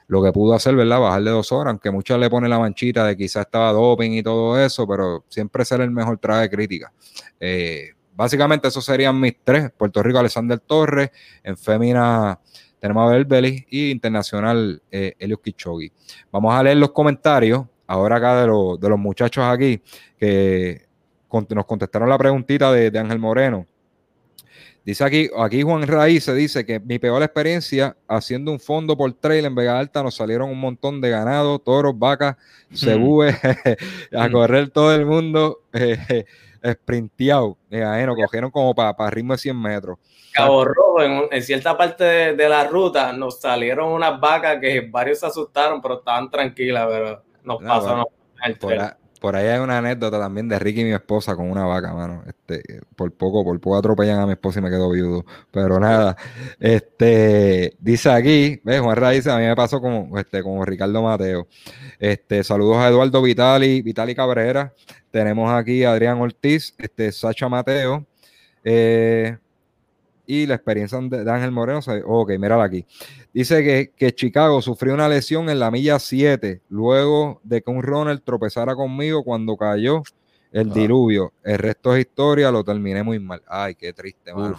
lo 0.06 0.22
que 0.22 0.30
pudo 0.30 0.54
hacer, 0.54 0.76
¿verdad? 0.76 1.00
Bajar 1.00 1.24
de 1.24 1.30
dos 1.30 1.50
horas, 1.50 1.72
aunque 1.72 1.90
muchos 1.90 2.20
le 2.20 2.30
ponen 2.30 2.50
la 2.50 2.60
manchita 2.60 3.04
de 3.04 3.16
quizás 3.16 3.46
estaba 3.46 3.72
doping 3.72 4.12
y 4.12 4.22
todo 4.22 4.64
eso, 4.64 4.86
pero 4.86 5.24
siempre 5.28 5.64
ser 5.64 5.80
el 5.80 5.90
mejor 5.90 6.18
traje 6.18 6.42
de 6.42 6.50
crítica. 6.50 6.92
Eh, 7.40 7.94
básicamente 8.14 8.68
esos 8.68 8.84
serían 8.84 9.18
mis 9.18 9.34
tres, 9.42 9.72
Puerto 9.76 10.04
Rico, 10.04 10.20
Alexander 10.20 10.60
Torres, 10.60 11.10
en 11.42 11.56
Fémina 11.56 12.38
tenemos 12.82 13.08
a 13.08 13.12
Berbeli 13.12 13.64
y 13.70 13.92
internacional 13.92 14.82
eh, 14.90 15.14
Elios 15.20 15.38
Kichogi. 15.38 15.92
Vamos 16.32 16.52
a 16.52 16.64
leer 16.64 16.78
los 16.78 16.90
comentarios 16.90 17.64
ahora 17.86 18.16
acá 18.16 18.34
de, 18.34 18.42
de 18.42 18.88
los 18.88 18.98
muchachos 18.98 19.44
aquí 19.44 19.80
que 20.18 20.84
nos 21.50 21.64
contestaron 21.64 22.08
la 22.08 22.18
preguntita 22.18 22.72
de, 22.72 22.98
Ángel 22.98 23.20
Moreno. 23.20 23.68
Dice 24.84 25.04
aquí, 25.04 25.30
aquí 25.38 25.62
Juan 25.62 25.86
Raíz 25.86 26.24
se 26.24 26.34
dice 26.34 26.66
que 26.66 26.80
mi 26.80 26.98
peor 26.98 27.22
experiencia 27.22 27.96
haciendo 28.08 28.50
un 28.50 28.58
fondo 28.58 28.96
por 28.96 29.12
trail 29.12 29.44
en 29.44 29.54
Vega 29.54 29.78
Alta 29.78 30.02
nos 30.02 30.16
salieron 30.16 30.50
un 30.50 30.58
montón 30.58 31.00
de 31.00 31.10
ganado, 31.10 31.60
toros, 31.60 31.96
vacas, 31.96 32.36
cebúes, 32.74 33.36
a 34.12 34.28
correr 34.28 34.70
todo 34.70 34.92
el 34.92 35.06
mundo 35.06 35.60
eh, 35.72 36.24
sprinteado. 36.64 37.56
Eh, 37.70 38.04
nos 38.06 38.16
cogieron 38.16 38.50
como 38.50 38.74
para 38.74 39.10
ritmo 39.10 39.34
de 39.34 39.38
100 39.38 39.60
metros. 39.60 39.98
Cabo 40.32 40.64
Rojo, 40.64 41.02
en, 41.02 41.42
cierta 41.42 41.76
parte 41.76 42.34
de, 42.34 42.48
la 42.48 42.64
ruta, 42.64 43.12
nos 43.12 43.40
salieron 43.40 43.92
unas 43.92 44.18
vacas 44.18 44.58
que 44.60 44.80
varios 44.80 45.20
se 45.20 45.26
asustaron, 45.26 45.82
pero 45.82 45.98
estaban 45.98 46.30
tranquilas, 46.30 46.86
pero 46.88 47.22
nos 47.44 47.58
ah, 47.62 47.66
pasó 47.66 48.10
el 48.44 48.58
por 48.58 48.72
ahí 49.36 49.46
hay 49.46 49.60
una 49.60 49.78
anécdota 49.78 50.18
también 50.18 50.48
de 50.48 50.58
Ricky 50.58 50.80
y 50.80 50.84
mi 50.84 50.92
esposa 50.92 51.36
con 51.36 51.50
una 51.50 51.64
vaca, 51.64 51.92
mano. 51.94 52.24
Este, 52.26 52.80
por 52.96 53.12
poco, 53.12 53.44
por 53.44 53.60
poco 53.60 53.76
atropellan 53.76 54.18
a 54.20 54.26
mi 54.26 54.32
esposa 54.32 54.58
y 54.58 54.62
me 54.62 54.70
quedo 54.70 54.90
viudo. 54.90 55.24
Pero 55.50 55.78
nada, 55.78 56.16
este, 56.58 57.76
dice 57.78 58.10
aquí, 58.10 58.60
¿ves? 58.64 58.80
Juan 58.80 58.96
Raíz, 58.96 59.26
a 59.26 59.38
mí 59.38 59.44
me 59.44 59.54
pasó 59.54 59.80
como, 59.80 60.18
este, 60.18 60.42
como 60.42 60.64
Ricardo 60.64 61.02
Mateo. 61.02 61.46
Este, 61.98 62.42
saludos 62.42 62.78
a 62.78 62.88
Eduardo 62.88 63.22
Vitali, 63.22 63.82
Vitali 63.82 64.14
Cabrera. 64.14 64.72
Tenemos 65.10 65.52
aquí 65.52 65.84
a 65.84 65.92
Adrián 65.92 66.20
Ortiz, 66.20 66.74
este, 66.78 67.12
Sacha 67.12 67.48
Mateo. 67.48 68.06
Eh, 68.64 69.36
y 70.32 70.46
la 70.46 70.54
experiencia 70.54 70.98
de 70.98 71.30
Ángel 71.30 71.50
Moreno. 71.50 71.80
Ok, 72.06 72.30
mírala 72.38 72.64
aquí. 72.64 72.86
Dice 73.34 73.92
que, 73.94 74.12
Chicago 74.14 74.62
sufrió 74.62 74.94
una 74.94 75.08
lesión 75.08 75.50
en 75.50 75.58
la 75.58 75.70
milla 75.70 75.98
7 75.98 76.62
luego 76.70 77.40
de 77.44 77.60
que 77.60 77.70
un 77.70 77.82
runner 77.82 78.18
tropezara 78.20 78.74
conmigo 78.74 79.24
cuando 79.24 79.56
cayó 79.56 80.02
el 80.50 80.70
ah. 80.70 80.74
diluvio. 80.74 81.32
El 81.42 81.58
resto 81.58 81.94
es 81.94 82.06
historia, 82.06 82.50
lo 82.50 82.64
terminé 82.64 83.02
muy 83.02 83.18
mal. 83.18 83.42
Ay, 83.46 83.74
qué 83.74 83.92
triste, 83.92 84.32
mano. 84.32 84.58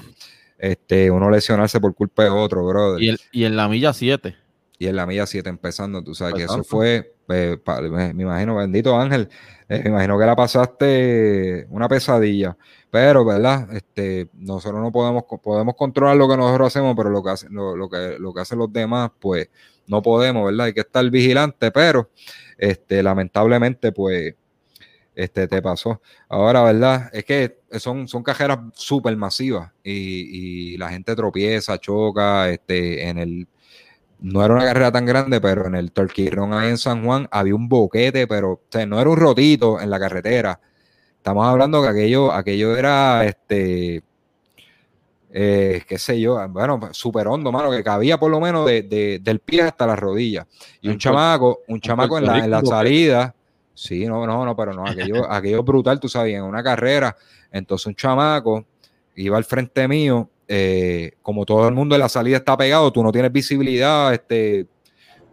Este, 0.60 1.10
uno 1.10 1.30
lesionarse 1.30 1.80
por 1.80 1.96
culpa 1.96 2.24
de 2.24 2.30
otro, 2.30 2.66
brother. 2.66 3.18
Y, 3.32 3.44
en 3.44 3.56
la 3.56 3.68
milla 3.68 3.94
7. 3.94 4.36
Y 4.84 4.88
en 4.88 4.98
la 4.98 5.06
milla 5.06 5.26
7 5.26 5.48
empezando, 5.48 6.04
tú 6.04 6.14
sabes 6.14 6.34
que 6.34 6.44
eso 6.44 6.62
fue, 6.62 7.16
eh, 7.30 7.58
me, 7.90 8.22
imagino, 8.22 8.58
bendito 8.58 9.00
Ángel, 9.00 9.30
eh, 9.70 9.80
me 9.82 9.92
imagino 9.92 10.20
que 10.20 10.26
la 10.26 10.36
pasaste 10.36 11.68
una 11.70 11.88
pesadilla. 11.88 12.58
Pero, 12.92 13.24
¿verdad? 13.24 13.74
Este, 13.74 14.28
nosotros 14.34 14.82
no 14.82 14.92
podemos, 14.92 15.24
podemos 15.42 15.76
controlar 15.78 16.18
lo 16.18 16.28
que 16.28 16.36
nosotros 16.36 16.68
hacemos, 16.68 16.98
pero 16.98 17.10
lo 17.12 17.24
que, 17.24 17.30
hacen, 17.30 17.54
lo, 17.54 17.90
que, 17.90 18.18
lo 18.20 18.34
que 18.34 18.42
hacen 18.42 18.60
los 18.60 18.74
demás, 18.74 19.10
pues 19.22 19.48
no 19.88 20.02
podemos, 20.02 20.48
¿verdad? 20.48 20.66
Hay 20.66 20.74
que 20.74 20.82
estar 20.82 21.10
vigilante, 21.10 21.72
pero 21.72 22.10
este, 22.58 23.02
lamentablemente, 23.02 23.94
pues, 23.94 24.36
este, 25.16 25.48
te 25.48 25.62
pasó. 25.62 26.02
Ahora, 26.28 26.62
¿verdad? 26.62 27.10
Es 27.14 27.24
que 27.24 27.58
son, 27.80 28.10
son 28.10 28.22
cajeras 28.22 28.60
súper 28.74 29.16
masivas 29.16 29.72
y, 29.82 30.76
la 30.78 30.90
gente 30.90 31.16
tropieza, 31.16 31.80
choca, 31.80 32.50
este, 32.50 33.08
en 33.08 33.18
el... 33.18 33.48
No 34.24 34.44
era 34.44 34.56
una 34.56 34.66
carrera 34.66 34.92
tan 34.92 35.06
grande, 35.06 35.40
pero 35.40 35.68
en 35.68 35.76
el 35.76 35.92
Run 35.94 36.54
ahí 36.54 36.70
en 36.70 36.78
San 36.78 37.06
Juan 37.06 37.28
había 37.30 37.54
un 37.54 37.70
boquete, 37.70 38.26
pero 38.26 38.54
o 38.54 38.62
sea, 38.70 38.86
no 38.86 39.00
era 39.00 39.10
un 39.10 39.18
rotito 39.18 39.80
en 39.80 39.90
la 39.90 40.00
carretera, 40.00 40.60
Estamos 41.24 41.48
hablando 41.48 41.82
que 41.82 41.88
aquello, 41.88 42.34
aquello 42.34 42.76
era 42.76 43.24
este. 43.24 44.04
Eh, 45.32 45.82
qué 45.88 45.98
sé 45.98 46.20
yo, 46.20 46.46
bueno, 46.50 46.90
súper 46.92 47.30
hondo, 47.30 47.50
mano, 47.50 47.72
que 47.72 47.82
cabía 47.82 48.20
por 48.20 48.30
lo 48.30 48.42
menos 48.42 48.66
de, 48.66 49.22
del 49.24 49.40
pie 49.40 49.62
hasta 49.62 49.88
la 49.88 49.96
rodilla. 49.96 50.46
Y 50.82 50.90
un 50.90 50.98
chamaco, 50.98 51.62
un 51.70 51.80
chamaco 51.80 52.18
en 52.18 52.26
la, 52.26 52.62
salida, 52.66 53.34
sí, 53.74 54.06
no, 54.06 54.28
no, 54.28 54.44
no, 54.44 54.54
pero 54.54 54.74
no, 54.74 54.86
aquello, 54.86 55.26
aquello 55.32 55.64
brutal, 55.64 55.98
tú 55.98 56.10
sabes, 56.10 56.36
en 56.36 56.44
una 56.44 56.62
carrera. 56.62 57.16
Entonces 57.50 57.88
un 57.88 57.96
chamaco 57.96 58.66
iba 59.16 59.38
al 59.38 59.46
frente 59.46 59.88
mío, 59.88 60.30
eh, 60.48 61.14
como 61.22 61.46
todo 61.46 61.68
el 61.68 61.74
mundo 61.74 61.96
en 61.96 62.02
la 62.02 62.10
salida 62.10 62.38
está 62.38 62.58
pegado, 62.58 62.91
tú 62.91 63.04
no 63.04 63.12
tienes 63.12 63.32
visibilidad, 63.32 64.14
este, 64.14 64.68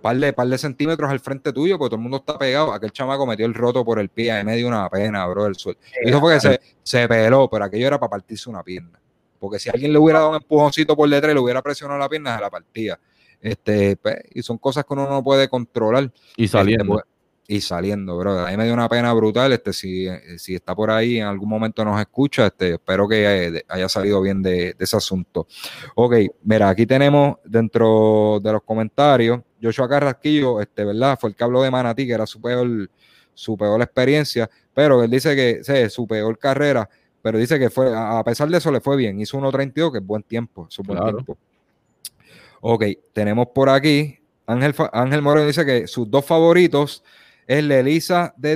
par 0.01 0.17
de, 0.17 0.33
par 0.33 0.49
de 0.49 0.59
centímetros 0.59 1.11
al 1.11 1.21
frente 1.21 1.53
tuyo, 1.53 1.79
porque 1.79 1.91
todo 1.91 1.97
el 1.97 2.03
mundo 2.03 2.19
está 2.19 2.39
pegado. 2.39 2.73
Aquel 2.73 2.93
chamaco 2.93 3.27
metió 3.27 3.47
el 3.47 3.55
roto 3.55 3.85
por 3.85 3.99
el 3.99 4.09
pie, 4.09 4.33
ahí 4.33 4.45
me 4.45 4.57
dio 4.57 4.69
una 4.69 4.89
pena, 4.89 5.27
bro, 5.27 5.47
el 5.47 5.57
suelo. 5.57 5.79
Eso 6.03 6.21
fue 6.21 6.35
que 6.35 6.41
se, 6.41 6.61
se 6.83 7.09
peló, 7.09 7.49
pero 7.51 7.65
aquello 7.65 7.87
era 7.87 7.99
para 7.99 8.11
partirse 8.11 8.49
una 8.49 8.63
pierna. 8.63 9.01
Porque 9.39 9.59
si 9.59 9.71
alguien 9.71 9.93
le 9.93 9.99
hubiera 9.99 10.19
dado 10.19 10.31
un 10.31 10.37
empujoncito 10.37 10.95
por 10.95 11.09
detrás 11.09 11.33
y 11.33 11.35
le 11.35 11.41
hubiera 11.41 11.63
presionado 11.63 11.99
la 11.99 12.09
pierna, 12.09 12.37
se 12.37 12.43
la 12.43 12.51
partía. 12.51 13.01
Este, 13.41 13.97
pues, 13.97 14.17
y 14.35 14.43
son 14.43 14.59
cosas 14.59 14.85
que 14.85 14.93
uno 14.93 15.09
no 15.09 15.25
puede 15.25 15.49
controlar. 15.49 16.13
Y 16.37 16.47
saliendo. 16.47 16.99
Este, 16.99 17.05
pues, 17.05 17.05
y 17.51 17.61
saliendo, 17.61 18.17
bro. 18.17 18.47
A 18.47 18.51
mí 18.53 18.57
me 18.57 18.65
dio 18.65 18.73
una 18.73 18.89
pena 18.89 19.13
brutal. 19.13 19.53
Este, 19.53 19.73
si, 19.73 20.07
si 20.39 20.55
está 20.55 20.73
por 20.73 20.89
ahí 20.89 21.19
en 21.19 21.27
algún 21.27 21.49
momento 21.49 21.85
nos 21.85 22.01
escucha, 22.01 22.47
este, 22.47 22.75
espero 22.75 23.09
que 23.09 23.65
haya 23.67 23.89
salido 23.89 24.23
bien 24.23 24.41
de, 24.41 24.77
ese 24.79 24.97
asunto. 24.97 25.49
Ok, 25.97 26.15
mira, 26.45 26.69
aquí 26.69 26.87
tenemos 26.87 27.39
dentro 27.45 28.39
de 28.41 28.53
los 28.53 28.63
comentarios, 28.63 29.41
Joshua 29.61 29.89
Carrasquillo, 29.89 30.61
este, 30.61 30.85
¿verdad? 30.85 31.19
Fue 31.21 31.31
el 31.31 31.35
que 31.37 31.43
habló 31.43 31.61
de 31.63 31.73
Manatí, 31.73 32.07
que 32.07 32.13
era 32.13 32.25
su 32.25 32.41
peor, 32.41 32.89
su 33.35 33.57
peor 33.57 33.83
experiencia, 33.83 34.49
pero 34.73 35.03
él 35.03 35.11
dice 35.11 35.35
que 35.35 35.91
su 35.91 36.07
peor 36.07 36.39
carrera, 36.39 36.89
pero 37.21 37.37
dice 37.37 37.59
que 37.59 37.69
fue, 37.69 37.93
a 37.93 38.23
pesar 38.25 38.49
de 38.49 38.59
eso 38.59 38.71
le 38.71 38.81
fue 38.81 38.97
bien, 38.97 39.21
hizo 39.21 39.37
1.32, 39.37 39.91
que 39.91 39.99
es 39.99 40.07
buen 40.07 40.23
tiempo, 40.23 40.69
es 40.71 40.79
buen 40.87 41.03
tiempo. 41.03 41.37
Ok, 42.61 42.85
tenemos 43.13 43.49
por 43.49 43.69
aquí, 43.69 44.21
Ángel, 44.47 44.73
Ángel 44.93 45.21
Moreno 45.21 45.49
dice 45.49 45.67
que 45.67 45.89
sus 45.89 46.09
dos 46.09 46.25
favoritos 46.25 47.03
es 47.51 47.65
Lelisa 47.65 48.33
de, 48.37 48.55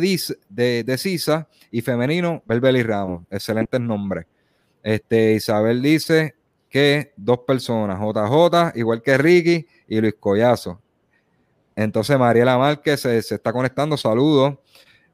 de, 0.48 0.84
de 0.84 0.98
Sisa 0.98 1.48
y 1.72 1.80
femenino 1.80 2.44
Belbeli 2.46 2.84
Ramos. 2.84 3.24
Excelentes 3.28 3.80
nombres. 3.80 4.24
Este, 4.84 5.32
Isabel 5.32 5.82
dice 5.82 6.36
que 6.70 7.12
dos 7.16 7.40
personas, 7.40 7.98
JJ, 7.98 8.78
igual 8.78 9.02
que 9.02 9.18
Ricky 9.18 9.66
y 9.88 10.00
Luis 10.00 10.14
Collazo. 10.20 10.80
Entonces 11.74 12.16
Mariela 12.16 12.56
Márquez 12.56 13.00
se, 13.00 13.20
se 13.22 13.34
está 13.34 13.52
conectando, 13.52 13.96
saludos. 13.96 14.58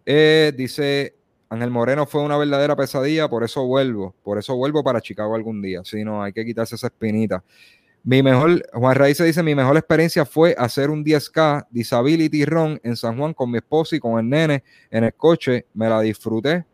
Eh, 0.05 0.53
dice 0.55 1.14
Ángel 1.49 1.70
Moreno 1.70 2.05
fue 2.05 2.20
una 2.20 2.37
verdadera 2.37 2.76
pesadilla, 2.76 3.31
por 3.31 3.45
eso 3.45 3.64
vuelvo, 3.64 4.14
por 4.22 4.37
eso 4.37 4.55
vuelvo 4.57 4.85
para 4.85 5.01
Chicago 5.01 5.35
algún 5.35 5.62
día. 5.62 5.81
Si 5.85 6.05
no, 6.05 6.22
hay 6.22 6.35
que 6.35 6.45
quitarse 6.45 6.74
esa 6.74 6.89
espinita. 6.89 7.43
Mi 8.03 8.22
mejor, 8.22 8.62
Juan 8.72 8.94
Raíz 8.94 9.18
dice, 9.18 9.42
mi 9.42 9.55
mejor 9.55 9.76
experiencia 9.76 10.24
fue 10.24 10.55
hacer 10.57 10.88
un 10.88 11.05
10K 11.05 11.66
Disability 11.70 12.46
Run 12.46 12.80
en 12.82 12.96
San 12.96 13.18
Juan 13.18 13.34
con 13.34 13.51
mi 13.51 13.59
esposa 13.59 13.94
y 13.94 14.01
con 14.01 14.18
el 14.18 14.28
nene 14.28 14.64
en 14.90 15.05
el 15.05 15.14
coche. 15.14 15.66
Me 15.74 15.88
la 15.88 16.01
disfruté 16.01 16.64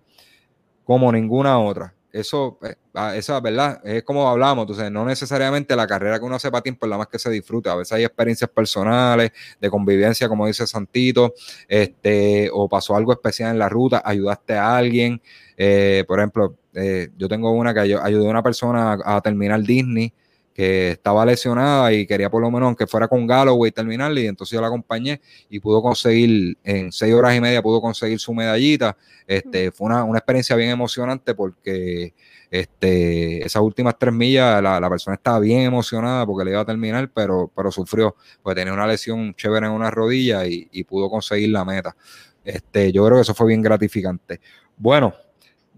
como 0.84 1.10
ninguna 1.10 1.58
otra. 1.58 1.92
Eso, 2.12 2.58
eh, 2.62 2.76
esa, 3.16 3.40
¿verdad? 3.40 3.80
Es 3.84 4.04
como 4.04 4.26
hablamos, 4.28 4.62
entonces 4.62 4.90
no 4.90 5.04
necesariamente 5.04 5.74
la 5.74 5.86
carrera 5.86 6.18
que 6.18 6.24
uno 6.24 6.36
hace 6.36 6.50
patín, 6.50 6.76
por 6.76 6.88
la 6.88 6.96
más 6.96 7.08
que 7.08 7.18
se 7.18 7.28
disfruta. 7.28 7.72
A 7.72 7.76
veces 7.76 7.92
hay 7.92 8.04
experiencias 8.04 8.48
personales, 8.48 9.32
de 9.60 9.68
convivencia, 9.68 10.28
como 10.28 10.46
dice 10.46 10.66
Santito, 10.66 11.34
este, 11.68 12.48
o 12.52 12.68
pasó 12.68 12.96
algo 12.96 13.12
especial 13.12 13.50
en 13.50 13.58
la 13.58 13.68
ruta, 13.68 14.00
ayudaste 14.04 14.54
a 14.54 14.76
alguien. 14.76 15.20
Eh, 15.56 16.04
por 16.06 16.20
ejemplo, 16.20 16.56
eh, 16.72 17.10
yo 17.18 17.28
tengo 17.28 17.50
una 17.50 17.74
que 17.74 17.80
ayudé 17.80 18.26
a 18.26 18.30
una 18.30 18.42
persona 18.42 18.96
a 19.04 19.20
terminar 19.20 19.60
Disney 19.62 20.14
que 20.56 20.92
estaba 20.92 21.26
lesionada 21.26 21.92
y 21.92 22.06
quería 22.06 22.30
por 22.30 22.40
lo 22.40 22.50
menos 22.50 22.74
que 22.76 22.86
fuera 22.86 23.08
con 23.08 23.26
Galloway 23.26 23.70
terminarle 23.72 24.22
y 24.22 24.26
entonces 24.26 24.54
yo 24.54 24.62
la 24.62 24.68
acompañé 24.68 25.20
y 25.50 25.60
pudo 25.60 25.82
conseguir, 25.82 26.56
en 26.64 26.90
seis 26.92 27.12
horas 27.12 27.36
y 27.36 27.42
media 27.42 27.60
pudo 27.60 27.82
conseguir 27.82 28.18
su 28.18 28.32
medallita. 28.32 28.96
Este, 29.26 29.70
fue 29.70 29.88
una, 29.88 30.06
experiencia 30.16 30.56
bien 30.56 30.70
emocionante 30.70 31.34
porque 31.34 32.14
este, 32.50 33.44
esas 33.44 33.60
últimas 33.60 33.98
tres 33.98 34.14
millas 34.14 34.62
la, 34.62 34.88
persona 34.88 35.16
estaba 35.16 35.40
bien 35.40 35.60
emocionada 35.60 36.24
porque 36.24 36.46
le 36.46 36.52
iba 36.52 36.62
a 36.62 36.64
terminar, 36.64 37.10
pero, 37.12 37.52
pero 37.54 37.70
sufrió, 37.70 38.16
porque 38.42 38.60
tenía 38.60 38.72
una 38.72 38.86
lesión 38.86 39.34
chévere 39.34 39.66
en 39.66 39.72
una 39.72 39.90
rodilla 39.90 40.46
y, 40.46 40.68
y 40.72 40.84
pudo 40.84 41.10
conseguir 41.10 41.50
la 41.50 41.66
meta. 41.66 41.94
Este, 42.42 42.92
yo 42.92 43.04
creo 43.04 43.18
que 43.18 43.22
eso 43.22 43.34
fue 43.34 43.48
bien 43.48 43.60
gratificante. 43.60 44.40
Bueno, 44.78 45.12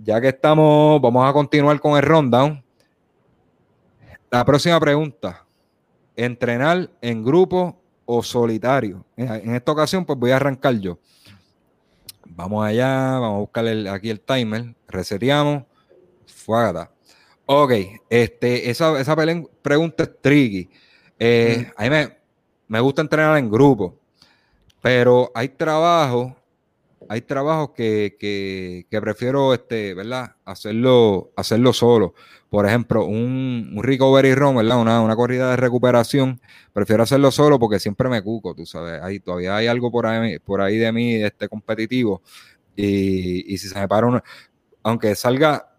ya 0.01 0.21
que 0.21 0.29
estamos, 0.29 1.01
vamos 1.01 1.29
a 1.29 1.33
continuar 1.33 1.81
con 1.81 1.97
el 1.97 2.05
rundown. 2.05 2.63
La 4.31 4.45
próxima 4.45 4.79
pregunta. 4.79 5.47
¿Entrenar 6.15 6.91
en 7.01 7.25
grupo 7.25 7.81
o 8.05 8.23
solitario? 8.23 9.05
En 9.17 9.55
esta 9.55 9.73
ocasión, 9.73 10.05
pues 10.05 10.19
voy 10.19 10.33
a 10.33 10.37
arrancar 10.37 10.75
yo. 10.79 10.99
Vamos 12.27 12.65
allá, 12.67 13.19
vamos 13.19 13.37
a 13.37 13.39
buscar 13.39 13.67
aquí 13.89 14.11
el 14.11 14.21
timer, 14.21 14.75
reseteamos, 14.87 15.65
fuagata. 16.27 16.91
Ok, 17.47 17.73
este, 18.11 18.69
esa, 18.69 19.01
esa 19.01 19.17
pregunta 19.63 20.03
es 20.03 20.21
tricky. 20.21 20.69
Eh, 21.19 21.73
a 21.75 21.85
mí 21.85 21.91
me, 21.91 22.19
me 22.69 22.81
gusta 22.81 23.01
entrenar 23.01 23.39
en 23.39 23.51
grupo, 23.51 23.99
pero 24.83 25.33
hay 25.35 25.49
trabajo 25.49 26.37
hay 27.09 27.23
trabajos 27.23 27.71
que, 27.71 28.87
prefiero, 28.91 29.55
este, 29.55 29.95
¿verdad? 29.95 30.37
Hacerlo, 30.45 31.33
hacerlo 31.37 31.73
solo. 31.73 32.15
Por 32.51 32.67
ejemplo, 32.67 33.05
un, 33.05 33.73
un 33.75 33.83
recovery 33.83 34.35
run, 34.35 34.57
¿verdad? 34.57 34.81
Una, 34.81 35.01
una, 35.01 35.17
corrida 35.17 35.51
de 35.51 35.57
recuperación, 35.57 36.41
prefiero 36.73 37.03
hacerlo 37.03 37.31
solo 37.31 37.59
porque 37.59 37.79
siempre 37.79 38.09
me 38.09 38.23
cuco, 38.23 38.55
tú 38.55 38.67
sabes. 38.67 39.03
Ahí, 39.03 39.21
todavía 39.21 39.57
hay 39.57 39.67
algo 39.67 39.91
por 39.91 40.07
ahí, 40.07 40.39
por 40.39 40.61
ahí 40.61 40.77
de 40.77 40.93
mí, 40.93 41.15
este 41.17 41.49
competitivo. 41.49 42.23
Y, 42.77 43.53
y 43.53 43.59
si 43.59 43.69
se 43.69 43.79
me 43.79 43.89
para 43.89 44.07
uno, 44.07 44.23
aunque 44.83 45.15
salga 45.15 45.78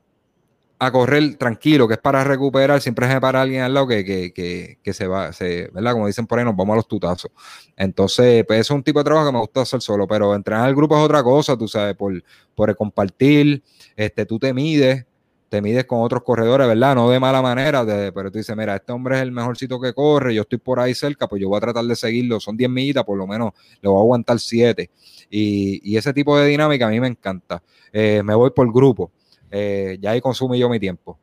a 0.81 0.91
correr 0.93 1.35
tranquilo, 1.35 1.89
que 1.89 1.95
es 1.95 1.99
para 1.99 2.23
recuperar, 2.23 2.79
siempre 2.79 3.11
se 3.11 3.19
para 3.19 3.41
alguien 3.41 3.61
al 3.61 3.73
lado 3.73 3.85
que, 3.85 4.05
que, 4.05 4.77
que, 4.81 4.93
se 4.93 5.07
va, 5.07 5.33
se, 5.33 5.69
¿verdad? 5.73 5.91
Como 5.91 6.07
dicen 6.07 6.25
por 6.25 6.39
ahí, 6.39 6.45
nos 6.45 6.55
vamos 6.55 6.73
a 6.73 6.77
los 6.77 6.87
tutazos. 6.87 7.31
Entonces, 7.75 8.45
pues 8.47 8.61
es 8.61 8.71
un 8.71 8.81
tipo 8.81 8.99
de 8.99 9.03
trabajo 9.03 9.27
que 9.27 9.33
me 9.33 9.39
gusta 9.39 9.61
hacer 9.61 9.81
solo, 9.81 10.07
pero 10.07 10.33
entrenar 10.33 10.65
al 10.65 10.75
grupo 10.75 10.97
es 10.97 11.03
otra 11.03 11.21
cosa, 11.21 11.57
tú 11.57 11.67
sabes, 11.67 11.95
por, 11.95 12.23
por 12.55 12.69
el 12.69 12.77
compartir, 12.77 13.61
este, 13.97 14.25
tú 14.25 14.39
te 14.39 14.53
mides, 14.53 15.05
te 15.49 15.61
mides 15.61 15.83
con 15.83 16.01
otros 16.01 16.23
corredores, 16.23 16.65
¿verdad? 16.67 16.95
No 16.95 17.09
de 17.09 17.19
mala 17.19 17.41
manera, 17.41 17.83
pero 18.13 18.31
tú 18.31 18.37
dices, 18.37 18.55
mira, 18.55 18.75
este 18.75 18.93
hombre 18.93 19.17
es 19.17 19.23
el 19.23 19.33
mejorcito 19.33 19.81
que 19.81 19.93
corre, 19.93 20.33
yo 20.33 20.43
estoy 20.43 20.59
por 20.59 20.79
ahí 20.79 20.95
cerca, 20.95 21.27
pues 21.27 21.41
yo 21.41 21.49
voy 21.49 21.57
a 21.57 21.61
tratar 21.61 21.83
de 21.83 21.95
seguirlo, 21.95 22.39
son 22.39 22.55
10 22.55 22.69
millitas, 22.69 23.03
por 23.03 23.17
lo 23.17 23.27
menos 23.27 23.51
le 23.81 23.89
voy 23.89 23.97
a 23.97 24.01
aguantar 24.01 24.39
7. 24.39 24.89
Y, 25.29 25.97
ese 25.97 26.13
tipo 26.13 26.37
de 26.37 26.47
dinámica 26.47 26.87
a 26.87 26.89
mí 26.89 26.99
me 27.01 27.07
encanta. 27.07 27.61
Eh, 27.91 28.21
me 28.23 28.33
voy 28.33 28.51
por 28.51 28.71
grupo, 28.71 29.11
eh, 29.51 29.97
ya 29.99 30.11
ahí 30.11 30.21
consumí 30.21 30.59
yo 30.59 30.69
mi 30.69 30.79
tiempo. 30.79 31.19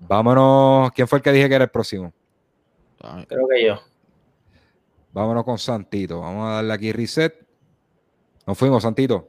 Vámonos, 0.00 0.90
¿quién 0.92 1.06
fue 1.06 1.18
el 1.18 1.22
que 1.22 1.32
dije 1.32 1.48
que 1.48 1.54
era 1.54 1.64
el 1.64 1.70
próximo? 1.70 2.12
Creo 3.28 3.48
que 3.48 3.66
yo. 3.66 3.80
Vámonos 5.12 5.44
con 5.44 5.58
Santito, 5.58 6.20
vamos 6.20 6.48
a 6.48 6.52
darle 6.54 6.74
aquí 6.74 6.92
reset. 6.92 7.34
Nos 8.46 8.56
fuimos, 8.56 8.82
Santito. 8.82 9.28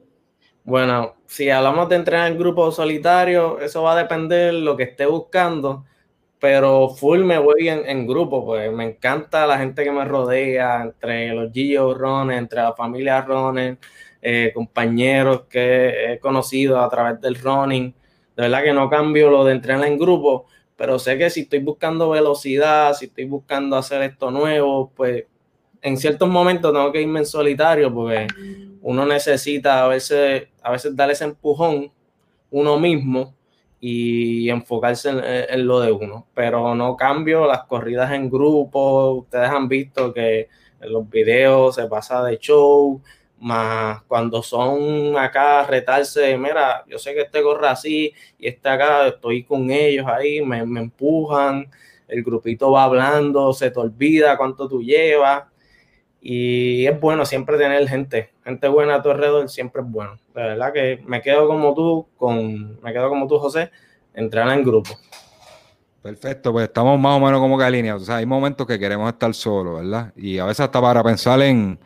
Bueno, 0.63 1.15
si 1.25 1.49
hablamos 1.49 1.89
de 1.89 1.95
entrenar 1.95 2.31
en 2.31 2.37
grupo 2.37 2.71
solitario, 2.71 3.59
eso 3.59 3.81
va 3.81 3.93
a 3.93 4.03
depender 4.03 4.53
de 4.53 4.59
lo 4.61 4.77
que 4.77 4.83
esté 4.83 5.05
buscando, 5.05 5.85
pero 6.39 6.89
full 6.89 7.21
me 7.23 7.39
voy 7.39 7.69
en, 7.69 8.05
grupo, 8.07 8.45
pues 8.45 8.71
me 8.71 8.85
encanta 8.85 9.47
la 9.47 9.57
gente 9.57 9.83
que 9.83 9.91
me 9.91 10.05
rodea, 10.05 10.83
entre 10.83 11.33
los 11.33 11.51
Gio 11.51 11.93
Rones, 11.93 12.37
entre 12.37 12.61
la 12.61 12.73
familia 12.73 13.21
Rones, 13.21 13.77
eh, 14.21 14.51
compañeros 14.53 15.43
que 15.49 16.13
he 16.13 16.19
conocido 16.19 16.79
a 16.81 16.89
través 16.89 17.21
del 17.21 17.35
running. 17.35 17.93
De 18.35 18.43
verdad 18.43 18.63
que 18.63 18.73
no 18.73 18.89
cambio 18.89 19.29
lo 19.29 19.45
de 19.45 19.53
entrenar 19.53 19.87
en 19.87 19.97
grupo, 19.97 20.45
pero 20.75 20.99
sé 20.99 21.17
que 21.17 21.29
si 21.29 21.41
estoy 21.41 21.59
buscando 21.59 22.09
velocidad, 22.09 22.93
si 22.93 23.05
estoy 23.05 23.25
buscando 23.25 23.75
hacer 23.75 24.01
esto 24.03 24.31
nuevo, 24.31 24.91
pues 24.95 25.25
en 25.81 25.97
ciertos 25.97 26.29
momentos 26.29 26.73
tengo 26.73 26.91
que 26.91 27.01
irme 27.01 27.19
en 27.19 27.25
solitario 27.25 27.93
porque 27.93 28.27
uno 28.81 29.05
necesita 29.05 29.83
a 29.83 29.87
veces, 29.87 30.47
a 30.61 30.71
veces 30.71 30.95
dar 30.95 31.09
ese 31.11 31.25
empujón 31.25 31.91
uno 32.51 32.79
mismo 32.79 33.35
y 33.79 34.49
enfocarse 34.49 35.09
en, 35.09 35.67
lo 35.67 35.79
de 35.79 35.91
uno. 35.91 36.27
Pero 36.33 36.75
no 36.75 36.97
cambio 36.97 37.45
las 37.45 37.63
corridas 37.63 38.11
en 38.11 38.29
grupo. 38.29 39.11
Ustedes 39.11 39.49
han 39.49 39.67
visto 39.67 40.13
que 40.13 40.49
en 40.81 40.93
los 40.93 41.09
videos 41.09 41.75
se 41.75 41.87
pasa 41.87 42.23
de 42.23 42.37
show, 42.39 43.01
más 43.39 44.01
cuando 44.03 44.43
son 44.43 45.17
acá 45.17 45.63
retarse, 45.63 46.37
mira, 46.37 46.83
yo 46.87 46.97
sé 46.97 47.13
que 47.13 47.21
este 47.21 47.41
corre 47.41 47.67
así 47.67 48.13
y 48.37 48.47
este 48.47 48.69
acá, 48.69 49.07
estoy 49.07 49.43
con 49.43 49.69
ellos 49.71 50.05
ahí, 50.07 50.41
me, 50.41 50.65
me 50.65 50.81
empujan, 50.81 51.69
el 52.07 52.23
grupito 52.23 52.71
va 52.71 52.83
hablando, 52.83 53.53
se 53.53 53.71
te 53.71 53.79
olvida 53.79 54.37
cuánto 54.37 54.67
tú 54.67 54.81
llevas 54.81 55.43
y 56.21 56.85
es 56.85 56.99
bueno 56.99 57.25
siempre 57.25 57.57
tener 57.57 57.87
gente, 57.87 58.31
gente 58.43 58.67
buena 58.67 58.95
a 58.95 59.01
tu 59.01 59.09
alrededor, 59.09 59.49
siempre 59.49 59.81
es 59.81 59.87
bueno. 59.89 60.17
De 60.33 60.41
verdad 60.41 60.73
que 60.73 61.01
me 61.05 61.21
quedo 61.21 61.47
como 61.47 61.73
tú, 61.73 62.07
con, 62.17 62.79
me 62.81 62.91
quedo 62.91 63.09
como 63.09 63.27
tú, 63.27 63.37
José, 63.37 63.71
entrenar 64.13 64.57
en 64.57 64.65
grupo. 64.65 64.91
Perfecto, 66.01 66.51
pues 66.51 66.65
estamos 66.65 66.99
más 66.99 67.17
o 67.17 67.19
menos 67.19 67.39
como 67.39 67.57
que 67.57 67.63
alineados. 67.63 68.03
O 68.03 68.05
sea, 68.05 68.17
hay 68.17 68.25
momentos 68.25 68.65
que 68.65 68.79
queremos 68.79 69.09
estar 69.11 69.33
solos, 69.33 69.81
¿verdad? 69.81 70.13
Y 70.15 70.39
a 70.39 70.45
veces 70.45 70.61
hasta 70.61 70.81
para 70.81 71.03
pensar 71.03 71.41
en 71.41 71.79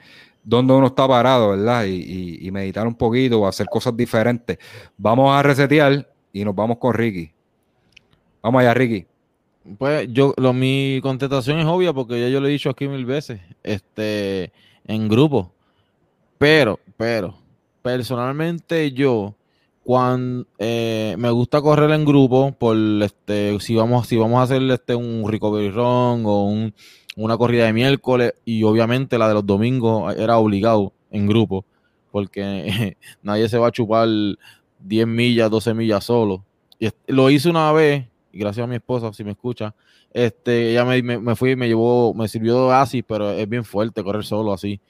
dónde 0.44 0.74
uno 0.74 0.88
está 0.88 1.08
parado, 1.08 1.50
¿verdad? 1.52 1.86
Y, 1.86 2.46
y 2.46 2.52
meditar 2.52 2.86
un 2.86 2.96
poquito 2.96 3.42
o 3.42 3.48
hacer 3.48 3.68
cosas 3.68 3.96
diferentes. 3.96 4.58
Vamos 4.98 5.34
a 5.34 5.42
resetear 5.42 6.08
y 6.32 6.44
nos 6.44 6.56
vamos 6.56 6.78
con 6.78 6.94
Ricky. 6.94 7.32
Vamos 8.42 8.60
allá, 8.60 8.74
Ricky. 8.74 9.06
Pues 9.78 10.10
yo, 10.12 10.34
lo, 10.38 10.52
mi 10.52 11.00
contestación 11.02 11.60
es 11.60 11.66
obvia 11.66 11.94
porque 11.94 12.20
ya 12.20 12.28
yo 12.28 12.42
lo 12.42 12.48
he 12.48 12.52
dicho 12.52 12.70
aquí 12.70 12.88
mil 12.88 13.06
veces, 13.06 13.40
este, 13.64 14.52
en 14.86 15.08
grupo. 15.08 15.54
Pero, 16.38 16.80
pero, 16.98 17.38
personalmente 17.82 18.92
yo, 18.92 19.36
cuando 19.84 20.46
eh, 20.60 21.16
me 21.18 21.30
gusta 21.30 21.62
correr 21.62 21.92
en 21.92 22.04
grupo, 22.04 22.52
por 22.52 22.76
este, 23.02 23.58
si 23.62 23.76
vamos, 23.76 24.08
si 24.08 24.18
vamos 24.18 24.40
a 24.40 24.44
hacer 24.44 24.62
este 24.70 24.96
un 24.96 25.24
recovery 25.26 25.70
run 25.70 26.24
o 26.26 26.44
una 27.16 27.38
corrida 27.38 27.66
de 27.66 27.74
miércoles, 27.74 28.34
y 28.46 28.64
obviamente 28.64 29.18
la 29.18 29.28
de 29.28 29.34
los 29.36 29.46
domingos 29.46 30.16
era 30.16 30.38
obligado 30.38 30.94
en 31.12 31.28
grupo, 31.28 31.66
porque 32.12 32.98
nadie 33.22 33.48
se 33.50 33.58
va 33.58 33.68
a 33.68 33.72
chupar 33.72 34.08
10 34.80 35.08
millas, 35.08 35.50
12 35.50 35.74
millas 35.74 36.04
solo. 36.04 36.44
Y 36.80 36.90
lo 37.08 37.30
hice 37.30 37.50
una 37.50 37.72
vez 37.72 38.06
y 38.34 38.40
gracias 38.40 38.64
a 38.64 38.68
mi 38.68 38.76
esposa, 38.76 39.14
si 39.14 39.24
me 39.24 39.32
escucha, 39.32 39.76
este, 40.12 40.72
ella 40.72 40.84
me, 40.84 41.02
me, 41.02 41.36
fui 41.36 41.52
y 41.52 41.56
me 41.56 41.68
llevó, 41.68 42.14
me 42.16 42.28
sirvió 42.28 42.72
así, 42.72 43.04
pero 43.04 43.32
es 43.32 43.48
bien 43.48 43.64
fuerte 43.64 44.04
correr 44.04 44.26
solo 44.26 44.52
así. 44.52 44.82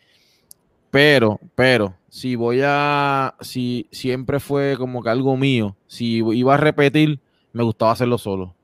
Pero, 0.89 1.39
pero, 1.53 1.95
si 2.07 2.35
voy 2.35 2.61
a, 2.63 3.35
si 3.41 3.87
siempre 3.91 4.39
fue 4.39 4.75
como 4.77 5.03
que 5.03 5.09
algo 5.09 5.35
mío, 5.35 5.75
si 5.87 6.17
iba 6.17 6.53
a 6.53 6.57
repetir, 6.57 7.19
me 7.51 7.63
gustaba 7.63 7.91
hacerlo 7.91 8.17
solo. 8.17 8.55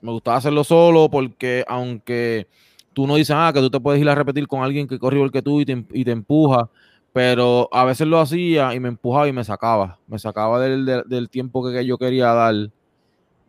Me 0.00 0.12
gustaba 0.12 0.38
hacerlo 0.38 0.64
solo 0.64 1.10
porque 1.10 1.64
aunque 1.68 2.46
tú 2.92 3.06
no 3.06 3.16
dices, 3.16 3.34
ah, 3.38 3.50
que 3.54 3.60
tú 3.60 3.70
te 3.70 3.80
puedes 3.80 4.00
ir 4.00 4.08
a 4.08 4.14
repetir 4.14 4.46
con 4.46 4.62
alguien 4.62 4.88
que 4.88 4.98
corre 4.98 5.16
igual 5.16 5.30
que 5.32 5.42
tú 5.42 5.60
y 5.60 5.64
te, 5.64 5.84
y 5.92 6.04
te 6.04 6.10
empuja, 6.10 6.68
pero 7.12 7.68
a 7.72 7.84
veces 7.84 8.06
lo 8.06 8.18
hacía 8.20 8.74
y 8.74 8.80
me 8.80 8.88
empujaba 8.88 9.28
y 9.28 9.32
me 9.32 9.44
sacaba, 9.44 9.98
me 10.06 10.18
sacaba 10.18 10.60
del, 10.60 11.04
del 11.06 11.28
tiempo 11.28 11.68
que 11.70 11.84
yo 11.84 11.98
quería 11.98 12.32
dar 12.32 12.54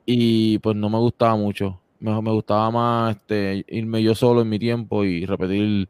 y 0.05 0.59
pues 0.59 0.75
no 0.75 0.89
me 0.89 0.97
gustaba 0.97 1.35
mucho. 1.35 1.79
Me, 1.99 2.19
me 2.21 2.31
gustaba 2.31 2.71
más 2.71 3.15
este, 3.15 3.63
irme 3.67 4.01
yo 4.01 4.15
solo 4.15 4.41
en 4.41 4.49
mi 4.49 4.57
tiempo 4.59 5.03
y 5.05 5.25
repetir, 5.25 5.87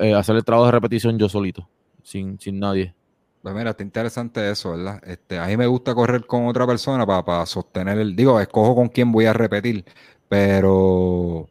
eh, 0.00 0.14
hacer 0.14 0.36
el 0.36 0.44
trabajo 0.44 0.66
de 0.66 0.72
repetición 0.72 1.18
yo 1.18 1.28
solito, 1.28 1.68
sin, 2.02 2.38
sin 2.40 2.58
nadie. 2.58 2.94
Pues 3.42 3.54
mira, 3.56 3.70
está 3.70 3.82
interesante 3.82 4.48
eso, 4.50 4.70
¿verdad? 4.70 5.02
Este, 5.04 5.36
a 5.36 5.46
mí 5.46 5.56
me 5.56 5.66
gusta 5.66 5.94
correr 5.94 6.26
con 6.26 6.46
otra 6.46 6.64
persona 6.64 7.04
para, 7.04 7.44
sostener 7.44 7.98
el, 7.98 8.14
digo, 8.14 8.40
escojo 8.40 8.76
con 8.76 8.88
quién 8.88 9.10
voy 9.10 9.26
a 9.26 9.32
repetir, 9.32 9.84
pero, 10.28 11.48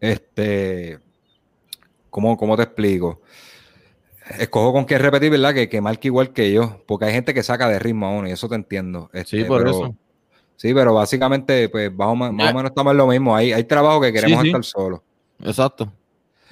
este, 0.00 1.00
¿cómo, 2.08 2.36
cómo 2.36 2.56
te 2.56 2.62
explico? 2.62 3.20
Escojo 4.38 4.72
con 4.72 4.84
quién 4.84 5.00
repetir, 5.00 5.32
¿verdad? 5.32 5.54
Que, 5.54 5.68
que 5.68 5.80
marque 5.80 6.06
igual 6.06 6.32
que 6.32 6.52
yo, 6.52 6.82
porque 6.86 7.06
hay 7.06 7.12
gente 7.12 7.34
que 7.34 7.42
saca 7.42 7.68
de 7.68 7.80
ritmo 7.80 8.06
a 8.06 8.10
uno 8.10 8.28
y 8.28 8.30
eso 8.30 8.48
te 8.48 8.54
entiendo. 8.54 9.10
sí, 9.12 9.38
este, 9.38 9.44
por 9.44 9.66
eso. 9.66 9.94
Sí, 10.56 10.72
pero 10.72 10.94
básicamente, 10.94 11.68
pues 11.68 11.92
más 11.92 12.08
o, 12.08 12.14
menos 12.14 12.66
estamos 12.66 12.92
en 12.92 12.96
lo 12.96 13.08
mismo. 13.08 13.34
Hay, 13.34 13.52
hay 13.52 13.64
trabajo 13.64 14.00
que 14.00 14.12
queremos 14.12 14.44
estar 14.44 14.64
solos. 14.64 15.00
Exacto. 15.42 15.92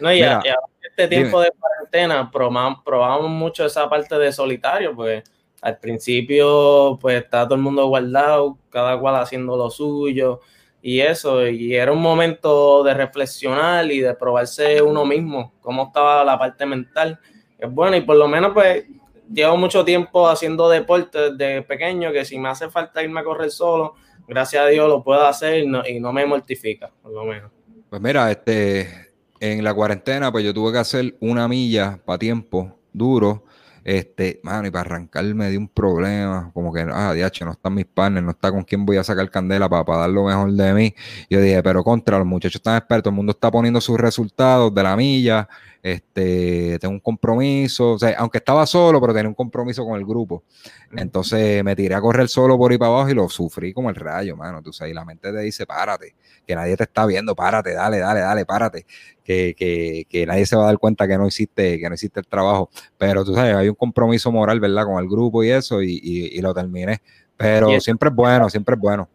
No, 0.00 0.12
y, 0.12 0.22
este 0.22 1.08
tiempo 1.08 1.40
de 1.40 1.50
cuarentena 1.92 2.30
probamos, 2.30 2.82
probamos, 2.84 3.30
mucho 3.30 3.64
esa 3.64 3.88
parte 3.88 4.16
de 4.16 4.32
solitario, 4.32 4.94
pues 4.94 5.22
al 5.60 5.78
principio, 5.78 6.98
pues 7.00 7.22
está 7.22 7.44
todo 7.44 7.54
el 7.54 7.62
mundo 7.62 7.86
guardado, 7.86 8.58
cada 8.70 8.98
cual 8.98 9.16
haciendo 9.16 9.56
lo 9.56 9.70
suyo 9.70 10.40
y 10.80 11.00
eso, 11.00 11.46
y 11.46 11.76
era 11.76 11.92
un 11.92 12.02
momento 12.02 12.82
de 12.82 12.94
reflexionar 12.94 13.88
y 13.90 14.00
de 14.00 14.14
probarse 14.14 14.82
uno 14.82 15.04
mismo, 15.04 15.54
cómo 15.60 15.84
estaba 15.84 16.24
la 16.24 16.36
parte 16.36 16.66
mental. 16.66 17.20
Es 17.56 17.70
bueno, 17.70 17.96
y 17.96 18.00
por 18.00 18.16
lo 18.16 18.26
menos, 18.26 18.52
pues 18.52 18.84
llevo 19.32 19.56
mucho 19.56 19.84
tiempo 19.84 20.28
haciendo 20.28 20.68
deporte 20.68 21.32
desde 21.32 21.62
pequeño, 21.62 22.10
que 22.10 22.24
si 22.24 22.38
me 22.38 22.48
hace 22.48 22.68
falta 22.68 23.02
irme 23.02 23.20
a 23.20 23.24
correr 23.24 23.52
solo, 23.52 23.94
gracias 24.26 24.64
a 24.64 24.66
Dios 24.66 24.88
lo 24.88 25.04
puedo 25.04 25.24
hacer 25.24 25.62
y 25.62 26.00
no, 26.00 26.12
me 26.12 26.26
mortifica, 26.26 26.90
por 27.00 27.12
lo 27.12 27.24
menos. 27.24 27.52
Pues 27.88 28.02
mira, 28.02 28.28
este, 28.32 29.11
en 29.42 29.64
la 29.64 29.74
cuarentena, 29.74 30.30
pues 30.30 30.44
yo 30.44 30.54
tuve 30.54 30.70
que 30.70 30.78
hacer 30.78 31.16
una 31.18 31.48
milla 31.48 31.98
para 32.04 32.16
tiempo 32.16 32.78
duro. 32.92 33.44
Este, 33.82 34.38
mano, 34.44 34.68
y 34.68 34.70
para 34.70 34.82
arrancarme 34.82 35.50
de 35.50 35.58
un 35.58 35.66
problema, 35.66 36.52
como 36.54 36.72
que, 36.72 36.86
ah, 36.88 37.12
diacho, 37.12 37.44
no 37.44 37.50
están 37.50 37.74
mis 37.74 37.86
partners, 37.86 38.24
no 38.24 38.30
está 38.30 38.52
con 38.52 38.62
quién 38.62 38.86
voy 38.86 38.98
a 38.98 39.02
sacar 39.02 39.28
candela 39.28 39.68
para, 39.68 39.84
para 39.84 39.98
dar 40.02 40.10
lo 40.10 40.26
mejor 40.26 40.52
de 40.52 40.72
mí. 40.72 40.94
Yo 41.28 41.40
dije, 41.40 41.60
pero 41.60 41.82
contra, 41.82 42.18
los 42.18 42.26
muchachos 42.26 42.60
están 42.60 42.76
expertos, 42.76 43.10
el 43.10 43.16
mundo 43.16 43.32
está 43.32 43.50
poniendo 43.50 43.80
sus 43.80 43.98
resultados 43.98 44.72
de 44.72 44.82
la 44.84 44.94
milla, 44.94 45.48
este, 45.82 46.78
tengo 46.78 46.94
un 46.94 47.00
compromiso, 47.00 47.92
o 47.94 47.98
sea, 47.98 48.14
aunque 48.18 48.38
estaba 48.38 48.64
solo, 48.66 49.00
pero 49.00 49.12
tenía 49.12 49.28
un 49.28 49.34
compromiso 49.34 49.84
con 49.84 49.98
el 49.98 50.06
grupo. 50.06 50.44
Entonces 50.92 51.64
me 51.64 51.74
tiré 51.74 51.96
a 51.96 52.00
correr 52.00 52.28
solo 52.28 52.56
por 52.56 52.70
ahí 52.70 52.78
para 52.78 52.92
abajo 52.92 53.10
y 53.10 53.14
lo 53.14 53.28
sufrí 53.28 53.72
como 53.72 53.90
el 53.90 53.96
rayo, 53.96 54.36
mano. 54.36 54.62
Tú 54.62 54.72
sabes, 54.72 54.92
y 54.92 54.94
la 54.94 55.04
mente 55.04 55.32
te 55.32 55.40
dice, 55.40 55.66
párate, 55.66 56.14
que 56.46 56.54
nadie 56.54 56.76
te 56.76 56.84
está 56.84 57.04
viendo, 57.04 57.34
párate, 57.34 57.74
dale, 57.74 57.98
dale, 57.98 58.20
dale, 58.20 58.46
párate, 58.46 58.86
que, 59.24 59.56
que, 59.58 60.06
que 60.08 60.24
nadie 60.24 60.46
se 60.46 60.54
va 60.54 60.62
a 60.62 60.66
dar 60.66 60.78
cuenta 60.78 61.08
que 61.08 61.18
no 61.18 61.26
hiciste, 61.26 61.80
que 61.80 61.88
no 61.88 61.96
hiciste 61.96 62.20
el 62.20 62.26
trabajo. 62.28 62.70
Pero 62.96 63.24
tú 63.24 63.34
sabes, 63.34 63.56
hay 63.56 63.68
un 63.68 63.74
compromiso 63.74 64.30
moral, 64.30 64.60
¿verdad? 64.60 64.84
Con 64.84 65.02
el 65.02 65.08
grupo 65.08 65.42
y 65.42 65.50
eso, 65.50 65.82
y, 65.82 66.00
y, 66.00 66.40
lo 66.40 66.54
terminé. 66.54 67.02
Pero 67.36 67.80
siempre 67.80 68.08
es 68.08 68.14
bueno, 68.14 68.48
siempre 68.48 68.76
es 68.76 68.80
bueno. 68.80 69.08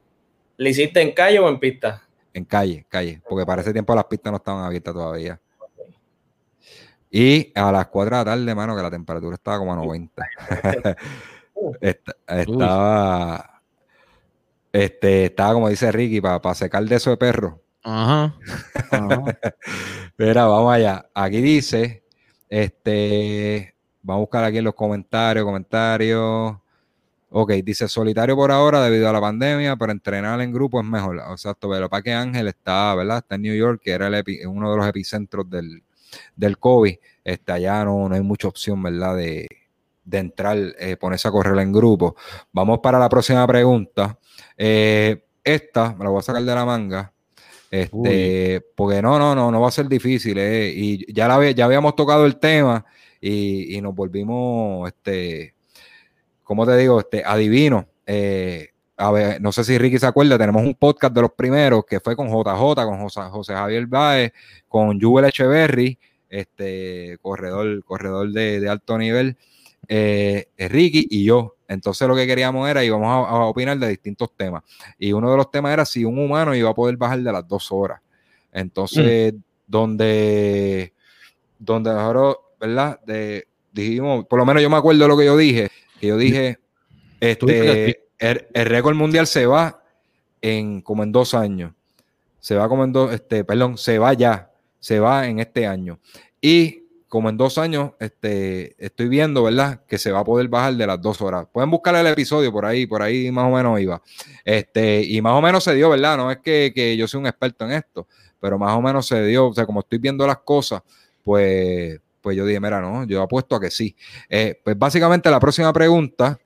¿Le 0.58 0.72
hiciste 0.72 1.02
en 1.02 1.14
calle 1.14 1.40
o 1.40 1.48
en 1.48 1.60
pista? 1.60 2.04
En 2.34 2.44
calle, 2.44 2.86
calle, 2.90 3.22
porque 3.28 3.46
para 3.46 3.62
ese 3.62 3.72
tiempo 3.72 3.96
las 3.96 4.04
pistas 4.04 4.32
no 4.32 4.38
estaban 4.38 4.66
abiertas 4.66 4.94
todavía. 4.94 5.40
Y 7.10 7.52
a 7.56 7.72
las 7.72 7.88
4 7.88 8.18
de 8.18 8.20
la 8.20 8.26
tarde, 8.26 8.56
mano, 8.56 8.76
que 8.76 8.82
la 8.82 8.92
temperatura 8.92 9.36
estaba 9.36 9.60
como 9.60 9.74
a 9.74 9.78
90. 9.78 10.28
estaba, 12.28 13.62
este, 14.72 15.26
estaba 15.26 15.54
como 15.54 15.70
dice 15.70 15.92
Ricky, 15.92 16.22
para 16.22 16.54
secar 16.54 16.84
de 16.84 16.96
eso 16.96 17.10
de 17.10 17.18
perro. 17.18 17.62
Ajá. 17.84 18.36
Mira, 20.18 20.46
vamos 20.46 20.74
allá. 20.74 21.06
Aquí 21.14 21.42
dice, 21.42 22.04
este, 22.50 23.76
vamos 24.02 24.20
a 24.20 24.22
buscar 24.22 24.44
aquí 24.44 24.58
en 24.58 24.66
los 24.66 24.76
comentarios, 24.76 25.46
comentarios. 25.46 26.58
Ok, 27.30 27.52
dice 27.64 27.88
solitario 27.88 28.36
por 28.36 28.52
ahora 28.52 28.82
debido 28.82 29.10
a 29.10 29.14
la 29.14 29.22
pandemia, 29.22 29.76
pero 29.76 29.92
entrenar 29.92 30.40
en 30.42 30.52
grupo 30.52 30.80
es 30.80 30.86
mejor. 30.86 31.22
Exacto, 31.30 31.70
pero 31.70 31.90
para 31.90 32.02
que 32.02 32.14
Ángel 32.14 32.48
está, 32.48 32.96
¿verdad? 32.96 33.18
Está 33.18 33.36
en 33.36 33.42
New 33.42 33.56
York, 33.56 33.82
que 33.84 33.92
era 33.92 34.10
uno 34.46 34.72
de 34.72 34.78
los 34.78 34.88
epicentros 34.88 35.50
del, 35.50 35.84
del 36.36 36.58
COVID. 36.58 36.96
Está 37.24 37.56
allá 37.56 37.84
no, 37.86 38.08
no 38.08 38.16
hay 38.16 38.22
mucha 38.22 38.48
opción, 38.48 38.82
¿verdad? 38.82 39.16
De, 39.18 39.48
de 40.08 40.18
entrar, 40.20 40.58
eh, 40.80 40.96
ponerse 40.96 41.28
a 41.28 41.32
correr 41.32 41.58
en 41.60 41.74
grupo. 41.74 42.16
Vamos 42.54 42.80
para 42.80 42.98
la 42.98 43.10
próxima 43.10 43.46
pregunta. 43.46 44.18
Eh, 44.56 45.26
esta 45.44 45.94
me 45.94 46.06
la 46.06 46.10
voy 46.10 46.20
a 46.20 46.24
sacar 46.24 46.44
de 46.44 46.56
la 46.56 46.66
manga. 46.66 47.14
Este, 47.70 48.66
porque 48.76 49.02
no, 49.02 49.20
no, 49.20 49.36
no, 49.36 49.52
no 49.52 49.60
va 49.62 49.68
a 49.68 49.72
ser 49.72 49.90
difícil. 49.90 50.38
Eh, 50.38 50.72
y 50.74 51.14
ya, 51.14 51.28
la, 51.28 51.52
ya 51.52 51.66
habíamos 51.66 51.96
tocado 51.96 52.26
el 52.26 52.38
tema 52.38 52.86
y, 53.20 53.80
nos 53.82 53.94
volvimos, 53.94 54.88
este, 54.88 55.54
¿cómo 56.44 56.66
te 56.66 56.78
digo? 56.78 57.02
Este, 57.02 57.24
adivino. 57.26 57.88
A 58.98 59.12
ver, 59.12 59.42
no 59.42 59.52
sé 59.52 59.64
si 59.64 59.78
Ricky 59.78 60.00
se 60.00 60.08
acuerda, 60.08 60.38
tenemos 60.38 60.64
un 60.64 60.76
podcast 60.76 61.14
de 61.14 61.22
los 61.22 61.32
primeros 61.32 61.86
que 61.86 62.00
fue 62.00 62.16
con 62.16 62.28
JJ, 62.28 62.76
con 62.76 63.00
José, 63.30 63.54
Javier 63.54 63.86
Baez, 63.86 64.34
con 64.68 65.00
Jubel 65.00 65.26
Echeverry, 65.26 65.98
este 66.30 67.18
corredor, 67.22 67.84
corredor 67.84 68.32
de 68.32 68.68
alto 68.68 68.98
nivel 68.98 69.38
eh, 69.88 70.48
Ricky 70.58 71.08
y 71.10 71.26
yo. 71.26 71.56
Entonces 71.68 72.08
lo 72.08 72.16
que 72.16 72.28
queríamos 72.28 72.70
era, 72.70 72.84
íbamos 72.84 73.08
a, 73.08 73.30
a, 73.30 73.46
opinar 73.46 73.78
de 73.78 73.90
distintos 73.90 74.30
temas. 74.36 74.64
Y 74.98 75.12
uno 75.12 75.32
de 75.32 75.38
los 75.38 75.52
temas 75.52 75.74
era 75.74 75.86
si 75.86 76.06
un 76.06 76.18
humano 76.18 76.56
iba 76.56 76.70
a 76.70 76.74
poder 76.74 76.98
bajar 76.98 77.20
de 77.20 77.32
las 77.32 77.48
dos 77.48 77.72
horas. 77.72 78.02
Entonces, 78.52 79.34
mm. 79.34 79.38
donde, 79.68 80.94
donde 81.60 81.92
nosotros, 81.92 82.38
¿verdad? 82.60 83.00
De, 83.06 83.48
dijimos, 83.72 84.26
por 84.26 84.40
lo 84.40 84.46
menos 84.46 84.62
yo 84.64 84.70
me 84.70 84.78
acuerdo 84.78 85.04
de 85.04 85.08
lo 85.08 85.18
que 85.18 85.26
yo 85.26 85.38
dije, 85.38 85.70
que 86.00 86.08
yo 86.08 86.18
dije, 86.18 86.58
este, 87.20 88.07
el, 88.20 88.48
el 88.54 88.66
récord 88.66 88.96
mundial 88.96 89.28
se 89.28 89.46
va 89.46 89.84
en 90.42 90.82
como 90.82 91.04
en 91.04 91.12
dos 91.12 91.34
años. 91.34 91.74
Se 92.40 92.56
va 92.56 92.70
como 92.70 92.84
en 92.84 92.94
dos, 92.94 93.14
este, 93.14 93.44
perdón, 93.44 93.78
se 93.78 94.00
va 94.00 94.14
ya, 94.14 94.52
se 94.80 95.00
va 95.00 95.28
en 95.28 95.40
este 95.40 95.68
año. 95.68 96.00
Y 96.40 96.88
como 97.08 97.30
en 97.30 97.38
dos 97.38 97.58
años, 97.58 97.92
este, 98.00 98.76
estoy 98.84 99.08
viendo, 99.08 99.44
¿verdad? 99.44 99.82
Que 99.88 99.98
se 99.98 100.12
va 100.12 100.20
a 100.20 100.24
poder 100.26 100.48
bajar 100.50 100.76
de 100.76 100.86
las 100.86 101.02
dos 101.02 101.22
horas. 101.22 101.48
Pueden 101.52 101.72
buscar 101.72 101.96
el 101.96 102.08
episodio 102.08 102.52
por 102.52 102.66
ahí, 102.66 102.86
por 102.86 103.02
ahí 103.02 103.32
más 103.32 103.46
o 103.46 103.56
menos 103.56 103.80
iba. 103.80 104.02
Este, 104.44 105.04
y 105.04 105.22
más 105.22 105.34
o 105.34 105.42
menos 105.42 105.64
se 105.64 105.74
dio, 105.74 105.90
¿verdad? 105.90 106.18
No 106.18 106.30
es 106.32 106.40
que, 106.40 106.96
yo 106.98 107.08
soy 107.08 107.22
un 107.22 107.28
experto 107.28 107.66
en 107.66 107.72
esto, 107.72 108.08
pero 108.40 108.60
más 108.60 108.76
o 108.76 108.82
menos 108.82 109.08
se 109.08 109.26
dio. 109.26 109.48
O 109.48 109.54
sea, 109.54 109.66
como 109.66 109.80
estoy 109.80 110.00
viendo 110.00 110.28
las 110.28 110.40
cosas, 110.40 110.82
pues, 111.24 112.00
pues 112.22 112.36
yo 112.36 112.46
dije, 112.46 112.60
mira, 112.60 112.82
no, 112.82 113.06
yo 113.06 113.22
apuesto 113.22 113.56
a 113.56 113.62
que 113.62 113.72
sí. 113.72 113.96
Eh, 114.30 114.60
pues 114.64 114.78
básicamente 114.78 115.32
la 115.32 115.40
próxima 115.40 115.72
pregunta, 115.72 116.38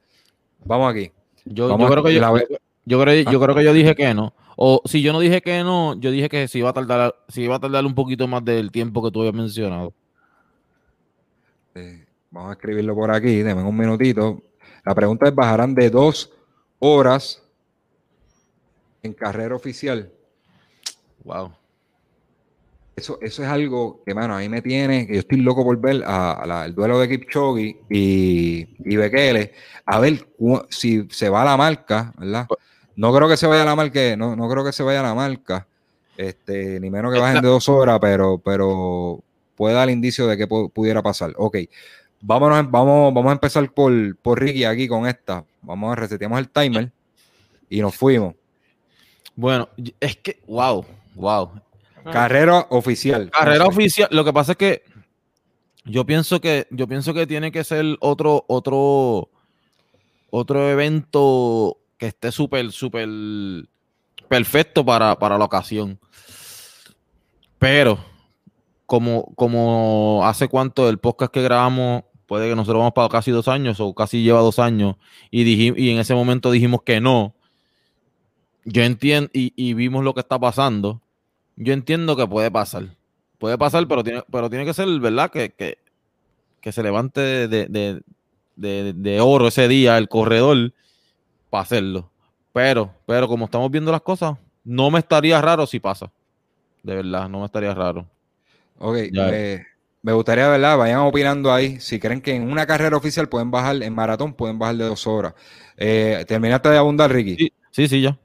vamos 0.64 0.92
aquí. 0.92 1.12
Yo, 1.46 1.76
creo 1.78 2.04
que 2.04 2.14
yo, 2.14 2.38
yo, 2.86 3.02
creo, 3.02 3.32
yo 3.32 3.39
creo 3.39 3.56
que 3.56 3.64
yo 3.64 3.74
dije 3.74 3.96
que 3.96 4.14
no. 4.14 4.34
O 4.56 4.82
si 4.86 5.02
yo 5.02 5.14
no 5.14 5.20
dije 5.20 5.42
que 5.42 5.64
no, 5.64 6.00
yo 6.00 6.12
dije 6.12 6.30
que 6.30 6.48
si 6.48 6.60
iba 6.60 6.70
a 6.70 6.74
tardar, 6.74 7.16
si 7.28 7.44
iba 7.44 7.56
a 7.56 7.60
tardar 7.60 7.86
un 7.86 7.96
poquito 7.96 8.28
más 8.28 8.44
del 8.46 8.72
tiempo 8.72 9.04
que 9.04 9.12
tú 9.12 9.22
habías 9.22 9.34
mencionado. 9.34 9.94
Eh, 11.74 12.06
vamos 12.30 12.50
a 12.52 12.54
escribirlo 12.54 12.94
por 12.94 13.12
aquí, 13.12 13.42
denme 13.42 13.64
un 13.64 13.76
minutito. 13.76 14.42
La 14.86 14.94
pregunta 14.94 15.28
es, 15.28 15.36
¿bajarán 15.36 15.74
de 15.74 15.89
dos 15.89 16.32
horas 16.80 17.42
en 19.04 19.14
carrera 19.14 19.56
oficial? 19.56 20.12
Wow. 21.24 21.54
Eso, 22.96 23.18
eso 23.22 23.44
es 23.44 23.50
algo 23.50 24.02
que, 24.06 24.14
mano, 24.14 24.36
ahí 24.36 24.50
me 24.50 24.62
tiene, 24.62 25.08
que 25.08 25.14
yo 25.14 25.20
estoy 25.20 25.39
loco 25.39 25.64
por 25.64 25.80
ver 25.80 26.04
a, 26.06 26.66
el 26.66 26.76
duelo 26.76 27.00
de 27.00 27.08
Kipchoge 27.08 27.78
y, 27.89 28.68
y 28.80 28.96
Bekele, 28.96 29.54
a 29.86 30.00
ver 30.00 30.28
si 30.70 31.08
se 31.10 31.30
va 31.30 31.42
a 31.42 31.46
la 31.46 31.58
marca, 31.58 32.14
¿verdad? 32.18 32.48
No 32.96 33.14
creo 33.14 33.30
que 33.30 33.38
se 33.38 33.48
vaya 33.48 33.64
a 33.64 33.66
la 33.66 33.76
marca, 33.76 34.16
no, 34.18 34.36
no 34.36 34.50
creo 34.50 34.66
que 34.66 34.74
se 34.74 34.84
vaya 34.84 35.00
a 35.00 35.04
la 35.04 35.16
marca, 35.16 35.66
este, 36.18 36.80
ni 36.80 36.89
menos 36.89 37.14
que 37.14 37.20
bajen 37.20 37.42
de 37.42 37.48
dos 37.48 37.70
horas, 37.70 37.98
pero, 38.00 38.38
pero 38.38 39.24
puede 39.56 39.74
dar 39.74 39.89
indicio 39.89 40.28
de 40.28 40.38
que 40.38 40.48
pudiera 40.48 41.02
pasar. 41.02 41.34
Ok, 41.38 41.58
vámonos, 42.20 42.70
vamos, 42.70 43.14
vamos 43.14 43.30
a 43.30 43.34
empezar 43.34 43.72
por, 43.72 44.16
por 44.18 44.39
Ricky 44.39 44.66
aquí 44.66 44.88
con 44.88 45.08
esta. 45.08 45.46
Vamos 45.62 45.94
a 45.94 45.96
reseteamos 45.96 46.39
el 46.39 46.50
timer 46.50 46.92
y 47.70 47.82
nos 47.82 47.96
fuimos. 47.96 48.36
Bueno, 49.36 49.70
es 50.00 50.18
que, 50.18 50.39
wow, 50.46 50.86
wow. 51.16 51.52
Carrera 52.04 52.68
oficial. 52.70 53.30
Carrera 53.32 53.66
oficial. 53.66 54.08
Lo 54.12 54.24
que 54.24 54.34
pasa 54.34 54.54
es 54.54 54.58
que 54.58 54.84
yo 55.86 56.06
pienso 56.06 56.39
que, 56.41 56.68
yo 56.72 56.88
pienso 56.88 57.14
que 57.14 57.28
tiene 57.28 57.52
que 57.52 57.64
ser 57.64 57.97
otro, 57.99 58.45
otro, 58.47 59.30
otro 60.30 60.70
evento 60.70 61.78
que 61.97 62.08
esté 62.08 62.32
súper, 62.32 62.72
súper 62.72 63.10
perfecto 64.28 64.86
para, 64.86 65.18
para 65.18 65.38
la 65.38 65.45
ocasión. 65.45 65.99
Pero 67.60 67.99
como, 68.86 69.34
como 69.36 70.22
hace 70.26 70.47
cuánto 70.47 70.89
el 70.89 70.97
podcast 70.97 71.32
que 71.32 71.41
grabamos, 71.41 72.04
puede 72.26 72.49
que 72.49 72.56
nosotros 72.56 72.80
vamos 72.80 72.93
para 72.93 73.08
casi 73.08 73.32
dos 73.32 73.47
años 73.47 73.80
o 73.80 73.93
casi 73.93 74.24
lleva 74.24 74.41
dos 74.41 74.60
años, 74.60 74.95
y, 75.30 75.43
y 75.43 75.89
en 75.91 75.99
ese 75.99 76.14
momento 76.14 76.52
dijimos 76.52 76.82
que 76.84 76.99
no. 76.99 77.36
Yo 78.66 78.84
entiendo, 78.84 79.30
y, 79.34 79.74
vimos 79.74 80.04
lo 80.04 80.14
que 80.14 80.20
está 80.20 80.39
pasando. 80.39 81.02
Yo 81.56 81.74
entiendo 81.74 82.16
que 82.16 82.28
puede 82.28 82.49
pasar. 82.49 82.95
Puede 83.38 83.58
pasar, 83.58 83.88
pero 83.88 84.04
tiene, 84.04 84.24
pero 84.32 84.49
tiene 84.49 84.66
que 84.66 84.74
ser, 84.74 84.88
¿verdad? 84.99 85.32
Que, 85.32 85.52
que, 85.52 86.72
se 86.72 86.84
levante 86.84 87.47
de, 87.47 88.04
de, 88.56 89.20
oro 89.22 89.47
ese 89.47 89.68
día 89.68 89.97
el 89.97 90.08
corredor 90.08 90.74
para 91.49 91.64
hacerlo. 91.64 92.12
Pero, 92.54 92.93
pero 93.06 93.28
como 93.28 93.45
estamos 93.45 93.72
viendo 93.72 93.91
las 93.91 94.02
cosas, 94.02 94.38
no 94.64 94.91
me 94.91 94.99
estaría 94.99 95.41
raro 95.41 95.66
si 95.66 95.80
pasa. 95.80 96.12
De 96.84 96.95
verdad, 96.95 97.30
no 97.30 97.39
me 97.39 97.45
estaría 97.45 97.74
raro. 97.74 98.06
Ok, 98.80 98.97
me 100.04 100.14
gustaría, 100.14 100.47
¿verdad? 100.47 100.78
Vayan 100.78 100.99
opinando 100.99 101.54
ahí. 101.54 101.80
Si 101.80 101.99
creen 101.99 102.22
que 102.22 102.36
en 102.36 102.52
una 102.52 102.66
carrera 102.66 102.97
oficial 102.97 103.30
pueden 103.30 103.52
bajar, 103.52 103.82
en 103.84 103.93
maratón 103.93 104.34
pueden 104.34 104.58
bajar 104.58 104.76
de 104.76 104.86
dos 104.86 105.06
horas. 105.06 105.36
Eh, 105.78 106.26
¿Terminaste 106.28 106.70
de 106.70 106.78
abundar, 106.78 107.12
Ricky? 107.12 107.52
Sí, 107.72 107.88
sí, 107.88 108.02
ya. 108.02 108.18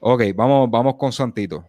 Ok, 0.00 0.22
vamos, 0.34 0.68
vamos 0.70 0.96
con 0.96 1.12
Santito. 1.12 1.67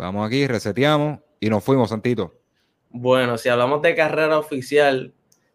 Vamos 0.00 0.26
aquí, 0.26 0.46
reseteamos 0.46 1.18
y 1.40 1.50
nos 1.50 1.62
fuimos, 1.62 1.90
Santito. 1.90 2.32
Bueno, 2.88 3.36
si 3.36 3.50
hablamos 3.50 3.82
de 3.82 3.94
carrera 3.94 4.38
oficial, 4.38 5.12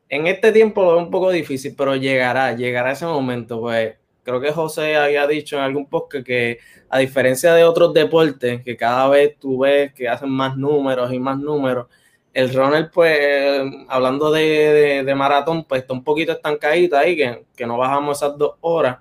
en 0.07 0.27
este 0.27 0.51
tiempo 0.51 0.83
lo 0.83 0.89
veo 0.89 0.99
un 0.99 1.09
poco 1.09 1.31
difícil, 1.31 1.73
pero 1.75 1.95
llegará, 1.95 2.55
llegará 2.55 2.91
ese 2.91 3.07
momento, 3.07 3.59
pues 3.59 3.95
creo 4.21 4.39
que 4.39 4.51
José 4.51 4.97
había 4.97 5.25
dicho 5.25 5.57
en 5.57 5.63
algún 5.63 5.87
podcast 5.89 6.23
que 6.23 6.59
a 6.89 6.99
diferencia 6.99 7.55
de 7.55 7.63
otros 7.63 7.91
deportes, 7.95 8.61
que 8.63 8.77
cada 8.77 9.07
vez 9.09 9.35
tú 9.39 9.57
ves 9.57 9.91
que 9.93 10.07
hacen 10.07 10.29
más 10.29 10.55
números 10.55 11.11
y 11.11 11.17
más 11.17 11.39
números, 11.39 11.87
el 12.31 12.53
runner, 12.53 12.91
pues, 12.93 13.63
hablando 13.87 14.29
de, 14.29 15.11
maratón, 15.17 15.63
pues 15.63 15.81
está 15.81 15.93
un 15.93 16.03
poquito 16.03 16.33
estancadito 16.33 16.95
ahí, 16.95 17.15
que, 17.17 17.45
que, 17.55 17.65
no 17.65 17.79
bajamos 17.79 18.17
esas 18.21 18.37
dos 18.37 18.57
horas. 18.61 18.99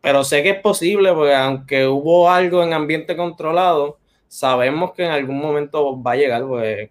Pero 0.00 0.22
sé 0.22 0.44
que 0.44 0.50
es 0.50 0.60
posible, 0.60 1.12
porque 1.12 1.34
aunque 1.34 1.88
hubo 1.88 2.30
algo 2.30 2.62
en 2.62 2.72
ambiente 2.72 3.16
controlado, 3.16 3.98
sabemos 4.28 4.92
que 4.92 5.04
en 5.04 5.12
algún 5.12 5.38
momento 5.38 6.02
va 6.02 6.12
a 6.12 6.16
llegar, 6.16 6.46
pues, 6.46 6.90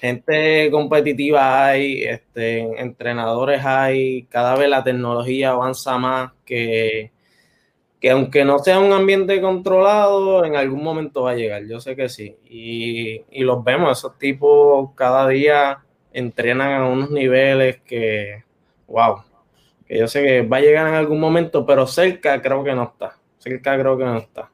gente 0.00 0.70
competitiva 0.70 1.66
hay, 1.66 2.04
este, 2.04 2.60
entrenadores 2.80 3.64
hay, 3.64 4.24
cada 4.24 4.56
vez 4.56 4.68
la 4.68 4.84
tecnología 4.84 5.50
avanza 5.50 5.98
más 5.98 6.32
que 6.44 7.12
que 8.04 8.10
aunque 8.10 8.44
no 8.44 8.58
sea 8.58 8.80
un 8.80 8.92
ambiente 8.92 9.40
controlado, 9.40 10.44
en 10.44 10.56
algún 10.56 10.84
momento 10.84 11.22
va 11.22 11.30
a 11.30 11.36
llegar, 11.36 11.64
yo 11.64 11.80
sé 11.80 11.96
que 11.96 12.10
sí. 12.10 12.36
Y, 12.44 13.42
los 13.42 13.64
vemos, 13.64 13.96
esos 13.96 14.18
tipos 14.18 14.90
cada 14.94 15.26
día 15.26 15.82
entrenan 16.12 16.82
a 16.82 16.86
unos 16.86 17.10
niveles 17.10 17.80
que, 17.80 18.44
wow, 18.88 19.22
que 19.86 19.96
yo 19.96 20.06
sé 20.06 20.22
que 20.22 20.42
va 20.42 20.58
a 20.58 20.60
llegar 20.60 20.86
en 20.86 20.96
algún 20.96 21.18
momento, 21.18 21.64
pero 21.64 21.86
cerca 21.86 22.42
creo 22.42 22.62
que 22.62 22.74
no 22.74 22.82
está. 22.82 23.16
Cerca 23.38 23.78
creo 23.78 23.96
que 23.96 24.04
no 24.04 24.18
está. 24.18 24.50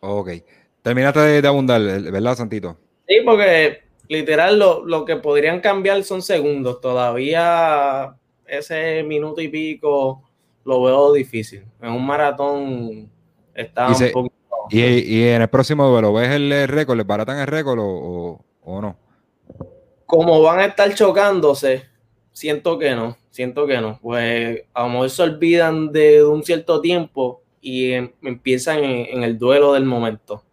Ok. 0.00 0.30
Terminaste 0.82 1.20
de, 1.42 1.48
abundar, 1.48 1.80
¿verdad, 1.80 2.36
Santito? 2.36 2.76
Sí, 3.06 3.16
porque 3.24 3.82
literal 4.08 4.58
lo, 4.58 4.84
lo 4.84 5.04
que 5.04 5.16
podrían 5.16 5.60
cambiar 5.60 6.02
son 6.04 6.22
segundos. 6.22 6.80
Todavía 6.80 8.16
ese 8.46 9.02
minuto 9.02 9.40
y 9.40 9.48
pico 9.48 10.22
lo 10.64 10.82
veo 10.82 11.12
difícil. 11.12 11.64
En 11.80 11.92
un 11.92 12.06
maratón 12.06 13.10
está 13.54 13.88
un 13.88 14.12
poquito. 14.12 14.40
Y, 14.70 15.22
en 15.24 15.42
el 15.42 15.48
próximo 15.48 15.88
duelo, 15.88 16.12
¿ves 16.12 16.30
el 16.30 16.68
récord? 16.68 16.96
¿Le 16.96 17.02
baratan 17.02 17.38
el 17.38 17.46
récord 17.46 17.78
o, 17.80 18.40
no? 18.64 18.96
Como 20.06 20.42
van 20.42 20.60
a 20.60 20.64
estar 20.66 20.94
chocándose, 20.94 21.84
siento 22.32 22.78
que 22.78 22.94
no, 22.94 23.16
siento 23.30 23.66
que 23.66 23.80
no. 23.80 23.98
Pues 24.00 24.62
a 24.72 24.82
lo 24.84 24.88
mejor 24.90 25.10
se 25.10 25.22
olvidan 25.22 25.92
de 25.92 26.24
un 26.24 26.44
cierto 26.44 26.80
tiempo 26.80 27.42
y 27.60 27.92
em, 27.92 28.12
empiezan 28.22 28.84
en, 28.84 29.24
el 29.24 29.38
duelo 29.38 29.72
del 29.72 29.84
momento. 29.84 30.44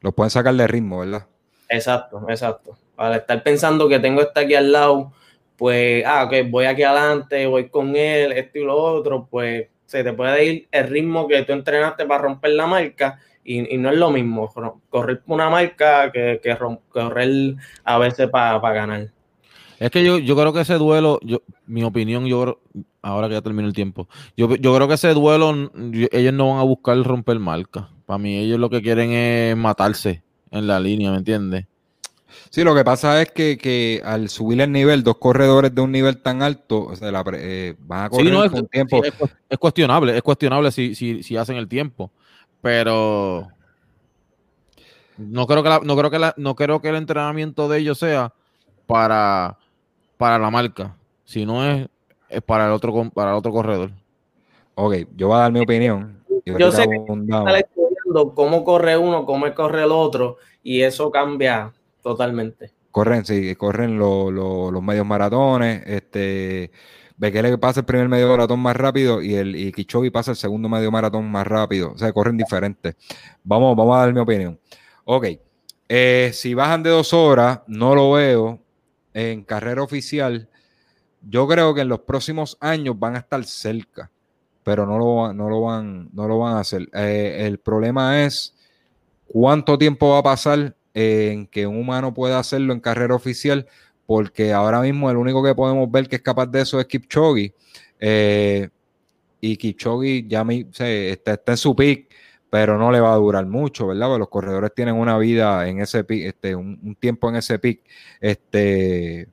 Lo 0.00 0.12
pueden 0.12 0.30
sacar 0.30 0.54
de 0.54 0.66
ritmo, 0.66 1.00
¿verdad? 1.00 1.26
Exacto, 1.68 2.24
exacto. 2.28 2.76
Para 2.96 3.16
estar 3.16 3.42
pensando 3.42 3.88
que 3.88 3.98
tengo 3.98 4.20
este 4.20 4.40
aquí 4.40 4.54
al 4.54 4.72
lado, 4.72 5.12
pues, 5.56 6.04
ah, 6.06 6.24
ok, 6.24 6.50
voy 6.50 6.64
aquí 6.64 6.82
adelante, 6.82 7.46
voy 7.46 7.68
con 7.68 7.94
él, 7.94 8.32
esto 8.32 8.58
y 8.58 8.64
lo 8.64 8.76
otro, 8.76 9.28
pues 9.30 9.68
se 9.86 10.04
te 10.04 10.12
puede 10.12 10.44
ir 10.44 10.68
el 10.70 10.88
ritmo 10.88 11.26
que 11.26 11.42
tú 11.42 11.52
entrenaste 11.52 12.06
para 12.06 12.22
romper 12.22 12.52
la 12.52 12.66
marca 12.66 13.18
y, 13.44 13.76
no 13.76 13.90
es 13.90 13.98
lo 13.98 14.10
mismo 14.10 14.48
correr 14.88 15.22
una 15.26 15.50
marca 15.50 16.12
que, 16.12 16.40
correr 16.90 17.56
a 17.84 17.98
veces 17.98 18.28
para 18.28 18.60
ganar. 18.72 19.10
Es 19.80 19.90
que 19.90 20.04
yo, 20.04 20.18
yo 20.18 20.36
creo 20.36 20.52
que 20.52 20.60
ese 20.60 20.74
duelo, 20.74 21.18
yo, 21.22 21.42
mi 21.66 21.82
opinión, 21.82 22.26
yo 22.26 22.60
ahora 23.02 23.28
que 23.28 23.34
ya 23.34 23.42
termino 23.42 23.66
el 23.66 23.74
tiempo, 23.74 24.08
yo, 24.36 24.54
yo 24.56 24.74
creo 24.74 24.86
que 24.86 24.94
ese 24.94 25.12
duelo, 25.14 25.72
ellos 26.12 26.34
no 26.34 26.50
van 26.50 26.58
a 26.58 26.64
buscar 26.64 26.96
romper 27.02 27.38
marca. 27.38 27.88
Para 28.10 28.18
mí, 28.18 28.36
ellos 28.38 28.58
lo 28.58 28.68
que 28.68 28.82
quieren 28.82 29.12
es 29.12 29.56
matarse 29.56 30.24
en 30.50 30.66
la 30.66 30.80
línea, 30.80 31.12
¿me 31.12 31.18
entiendes? 31.18 31.66
Sí, 32.50 32.64
lo 32.64 32.74
que 32.74 32.82
pasa 32.82 33.22
es 33.22 33.30
que, 33.30 34.02
al 34.04 34.28
subir 34.28 34.60
el 34.60 34.72
nivel, 34.72 35.04
dos 35.04 35.18
corredores 35.18 35.72
de 35.72 35.80
un 35.80 35.92
nivel 35.92 36.18
tan 36.18 36.42
alto, 36.42 36.86
o 36.86 36.96
sea, 36.96 37.08
eh, 37.34 37.76
van 37.78 38.06
a 38.06 38.10
correr 38.10 38.50
con 38.50 38.66
tiempo. 38.66 39.00
es, 39.48 39.58
cuestionable, 39.58 40.16
es 40.16 40.22
cuestionable 40.22 40.72
si, 40.72 40.96
si, 40.96 41.22
si 41.22 41.36
hacen 41.36 41.56
el 41.56 41.68
tiempo 41.68 42.10
pero 42.60 43.46
no 45.16 45.46
creo 45.46 45.62
que 45.62 45.86
no 45.86 45.96
creo 45.96 46.10
que 46.10 46.32
no 46.36 46.56
creo 46.56 46.80
que 46.80 46.88
el 46.88 46.96
entrenamiento 46.96 47.68
de 47.68 47.78
ellos 47.78 47.98
sea 47.98 48.34
para, 48.88 49.56
para 50.16 50.36
la 50.36 50.50
marca, 50.50 50.96
sino 51.24 51.64
es, 51.64 51.88
es 52.28 52.42
para 52.42 52.66
el 52.66 52.72
otro 52.72 53.10
para 53.10 53.30
el 53.30 53.36
otro 53.36 53.52
corredor. 53.52 53.92
Ok, 54.74 54.94
yo 55.16 55.28
voy 55.28 55.36
a 55.36 55.40
dar 55.42 55.52
mi 55.52 55.60
opinión. 55.60 56.20
Yo 56.44 56.72
sé 56.72 56.88
que 56.88 56.98
cómo 58.34 58.64
corre 58.64 58.96
uno, 58.96 59.26
cómo 59.26 59.52
corre 59.54 59.84
el 59.84 59.92
otro, 59.92 60.36
y 60.62 60.82
eso 60.82 61.10
cambia 61.10 61.72
totalmente. 62.02 62.72
Corren, 62.90 63.24
sí, 63.24 63.54
corren 63.56 63.98
los 63.98 64.82
medios 64.82 65.06
maratones, 65.06 65.82
este 65.86 66.70
Bekele 67.20 67.58
pasa 67.58 67.80
el 67.80 67.86
primer 67.86 68.08
medio 68.08 68.30
maratón 68.30 68.60
más 68.60 68.74
rápido 68.74 69.20
y 69.20 69.34
el 69.34 69.54
y 69.54 69.72
Kichogi 69.72 70.08
pasa 70.08 70.30
el 70.30 70.38
segundo 70.38 70.70
medio 70.70 70.90
maratón 70.90 71.30
más 71.30 71.46
rápido. 71.46 71.92
O 71.92 71.98
sea, 71.98 72.10
corren 72.14 72.38
diferentes. 72.38 72.96
Vamos, 73.44 73.76
vamos 73.76 73.94
a 73.94 74.00
dar 74.00 74.14
mi 74.14 74.20
opinión. 74.20 74.58
Ok. 75.04 75.26
Eh, 75.86 76.30
si 76.32 76.54
bajan 76.54 76.82
de 76.82 76.88
dos 76.88 77.12
horas, 77.12 77.60
no 77.66 77.94
lo 77.94 78.12
veo 78.12 78.58
en 79.12 79.44
carrera 79.44 79.82
oficial. 79.82 80.48
Yo 81.20 81.46
creo 81.46 81.74
que 81.74 81.82
en 81.82 81.90
los 81.90 82.00
próximos 82.00 82.56
años 82.58 82.98
van 82.98 83.16
a 83.16 83.18
estar 83.18 83.44
cerca, 83.44 84.10
pero 84.62 84.86
no 84.86 84.98
lo, 84.98 85.32
no 85.32 85.48
lo, 85.48 85.62
van, 85.62 86.10
no 86.12 86.28
lo 86.28 86.38
van 86.38 86.56
a 86.56 86.60
hacer. 86.60 86.88
Eh, 86.92 87.46
el 87.46 87.58
problema 87.58 88.24
es 88.24 88.54
cuánto 89.26 89.78
tiempo 89.78 90.10
va 90.10 90.18
a 90.18 90.22
pasar 90.22 90.76
en 90.94 91.46
que 91.46 91.66
un 91.66 91.76
humano 91.78 92.12
pueda 92.12 92.38
hacerlo 92.38 92.72
en 92.72 92.80
carrera 92.80 93.14
oficial 93.14 93.66
porque 94.10 94.52
ahora 94.52 94.80
mismo 94.80 95.08
el 95.08 95.16
único 95.16 95.40
que 95.40 95.54
podemos 95.54 95.88
ver 95.88 96.08
que 96.08 96.16
es 96.16 96.22
capaz 96.22 96.46
de 96.46 96.62
eso 96.62 96.80
es 96.80 96.86
Kipchoge. 96.86 97.54
Eh, 98.00 98.68
y 99.40 99.56
Kipchoge 99.56 100.26
ya 100.26 100.44
está, 100.50 101.52
en 101.52 101.56
su 101.56 101.76
pick, 101.76 102.12
pero 102.50 102.76
no 102.76 102.90
le 102.90 102.98
va 102.98 103.12
a 103.12 103.16
durar 103.16 103.46
mucho, 103.46 103.86
¿verdad? 103.86 104.08
Porque 104.08 104.18
los 104.18 104.28
corredores 104.28 104.74
tienen 104.74 104.96
una 104.96 105.16
vida 105.16 105.68
en 105.68 105.80
ese 105.80 106.02
pick, 106.02 106.26
este, 106.26 106.56
un, 106.56 106.96
tiempo 106.98 107.28
en 107.28 107.36
ese 107.36 107.60
pick 107.60 107.82
este, 108.20 109.28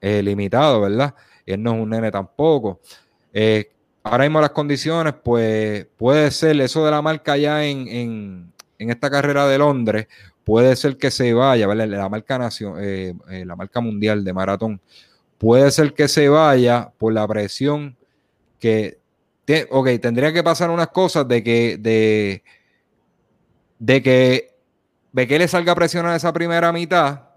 eh, 0.00 0.22
limitado, 0.22 0.82
¿verdad? 0.82 1.12
Él 1.44 1.60
no 1.60 1.74
es 1.74 1.82
un 1.82 1.90
nene 1.90 2.12
tampoco. 2.12 2.78
Ahora 4.02 4.24
mismo 4.24 4.40
las 4.40 4.50
condiciones, 4.50 5.14
pues 5.22 5.86
puede 5.96 6.30
ser 6.30 6.60
eso 6.60 6.84
de 6.84 6.90
la 6.90 7.02
marca 7.02 7.36
ya 7.36 7.64
en, 7.64 8.52
en 8.80 8.90
esta 8.90 9.10
carrera 9.10 9.46
de 9.46 9.58
Londres, 9.58 10.08
puede 10.42 10.74
ser 10.74 10.96
que 10.96 11.10
se 11.10 11.32
vaya, 11.34 11.66
¿vale? 11.66 11.86
La 11.86 12.08
marca 12.08 12.38
nación, 12.38 12.74
eh, 12.80 13.14
eh, 13.30 13.44
la 13.44 13.54
marca 13.54 13.80
mundial 13.80 14.24
de 14.24 14.32
maratón, 14.32 14.80
puede 15.38 15.70
ser 15.70 15.92
que 15.94 16.08
se 16.08 16.28
vaya 16.28 16.90
por 16.98 17.12
la 17.12 17.28
presión 17.28 17.96
que, 18.58 18.98
ok, 19.70 19.88
tendría 20.00 20.32
que 20.32 20.42
pasar 20.42 20.70
unas 20.70 20.88
cosas 20.88 21.28
de 21.28 21.44
que, 21.44 21.76
de, 21.78 22.42
de 23.78 24.02
que 24.02 25.38
le 25.38 25.46
salga 25.46 25.74
a 25.74 26.16
esa 26.16 26.32
primera 26.32 26.72
mitad 26.72 27.29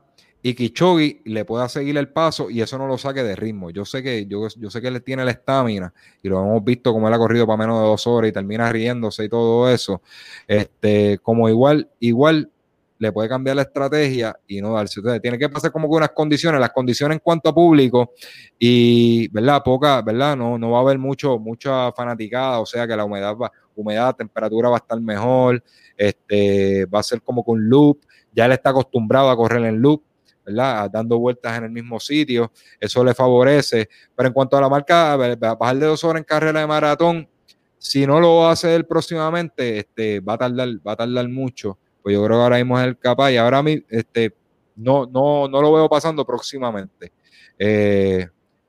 y 0.45 0.55
Kichogi 0.55 1.21
le 1.23 1.45
pueda 1.45 1.69
seguir 1.69 1.97
el 1.97 2.09
paso 2.09 2.49
y 2.49 2.59
eso 2.59 2.77
no 2.77 2.85
lo 2.85 2.97
saque 2.97 3.23
de 3.23 3.33
ritmo. 3.33 3.69
Yo 3.69 3.85
sé 3.85 4.03
que, 4.03 4.25
yo, 4.25 4.49
yo 4.57 4.69
sé 4.69 4.81
que 4.81 4.89
él 4.89 5.01
tiene 5.01 5.23
la 5.23 5.31
estamina 5.31 5.93
y 6.21 6.27
lo 6.27 6.41
hemos 6.41 6.61
visto 6.65 6.91
como 6.91 7.07
él 7.07 7.13
ha 7.13 7.17
corrido 7.17 7.47
para 7.47 7.55
menos 7.55 7.79
de 7.79 7.85
dos 7.85 8.05
horas 8.07 8.29
y 8.29 8.33
termina 8.33 8.69
riéndose 8.69 9.23
y 9.23 9.29
todo 9.29 9.69
eso. 9.69 10.01
Este, 10.45 11.17
como 11.19 11.47
igual, 11.47 11.89
igual 12.01 12.51
le 12.99 13.13
puede 13.13 13.29
cambiar 13.29 13.55
la 13.55 13.61
estrategia 13.61 14.37
y 14.45 14.59
no 14.59 14.73
darse. 14.73 14.99
Entonces, 14.99 15.21
tiene 15.21 15.39
que 15.39 15.47
pasar 15.47 15.71
como 15.71 15.89
que 15.89 15.95
unas 15.95 16.11
condiciones, 16.11 16.59
las 16.59 16.71
condiciones 16.71 17.15
en 17.15 17.19
cuanto 17.19 17.47
a 17.47 17.55
público 17.55 18.11
y, 18.59 19.29
¿verdad? 19.29 19.61
Poca, 19.63 20.01
¿verdad? 20.01 20.35
No, 20.35 20.57
no 20.57 20.71
va 20.71 20.79
a 20.79 20.81
haber 20.81 20.99
mucho, 20.99 21.39
mucha 21.39 21.93
fanaticada, 21.93 22.59
o 22.59 22.65
sea 22.65 22.85
que 22.85 22.97
la 22.97 23.05
humedad 23.05 23.33
va, 23.37 23.49
humedad, 23.75 24.13
temperatura 24.13 24.67
va 24.67 24.75
a 24.75 24.79
estar 24.79 24.99
mejor, 24.99 25.63
este, 25.95 26.85
va 26.85 26.99
a 26.99 27.03
ser 27.03 27.21
como 27.21 27.45
con 27.45 27.69
loop, 27.69 27.99
ya 28.33 28.45
él 28.45 28.51
está 28.51 28.71
acostumbrado 28.71 29.29
a 29.29 29.37
correr 29.37 29.63
en 29.63 29.81
loop, 29.81 30.03
Dando 30.45 31.19
vueltas 31.19 31.57
en 31.57 31.65
el 31.65 31.71
mismo 31.71 31.99
sitio, 31.99 32.51
eso 32.79 33.03
le 33.03 33.13
favorece. 33.13 33.89
Pero 34.15 34.27
en 34.27 34.33
cuanto 34.33 34.57
a 34.57 34.61
la 34.61 34.69
marca, 34.69 35.15
bajar 35.15 35.77
de 35.77 35.85
dos 35.85 36.03
horas 36.03 36.19
en 36.19 36.25
carrera 36.25 36.59
de 36.59 36.67
maratón, 36.67 37.29
si 37.77 38.07
no 38.07 38.19
lo 38.19 38.45
a 38.45 38.51
hacer 38.51 38.87
próximamente, 38.87 39.79
este, 39.79 40.19
va 40.19 40.33
a 40.33 40.37
tardar, 40.37 40.69
va 40.85 40.93
a 40.93 40.95
tardar 40.95 41.27
mucho 41.29 41.77
pues 42.03 42.13
yo 42.13 42.25
creo 42.25 42.37
que 42.37 42.43
ahora 42.43 42.57
mismo 42.57 42.77
es 42.79 42.85
el 42.85 42.97
capaz 42.97 43.31
y 43.31 43.37
ahora 43.37 43.63
este, 43.89 44.35
no, 44.75 45.05
no, 45.05 45.47
no 45.47 45.61
lo 45.61 45.71
veo 45.71 45.89
pasando 45.89 46.25
próximamente. 46.25 47.13
Eh, 47.57 48.27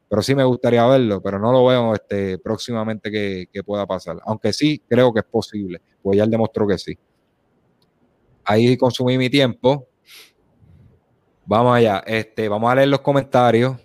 pero 0.09 0.23
sí 0.23 0.37
me 0.37 0.45
gustaría 0.45 0.87
verlo, 0.87 1.21
pero 1.21 1.41
no 1.41 1.51
lo 1.51 1.67
veo 1.67 1.95
este, 1.95 2.39
próximamente 2.39 3.11
que, 3.11 3.63
pueda 3.65 3.85
pasar. 3.87 4.19
Aunque 4.25 4.53
sí 4.53 4.81
creo 4.89 5.13
que 5.13 5.21
es 5.21 5.27
posible, 5.27 5.83
pues 6.01 6.17
ya 6.17 6.23
él 6.23 6.31
demostró 6.31 6.67
que 6.69 6.79
sí. 6.79 6.97
Ahí 8.45 8.77
consumí 8.77 9.19
mi 9.19 9.29
tiempo. 9.29 9.89
Vamos 11.47 11.77
allá. 11.77 12.03
Este, 12.07 12.49
vamos 12.49 12.71
a 12.71 12.75
leer 12.75 12.89
los 12.89 13.01
comentarios. 13.01 13.77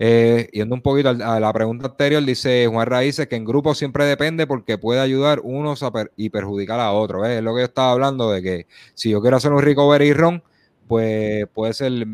Eh, 0.00 0.48
yendo 0.52 0.76
un 0.76 0.80
poquito 0.80 1.08
a 1.08 1.40
la 1.40 1.52
pregunta 1.52 1.88
anterior, 1.88 2.24
dice 2.24 2.68
Juan 2.68 2.86
Raíces 2.86 3.26
que 3.26 3.34
en 3.34 3.44
grupo 3.44 3.74
siempre 3.74 4.04
depende 4.04 4.46
porque 4.46 4.78
puede 4.78 5.00
ayudar 5.00 5.40
unos 5.42 5.84
y 6.16 6.30
perjudicar 6.30 6.78
a 6.78 6.92
otros. 6.92 7.26
Es 7.26 7.42
lo 7.42 7.54
que 7.54 7.62
yo 7.62 7.64
estaba 7.66 7.92
hablando 7.92 8.30
de 8.30 8.42
que 8.42 8.66
si 8.94 9.10
yo 9.10 9.20
quiero 9.20 9.36
hacer 9.36 9.52
un 9.52 9.62
recovery 9.62 10.12
run, 10.12 10.42
pues 10.86 11.46
puede 11.52 11.74
ser. 11.74 12.06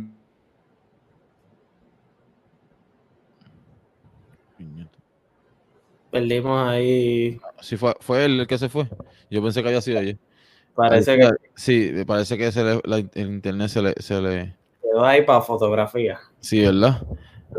Perdimos 6.11 6.68
ahí. 6.68 7.39
Sí, 7.61 7.76
fue, 7.76 7.95
fue 8.01 8.24
él 8.24 8.41
el 8.41 8.47
que 8.47 8.57
se 8.57 8.68
fue. 8.68 8.89
Yo 9.30 9.43
pensé 9.43 9.62
que 9.62 9.68
había 9.68 9.80
sido 9.80 9.99
ayer. 9.99 10.16
Parece 10.74 11.18
que. 11.18 11.30
Sí, 11.55 11.93
parece 12.07 12.39
que 12.39 12.51
se 12.51 12.80
el 12.85 13.11
internet 13.16 13.68
se 13.68 13.82
le, 13.82 13.95
se 13.99 14.20
le. 14.20 14.63
Quedó 14.95 15.05
ahí 15.05 15.22
para 15.22 15.40
fotografía. 15.40 16.20
Sí, 16.38 16.61
¿verdad? 16.61 17.05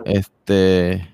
Este. 0.06 1.06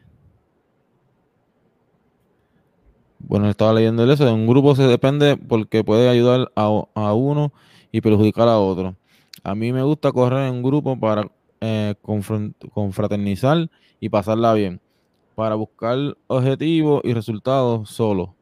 Bueno, 3.18 3.50
estaba 3.50 3.74
leyendo 3.74 4.04
eso. 4.12 4.28
En 4.28 4.36
un 4.36 4.46
grupo 4.46 4.76
se 4.76 4.84
depende 4.84 5.36
porque 5.36 5.84
puede 5.84 6.10
ayudar 6.10 6.52
a, 6.54 7.14
uno 7.14 7.52
y 7.92 8.02
perjudicar 8.02 8.48
a 8.48 8.60
otro. 8.60 8.96
A 9.44 9.56
mí 9.56 9.74
me 9.74 9.82
gusta 9.82 10.12
correr 10.12 10.48
en 10.48 10.62
grupo 10.62 10.96
para 11.00 11.28
eh, 11.60 11.96
confraternizar 12.72 13.72
y 14.00 14.10
pasarla 14.10 14.54
bien. 14.54 14.80
Para 15.34 15.56
buscar 15.56 15.98
objetivos 16.28 17.02
y 17.04 17.16
resultados 17.16 17.90
solo. 17.90 18.36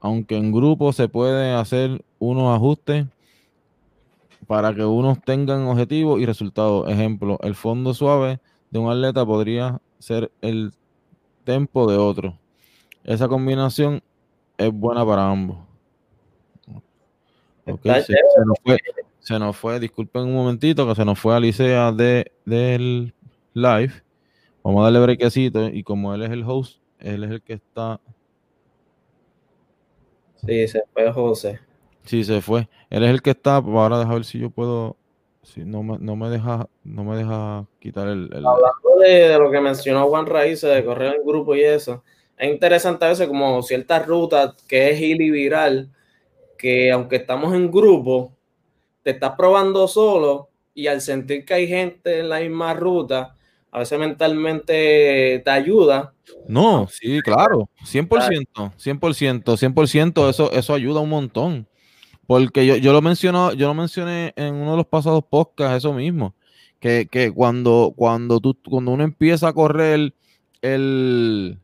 Aunque 0.00 0.36
en 0.36 0.50
grupo 0.50 0.92
se 0.92 1.08
puede 1.08 1.52
hacer 1.52 2.04
unos 2.18 2.52
ajustes 2.52 3.06
para 4.46 4.74
que 4.74 4.84
unos 4.84 5.20
tengan 5.22 5.66
objetivos 5.66 6.20
y 6.20 6.26
resultados. 6.26 6.88
Ejemplo, 6.88 7.38
el 7.42 7.54
fondo 7.54 7.94
suave 7.94 8.40
de 8.70 8.78
un 8.78 8.90
atleta 8.90 9.24
podría 9.24 9.80
ser 9.98 10.30
el 10.40 10.72
tempo 11.44 11.90
de 11.90 11.96
otro. 11.96 12.38
Esa 13.04 13.28
combinación 13.28 14.02
es 14.58 14.72
buena 14.72 15.04
para 15.04 15.28
ambos. 15.28 15.58
se, 19.20 19.38
nos 19.38 19.56
fue, 19.56 19.80
disculpen 19.80 20.22
un 20.22 20.34
momentito, 20.34 20.86
que 20.86 20.94
se 20.94 21.04
nos 21.04 21.18
fue 21.18 21.34
Alicia 21.34 21.92
de, 21.92 22.32
del 22.44 23.14
live. 23.54 23.92
Vamos 24.62 24.80
a 24.80 24.84
darle 24.84 25.00
brequecito 25.00 25.68
y 25.68 25.82
como 25.82 26.14
él 26.14 26.22
es 26.22 26.30
el 26.30 26.44
host, 26.44 26.80
él 26.98 27.24
es 27.24 27.30
el 27.30 27.42
que 27.42 27.54
está. 27.54 28.00
Sí, 30.46 30.68
se 30.68 30.82
fue 30.92 31.12
José. 31.12 31.60
Sí, 32.04 32.24
se 32.24 32.40
fue. 32.40 32.68
Él 32.90 33.04
es 33.04 33.10
el 33.10 33.22
que 33.22 33.30
está. 33.30 33.56
Ahora 33.56 33.98
deja 33.98 34.14
ver 34.14 34.24
si 34.24 34.38
yo 34.38 34.50
puedo 34.50 34.96
Sí, 35.42 35.62
no 35.64 35.82
me, 35.82 35.98
no 35.98 36.14
me 36.14 36.28
deja, 36.30 36.68
no 36.84 37.02
me 37.02 37.16
deja 37.16 37.66
quitar 37.80 38.06
el. 38.06 38.30
el- 38.32 38.46
Hablando 38.46 39.00
de, 39.00 39.10
de 39.28 39.38
lo 39.38 39.50
que 39.50 39.60
mencionó 39.60 40.06
Juan 40.08 40.26
Raíces, 40.26 40.72
de 40.72 40.84
correr 40.84 41.16
en 41.16 41.26
grupo 41.26 41.56
y 41.56 41.62
eso, 41.64 42.04
es 42.36 42.48
interesante 42.50 43.04
a 43.04 43.08
veces 43.08 43.26
como 43.26 43.60
ciertas 43.62 44.06
rutas 44.06 44.54
que 44.68 44.90
es 44.90 45.00
hili 45.00 45.30
viral, 45.30 45.90
que 46.56 46.92
aunque 46.92 47.16
estamos 47.16 47.54
en 47.54 47.72
grupo, 47.72 48.32
te 49.02 49.10
estás 49.10 49.32
probando 49.36 49.88
solo 49.88 50.48
y 50.74 50.86
al 50.86 51.00
sentir 51.00 51.44
que 51.44 51.54
hay 51.54 51.66
gente 51.66 52.20
en 52.20 52.28
la 52.28 52.38
misma 52.38 52.72
ruta, 52.74 53.34
a 53.72 53.80
veces 53.80 53.98
mentalmente 53.98 55.42
te 55.44 55.50
ayuda. 55.50 56.14
No, 56.46 56.86
sí, 56.88 57.20
claro, 57.20 57.68
100%, 57.84 58.72
100%, 58.76 59.56
100%, 59.56 60.28
eso, 60.30 60.52
eso 60.52 60.72
ayuda 60.72 61.00
un 61.00 61.08
montón. 61.08 61.66
Porque 62.26 62.66
yo, 62.66 62.76
yo 62.76 62.92
lo 62.92 63.02
menciono, 63.02 63.52
yo 63.52 63.68
lo 63.68 63.74
mencioné 63.74 64.32
en 64.36 64.54
uno 64.54 64.72
de 64.72 64.76
los 64.78 64.86
pasados 64.86 65.24
podcasts, 65.28 65.78
eso 65.78 65.92
mismo, 65.92 66.34
que, 66.80 67.08
que 67.10 67.32
cuando, 67.32 67.92
cuando 67.96 68.40
tú, 68.40 68.56
cuando 68.68 68.92
uno 68.92 69.04
empieza 69.04 69.48
a 69.48 69.52
correr, 69.52 70.14
el, 70.62 71.58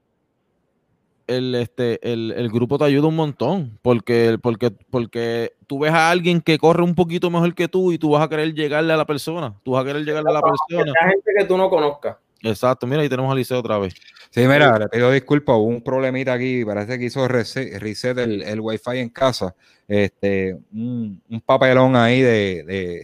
el, 1.28 1.54
este, 1.54 2.12
el, 2.12 2.32
el 2.32 2.50
grupo 2.50 2.78
te 2.78 2.84
ayuda 2.84 3.06
un 3.06 3.16
montón, 3.16 3.78
porque, 3.82 4.38
porque, 4.42 4.70
porque 4.90 5.52
tú 5.66 5.78
ves 5.78 5.92
a 5.92 6.10
alguien 6.10 6.40
que 6.40 6.58
corre 6.58 6.82
un 6.82 6.94
poquito 6.94 7.30
mejor 7.30 7.54
que 7.54 7.68
tú 7.68 7.92
y 7.92 7.98
tú 7.98 8.10
vas 8.10 8.22
a 8.22 8.28
querer 8.28 8.54
llegarle 8.54 8.92
a 8.92 8.96
la 8.96 9.06
persona, 9.06 9.54
tú 9.62 9.72
vas 9.72 9.82
a 9.82 9.86
querer 9.86 10.04
llegarle 10.04 10.30
a 10.30 10.34
la 10.34 10.42
persona. 10.42 10.92
Hay 11.00 11.10
gente 11.12 11.30
que 11.38 11.44
tú 11.44 11.56
no 11.56 11.70
conozcas. 11.70 12.16
Exacto, 12.42 12.86
mira, 12.86 13.02
ahí 13.02 13.08
tenemos 13.08 13.32
a 13.32 13.34
Liceo 13.34 13.58
otra 13.58 13.78
vez. 13.78 13.94
Sí, 14.30 14.40
mira, 14.42 14.78
le 14.78 14.88
pido 14.88 15.10
disculpas, 15.10 15.56
hubo 15.56 15.64
un 15.64 15.82
problemita 15.82 16.34
aquí, 16.34 16.64
parece 16.64 16.98
que 16.98 17.06
hizo 17.06 17.26
reset, 17.26 17.78
reset 17.78 18.16
el, 18.18 18.42
el 18.42 18.60
wifi 18.60 18.98
en 18.98 19.08
casa, 19.08 19.54
este, 19.88 20.54
un, 20.72 21.20
un 21.28 21.40
papelón 21.40 21.96
ahí 21.96 22.20
de, 22.20 22.62
de 22.64 23.02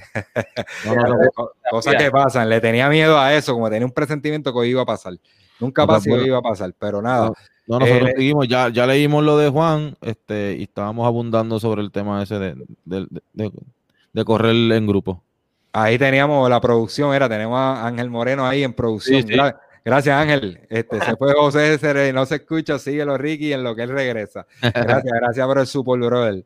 No, 0.85 0.95
no, 0.95 1.09
no, 1.09 1.31
co- 1.35 1.53
cosas 1.71 1.97
que 1.97 2.11
pasan, 2.11 2.49
le 2.49 2.61
tenía 2.61 2.89
miedo 2.89 3.19
a 3.19 3.35
eso, 3.35 3.55
como 3.55 3.71
tenía 3.71 3.87
un 3.87 3.93
presentimiento 3.93 4.53
que 4.53 4.59
hoy 4.59 4.69
iba 4.71 4.83
a 4.83 4.87
pasar, 4.87 5.15
nunca 5.59 5.87
pasó 5.87 6.11
bueno. 6.11 6.27
iba 6.27 6.39
a 6.39 6.43
pasar, 6.43 6.75
pero 6.79 7.01
nada, 7.03 7.33
No, 7.67 7.79
nosotros 7.81 8.11
Eh, 8.11 8.13
seguimos, 8.17 8.47
ya, 8.47 8.69
ya 8.69 8.87
leímos 8.87 9.25
lo 9.25 9.39
de 9.39 9.49
Juan, 9.49 9.97
este, 10.03 10.57
y 10.59 10.65
estábamos 10.65 11.07
abundando 11.07 11.59
sobre 11.59 11.81
el 11.81 11.91
tema 11.91 12.23
ese 12.23 12.39
de 12.85 14.25
correr 14.25 14.55
en 14.73 14.87
grupo. 14.87 15.23
Ahí 15.75 15.99
teníamos 15.99 16.49
la 16.49 16.61
producción, 16.61 17.13
era, 17.15 17.29
tenemos 17.29 17.59
a 17.59 17.87
Ángel 17.87 18.09
Moreno 18.09 18.47
ahí 18.47 18.63
en 18.65 18.73
producción, 18.73 19.21
Sí, 19.23 19.29
sí. 19.29 19.35
Gra- 19.35 19.59
gracias 19.85 20.17
Ángel, 20.17 20.61
este, 20.71 21.01
se 21.01 21.17
fue 21.17 21.35
José, 21.35 21.77
se- 21.79 22.13
no 22.13 22.25
se 22.25 22.37
escucha, 22.37 22.79
síguelo 22.79 23.19
Ricky 23.19 23.53
en 23.53 23.63
lo 23.63 23.75
que 23.77 23.83
él 23.83 23.91
regresa, 23.91 24.47
gracias, 24.63 25.13
gracias 25.21 25.47
por 25.47 25.59
el 25.59 25.67
support, 25.67 26.03
brother. 26.03 26.45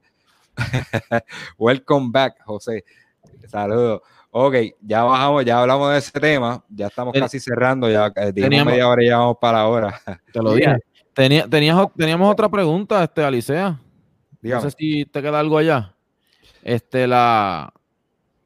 Welcome 1.59 2.09
back, 2.11 2.43
José. 2.45 2.85
Saludos. 3.47 4.01
Ok, 4.31 4.55
ya 4.81 5.05
bajamos, 5.05 5.45
ya 5.45 5.61
hablamos 5.61 5.93
de 5.93 5.99
ese 5.99 6.19
tema, 6.21 6.63
ya 6.69 6.89
estamos 6.89 7.13
Ten- 7.13 7.23
casi 7.23 7.41
cerrando, 7.41 7.89
ya 7.91 8.13
eh, 8.17 8.33
Teníamos- 8.33 8.73
media 8.73 8.89
hora 8.89 9.03
y 9.03 9.07
ya 9.09 9.19
vamos 9.19 9.37
para 9.41 9.59
la 9.59 9.67
hora. 9.69 10.01
Te 10.33 10.43
lo 10.43 10.53
dije. 10.55 10.77
Tenía, 11.15 11.49
tenías, 11.49 11.77
teníamos 11.97 12.31
otra 12.31 12.49
pregunta, 12.49 13.03
este, 13.05 13.25
Alicea. 13.25 13.79
No 14.41 14.61
sé 14.61 14.71
si 14.71 15.05
te 15.05 15.21
queda 15.23 15.41
algo 15.41 15.59
allá. 15.59 15.95
Este, 16.63 17.07
la. 17.07 17.73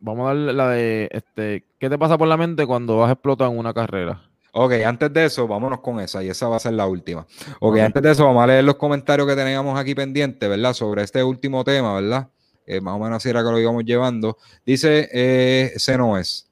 Vamos 0.02 0.24
a 0.24 0.28
darle 0.34 0.52
la 0.52 0.68
de. 0.70 1.08
Este, 1.12 1.64
¿Qué 1.78 1.88
te 1.88 1.96
pasa 1.96 2.18
por 2.18 2.26
la 2.26 2.36
mente 2.36 2.66
cuando 2.66 2.98
vas 2.98 3.08
a 3.08 3.12
explotar 3.12 3.50
en 3.50 3.56
una 3.56 3.72
carrera? 3.72 4.20
Ok, 4.52 4.72
antes 4.84 5.12
de 5.12 5.24
eso, 5.24 5.46
vámonos 5.46 5.80
con 5.80 6.00
esa 6.00 6.22
y 6.24 6.28
esa 6.28 6.48
va 6.48 6.56
a 6.56 6.58
ser 6.60 6.72
la 6.72 6.86
última. 6.86 7.24
Ok, 7.60 7.78
antes 7.78 8.02
de 8.02 8.10
eso, 8.10 8.26
vamos 8.26 8.42
a 8.42 8.48
leer 8.48 8.64
los 8.64 8.74
comentarios 8.74 9.26
que 9.28 9.36
teníamos 9.36 9.78
aquí 9.78 9.94
pendientes, 9.94 10.46
¿verdad? 10.46 10.74
Sobre 10.74 11.04
este 11.04 11.22
último 11.22 11.62
tema, 11.62 11.94
¿verdad? 11.94 12.28
Eh, 12.66 12.80
más 12.80 12.96
o 12.96 12.98
menos 12.98 13.18
así 13.18 13.30
era 13.30 13.44
que 13.44 13.50
lo 13.50 13.60
íbamos 13.60 13.84
llevando. 13.84 14.36
Dice, 14.66 15.08
eh, 15.12 15.70
ese 15.74 15.96
no 15.96 16.18
es. 16.18 16.50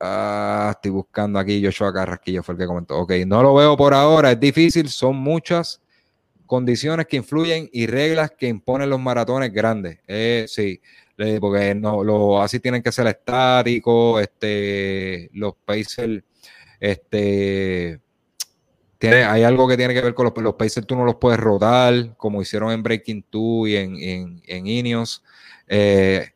Ah, 0.00 0.72
estoy 0.74 0.90
buscando 0.90 1.38
aquí 1.38 1.64
Joshua 1.64 1.92
Carrasquillo 1.92 2.42
fue 2.42 2.54
el 2.54 2.58
que 2.58 2.66
comentó. 2.66 2.98
Ok, 2.98 3.12
no 3.24 3.40
lo 3.40 3.54
veo 3.54 3.76
por 3.76 3.94
ahora, 3.94 4.32
es 4.32 4.40
difícil, 4.40 4.88
son 4.88 5.16
muchas 5.16 5.80
condiciones 6.44 7.06
que 7.06 7.16
influyen 7.16 7.70
y 7.72 7.86
reglas 7.86 8.32
que 8.32 8.48
imponen 8.48 8.90
los 8.90 9.00
maratones 9.00 9.52
grandes. 9.52 10.00
Eh, 10.08 10.44
sí, 10.48 10.80
porque 11.40 11.74
no, 11.74 12.04
lo, 12.04 12.42
así 12.42 12.60
tienen 12.60 12.82
que 12.82 12.92
ser 12.92 13.06
estáticos, 13.06 14.20
este, 14.20 15.30
los 15.32 15.54
Pacers, 15.64 16.22
este, 16.78 18.00
tiene, 18.98 19.24
hay 19.24 19.42
algo 19.42 19.66
que 19.68 19.76
tiene 19.76 19.94
que 19.94 20.02
ver 20.02 20.14
con 20.14 20.24
los, 20.24 20.36
los 20.38 20.54
Pacers, 20.54 20.86
tú 20.86 20.96
no 20.96 21.04
los 21.04 21.16
puedes 21.16 21.40
rodar, 21.40 22.16
como 22.16 22.42
hicieron 22.42 22.70
en 22.72 22.82
Breaking 22.82 23.24
2 23.30 23.68
y 23.68 23.76
en, 23.76 24.42
en, 24.46 24.66
Ineos. 24.66 25.22
Eh, 25.68 26.30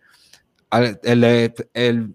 el, 1.02 2.14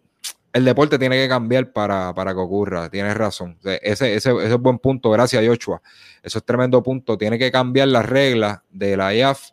deporte 0.53 0.97
tiene 0.97 1.17
que 1.17 1.27
cambiar 1.27 1.71
para, 1.71 2.13
para 2.13 2.33
que 2.33 2.39
ocurra, 2.39 2.89
tienes 2.89 3.15
razón. 3.15 3.57
Ese, 3.63 4.15
ese, 4.15 4.15
ese 4.15 4.53
es 4.53 4.57
buen 4.57 4.79
punto, 4.79 5.09
gracias 5.11 5.45
Joshua. 5.45 5.81
Eso 6.23 6.39
es 6.39 6.45
tremendo 6.45 6.81
punto. 6.81 7.17
Tiene 7.17 7.37
que 7.37 7.51
cambiar 7.51 7.89
las 7.89 8.05
reglas 8.05 8.59
de 8.69 8.97
la 8.97 9.13
IAF, 9.13 9.51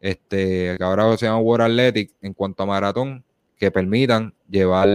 este, 0.00 0.76
que 0.78 0.84
ahora 0.84 1.16
se 1.16 1.26
llama 1.26 1.38
World 1.40 1.64
Athletic, 1.66 2.12
en 2.22 2.32
cuanto 2.34 2.62
a 2.62 2.66
maratón, 2.66 3.24
que 3.56 3.70
permitan 3.70 4.34
llevar, 4.48 4.88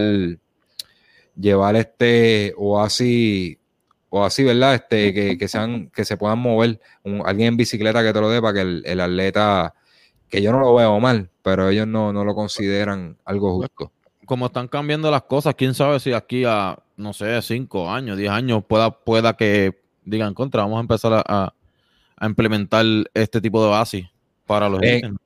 llevar 1.39 1.75
este, 1.75 2.53
o 2.57 2.79
así, 2.81 3.59
o 4.09 4.23
así, 4.23 4.43
¿verdad? 4.43 4.75
Este, 4.75 5.13
que, 5.13 5.37
que 5.37 5.47
sean, 5.47 5.89
que 5.89 6.05
se 6.05 6.17
puedan 6.17 6.39
mover. 6.39 6.79
Un- 7.03 7.23
alguien 7.25 7.49
en 7.49 7.57
bicicleta 7.57 8.03
que 8.03 8.13
te 8.13 8.21
lo 8.21 8.29
dé 8.29 8.41
para 8.41 8.53
que 8.53 8.61
el, 8.61 8.83
el 8.85 8.99
atleta, 9.01 9.73
que 10.29 10.41
yo 10.41 10.51
no 10.51 10.59
lo 10.59 10.73
veo 10.75 10.99
mal, 10.99 11.29
pero 11.41 11.69
ellos 11.69 11.87
no, 11.87 12.13
no 12.13 12.23
lo 12.23 12.35
consideran 12.35 13.17
algo 13.25 13.55
justo. 13.55 13.91
Como 14.25 14.45
están 14.45 14.67
cambiando 14.67 15.11
las 15.11 15.23
cosas, 15.23 15.55
quién 15.55 15.73
sabe 15.73 15.99
si 15.99 16.13
aquí 16.13 16.43
a, 16.45 16.77
no 16.95 17.11
sé, 17.13 17.41
5 17.41 17.89
años, 17.91 18.17
10 18.17 18.31
años, 18.31 18.63
pueda, 18.65 18.91
pueda 18.91 19.33
que 19.35 19.77
digan 20.05 20.33
contra, 20.33 20.61
vamos 20.61 20.77
a 20.77 20.81
empezar 20.81 21.13
a, 21.13 21.23
a- 21.27 21.53
a 22.15 22.25
implementar 22.27 22.85
este 23.13 23.41
tipo 23.41 23.61
de 23.63 23.69
bases 23.69 24.05
para 24.53 24.69
los 24.69 24.81
Eh, 24.83 24.97
ítems. 24.97 25.19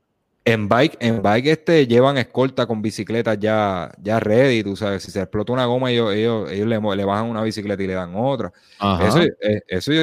En 0.45 0.69
bike, 0.69 0.95
en 1.01 1.21
bike 1.21 1.47
este 1.47 1.85
llevan 1.87 2.17
escolta 2.17 2.65
con 2.65 2.81
bicicletas 2.81 3.37
ya, 3.37 3.91
ya 4.01 4.17
ready, 4.21 4.63
tú 4.63 4.77
sabes, 4.77 5.03
si 5.03 5.11
se 5.11 5.19
explota 5.19 5.51
una 5.51 5.65
goma, 5.65 5.91
ellos, 5.91 6.13
ellos, 6.13 6.49
ellos 6.49 6.67
le, 6.67 6.77
bajan 7.03 7.25
una 7.29 7.43
bicicleta 7.43 7.83
y 7.83 7.87
le 7.87 7.93
dan 7.95 8.13
otra. 8.15 8.53
Ajá, 8.79 9.07
Eso, 9.09 9.21
eh, 9.23 9.61
eso 9.67 9.91
yo- 9.91 10.01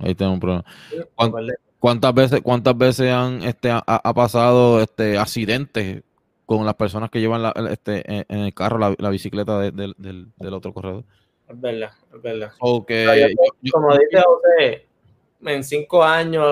ahí 0.00 0.14
tenemos 0.16 0.34
un 0.34 0.40
problema. 0.40 0.64
Me 0.96 1.04
¿Cuán- 1.14 1.28
acordé. 1.28 1.54
¿Cuántas 1.78 2.14
veces, 2.14 2.40
cuántas 2.42 2.76
veces 2.78 3.12
han 3.12 3.42
este, 3.42 3.70
ha, 3.70 3.82
ha 3.86 4.14
pasado 4.14 4.80
este 4.80 5.18
accidentes 5.18 6.02
con 6.46 6.64
las 6.64 6.74
personas 6.74 7.10
que 7.10 7.20
llevan 7.20 7.42
la- 7.42 7.52
este, 7.70 8.02
en, 8.10 8.24
en 8.28 8.38
el 8.40 8.54
carro 8.54 8.78
la, 8.78 8.94
la 8.98 9.10
bicicleta 9.10 9.58
de- 9.60 9.70
del- 9.70 9.94
del, 9.98 10.28
del 10.36 10.54
otro 10.54 10.72
corredor? 10.72 11.04
Es 11.46 11.60
verdad, 11.60 11.90
es 12.16 12.22
verdad. 12.22 12.52
O 12.58 12.84
que 12.86 13.04
Pero 13.06 13.14
yo- 13.28 13.28
yo- 13.28 13.54
yo- 13.60 13.72
Como 13.72 13.92
dice 13.92 14.22
José, 14.24 14.86
en 15.44 15.64
cinco 15.64 16.02
años 16.02 16.46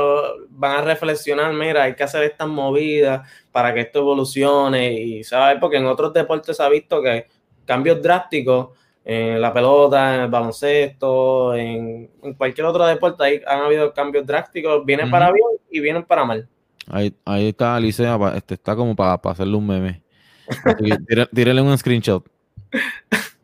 van 0.50 0.78
a 0.78 0.82
reflexionar, 0.82 1.52
mira, 1.52 1.84
hay 1.84 1.94
que 1.94 2.02
hacer 2.02 2.24
estas 2.24 2.48
movidas 2.48 3.28
para 3.50 3.72
que 3.72 3.80
esto 3.80 4.00
evolucione 4.00 4.92
y 4.92 5.24
sabes, 5.24 5.58
porque 5.60 5.76
en 5.76 5.86
otros 5.86 6.12
deportes 6.12 6.56
se 6.56 6.62
ha 6.62 6.68
visto 6.68 7.02
que 7.02 7.26
cambios 7.64 8.02
drásticos 8.02 8.70
en 9.04 9.40
la 9.40 9.52
pelota, 9.52 10.14
en 10.14 10.20
el 10.22 10.30
baloncesto, 10.30 11.54
en, 11.54 12.10
en 12.22 12.34
cualquier 12.34 12.66
otro 12.66 12.86
deporte 12.86 13.24
ahí 13.24 13.40
han 13.46 13.62
habido 13.62 13.92
cambios 13.92 14.26
drásticos, 14.26 14.84
vienen 14.84 15.10
para 15.10 15.32
bien 15.32 15.46
y 15.70 15.80
vienen 15.80 16.04
para 16.04 16.24
mal. 16.24 16.48
ahí, 16.86 17.12
ahí 17.24 17.48
está 17.48 17.76
Alicia, 17.76 18.18
este, 18.36 18.54
está 18.54 18.76
como 18.76 18.94
para 18.94 19.20
hacerle 19.24 19.56
un 19.56 19.66
meme. 19.66 20.02
Tírele 21.34 21.60
un 21.60 21.76
screenshot. 21.76 22.24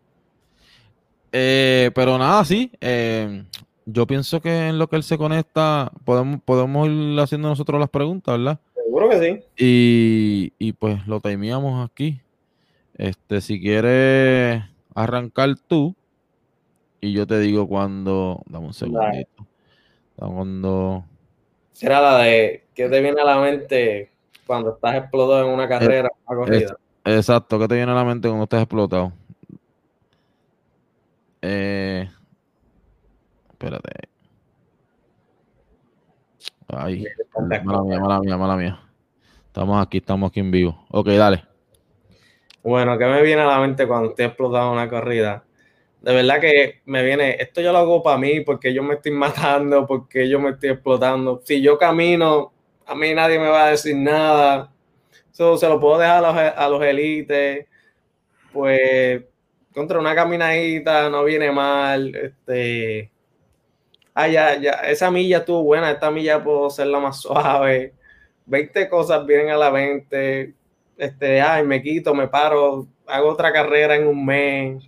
Eh, 1.30 1.90
pero 1.94 2.16
nada, 2.16 2.42
sí. 2.42 2.72
eh, 2.80 3.44
yo 3.91 4.07
pienso 4.07 4.41
que 4.43 4.68
en 4.68 4.78
lo 4.78 4.86
que 4.89 4.97
él 4.97 5.03
se 5.03 5.16
conecta, 5.16 5.91
podemos, 6.05 6.41
podemos 6.45 6.89
ir 6.89 7.18
haciendo 7.18 7.49
nosotros 7.49 7.80
las 7.80 7.89
preguntas, 7.89 8.36
¿verdad? 8.36 8.61
Seguro 8.74 9.09
que 9.09 9.18
sí. 9.18 9.45
Y, 9.57 10.53
y 10.59 10.72
pues 10.74 11.07
lo 11.07 11.20
timeamos 11.20 11.89
aquí. 11.89 12.20
Este, 12.99 13.41
si 13.41 13.59
quieres 13.59 14.62
arrancar 14.95 15.55
tú, 15.66 15.95
y 17.01 17.12
yo 17.12 17.26
te 17.26 17.39
digo 17.39 17.66
cuando. 17.66 18.43
Dame 18.47 18.66
un 18.66 18.74
segundito. 18.74 19.47
Cuando. 20.16 21.05
Será 21.72 22.03
la 22.03 22.18
de 22.18 22.64
que 22.74 22.89
te 22.91 23.01
viene 23.01 23.22
a 23.22 23.24
la 23.24 23.41
mente 23.41 24.11
cuando 24.47 24.74
estás 24.74 24.97
explotado 24.97 25.47
en 25.47 25.55
una 25.55 25.66
carrera, 25.66 26.11
una 26.26 26.36
corrida. 26.36 26.76
Exacto, 27.05 27.59
¿qué 27.59 27.68
te 27.68 27.76
viene 27.76 27.93
a 27.93 27.95
la 27.95 28.05
mente 28.05 28.28
cuando 28.28 28.45
estás 28.45 28.61
explotado? 28.61 29.12
Eh, 31.41 32.11
espérate. 33.59 34.09
Ay, 36.68 37.04
mala 37.64 37.82
mía, 37.82 37.98
mala 37.98 38.20
mía, 38.20 38.36
mala 38.36 38.56
mía. 38.56 38.80
Estamos 39.46 39.84
aquí, 39.84 39.98
estamos 39.98 40.30
aquí 40.30 40.38
en 40.40 40.50
vivo. 40.50 40.86
Ok, 40.90 41.09
dale. 41.09 41.44
Bueno, 42.62 42.96
¿qué 42.98 43.06
me 43.06 43.22
viene 43.22 43.42
a 43.42 43.46
la 43.46 43.59
mente 43.59 43.86
cuando 43.88 44.11
estoy 44.11 44.26
explotado 44.26 44.68
en 44.68 44.72
una 44.74 44.88
corrida? 44.88 45.44
De 46.02 46.14
verdad 46.14 46.40
que 46.40 46.82
me 46.84 47.02
viene, 47.02 47.36
esto 47.40 47.61
yo 47.61 47.72
lo 47.72 47.78
hago 47.78 48.02
para 48.02 48.18
mí, 48.18 48.42
porque 48.42 48.72
yo 48.72 48.82
me 48.84 48.94
estoy 48.94 49.12
matando, 49.26 49.86
porque 49.86 50.28
yo 50.28 50.38
me 50.38 50.50
estoy 50.50 50.70
explotando. 50.70 51.42
Si 51.44 51.61
yo 51.61 51.78
camino, 51.78 52.52
a 52.86 52.94
mí 52.94 53.12
nadie 53.12 53.40
me 53.40 53.48
va 53.48 53.66
a 53.66 53.70
decir 53.70 53.96
nada. 53.96 54.70
So, 55.32 55.56
se 55.56 55.68
lo 55.68 55.80
puedo 55.80 55.98
dejar 55.98 56.24
a 56.24 56.32
los, 56.32 56.36
a 56.36 56.68
los 56.68 56.82
élites. 56.82 57.66
Pues 58.52 59.24
contra 59.74 59.98
una 59.98 60.14
caminadita 60.14 61.11
no 61.11 61.24
viene 61.24 61.50
mal. 61.50 62.14
Este. 62.14 63.11
Ah, 64.21 64.27
ya, 64.27 64.59
ya, 64.59 64.73
esa 64.91 65.12
milla 65.12 65.39
estuvo 65.39 65.62
buena, 65.62 65.93
esta 65.93 66.11
milla 66.11 66.43
puedo 66.43 66.66
hacerla 66.66 66.99
más 66.99 67.21
suave. 67.23 67.95
20 68.47 68.89
cosas 68.89 69.25
vienen 69.25 69.51
a 69.51 69.57
la 69.57 69.71
mente. 69.71 70.55
Este, 70.97 71.41
ay, 71.41 71.64
me 71.64 71.81
quito, 71.81 72.12
me 72.14 72.27
paro, 72.27 72.89
hago 73.07 73.29
otra 73.29 73.53
carrera 73.53 73.95
en 73.95 74.09
un 74.09 74.27
mes. 74.27 74.83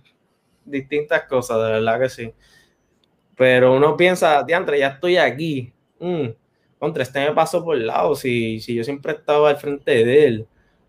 Distintas 0.65 1.23
cosas, 1.27 1.57
de 1.63 1.71
verdad 1.71 1.99
que 2.01 2.09
sí. 2.09 2.33
Pero 3.37 3.73
uno 3.73 3.95
piensa, 3.95 4.43
diantre, 4.43 4.79
ya 4.79 4.89
estoy 4.89 5.15
aquí. 5.15 5.73
Mm, 5.99 6.27
contra 6.79 7.03
este 7.03 7.21
me 7.21 7.31
paso 7.33 7.63
por 7.63 7.77
el 7.77 7.87
lado. 7.87 8.15
Si, 8.15 8.59
si 8.59 8.75
yo 8.75 8.83
siempre 8.83 9.13
estaba 9.13 9.49
al 9.49 9.57
frente 9.57 10.03
de 10.03 10.25
él. 10.25 10.47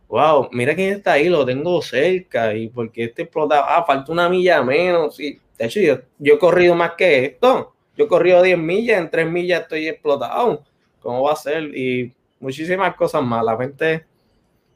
Wow, 0.09 0.49
mira 0.53 0.75
quién 0.75 0.95
está 0.95 1.13
ahí, 1.13 1.29
lo 1.29 1.47
tengo 1.47 1.81
cerca. 1.81 2.55
¿Y 2.55 2.69
porque 2.71 3.05
este 3.05 3.23
explotado? 3.23 3.65
Ah, 3.69 3.85
falta 3.87 4.11
una 4.11 4.29
milla 4.29 4.63
menos. 4.65 5.17
Sí. 5.17 5.41
De 5.57 5.67
hecho, 5.67 5.81
yo, 5.81 6.01
yo 6.19 6.35
he 6.35 6.39
corrido 6.41 6.75
más 6.75 6.95
que 6.99 7.25
esto. 7.27 7.73
Yo 7.97 8.05
he 8.05 8.09
corrido 8.09 8.43
10 8.43 8.59
millas, 8.59 8.99
en 8.99 9.11
3 9.11 9.31
millas 9.31 9.63
estoy 9.63 9.89
explotado. 9.89 10.65
¿Cómo 11.01 11.23
va 11.23 11.33
a 11.33 11.37
ser? 11.37 11.65
Y 11.77 12.15
muchísimas 12.41 12.95
cosas 12.95 13.23
más. 13.23 13.45
La 13.45 13.57
gente 13.57 14.07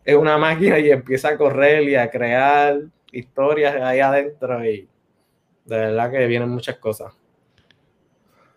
es 0.04 0.16
una 0.16 0.38
máquina 0.38 0.78
y 0.78 0.90
empieza 0.90 1.30
a 1.30 1.38
correr 1.38 1.82
y 1.88 1.96
a 1.96 2.10
crear 2.10 2.80
historias 3.12 3.74
ahí 3.82 4.00
adentro 4.00 4.64
y 4.64 4.88
de 5.64 5.76
verdad 5.76 6.10
que 6.10 6.26
vienen 6.26 6.48
muchas 6.48 6.76
cosas. 6.76 7.12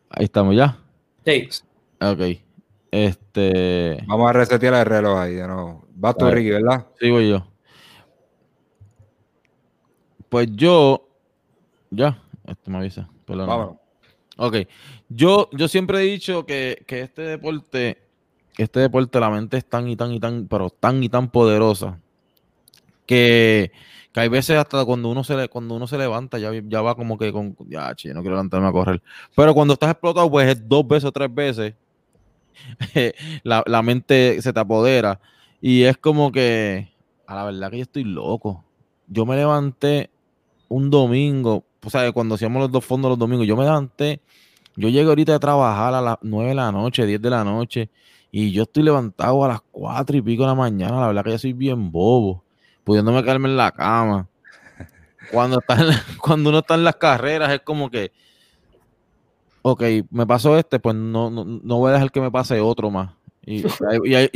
Ahí 0.10 0.26
estamos 0.26 0.55
ya. 0.55 0.78
Sí. 1.26 1.49
Ok. 2.01 2.39
Este. 2.91 3.97
Vamos 4.07 4.30
a 4.30 4.34
resetear 4.34 4.74
el 4.74 4.86
reloj 4.86 5.20
ahí 5.20 5.36
de 5.36 5.47
nuevo. 5.47 5.86
Va 6.03 6.14
tú, 6.14 6.30
Ricky, 6.30 6.49
¿verdad? 6.51 6.88
Sigo 6.99 7.20
yo. 7.20 7.45
Pues 10.30 10.47
yo. 10.51 11.07
Ya. 11.91 12.22
Esto 12.45 12.72
me 12.72 12.78
avisa. 12.78 13.10
Perdón. 13.26 13.47
Vámonos. 13.47 13.78
Ok. 14.39 14.55
Yo, 15.09 15.49
yo 15.51 15.67
siempre 15.67 15.99
he 15.99 16.03
dicho 16.03 16.45
que, 16.45 16.83
que 16.87 17.01
este 17.01 17.23
deporte 17.23 18.09
este 18.57 18.79
deporte 18.81 19.19
la 19.19 19.29
mente 19.29 19.57
es 19.57 19.65
tan 19.65 19.87
y 19.87 19.95
tan 19.95 20.11
y 20.11 20.19
tan, 20.19 20.47
pero 20.47 20.69
tan 20.69 21.01
y 21.03 21.09
tan 21.09 21.29
poderosa 21.29 21.99
que, 23.05 23.71
que 24.11 24.19
hay 24.19 24.27
veces 24.27 24.57
hasta 24.57 24.83
cuando 24.85 25.09
uno 25.09 25.23
se 25.23 25.47
cuando 25.47 25.75
uno 25.75 25.87
se 25.87 25.97
levanta 25.97 26.37
ya, 26.39 26.51
ya 26.67 26.81
va 26.81 26.95
como 26.95 27.17
que 27.17 27.31
con, 27.31 27.55
ya, 27.67 27.95
che, 27.95 28.13
no 28.13 28.21
quiero 28.21 28.35
levantarme 28.35 28.67
a 28.67 28.71
correr. 28.71 29.01
Pero 29.35 29.53
cuando 29.53 29.73
estás 29.73 29.91
explotado, 29.91 30.29
pues 30.29 30.49
es 30.49 30.67
dos 30.67 30.87
veces 30.87 31.05
o 31.05 31.11
tres 31.11 31.33
veces, 31.33 31.73
la, 33.43 33.63
la 33.65 33.81
mente 33.81 34.41
se 34.41 34.53
te 34.53 34.59
apodera 34.59 35.19
y 35.61 35.83
es 35.83 35.97
como 35.97 36.31
que, 36.31 36.89
a 37.27 37.35
la 37.35 37.45
verdad 37.45 37.71
que 37.71 37.77
yo 37.77 37.83
estoy 37.83 38.03
loco. 38.03 38.63
Yo 39.07 39.25
me 39.25 39.35
levanté 39.35 40.09
un 40.67 40.89
domingo, 40.89 41.63
o 41.84 41.89
sea, 41.89 42.11
cuando 42.11 42.36
hacíamos 42.36 42.61
los 42.61 42.71
dos 42.71 42.86
fondos 42.86 43.09
los 43.09 43.19
domingos, 43.19 43.47
yo 43.47 43.55
me 43.55 43.63
levanté, 43.63 44.21
yo 44.75 44.89
llegué 44.89 45.07
ahorita 45.07 45.36
a 45.36 45.39
trabajar 45.39 45.93
a 45.93 46.01
las 46.01 46.17
nueve 46.21 46.49
de 46.49 46.55
la 46.55 46.71
noche, 46.71 47.05
10 47.05 47.21
de 47.21 47.30
la 47.30 47.43
noche, 47.43 47.89
y 48.32 48.51
yo 48.51 48.63
estoy 48.63 48.84
levantado 48.84 49.43
a 49.43 49.47
las 49.47 49.61
cuatro 49.71 50.15
y 50.15 50.21
pico 50.21 50.43
de 50.43 50.49
la 50.49 50.55
mañana. 50.55 50.99
La 50.99 51.07
verdad 51.07 51.23
que 51.23 51.32
yo 51.32 51.38
soy 51.39 51.53
bien 51.53 51.91
bobo, 51.91 52.43
pudiéndome 52.84 53.23
caerme 53.23 53.49
en 53.49 53.57
la 53.57 53.71
cama. 53.71 54.27
Cuando, 55.32 55.59
está 55.59 55.77
cuando 56.21 56.49
uno 56.49 56.59
está 56.59 56.75
en 56.75 56.84
las 56.84 56.95
carreras, 56.95 57.51
es 57.51 57.61
como 57.61 57.89
que, 57.89 58.11
ok, 59.61 59.84
me 60.11 60.25
pasó 60.27 60.57
este, 60.57 60.80
pues 60.80 60.95
no, 60.95 61.30
no, 61.30 61.43
no 61.43 61.77
voy 61.77 61.89
a 61.89 61.93
dejar 61.93 62.11
que 62.11 62.21
me 62.21 62.32
pase 62.32 62.59
otro 62.59 62.91
más. 62.91 63.11
Y 63.45 63.63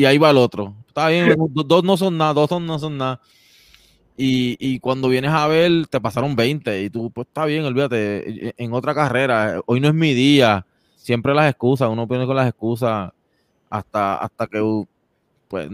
ahí 0.06 0.18
va 0.18 0.32
el 0.32 0.38
otro. 0.38 0.74
Está 0.88 1.10
bien, 1.10 1.36
dos 1.50 1.84
no 1.84 1.98
son 1.98 2.18
nada, 2.18 2.34
dos 2.34 2.50
no 2.60 2.80
son 2.80 2.98
nada. 2.98 3.22
Y, 4.16 4.80
cuando 4.80 5.10
vienes 5.10 5.32
a 5.32 5.48
ver, 5.48 5.88
te 5.88 6.00
pasaron 6.00 6.36
20 6.36 6.84
y 6.84 6.90
tú, 6.90 7.10
pues 7.12 7.28
está 7.28 7.46
bien, 7.46 7.66
olvídate, 7.66 8.54
en 8.58 8.74
otra 8.74 8.94
carrera, 8.94 9.62
hoy 9.66 9.80
no 9.80 9.88
es 9.88 9.94
mi 9.94 10.14
día, 10.14 10.66
siempre 10.96 11.34
las 11.34 11.50
excusas, 11.50 11.90
uno 11.90 12.06
viene 12.06 12.28
con 12.28 12.36
las 12.36 12.48
excusas 12.48 13.12
hasta, 13.70 14.18
hasta 14.18 14.48
que 14.48 14.86
pues 15.48 15.70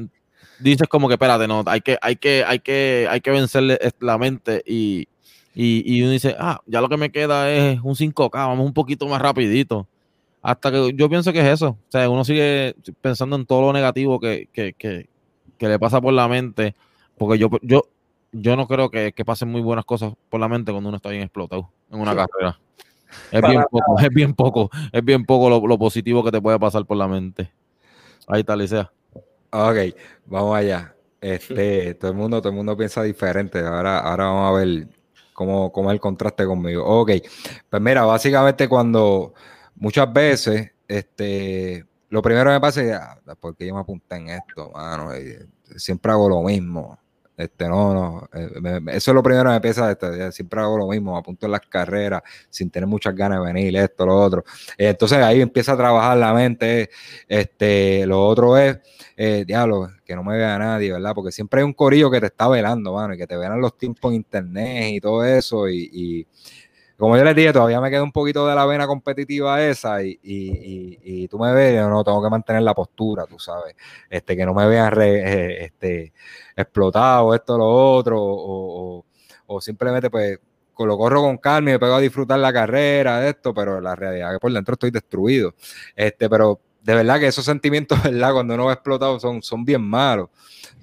dices 0.59 0.87
como 0.87 1.07
que 1.07 1.15
espérate, 1.15 1.47
no, 1.47 1.63
hay 1.65 1.81
que, 1.81 1.97
hay 2.01 2.15
que, 2.15 2.45
hay 2.45 2.59
que, 2.59 3.07
hay 3.09 3.19
que 3.19 3.31
vencerle 3.31 3.77
la 3.99 4.17
mente 4.17 4.63
y, 4.65 5.07
y, 5.53 5.83
y 5.85 6.01
uno 6.01 6.11
dice, 6.11 6.35
ah, 6.39 6.61
ya 6.65 6.79
lo 6.79 6.87
que 6.87 6.97
me 6.97 7.11
queda 7.11 7.51
es 7.51 7.79
un 7.83 7.95
5K, 7.95 8.31
vamos 8.31 8.65
un 8.65 8.73
poquito 8.73 9.07
más 9.07 9.21
rapidito. 9.21 9.87
Hasta 10.41 10.71
que 10.71 10.93
yo 10.95 11.09
pienso 11.09 11.33
que 11.33 11.41
es 11.41 11.47
eso. 11.47 11.69
O 11.71 11.91
sea, 11.91 12.09
uno 12.09 12.23
sigue 12.23 12.73
pensando 13.01 13.35
en 13.35 13.45
todo 13.45 13.61
lo 13.63 13.73
negativo 13.73 14.21
que, 14.21 14.47
que, 14.53 14.73
que, 14.73 15.09
que 15.57 15.67
le 15.67 15.77
pasa 15.77 15.99
por 15.99 16.13
la 16.13 16.29
mente. 16.29 16.75
Porque 17.17 17.37
yo, 17.37 17.49
yo, 17.61 17.83
yo 18.31 18.55
no 18.55 18.67
creo 18.67 18.89
que, 18.89 19.13
que, 19.13 19.25
pasen 19.25 19.49
muy 19.49 19.61
buenas 19.61 19.85
cosas 19.85 20.13
por 20.29 20.39
la 20.39 20.47
mente 20.47 20.71
cuando 20.71 20.89
uno 20.89 20.97
está 20.97 21.09
bien 21.09 21.23
explotado 21.23 21.71
en 21.91 21.99
una 21.99 22.11
sí. 22.11 22.17
carrera. 22.17 22.59
Es 23.31 23.41
bien, 23.41 23.63
poco, 23.71 23.99
es 23.99 24.09
bien 24.09 24.33
poco, 24.35 24.69
es 24.91 25.03
bien 25.03 25.25
poco 25.25 25.49
lo, 25.49 25.65
lo 25.65 25.79
positivo 25.79 26.23
que 26.23 26.29
te 26.29 26.39
puede 26.39 26.59
pasar 26.59 26.85
por 26.85 26.95
la 26.95 27.07
mente. 27.07 27.51
Ahí 28.27 28.41
está, 28.41 28.55
Licea. 28.55 28.91
Ok, 29.51 29.77
vamos 30.27 30.55
allá. 30.55 30.93
Este, 31.19 31.93
todo 31.99 32.11
el 32.11 32.17
mundo, 32.17 32.39
todo 32.39 32.49
el 32.49 32.55
mundo 32.55 32.77
piensa 32.77 33.01
diferente. 33.01 33.59
Ahora, 33.59 33.99
ahora 33.99 34.25
vamos 34.25 34.49
a 34.49 34.63
ver 34.63 34.87
cómo, 35.33 35.71
cómo 35.71 35.89
es 35.89 35.95
el 35.95 35.99
contraste 35.99 36.45
conmigo. 36.45 36.85
Ok, 36.85 37.11
pues 37.69 37.81
mira, 37.81 38.03
básicamente 38.03 38.69
cuando 38.69 39.33
muchas 39.75 40.11
veces, 40.13 40.71
este, 40.87 41.85
lo 42.09 42.21
primero 42.21 42.49
que 42.49 42.53
me 42.53 42.61
pasa 42.61 42.83
es, 42.83 42.93
ah, 42.93 43.17
porque 43.39 43.65
yo 43.65 43.73
me 43.73 43.81
apunté 43.81 44.17
en 44.17 44.29
esto, 44.29 44.71
mano, 44.71 45.11
siempre 45.75 46.11
hago 46.11 46.29
lo 46.29 46.43
mismo. 46.43 46.99
Este, 47.39 47.69
no, 47.69 47.93
no, 47.93 48.29
eh, 48.33 48.49
me, 48.59 48.97
eso 48.97 49.11
es 49.11 49.15
lo 49.15 49.23
primero 49.23 49.45
que 49.45 49.53
me 49.53 49.61
pesa, 49.61 49.89
este, 49.89 50.29
siempre 50.33 50.59
hago 50.59 50.77
lo 50.77 50.89
mismo, 50.89 51.15
apunto 51.15 51.45
en 51.45 51.53
las 51.53 51.61
carreras 51.61 52.21
sin 52.49 52.69
tener 52.69 52.85
muchas 52.85 53.15
ganas 53.15 53.39
de 53.39 53.45
venir, 53.45 53.77
esto, 53.77 54.05
lo 54.05 54.17
otro. 54.21 54.43
Eh, 54.77 54.89
entonces 54.89 55.19
ahí 55.19 55.39
empieza 55.39 55.71
a 55.71 55.77
trabajar 55.77 56.17
la 56.17 56.33
mente, 56.33 56.89
este, 57.29 58.05
lo 58.05 58.25
otro 58.25 58.57
es, 58.57 58.79
eh, 59.15 59.45
diablo, 59.47 59.89
que 60.03 60.15
no 60.17 60.23
me 60.25 60.35
vea 60.35 60.59
nadie, 60.59 60.91
¿verdad? 60.91 61.13
Porque 61.15 61.31
siempre 61.31 61.61
hay 61.61 61.65
un 61.65 61.71
corillo 61.71 62.11
que 62.11 62.19
te 62.19 62.25
está 62.25 62.49
velando, 62.49 62.93
mano, 62.93 63.13
y 63.13 63.17
que 63.17 63.25
te 63.25 63.37
vean 63.37 63.61
los 63.61 63.77
tiempos 63.77 64.11
en 64.11 64.17
internet 64.17 64.95
y 64.95 64.99
todo 64.99 65.23
eso, 65.23 65.69
y 65.69 66.27
como 66.99 67.15
yo 67.15 67.23
les 67.23 67.33
dije, 67.33 67.53
todavía 67.53 67.79
me 67.79 67.89
queda 67.89 68.03
un 68.03 68.11
poquito 68.11 68.45
de 68.45 68.53
la 68.53 68.65
vena 68.65 68.85
competitiva 68.85 69.63
esa 69.65 70.03
y, 70.03 70.19
y, 70.21 70.99
y, 71.01 71.27
tú 71.29 71.39
me 71.39 71.53
ves, 71.53 71.75
yo 71.75 71.89
no 71.89 72.03
tengo 72.03 72.21
que 72.21 72.29
mantener 72.29 72.61
la 72.61 72.73
postura, 72.73 73.25
tú 73.25 73.39
sabes, 73.39 73.73
este, 74.09 74.35
que 74.35 74.45
no 74.45 74.53
me 74.53 74.67
vean 74.67 74.91
re, 74.91 75.19
eh, 75.19 75.63
este, 75.65 76.13
explotado, 76.57 77.33
esto, 77.33 77.57
lo 77.57 77.67
otro, 77.67 78.21
o, 78.21 78.97
o, 78.99 79.05
o, 79.47 79.61
simplemente 79.61 80.09
pues 80.09 80.39
lo 80.77 80.97
corro 80.97 81.21
con 81.21 81.37
calma 81.37 81.69
y 81.69 81.73
me 81.73 81.79
pego 81.79 81.95
a 81.95 81.99
disfrutar 82.01 82.39
la 82.39 82.51
carrera 82.51 83.27
esto, 83.27 83.53
pero 83.53 83.79
la 83.79 83.95
realidad 83.95 84.31
es 84.31 84.35
que 84.35 84.39
por 84.39 84.51
dentro 84.51 84.73
estoy 84.73 84.91
destruido. 84.91 85.53
Este, 85.95 86.29
pero 86.29 86.59
de 86.81 86.95
verdad 86.95 87.19
que 87.19 87.27
esos 87.27 87.45
sentimientos, 87.45 88.01
¿verdad? 88.03 88.33
Cuando 88.33 88.53
uno 88.55 88.65
va 88.65 88.73
explotado 88.73 89.19
son, 89.21 89.41
son 89.41 89.63
bien 89.63 89.81
malos, 89.81 90.29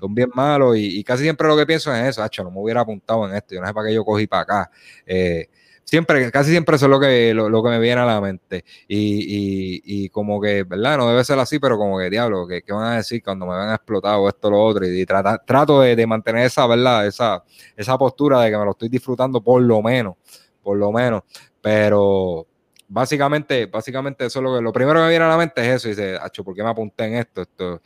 son 0.00 0.14
bien 0.14 0.30
malos 0.34 0.76
y, 0.78 0.98
y 0.98 1.04
casi 1.04 1.24
siempre 1.24 1.46
lo 1.48 1.56
que 1.56 1.66
pienso 1.66 1.94
es 1.94 2.08
eso, 2.08 2.22
hacho, 2.22 2.42
no 2.42 2.50
me 2.50 2.60
hubiera 2.60 2.80
apuntado 2.80 3.28
en 3.28 3.36
esto, 3.36 3.54
yo 3.54 3.60
no 3.60 3.66
sé 3.66 3.74
para 3.74 3.88
qué 3.88 3.94
yo 3.94 4.04
cogí 4.04 4.26
para 4.26 4.42
acá. 4.42 4.70
Eh, 5.06 5.48
siempre, 5.86 6.30
casi 6.30 6.50
siempre 6.50 6.76
eso 6.76 6.86
es 6.86 6.90
lo 6.90 7.00
que, 7.00 7.32
lo, 7.32 7.48
lo 7.48 7.62
que 7.62 7.70
me 7.70 7.78
viene 7.78 8.00
a 8.02 8.04
la 8.04 8.20
mente. 8.20 8.64
Y, 8.88 9.78
y, 9.78 9.82
y, 9.84 10.08
como 10.10 10.40
que, 10.40 10.64
¿verdad? 10.64 10.98
No 10.98 11.08
debe 11.08 11.24
ser 11.24 11.38
así, 11.38 11.58
pero 11.58 11.78
como 11.78 11.98
que, 11.98 12.10
diablo, 12.10 12.46
¿qué, 12.46 12.62
qué 12.62 12.72
van 12.72 12.92
a 12.92 12.96
decir 12.96 13.22
cuando 13.22 13.46
me 13.46 13.56
ven 13.56 13.70
explotado 13.70 14.28
esto, 14.28 14.50
lo 14.50 14.62
otro? 14.62 14.86
Y, 14.86 15.00
y 15.00 15.06
trato 15.06 15.80
de, 15.80 15.96
de, 15.96 16.06
mantener 16.06 16.46
esa, 16.46 16.66
¿verdad? 16.66 17.06
Esa, 17.06 17.42
esa 17.76 17.96
postura 17.96 18.40
de 18.40 18.50
que 18.50 18.58
me 18.58 18.64
lo 18.64 18.72
estoy 18.72 18.88
disfrutando 18.88 19.40
por 19.40 19.62
lo 19.62 19.80
menos, 19.80 20.16
por 20.62 20.76
lo 20.76 20.92
menos. 20.92 21.22
Pero 21.62 22.46
básicamente, 22.88 23.66
básicamente 23.66 24.26
eso 24.26 24.40
es 24.40 24.42
lo 24.42 24.56
que, 24.56 24.62
lo 24.62 24.72
primero 24.72 24.98
que 24.98 25.04
me 25.04 25.10
viene 25.10 25.24
a 25.24 25.28
la 25.28 25.36
mente 25.36 25.60
es 25.62 25.76
eso. 25.76 25.88
Y 25.88 25.92
dice, 25.92 26.16
Acho, 26.20 26.44
¿por 26.44 26.54
qué 26.54 26.62
me 26.62 26.70
apunté 26.70 27.04
en 27.04 27.14
esto? 27.14 27.42
esto 27.42 27.80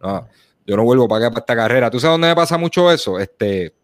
no, 0.00 0.28
yo 0.66 0.76
no 0.76 0.84
vuelvo 0.84 1.06
para 1.08 1.26
acá 1.26 1.34
para 1.34 1.40
esta 1.40 1.56
carrera. 1.56 1.90
¿Tú 1.90 2.00
sabes 2.00 2.14
dónde 2.14 2.28
me 2.28 2.34
pasa 2.34 2.58
mucho 2.58 2.90
eso? 2.90 3.18
Este 3.18 3.74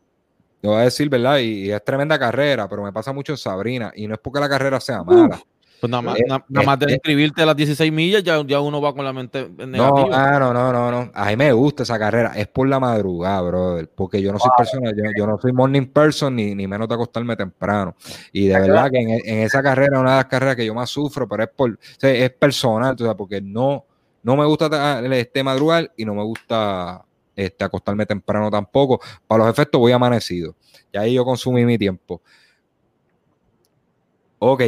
te 0.60 0.68
voy 0.68 0.76
a 0.76 0.80
decir, 0.80 1.08
¿verdad? 1.08 1.38
Y, 1.38 1.66
y, 1.66 1.72
es 1.72 1.84
tremenda 1.84 2.18
carrera, 2.18 2.68
pero 2.68 2.82
me 2.82 2.92
pasa 2.92 3.12
mucho 3.12 3.32
en 3.32 3.38
Sabrina. 3.38 3.92
Y 3.94 4.06
no 4.06 4.14
es 4.14 4.20
porque 4.20 4.40
la 4.40 4.48
carrera 4.48 4.80
sea 4.80 5.02
mala. 5.02 5.40
Pues 5.80 5.90
nada 5.90 6.02
más, 6.02 6.20
eh, 6.20 6.24
nada, 6.28 6.44
nada 6.50 6.66
más 6.66 6.78
de 6.78 6.92
inscribirte 6.92 7.42
a 7.42 7.46
las 7.46 7.56
16 7.56 7.90
millas, 7.90 8.22
ya, 8.22 8.44
ya 8.46 8.60
uno 8.60 8.82
va 8.82 8.94
con 8.94 9.02
la 9.02 9.14
mente 9.14 9.48
negativa. 9.48 9.90
No, 9.90 10.08
ah, 10.12 10.38
no, 10.38 10.52
no, 10.52 10.70
no, 10.70 10.90
no. 10.90 11.10
A 11.14 11.30
mí 11.30 11.36
me 11.36 11.52
gusta 11.52 11.84
esa 11.84 11.98
carrera. 11.98 12.32
Es 12.36 12.48
por 12.48 12.68
la 12.68 12.78
madrugada, 12.78 13.40
brother. 13.40 13.88
Porque 13.94 14.20
yo 14.20 14.30
no 14.30 14.38
soy 14.38 14.50
persona, 14.54 14.90
yo, 14.90 15.04
yo, 15.16 15.26
no 15.26 15.38
soy 15.38 15.54
morning 15.54 15.86
person, 15.86 16.36
ni, 16.36 16.54
ni 16.54 16.66
menos 16.66 16.86
de 16.86 16.94
acostarme 16.94 17.34
temprano. 17.34 17.96
Y 18.30 18.48
de 18.48 18.60
verdad 18.60 18.90
que 18.90 18.98
en, 18.98 19.10
en, 19.10 19.38
esa 19.38 19.62
carrera, 19.62 19.98
una 19.98 20.10
de 20.10 20.16
las 20.16 20.26
carreras 20.26 20.56
que 20.56 20.66
yo 20.66 20.74
más 20.74 20.90
sufro, 20.90 21.26
pero 21.26 21.44
es 21.44 21.48
por, 21.48 21.70
o 21.70 21.76
sea, 21.96 22.10
es 22.10 22.30
personal, 22.30 22.94
o 22.94 23.02
sea, 23.02 23.14
porque 23.14 23.40
no, 23.40 23.86
no 24.22 24.36
me 24.36 24.44
gusta 24.44 25.00
este 25.14 25.42
madrugar 25.42 25.90
y 25.96 26.04
no 26.04 26.14
me 26.14 26.24
gusta 26.24 27.02
este, 27.44 27.64
acostarme 27.64 28.06
temprano 28.06 28.50
tampoco. 28.50 29.00
Para 29.26 29.44
los 29.44 29.52
efectos 29.52 29.80
voy 29.80 29.92
amanecido. 29.92 30.54
Y 30.92 30.98
ahí 30.98 31.14
yo 31.14 31.24
consumí 31.24 31.64
mi 31.64 31.78
tiempo. 31.78 32.20
Ok, 34.38 34.62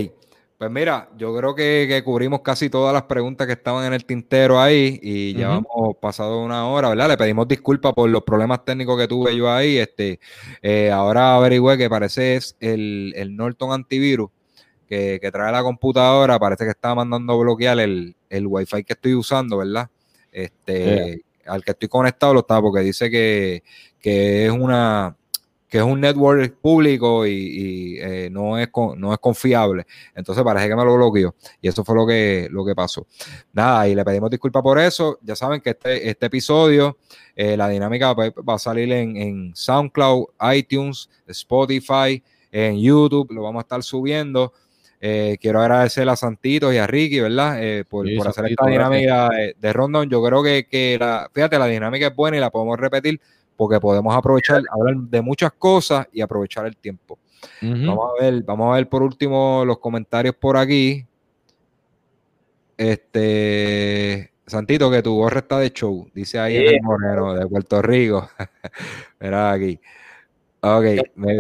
Pues 0.59 0.71
mira, 0.71 1.09
yo 1.17 1.37
creo 1.37 1.55
que, 1.55 2.03
cubrimos 2.05 2.41
casi 2.43 2.71
todas 2.71 2.93
las 2.95 3.03
preguntas 3.05 3.47
que 3.47 3.55
estaban 3.55 3.85
en 3.85 3.95
el 3.95 4.05
tintero 4.05 4.61
ahí 4.61 5.01
y 5.03 5.35
ya 5.35 5.57
hemos 5.57 5.97
pasado 6.01 6.41
una 6.45 6.69
hora, 6.69 6.91
¿verdad? 6.91 7.09
Le 7.09 7.17
pedimos 7.17 7.49
disculpas 7.49 7.93
por 7.95 8.09
los 8.09 8.23
problemas 8.23 8.65
técnicos 8.65 8.97
que 9.01 9.09
tuve 9.09 9.35
yo 9.35 9.51
ahí. 9.51 9.79
Este, 9.79 10.21
eh, 10.63 10.91
ahora 10.93 11.35
averigüé 11.37 11.77
que 11.79 11.91
parece 11.91 12.37
es 12.37 12.57
el, 12.61 13.13
el 13.17 13.35
Norton 13.35 13.73
antivirus 13.73 14.31
que, 15.21 15.31
trae 15.33 15.51
la 15.51 15.63
computadora, 15.63 16.39
parece 16.39 16.65
que 16.65 16.71
está 16.71 16.95
mandando 16.95 17.33
a 17.33 17.37
bloquear 17.37 17.81
el, 17.81 18.15
el 18.29 18.47
Wi-Fi 18.47 18.85
que 18.85 18.93
estoy 18.93 19.15
usando, 19.15 19.57
¿verdad? 19.57 19.89
Este, 20.31 21.23
al 21.47 21.65
que 21.65 21.73
estoy 21.73 21.89
conectado 21.89 22.35
lo 22.35 22.41
está 22.41 22.61
porque 22.61 22.81
dice 22.81 23.11
que, 23.11 23.63
que 24.01 24.47
es 24.47 24.53
una 24.53 25.17
que 25.73 25.79
es 25.79 25.85
un 25.85 26.03
network 26.03 26.59
público 26.61 27.27
y, 27.27 27.97
eh, 27.99 28.29
no, 28.31 28.59
es 28.59 28.69
no 28.99 29.11
es 29.11 29.19
confiable. 29.19 29.87
Entonces 30.15 30.45
parece 30.45 30.69
que 30.69 30.77
me 30.77 30.85
lo 30.85 30.97
bloqueó. 30.97 31.35
Y 31.63 31.69
eso 31.69 31.83
fue 31.83 31.95
lo 31.95 32.07
que, 32.07 32.47
lo 32.51 32.63
que 32.63 32.75
pasó. 32.75 33.07
Nada, 33.55 33.89
y 33.89 33.95
le 33.95 34.05
pedimos 34.05 34.29
disculpas 34.29 34.63
por 34.63 34.79
eso. 34.79 35.19
Ya 35.23 35.35
saben 35.35 35.63
que 35.63 35.71
este, 35.71 36.11
este 36.11 36.27
episodio, 36.27 36.99
eh, 37.35 37.57
la 37.57 37.71
dinámica 37.71 38.13
va 38.13 38.55
a 38.55 38.59
salir 38.59 38.93
en, 38.93 39.57
SoundCloud, 39.57 40.27
iTunes, 40.55 41.09
Spotify, 41.27 42.23
en 42.51 42.79
YouTube. 42.79 43.33
Lo 43.33 43.43
vamos 43.43 43.61
a 43.61 43.63
estar 43.63 43.83
subiendo. 43.83 44.53
Eh, 45.05 45.37
quiero 45.41 45.61
agradecer 45.61 46.09
a 46.09 46.15
Santito 46.15 46.73
y 46.73 46.79
a 46.79 46.87
Ricky, 46.87 47.19
¿verdad? 47.19 47.59
por, 47.89 48.07
hacer 48.29 48.47
esta 48.47 48.67
dinámica 48.67 49.31
de, 49.31 49.57
de 49.59 49.73
Rondon. 49.73 50.09
Yo 50.09 50.23
creo 50.23 50.45
que, 50.45 50.69
que 50.71 50.97
la, 50.99 51.29
fíjate, 51.35 51.59
la 51.59 51.67
dinámica 51.67 52.07
es 52.07 52.15
buena 52.15 52.37
y 52.37 52.41
la 52.41 52.51
podemos 52.51 52.79
repetir 52.79 53.21
porque 53.57 53.81
podemos 53.81 54.15
aprovechar, 54.15 54.63
hablar 54.71 54.97
de 54.97 55.23
muchas 55.23 55.53
cosas 55.53 56.07
y 56.13 56.21
aprovechar 56.21 56.67
el 56.67 56.77
tiempo. 56.77 57.19
Vamos 57.61 58.11
a 58.11 58.23
ver, 58.23 58.43
vamos 58.45 58.73
a 58.73 58.77
ver 58.77 58.89
por 58.89 59.03
último 59.03 59.65
los 59.65 59.79
comentarios 59.79 60.35
por 60.37 60.57
aquí. 60.57 61.05
Este, 62.77 64.33
Santito, 64.47 64.91
que 64.91 65.03
tu 65.03 65.15
gorra 65.15 65.41
está 65.41 65.59
de 65.59 65.71
show, 65.71 66.09
dice 66.15 66.39
ahí 66.39 66.57
en 66.57 66.75
el 66.75 66.83
Moreno 66.83 67.35
de 67.35 67.47
Puerto 67.47 67.83
Rico. 67.83 68.29
Verá 69.21 69.53
aquí. 69.53 69.81
Ok, 70.61 70.85
me, 71.17 71.37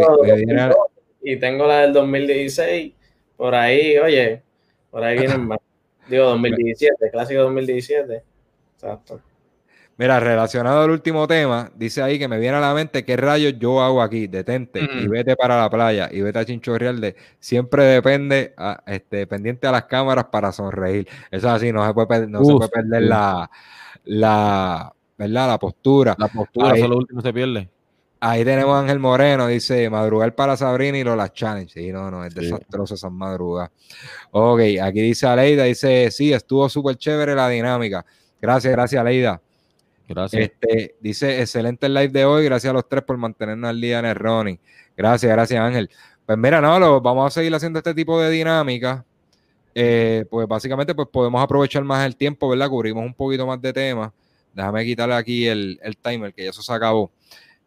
y 1.22 1.36
tengo 1.38 1.66
la 1.66 1.82
del 1.82 1.92
2016 1.92 2.92
por 3.42 3.56
ahí, 3.56 3.98
oye, 3.98 4.40
por 4.88 5.02
ahí 5.02 5.18
vienen 5.18 5.48
más. 5.48 5.58
Digo 6.08 6.26
2017, 6.26 7.10
clásico 7.10 7.42
2017. 7.42 8.22
Exacto. 8.74 9.20
Mira, 9.96 10.20
relacionado 10.20 10.82
al 10.82 10.90
último 10.90 11.26
tema, 11.26 11.68
dice 11.74 12.02
ahí 12.02 12.20
que 12.20 12.28
me 12.28 12.38
viene 12.38 12.58
a 12.58 12.60
la 12.60 12.72
mente 12.72 13.04
qué 13.04 13.16
rayos 13.16 13.58
yo 13.58 13.82
hago 13.82 14.00
aquí, 14.00 14.28
detente 14.28 14.80
y 14.80 15.08
vete 15.08 15.34
para 15.34 15.58
la 15.58 15.68
playa 15.68 16.08
y 16.12 16.22
vete 16.22 16.38
a 16.38 16.44
chinchorreal 16.44 17.00
de 17.00 17.16
siempre 17.40 17.82
depende, 17.82 18.54
este, 18.86 19.26
pendiente 19.26 19.66
a 19.66 19.72
las 19.72 19.86
cámaras 19.86 20.26
para 20.26 20.52
sonreír. 20.52 21.08
Eso 21.32 21.48
es 21.48 21.52
así, 21.52 21.72
no 21.72 21.84
se 21.84 21.92
puede, 21.94 22.28
no 22.28 22.44
se 22.44 22.52
puede 22.52 22.68
perder 22.68 23.02
la, 23.02 23.50
la, 24.04 24.94
¿verdad? 25.18 25.48
La 25.48 25.58
postura. 25.58 26.14
La 26.16 26.28
postura, 26.28 26.76
eso 26.76 26.86
lo 26.86 26.98
último 26.98 27.20
se 27.20 27.32
pierde. 27.32 27.68
Ahí 28.24 28.44
tenemos 28.44 28.76
a 28.76 28.78
Ángel 28.78 29.00
Moreno, 29.00 29.48
dice 29.48 29.90
madrugar 29.90 30.32
para 30.32 30.56
Sabrina 30.56 30.96
y 30.96 31.02
Lola 31.02 31.32
Challenge. 31.32 31.72
Sí, 31.72 31.90
no, 31.90 32.08
no, 32.08 32.24
es 32.24 32.32
desastroso 32.32 32.94
esa 32.94 33.10
madruga. 33.10 33.68
Ok, 34.30 34.60
aquí 34.80 35.00
dice 35.00 35.26
Aleida, 35.26 35.64
dice, 35.64 36.08
sí, 36.12 36.32
estuvo 36.32 36.68
súper 36.68 36.94
chévere 36.94 37.34
la 37.34 37.48
dinámica. 37.48 38.06
Gracias, 38.40 38.72
gracias 38.72 39.00
Aleida. 39.00 39.42
Gracias. 40.08 40.40
Este, 40.40 40.94
dice, 41.00 41.40
excelente 41.40 41.86
el 41.86 41.94
live 41.94 42.10
de 42.10 42.24
hoy, 42.24 42.44
gracias 42.44 42.70
a 42.70 42.74
los 42.74 42.88
tres 42.88 43.02
por 43.02 43.16
mantenernos 43.16 43.68
al 43.68 43.80
día 43.80 43.98
en 43.98 44.04
el 44.04 44.14
running. 44.14 44.60
Gracias, 44.96 45.32
gracias 45.32 45.60
Ángel. 45.60 45.90
Pues 46.24 46.38
mira, 46.38 46.60
no, 46.60 46.78
lo, 46.78 47.00
vamos 47.00 47.26
a 47.26 47.30
seguir 47.40 47.52
haciendo 47.52 47.80
este 47.80 47.92
tipo 47.92 48.20
de 48.20 48.30
dinámica. 48.30 49.04
Eh, 49.74 50.26
pues 50.30 50.46
básicamente 50.46 50.94
pues 50.94 51.08
podemos 51.08 51.42
aprovechar 51.42 51.82
más 51.82 52.06
el 52.06 52.14
tiempo, 52.14 52.48
¿verdad? 52.48 52.68
Cubrimos 52.68 53.04
un 53.04 53.14
poquito 53.14 53.48
más 53.48 53.60
de 53.60 53.72
temas. 53.72 54.12
Déjame 54.54 54.84
quitarle 54.84 55.14
aquí 55.16 55.48
el, 55.48 55.80
timer, 56.00 56.32
que 56.32 56.44
ya 56.44 56.50
eso 56.50 56.62
se 56.62 56.72
acabó. 56.72 57.10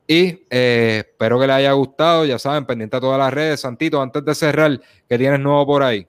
Y 0.07 0.45
eh, 0.49 1.03
espero 1.05 1.39
que 1.39 1.47
les 1.47 1.55
haya 1.55 1.71
gustado. 1.73 2.25
Ya 2.25 2.37
saben, 2.37 2.65
pendiente 2.65 2.97
a 2.97 2.99
todas 2.99 3.17
las 3.17 3.33
redes. 3.33 3.61
Santito, 3.61 4.01
antes 4.01 4.23
de 4.23 4.35
cerrar, 4.35 4.79
¿qué 5.09 5.17
tienes 5.17 5.39
nuevo 5.39 5.65
por 5.65 5.83
ahí? 5.83 6.07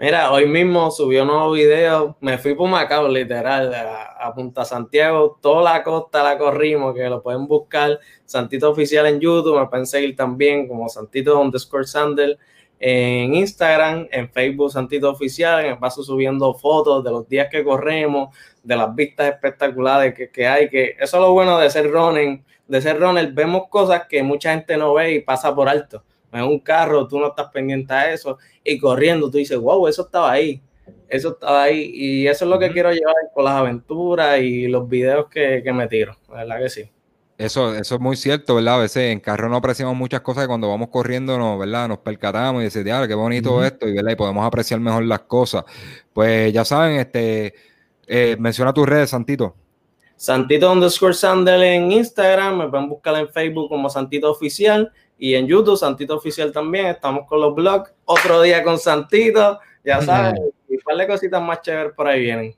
Mira, 0.00 0.30
hoy 0.30 0.46
mismo 0.46 0.92
subió 0.92 1.22
un 1.22 1.28
nuevo 1.28 1.50
video. 1.50 2.16
Me 2.20 2.38
fui 2.38 2.54
por 2.54 2.68
Macao, 2.68 3.08
literal, 3.08 3.74
a, 3.74 4.32
Punta 4.32 4.64
Santiago. 4.64 5.36
Toda 5.42 5.72
la 5.72 5.82
costa 5.82 6.22
la 6.22 6.38
corrimos, 6.38 6.94
que 6.94 7.08
lo 7.08 7.20
pueden 7.20 7.48
buscar. 7.48 7.98
Santito 8.24 8.70
Oficial 8.70 9.06
en 9.06 9.18
YouTube. 9.18 9.58
Me 9.58 9.66
pueden 9.66 9.86
seguir 9.86 10.14
también 10.14 10.68
como 10.68 10.88
Santito 10.88 11.40
underscore 11.40 11.84
Sandel 11.84 12.38
en 12.78 13.34
Instagram, 13.34 14.06
en 14.12 14.30
Facebook 14.30 14.70
Santito 14.70 15.10
Oficial. 15.10 15.64
Me 15.64 15.76
paso 15.76 16.04
subiendo 16.04 16.54
fotos 16.54 17.02
de 17.02 17.10
los 17.10 17.28
días 17.28 17.48
que 17.50 17.64
corremos, 17.64 18.32
de 18.62 18.76
las 18.76 18.94
vistas 18.94 19.32
espectaculares 19.34 20.14
que, 20.14 20.30
que 20.30 20.46
hay. 20.46 20.68
Que 20.68 20.94
eso 21.00 21.16
es 21.16 21.20
lo 21.20 21.32
bueno 21.32 21.58
de 21.58 21.68
ser 21.70 21.90
running. 21.90 22.44
De 22.68 22.80
ser 22.80 23.00
runner, 23.00 23.32
vemos 23.32 23.64
cosas 23.68 24.02
que 24.08 24.22
mucha 24.22 24.52
gente 24.52 24.76
no 24.76 24.94
ve 24.94 25.14
y 25.14 25.20
pasa 25.20 25.54
por 25.54 25.68
alto 25.68 26.04
en 26.32 26.44
un 26.44 26.58
carro, 26.58 27.06
tú 27.06 27.18
no 27.18 27.28
estás 27.28 27.48
pendiente 27.50 27.92
a 27.92 28.12
eso, 28.12 28.38
y 28.62 28.78
corriendo 28.78 29.30
tú 29.30 29.38
dices, 29.38 29.58
wow, 29.58 29.88
eso 29.88 30.02
estaba 30.02 30.32
ahí, 30.32 30.60
eso 31.08 31.30
estaba 31.30 31.64
ahí, 31.64 31.90
y 31.94 32.26
eso 32.26 32.44
es 32.44 32.50
lo 32.50 32.58
que 32.58 32.70
quiero 32.70 32.92
llevar 32.92 33.14
con 33.34 33.44
las 33.44 33.54
aventuras 33.54 34.40
y 34.40 34.68
los 34.68 34.88
videos 34.88 35.28
que, 35.28 35.62
me 35.72 35.88
tiro, 35.88 36.16
¿verdad 36.28 36.58
que 36.58 36.68
sí? 36.68 36.90
Eso, 37.38 37.72
eso 37.72 37.94
es 37.94 38.00
muy 38.00 38.16
cierto, 38.16 38.56
¿verdad? 38.56 38.74
A 38.74 38.78
veces 38.78 39.12
en 39.12 39.20
carro 39.20 39.48
no 39.48 39.56
apreciamos 39.56 39.94
muchas 39.96 40.22
cosas 40.22 40.44
y 40.44 40.48
cuando 40.48 40.68
vamos 40.68 40.88
corriendo, 40.88 41.38
no, 41.38 41.56
¿verdad? 41.56 41.86
Nos 41.86 41.98
percatamos 41.98 42.62
y 42.62 42.64
decimos, 42.64 43.06
qué 43.06 43.14
bonito 43.14 43.64
esto, 43.64 43.86
y, 43.86 43.94
¿verdad? 43.94 44.10
y 44.10 44.16
podemos 44.16 44.44
apreciar 44.44 44.80
mejor 44.80 45.04
las 45.04 45.20
cosas. 45.20 45.64
Pues 46.12 46.52
ya 46.52 46.64
saben, 46.64 46.98
este, 46.98 47.54
eh, 48.08 48.36
menciona 48.40 48.74
tus 48.74 48.88
redes, 48.88 49.10
Santito. 49.10 49.54
Santito 50.18 50.72
underscore 50.72 51.14
Sandel 51.14 51.62
en 51.62 51.92
Instagram, 51.92 52.58
me 52.58 52.68
pueden 52.68 52.88
buscar 52.88 53.14
en 53.14 53.28
Facebook 53.28 53.68
como 53.68 53.88
Santito 53.88 54.32
Oficial 54.32 54.90
y 55.16 55.34
en 55.34 55.46
YouTube, 55.46 55.78
Santito 55.78 56.16
Oficial 56.16 56.50
también. 56.50 56.86
Estamos 56.86 57.24
con 57.28 57.40
los 57.40 57.54
blogs. 57.54 57.92
Otro 58.04 58.42
día 58.42 58.64
con 58.64 58.80
Santito, 58.80 59.60
ya 59.84 60.02
sabes. 60.02 60.34
Y 60.68 60.74
un 60.74 60.80
par 60.84 60.96
de 60.96 61.06
cositas 61.06 61.40
más 61.40 61.62
chéveres 61.62 61.92
por 61.92 62.08
ahí 62.08 62.20
vienen. 62.20 62.56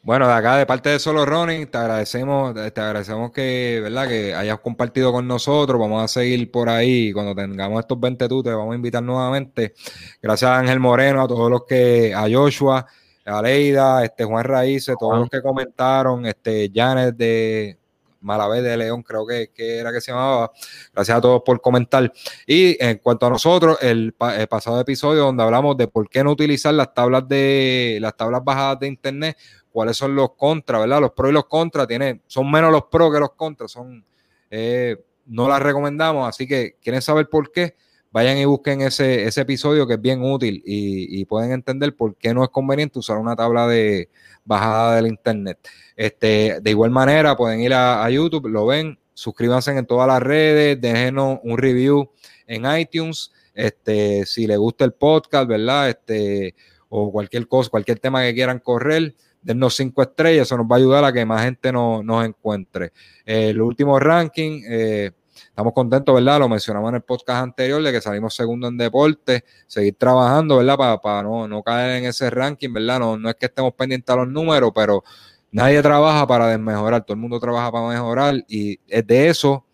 Bueno, 0.00 0.26
de 0.26 0.32
acá, 0.32 0.56
de 0.56 0.64
parte 0.64 0.88
de 0.88 0.98
Solo 0.98 1.26
Running, 1.26 1.66
te 1.66 1.76
agradecemos, 1.76 2.54
te 2.54 2.80
agradecemos 2.80 3.30
que, 3.30 3.80
¿verdad? 3.82 4.08
que 4.08 4.34
hayas 4.34 4.60
compartido 4.60 5.12
con 5.12 5.28
nosotros. 5.28 5.78
Vamos 5.78 6.02
a 6.02 6.08
seguir 6.08 6.50
por 6.50 6.70
ahí. 6.70 7.12
Cuando 7.12 7.34
tengamos 7.34 7.78
estos 7.80 8.00
20 8.00 8.26
tú, 8.26 8.42
te 8.42 8.50
vamos 8.50 8.72
a 8.72 8.76
invitar 8.76 9.02
nuevamente. 9.02 9.74
Gracias 10.22 10.50
a 10.50 10.60
Ángel 10.60 10.80
Moreno, 10.80 11.22
a 11.22 11.28
todos 11.28 11.50
los 11.50 11.66
que, 11.66 12.14
a 12.14 12.26
Joshua, 12.30 12.86
a 13.26 13.42
Leida, 13.42 14.04
este 14.04 14.24
Juan 14.24 14.44
Raíces, 14.44 14.96
todos 14.98 15.18
los 15.18 15.28
que 15.28 15.42
comentaron, 15.42 16.26
este 16.26 16.70
Janet 16.72 17.16
de 17.16 17.78
Malavé 18.20 18.62
de 18.62 18.76
León, 18.76 19.02
creo 19.02 19.26
que, 19.26 19.50
era 19.56 19.92
que 19.92 20.00
se 20.00 20.10
llamaba. 20.12 20.50
Gracias 20.92 21.16
a 21.16 21.20
todos 21.20 21.42
por 21.44 21.60
comentar. 21.60 22.12
Y 22.46 22.82
en 22.82 22.98
cuanto 22.98 23.26
a 23.26 23.30
nosotros, 23.30 23.78
el, 23.80 24.14
pasado 24.14 24.80
episodio 24.80 25.22
donde 25.24 25.42
hablamos 25.42 25.76
de 25.76 25.88
por 25.88 26.08
qué 26.08 26.24
no 26.24 26.32
utilizar 26.32 26.74
las 26.74 26.92
tablas 26.92 27.28
de 27.28 27.98
las 28.00 28.16
tablas 28.16 28.42
bajadas 28.44 28.80
de 28.80 28.88
internet, 28.88 29.36
cuáles 29.70 29.96
son 29.96 30.14
los 30.14 30.32
contras, 30.32 30.80
¿verdad? 30.80 31.00
Los 31.00 31.12
pros 31.12 31.30
y 31.30 31.34
los 31.34 31.46
contras, 31.46 31.86
tiene, 31.86 32.22
son 32.26 32.50
menos 32.50 32.72
los 32.72 32.84
pros 32.84 33.12
que 33.12 33.20
los 33.20 33.32
contras, 33.32 33.70
son 33.70 34.04
eh, 34.50 34.96
no 35.26 35.48
las 35.48 35.60
recomendamos, 35.60 36.28
así 36.28 36.46
que 36.46 36.76
quieren 36.80 37.02
saber 37.02 37.28
por 37.28 37.50
qué 37.50 37.76
vayan 38.16 38.38
y 38.38 38.46
busquen 38.46 38.80
ese, 38.80 39.24
ese 39.24 39.42
episodio 39.42 39.86
que 39.86 39.92
es 39.92 40.00
bien 40.00 40.24
útil 40.24 40.62
y, 40.64 41.22
pueden 41.26 41.52
entender 41.52 41.94
por 41.94 42.16
qué 42.16 42.32
no 42.32 42.42
es 42.44 42.48
conveniente 42.48 42.98
usar 42.98 43.18
una 43.18 43.36
tabla 43.36 43.66
de 43.66 44.08
bajada 44.42 44.96
del 44.96 45.06
internet. 45.06 45.58
Este, 45.94 46.60
de 46.62 46.70
igual 46.70 46.90
manera, 46.90 47.36
pueden 47.36 47.60
ir 47.60 47.74
a, 47.74 48.08
YouTube, 48.08 48.48
lo 48.48 48.64
ven, 48.64 48.98
suscríbanse 49.12 49.72
en 49.72 49.84
todas 49.84 50.08
las 50.08 50.22
redes, 50.22 50.80
déjenos 50.80 51.40
un 51.42 51.58
review 51.58 52.10
en 52.46 52.64
iTunes. 52.80 53.32
Este, 53.52 54.24
si 54.24 54.46
les 54.46 54.56
gusta 54.56 54.86
el 54.86 54.92
podcast, 54.92 55.46
¿verdad? 55.46 55.90
Este, 55.90 56.54
o 56.88 57.12
cualquier 57.12 57.46
cosa, 57.46 57.68
cualquier 57.68 57.98
tema 57.98 58.22
que 58.22 58.32
quieran 58.32 58.60
correr, 58.60 59.14
dennos 59.42 59.76
cinco 59.76 60.00
estrellas, 60.00 60.46
eso 60.46 60.56
nos 60.56 60.64
va 60.64 60.76
a 60.76 60.78
ayudar 60.78 61.04
a 61.04 61.12
que 61.12 61.26
más 61.26 61.44
gente 61.44 61.70
nos, 61.70 62.24
encuentre. 62.24 62.92
el 63.26 63.60
último 63.60 64.00
ranking, 64.00 64.62
eh, 64.66 65.10
Estamos 65.48 65.72
contentos, 65.72 66.14
¿verdad? 66.14 66.38
Lo 66.38 66.48
mencionamos 66.48 66.88
en 66.90 66.96
el 66.96 67.02
podcast 67.02 67.42
anterior 67.42 67.82
de 67.82 67.92
que 67.92 68.00
salimos 68.00 68.34
segundo 68.34 68.68
en 68.68 68.76
deporte, 68.76 69.44
seguir 69.66 69.94
trabajando, 69.96 70.58
¿verdad? 70.58 71.00
Para, 71.02 71.22
no, 71.22 71.62
caer 71.62 72.02
en 72.02 72.04
ese 72.06 72.30
ranking, 72.30 72.72
¿verdad? 72.72 73.00
No, 73.00 73.18
no 73.18 73.28
es 73.28 73.36
que 73.36 73.46
estemos 73.46 73.72
pendientes 73.74 74.12
a 74.12 74.16
los 74.16 74.28
números, 74.28 74.72
pero 74.74 75.04
nadie 75.50 75.82
trabaja 75.82 76.26
para 76.26 76.48
desmejorar, 76.48 77.04
todo 77.04 77.14
el 77.14 77.20
mundo 77.20 77.38
trabaja 77.38 77.70
para 77.70 77.88
mejorar 77.88 78.44
y 78.48 78.78
es 78.86 79.06
de 79.06 79.28
eso. 79.28 79.64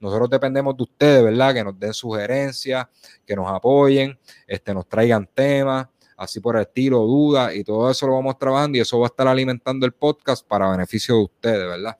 Nosotros 0.00 0.28
dependemos 0.30 0.76
de 0.76 0.82
ustedes, 0.82 1.22
¿verdad? 1.22 1.54
Que 1.54 1.64
nos 1.64 1.78
den 1.78 1.94
sugerencias, 1.94 2.86
que 3.24 3.36
nos 3.36 3.48
apoyen, 3.48 4.18
este, 4.46 4.74
nos 4.74 4.88
traigan 4.88 5.28
temas, 5.32 5.86
así 6.16 6.40
por 6.40 6.56
el 6.56 6.62
estilo, 6.62 6.98
dudas 7.00 7.54
y 7.54 7.62
todo 7.62 7.90
eso 7.90 8.06
lo 8.06 8.14
vamos 8.14 8.36
trabajando 8.38 8.78
y 8.78 8.80
eso 8.80 8.98
va 8.98 9.06
a 9.06 9.08
estar 9.08 9.28
alimentando 9.28 9.86
el 9.86 9.92
podcast 9.92 10.46
para 10.46 10.70
beneficio 10.70 11.16
de 11.16 11.22
ustedes, 11.22 11.66
¿verdad? 11.68 11.96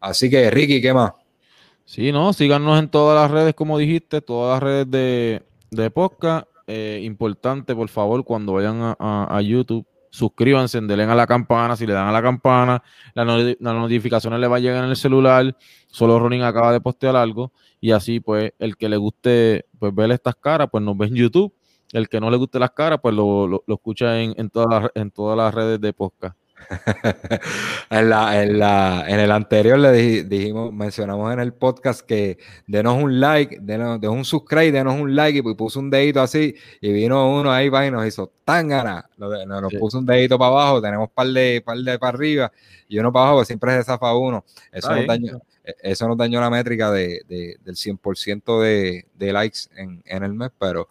Así 0.00 0.28
que, 0.28 0.50
Ricky, 0.50 0.80
¿qué 0.80 0.92
más? 0.92 1.12
Sí, 1.84 2.12
no, 2.12 2.32
síganos 2.32 2.78
en 2.78 2.88
todas 2.88 3.20
las 3.20 3.30
redes, 3.30 3.54
como 3.54 3.78
dijiste, 3.78 4.20
todas 4.20 4.54
las 4.54 4.62
redes 4.62 4.90
de, 4.90 5.42
de 5.70 5.90
podcast. 5.90 6.46
eh, 6.66 7.00
importante, 7.02 7.74
por 7.74 7.88
favor, 7.88 8.24
cuando 8.24 8.52
vayan 8.54 8.94
a, 8.98 9.40
YouTube, 9.42 9.86
suscríbanse, 10.10 10.80
denle 10.80 11.04
a 11.04 11.14
la 11.14 11.26
campana, 11.26 11.76
si 11.76 11.86
le 11.86 11.92
dan 11.92 12.08
a 12.08 12.12
la 12.12 12.22
campana, 12.22 12.82
las 13.14 13.58
notificaciones 13.60 14.38
le 14.38 14.46
va 14.46 14.56
a 14.56 14.60
llegar 14.60 14.84
en 14.84 14.90
el 14.90 14.96
celular, 14.96 15.56
solo 15.88 16.18
Ronin 16.18 16.42
acaba 16.42 16.72
de 16.72 16.80
postear 16.80 17.16
algo, 17.16 17.52
y 17.80 17.90
así 17.90 18.20
pues 18.20 18.52
el 18.58 18.76
que 18.76 18.88
le 18.88 18.96
guste 18.96 19.66
pues 19.78 19.94
ver 19.94 20.12
estas 20.12 20.36
caras, 20.36 20.68
pues 20.70 20.84
nos 20.84 20.96
ve 20.96 21.06
en 21.08 21.14
YouTube, 21.16 21.52
el 21.92 22.08
que 22.08 22.20
no 22.20 22.30
le 22.30 22.36
guste 22.36 22.58
las 22.58 22.70
caras, 22.70 23.00
pues 23.02 23.14
lo, 23.14 23.64
escucha 23.66 24.20
en, 24.20 24.34
en, 24.36 24.48
todas 24.48 24.68
las, 24.70 24.90
en 24.94 25.10
todas 25.10 25.36
las 25.36 25.52
redes 25.52 25.80
de 25.80 25.92
podcast. 25.92 26.36
en, 27.90 28.08
la, 28.08 28.42
en, 28.42 28.58
la, 28.58 29.04
en 29.06 29.20
el 29.20 29.30
anterior 29.30 29.78
le 29.78 30.24
dijimos, 30.24 30.72
mencionamos 30.72 31.32
en 31.32 31.40
el 31.40 31.52
podcast 31.52 32.02
que 32.02 32.38
denos 32.66 33.02
un 33.02 33.20
like, 33.20 33.58
denos, 33.60 34.00
un 34.02 34.24
subscribe, 34.24 34.72
denos 34.72 34.98
un 34.98 35.14
like 35.14 35.38
y 35.38 35.54
puso 35.54 35.80
un 35.80 35.90
dedito 35.90 36.20
así 36.20 36.54
y 36.80 36.92
vino 36.92 37.32
uno 37.32 37.52
ahí 37.52 37.66
y 37.66 37.90
nos 37.90 38.06
hizo 38.06 38.32
tan 38.44 38.68
ganas, 38.68 39.04
nos, 39.16 39.72
puso 39.74 39.98
un 39.98 40.06
dedito 40.06 40.38
para 40.38 40.50
abajo, 40.50 40.82
tenemos 40.82 41.10
par 41.10 41.28
de, 41.28 41.62
par 41.64 41.78
de 41.78 41.98
para 41.98 42.16
arriba 42.16 42.52
y 42.88 42.98
uno 42.98 43.12
para 43.12 43.28
abajo, 43.28 43.44
siempre 43.44 43.76
se 43.76 43.84
zafa 43.84 44.14
uno. 44.14 44.44
Eso, 44.70 44.94
nos 44.94 45.06
dañó, 45.06 45.40
e, 45.64 45.74
eso 45.82 46.08
nos 46.08 46.16
dañó 46.16 46.40
la 46.40 46.50
métrica 46.50 46.90
de, 46.90 47.22
del 47.28 47.76
100% 47.76 48.60
de, 48.60 49.06
de 49.14 49.32
likes 49.32 49.60
en, 49.76 50.02
en 50.04 50.22
el 50.24 50.34
mes, 50.34 50.50
pero 50.58 50.88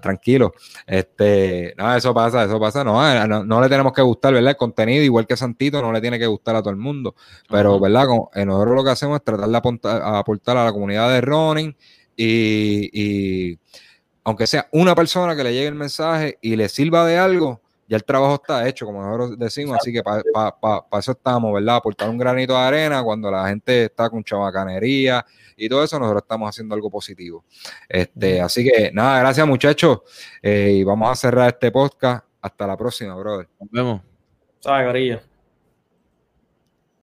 tranquilo. 0.00 0.52
Este, 0.86 1.74
no, 1.76 1.94
eso 1.94 2.12
pasa, 2.12 2.44
eso 2.44 2.58
pasa. 2.60 2.82
Eh, 2.82 3.28
no, 3.28 3.44
no, 3.44 3.60
le 3.60 3.68
tenemos 3.68 3.92
que 3.92 4.02
gustar, 4.02 4.34
¿verdad? 4.34 4.50
El 4.50 4.56
contenido, 4.56 5.02
igual 5.02 5.26
que 5.26 5.36
Santito, 5.36 5.80
no 5.80 5.92
le 5.92 6.00
tiene 6.00 6.18
que 6.18 6.26
gustar 6.26 6.56
a 6.56 6.60
todo 6.60 6.70
el 6.70 6.76
mundo. 6.76 7.14
Pero, 7.48 7.78
¿verdad? 7.80 8.06
en 8.34 8.48
nosotros 8.48 8.74
lo 8.74 8.84
que 8.84 8.90
hacemos 8.90 9.18
es 9.18 9.24
tratar 9.24 9.48
de 9.48 9.56
aportar, 9.56 10.56
a, 10.56 10.64
la 10.64 10.72
comunidad 10.72 11.10
de 11.10 11.20
running 11.20 11.76
y, 12.16 13.58
aunque 14.24 14.46
sea 14.46 14.68
una 14.72 14.94
persona 14.94 15.36
que 15.36 15.44
le 15.44 15.52
llegue 15.52 15.68
el 15.68 15.74
mensaje 15.74 16.38
y 16.40 16.56
le 16.56 16.68
sirva 16.68 17.06
de 17.06 17.18
algo, 17.18 17.60
ya 17.88 17.96
el 17.96 18.04
trabajo 18.04 18.34
está 18.34 18.66
hecho, 18.68 18.86
como 18.86 19.02
nosotros 19.02 19.38
decimos, 19.38 19.76
así 19.80 19.92
que 19.92 20.02
para 20.02 20.22
eso 20.98 21.12
estamos, 21.12 21.52
¿verdad? 21.52 21.76
Aportar 21.76 22.08
un 22.08 22.18
granito 22.18 22.52
de 22.52 22.58
arena 22.58 23.02
cuando 23.02 23.30
la 23.30 23.48
gente 23.48 23.84
está 23.84 24.10
con 24.10 24.24
chavacanería 24.24 25.24
y 25.56 25.68
todo 25.68 25.84
eso, 25.84 25.98
nosotros 25.98 26.22
estamos 26.22 26.48
haciendo 26.48 26.74
algo 26.74 26.90
positivo. 26.90 27.44
Este, 27.88 28.40
así 28.40 28.64
que 28.64 28.90
nada, 28.92 29.20
gracias 29.20 29.46
muchachos 29.46 30.00
eh, 30.42 30.72
y 30.74 30.84
vamos 30.84 31.10
a 31.10 31.14
cerrar 31.14 31.48
este 31.48 31.70
podcast. 31.70 32.24
Hasta 32.40 32.66
la 32.66 32.76
próxima, 32.76 33.14
brother. 33.16 33.48
Nos 33.58 33.70
vemos. 33.70 34.00
Sabe, 34.60 35.20